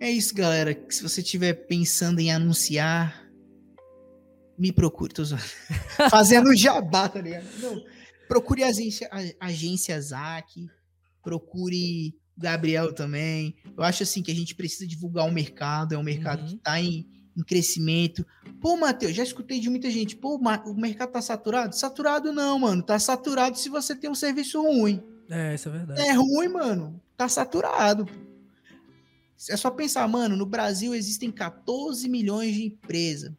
É 0.00 0.10
isso, 0.10 0.34
galera. 0.34 0.74
Que 0.74 0.94
Se 0.94 1.02
você 1.02 1.20
estiver 1.20 1.52
pensando 1.66 2.18
em 2.20 2.30
anunciar, 2.32 3.28
me 4.58 4.72
procure. 4.72 5.12
Tô. 5.12 5.22
Fazendo 6.10 6.54
jabá, 6.56 7.08
tá 7.08 7.20
ligado? 7.20 7.44
Não, 7.60 7.82
procure 8.26 8.62
a 8.62 8.68
agência, 8.68 9.08
a 9.38 9.46
agência 9.46 10.00
ZAC, 10.00 10.66
procure 11.22 12.14
o 12.36 12.40
Gabriel 12.40 12.92
também. 12.94 13.56
Eu 13.76 13.82
acho 13.84 14.02
assim 14.02 14.22
que 14.22 14.30
a 14.30 14.34
gente 14.34 14.54
precisa 14.54 14.86
divulgar 14.86 15.26
o 15.26 15.32
mercado, 15.32 15.94
é 15.94 15.98
um 15.98 16.02
mercado 16.02 16.42
Uhum. 16.42 16.48
que 16.48 16.56
tá 16.56 16.80
em, 16.80 17.06
em 17.38 17.44
crescimento. 17.44 18.26
Pô, 18.60 18.76
Matheus, 18.76 19.14
já 19.14 19.22
escutei 19.22 19.60
de 19.60 19.70
muita 19.70 19.90
gente. 19.90 20.16
Pô, 20.16 20.36
o 20.36 20.74
mercado 20.74 21.12
tá 21.12 21.22
saturado? 21.22 21.76
Saturado 21.76 22.32
não, 22.32 22.58
mano. 22.58 22.82
Tá 22.82 22.98
saturado 22.98 23.56
se 23.56 23.68
você 23.68 23.94
tem 23.94 24.10
um 24.10 24.14
serviço 24.14 24.60
ruim. 24.60 25.02
É, 25.30 25.54
isso 25.54 25.68
é 25.68 25.72
verdade. 25.72 26.00
É 26.00 26.12
ruim, 26.12 26.48
mano. 26.48 27.00
Tá 27.16 27.28
saturado. 27.28 28.06
É 29.48 29.56
só 29.56 29.70
pensar, 29.70 30.08
mano, 30.08 30.36
no 30.36 30.44
Brasil 30.44 30.94
existem 30.94 31.30
14 31.30 32.08
milhões 32.08 32.54
de 32.54 32.64
empresas. 32.64 33.32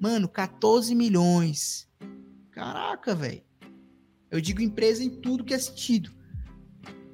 Mano, 0.00 0.28
14 0.28 0.94
milhões. 0.94 1.88
Caraca, 2.50 3.14
velho. 3.14 3.42
Eu 4.30 4.40
digo 4.40 4.60
empresa 4.60 5.02
em 5.04 5.10
tudo 5.10 5.44
que 5.44 5.54
é 5.54 5.58
sentido. 5.58 6.17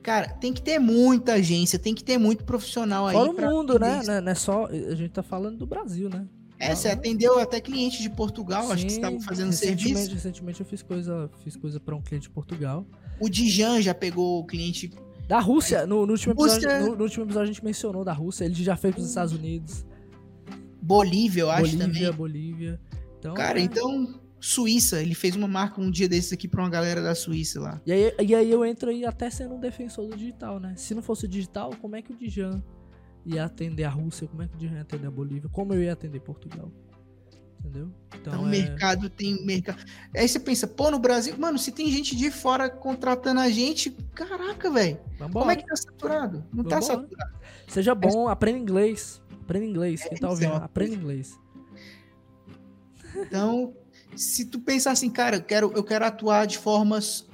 Cara, 0.05 0.29
tem 0.29 0.53
que 0.53 0.61
ter 0.61 0.79
muita 0.79 1.33
agência, 1.33 1.79
tem 1.79 1.95
que 1.95 2.05
ter 2.05 2.19
muito 2.19 2.45
profissional 2.45 3.07
aí. 3.07 3.15
Fora 3.17 3.31
o 3.31 3.51
mundo, 3.57 3.79
né? 3.79 4.03
Não 4.05 4.13
é- 4.15 4.21
não 4.21 4.33
é 4.33 4.35
só. 4.35 4.67
A 4.67 4.95
gente 4.95 5.09
tá 5.11 5.23
falando 5.23 5.57
do 5.57 5.67
Brasil, 5.67 6.11
né? 6.11 6.27
É, 6.59 6.75
você 6.75 6.89
atendeu 6.89 7.39
até 7.41 7.59
cliente 7.59 8.03
de 8.03 8.11
Portugal, 8.11 8.71
acho 8.71 8.85
que 8.85 8.91
você 8.93 8.97
Sim, 8.97 9.03
estava 9.03 9.21
fazendo 9.23 9.47
recentemente, 9.47 9.83
serviço. 9.97 10.15
Recentemente 10.15 10.61
eu 10.61 10.67
fiz 10.67 10.83
coisa, 10.83 11.31
fiz 11.43 11.57
coisa 11.57 11.81
para 11.81 11.97
um 11.97 12.03
cliente 12.03 12.25
de 12.29 12.31
Portugal. 12.35 12.87
O 13.19 13.31
Dijan 13.31 13.81
já 13.81 13.95
pegou 13.95 14.41
o 14.41 14.45
cliente. 14.45 14.93
Da 15.27 15.41
Rússia, 15.41 15.87
no, 15.87 16.05
no 16.05 16.13
último 16.13 16.35
episódio, 16.35 16.69
no, 16.81 16.97
no 16.97 17.03
último 17.03 17.25
episódio 17.25 17.45
a 17.51 17.53
gente 17.53 17.65
mencionou 17.65 18.05
da 18.05 18.13
Rússia, 18.13 18.45
ele 18.45 18.55
já 18.55 18.77
fez 18.77 18.95
pros 18.95 19.09
Estados 19.09 19.33
Unidos, 19.33 19.87
Bolívia, 20.83 21.41
eu 21.43 21.51
acho 21.51 21.63
Bolívia, 21.77 21.87
também. 21.87 22.13
Bolívia. 22.13 22.81
Então, 23.19 23.33
Cara, 23.35 23.59
é. 23.59 23.63
então, 23.63 24.21
Suíça, 24.47 25.01
ele 25.01 25.15
fez 25.15 25.35
uma 25.35 25.49
marca 25.49 25.81
um 25.81 25.91
dia 25.91 26.07
desses 26.07 26.31
aqui 26.31 26.47
pra 26.47 26.63
uma 26.63 26.69
galera 26.69 27.03
da 27.03 27.15
Suíça 27.15 27.59
lá. 27.59 27.81
E 27.87 27.91
aí, 27.91 28.15
e 28.23 28.35
aí 28.35 28.51
eu 28.51 28.63
entro 28.63 28.91
aí 28.91 29.07
até 29.07 29.31
sendo 29.31 29.55
um 29.55 29.59
defensor 29.59 30.07
do 30.07 30.15
digital, 30.15 30.61
né? 30.61 30.75
Se 30.77 30.95
não 30.95 31.03
fosse 31.03 31.25
o 31.25 31.29
digital, 31.29 31.71
como 31.81 31.97
é 31.97 32.03
que 32.03 32.13
o 32.13 32.15
Dijan 32.15 32.63
ia 33.25 33.47
atender 33.47 33.85
a 33.85 33.89
Rússia? 33.89 34.29
Como 34.29 34.43
é 34.43 34.47
que 34.47 34.55
o 34.55 34.59
Dijan 34.59 34.75
ia 34.75 34.83
atender 34.83 35.07
a 35.07 35.11
Bolívia? 35.11 35.49
Como 35.51 35.73
eu 35.73 35.83
ia 35.83 35.95
atender 35.95 36.21
Portugal? 36.21 36.71
Entendeu? 37.59 37.91
Então, 38.15 38.43
o 38.43 38.47
é- 38.47 38.51
mercado 38.51 39.09
tem 39.09 39.43
mercado. 39.47 39.83
Aí 40.15 40.29
você 40.29 40.39
pensa, 40.39 40.67
pô, 40.67 40.91
no 40.91 40.99
Brasil, 40.99 41.35
mano, 41.39 41.59
se 41.59 41.73
tem 41.73 41.91
gente 41.91 42.15
de 42.15 42.31
fora 42.31 42.69
contratando 42.69 43.41
a 43.41 43.49
gente, 43.49 43.93
caraca, 44.15 44.71
velho. 44.71 44.99
Como 45.33 45.51
é 45.51 45.57
que 45.57 45.65
tá 45.65 45.75
saturado? 45.75 46.45
Não 46.53 46.65
tá 46.65 46.81
Vambora. 46.81 47.01
saturado. 47.01 47.35
Seja 47.67 47.95
bom, 47.95 48.29
aprenda 48.29 48.59
inglês. 48.59 49.23
Aprenda 49.41 49.65
inglês. 49.65 50.03
Quem 50.07 50.19
tá 50.19 50.27
é 50.27 50.31
ouvindo, 50.31 50.53
aprenda 50.53 50.95
inglês. 50.95 51.41
Então, 53.17 53.75
se 54.17 54.45
tu 54.47 54.61
pensar 54.61 54.93
assim, 54.93 55.11
cara, 55.11 55.37
eu 55.37 55.43
quero, 55.43 55.73
eu 55.75 55.83
quero 55.85 56.05
atuar 56.05 56.47
de 56.47 56.59
formas 56.59 57.27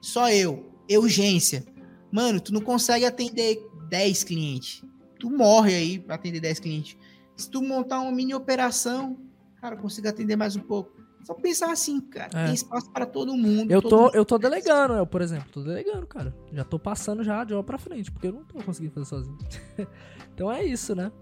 só 0.00 0.30
eu, 0.30 0.70
urgência. 0.90 1.64
Mano, 2.10 2.40
tu 2.40 2.52
não 2.52 2.60
consegue 2.60 3.04
atender 3.04 3.58
10 3.88 4.24
clientes. 4.24 4.82
Tu 5.18 5.30
morre 5.30 5.74
aí 5.74 5.98
pra 5.98 6.16
atender 6.16 6.40
10 6.40 6.58
clientes. 6.60 6.96
Se 7.36 7.48
tu 7.50 7.62
montar 7.62 8.00
uma 8.00 8.12
mini 8.12 8.34
operação, 8.34 9.16
cara, 9.60 9.76
eu 9.76 9.80
consigo 9.80 10.08
atender 10.08 10.36
mais 10.36 10.54
um 10.56 10.60
pouco. 10.60 11.00
Só 11.24 11.34
pensar 11.34 11.70
assim, 11.70 12.00
cara. 12.00 12.30
É. 12.36 12.46
Tem 12.46 12.54
espaço 12.54 12.90
para 12.90 13.06
todo 13.06 13.36
mundo. 13.36 13.70
Eu 13.70 13.80
todo 13.80 13.90
tô, 13.90 14.02
mundo- 14.02 14.14
eu 14.16 14.24
tô 14.24 14.36
delegando, 14.38 14.94
eu, 14.94 15.06
por 15.06 15.22
exemplo, 15.22 15.46
tô 15.52 15.62
delegando, 15.62 16.04
cara. 16.06 16.34
Já 16.52 16.64
tô 16.64 16.78
passando 16.80 17.22
já 17.22 17.44
de 17.44 17.54
hora 17.54 17.62
pra 17.62 17.78
frente, 17.78 18.10
porque 18.10 18.26
eu 18.26 18.32
não 18.32 18.44
tô 18.44 18.60
conseguindo 18.62 18.92
fazer 18.92 19.06
sozinho. 19.06 19.38
então 20.34 20.50
é 20.50 20.64
isso, 20.64 20.96
né? 20.96 21.12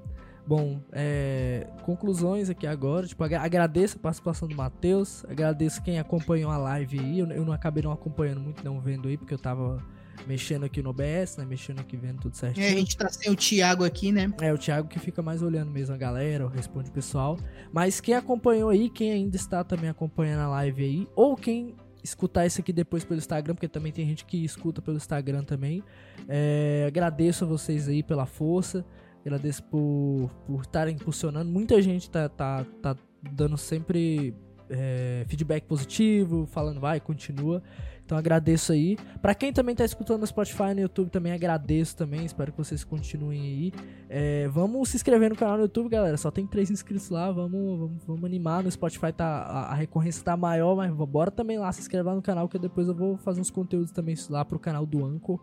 Bom, 0.46 0.80
é, 0.92 1.66
conclusões 1.82 2.50
aqui 2.50 2.66
agora. 2.66 3.06
Tipo, 3.06 3.24
agradeço 3.24 3.96
a 3.96 4.00
participação 4.00 4.48
do 4.48 4.56
Matheus. 4.56 5.24
Agradeço 5.26 5.82
quem 5.82 5.98
acompanhou 5.98 6.50
a 6.50 6.56
live 6.56 6.98
aí. 6.98 7.18
Eu, 7.18 7.30
eu, 7.30 7.44
não 7.44 7.52
acabei 7.52 7.82
não 7.82 7.92
acompanhando 7.92 8.40
muito, 8.40 8.64
não 8.64 8.80
vendo 8.80 9.08
aí, 9.08 9.16
porque 9.16 9.34
eu 9.34 9.38
tava 9.38 9.82
mexendo 10.26 10.64
aqui 10.64 10.82
no 10.82 10.90
OBS, 10.90 11.36
né? 11.36 11.44
Mexendo 11.44 11.80
aqui, 11.80 11.96
vendo 11.96 12.20
tudo 12.20 12.36
certinho. 12.36 12.66
É, 12.66 12.70
a 12.70 12.74
gente 12.74 12.96
tá 12.96 13.08
sem 13.08 13.30
o 13.30 13.36
Thiago 13.36 13.84
aqui, 13.84 14.12
né? 14.12 14.32
É, 14.40 14.52
o 14.52 14.58
Thiago 14.58 14.88
que 14.88 14.98
fica 14.98 15.22
mais 15.22 15.42
olhando 15.42 15.70
mesmo 15.70 15.94
a 15.94 15.98
galera, 15.98 16.48
responde 16.48 16.90
o 16.90 16.92
pessoal. 16.92 17.38
Mas 17.72 18.00
quem 18.00 18.14
acompanhou 18.14 18.70
aí, 18.70 18.90
quem 18.90 19.12
ainda 19.12 19.36
está 19.36 19.62
também 19.62 19.88
acompanhando 19.88 20.40
a 20.40 20.48
live 20.48 20.84
aí, 20.84 21.08
ou 21.14 21.36
quem 21.36 21.74
escutar 22.02 22.46
isso 22.46 22.60
aqui 22.60 22.72
depois 22.72 23.04
pelo 23.04 23.18
Instagram, 23.18 23.54
porque 23.54 23.68
também 23.68 23.92
tem 23.92 24.06
gente 24.06 24.24
que 24.24 24.42
escuta 24.44 24.80
pelo 24.80 24.96
Instagram 24.96 25.44
também. 25.44 25.82
É, 26.28 26.84
agradeço 26.86 27.44
a 27.44 27.46
vocês 27.46 27.88
aí 27.88 28.02
pela 28.02 28.26
força. 28.26 28.84
Agradeço 29.20 29.62
por 29.64 30.30
estarem 30.60 30.94
impulsionando. 30.94 31.50
Muita 31.50 31.80
gente 31.82 32.10
tá, 32.10 32.28
tá, 32.28 32.64
tá 32.80 32.96
dando 33.32 33.56
sempre 33.56 34.34
é, 34.70 35.24
feedback 35.26 35.64
positivo, 35.64 36.46
falando 36.46 36.80
vai, 36.80 37.00
continua. 37.00 37.62
Então 38.04 38.18
agradeço 38.18 38.72
aí. 38.72 38.96
Para 39.22 39.36
quem 39.36 39.52
também 39.52 39.72
tá 39.72 39.84
escutando 39.84 40.20
no 40.20 40.26
Spotify 40.26 40.70
e 40.70 40.74
no 40.74 40.80
YouTube, 40.80 41.10
também 41.10 41.32
agradeço 41.32 41.96
também. 41.96 42.24
Espero 42.24 42.50
que 42.50 42.58
vocês 42.58 42.82
continuem 42.82 43.40
aí. 43.40 43.72
É, 44.08 44.48
vamos 44.48 44.88
se 44.88 44.96
inscrever 44.96 45.30
no 45.30 45.36
canal 45.36 45.56
no 45.56 45.62
YouTube, 45.62 45.88
galera. 45.88 46.16
Só 46.16 46.28
tem 46.28 46.44
três 46.44 46.70
inscritos 46.70 47.08
lá. 47.08 47.30
Vamos, 47.30 47.78
vamos, 47.78 48.04
vamos 48.04 48.24
animar. 48.24 48.64
No 48.64 48.70
Spotify 48.70 49.12
tá, 49.12 49.26
a, 49.26 49.70
a, 49.70 49.74
recorrência 49.74 50.24
tá 50.24 50.36
maior, 50.36 50.74
mas 50.74 50.90
bora 50.92 51.30
também 51.30 51.56
lá 51.56 51.70
se 51.70 51.82
inscrever 51.82 52.12
no 52.12 52.22
canal, 52.22 52.48
que 52.48 52.58
depois 52.58 52.88
eu 52.88 52.94
vou 52.94 53.16
fazer 53.16 53.40
uns 53.40 53.50
conteúdos 53.50 53.92
também 53.92 54.16
lá 54.28 54.44
pro 54.44 54.58
canal 54.58 54.84
do 54.84 55.04
Anchor. 55.04 55.40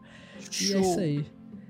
E 0.62 0.74
é 0.74 0.80
isso 0.82 1.00
aí. 1.00 1.26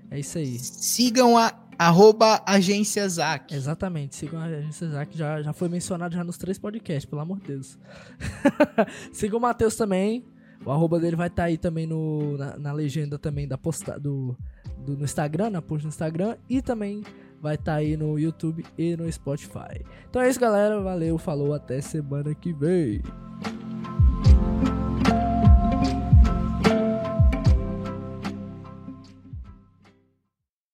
É 0.09 0.19
isso 0.19 0.37
aí. 0.39 0.57
Sigam 0.57 1.37
a 1.37 1.66
Arroba 1.77 2.41
Agência 2.45 3.07
Zac. 3.07 3.53
Exatamente, 3.53 4.15
sigam 4.15 4.39
a 4.39 4.45
Agência 4.45 4.89
Zac, 4.89 5.15
já, 5.17 5.41
já 5.41 5.53
foi 5.53 5.69
mencionado 5.69 6.15
já 6.15 6.23
nos 6.23 6.37
três 6.37 6.57
podcasts, 6.57 7.05
pelo 7.05 7.21
amor 7.21 7.39
de 7.39 7.47
Deus. 7.47 7.77
sigam 9.13 9.37
o 9.37 9.41
Matheus 9.41 9.75
também, 9.75 10.25
o 10.65 10.71
arroba 10.71 10.99
dele 10.99 11.15
vai 11.15 11.27
estar 11.27 11.43
tá 11.43 11.47
aí 11.47 11.57
também 11.57 11.85
no, 11.85 12.37
na, 12.37 12.57
na, 12.57 12.71
legenda 12.71 13.19
também 13.19 13.47
da 13.47 13.57
posta, 13.57 13.99
do, 13.99 14.35
do, 14.79 14.97
no 14.97 15.03
Instagram, 15.03 15.51
na 15.51 15.61
post 15.61 15.85
no 15.85 15.89
Instagram, 15.89 16.35
e 16.49 16.61
também 16.61 17.03
vai 17.39 17.55
estar 17.55 17.73
tá 17.73 17.77
aí 17.77 17.95
no 17.95 18.17
YouTube 18.17 18.65
e 18.77 18.97
no 18.97 19.11
Spotify. 19.11 19.85
Então 20.09 20.21
é 20.21 20.29
isso, 20.29 20.39
galera, 20.39 20.81
valeu, 20.81 21.17
falou, 21.17 21.53
até 21.53 21.79
semana 21.79 22.33
que 22.33 22.53
vem. 22.53 23.01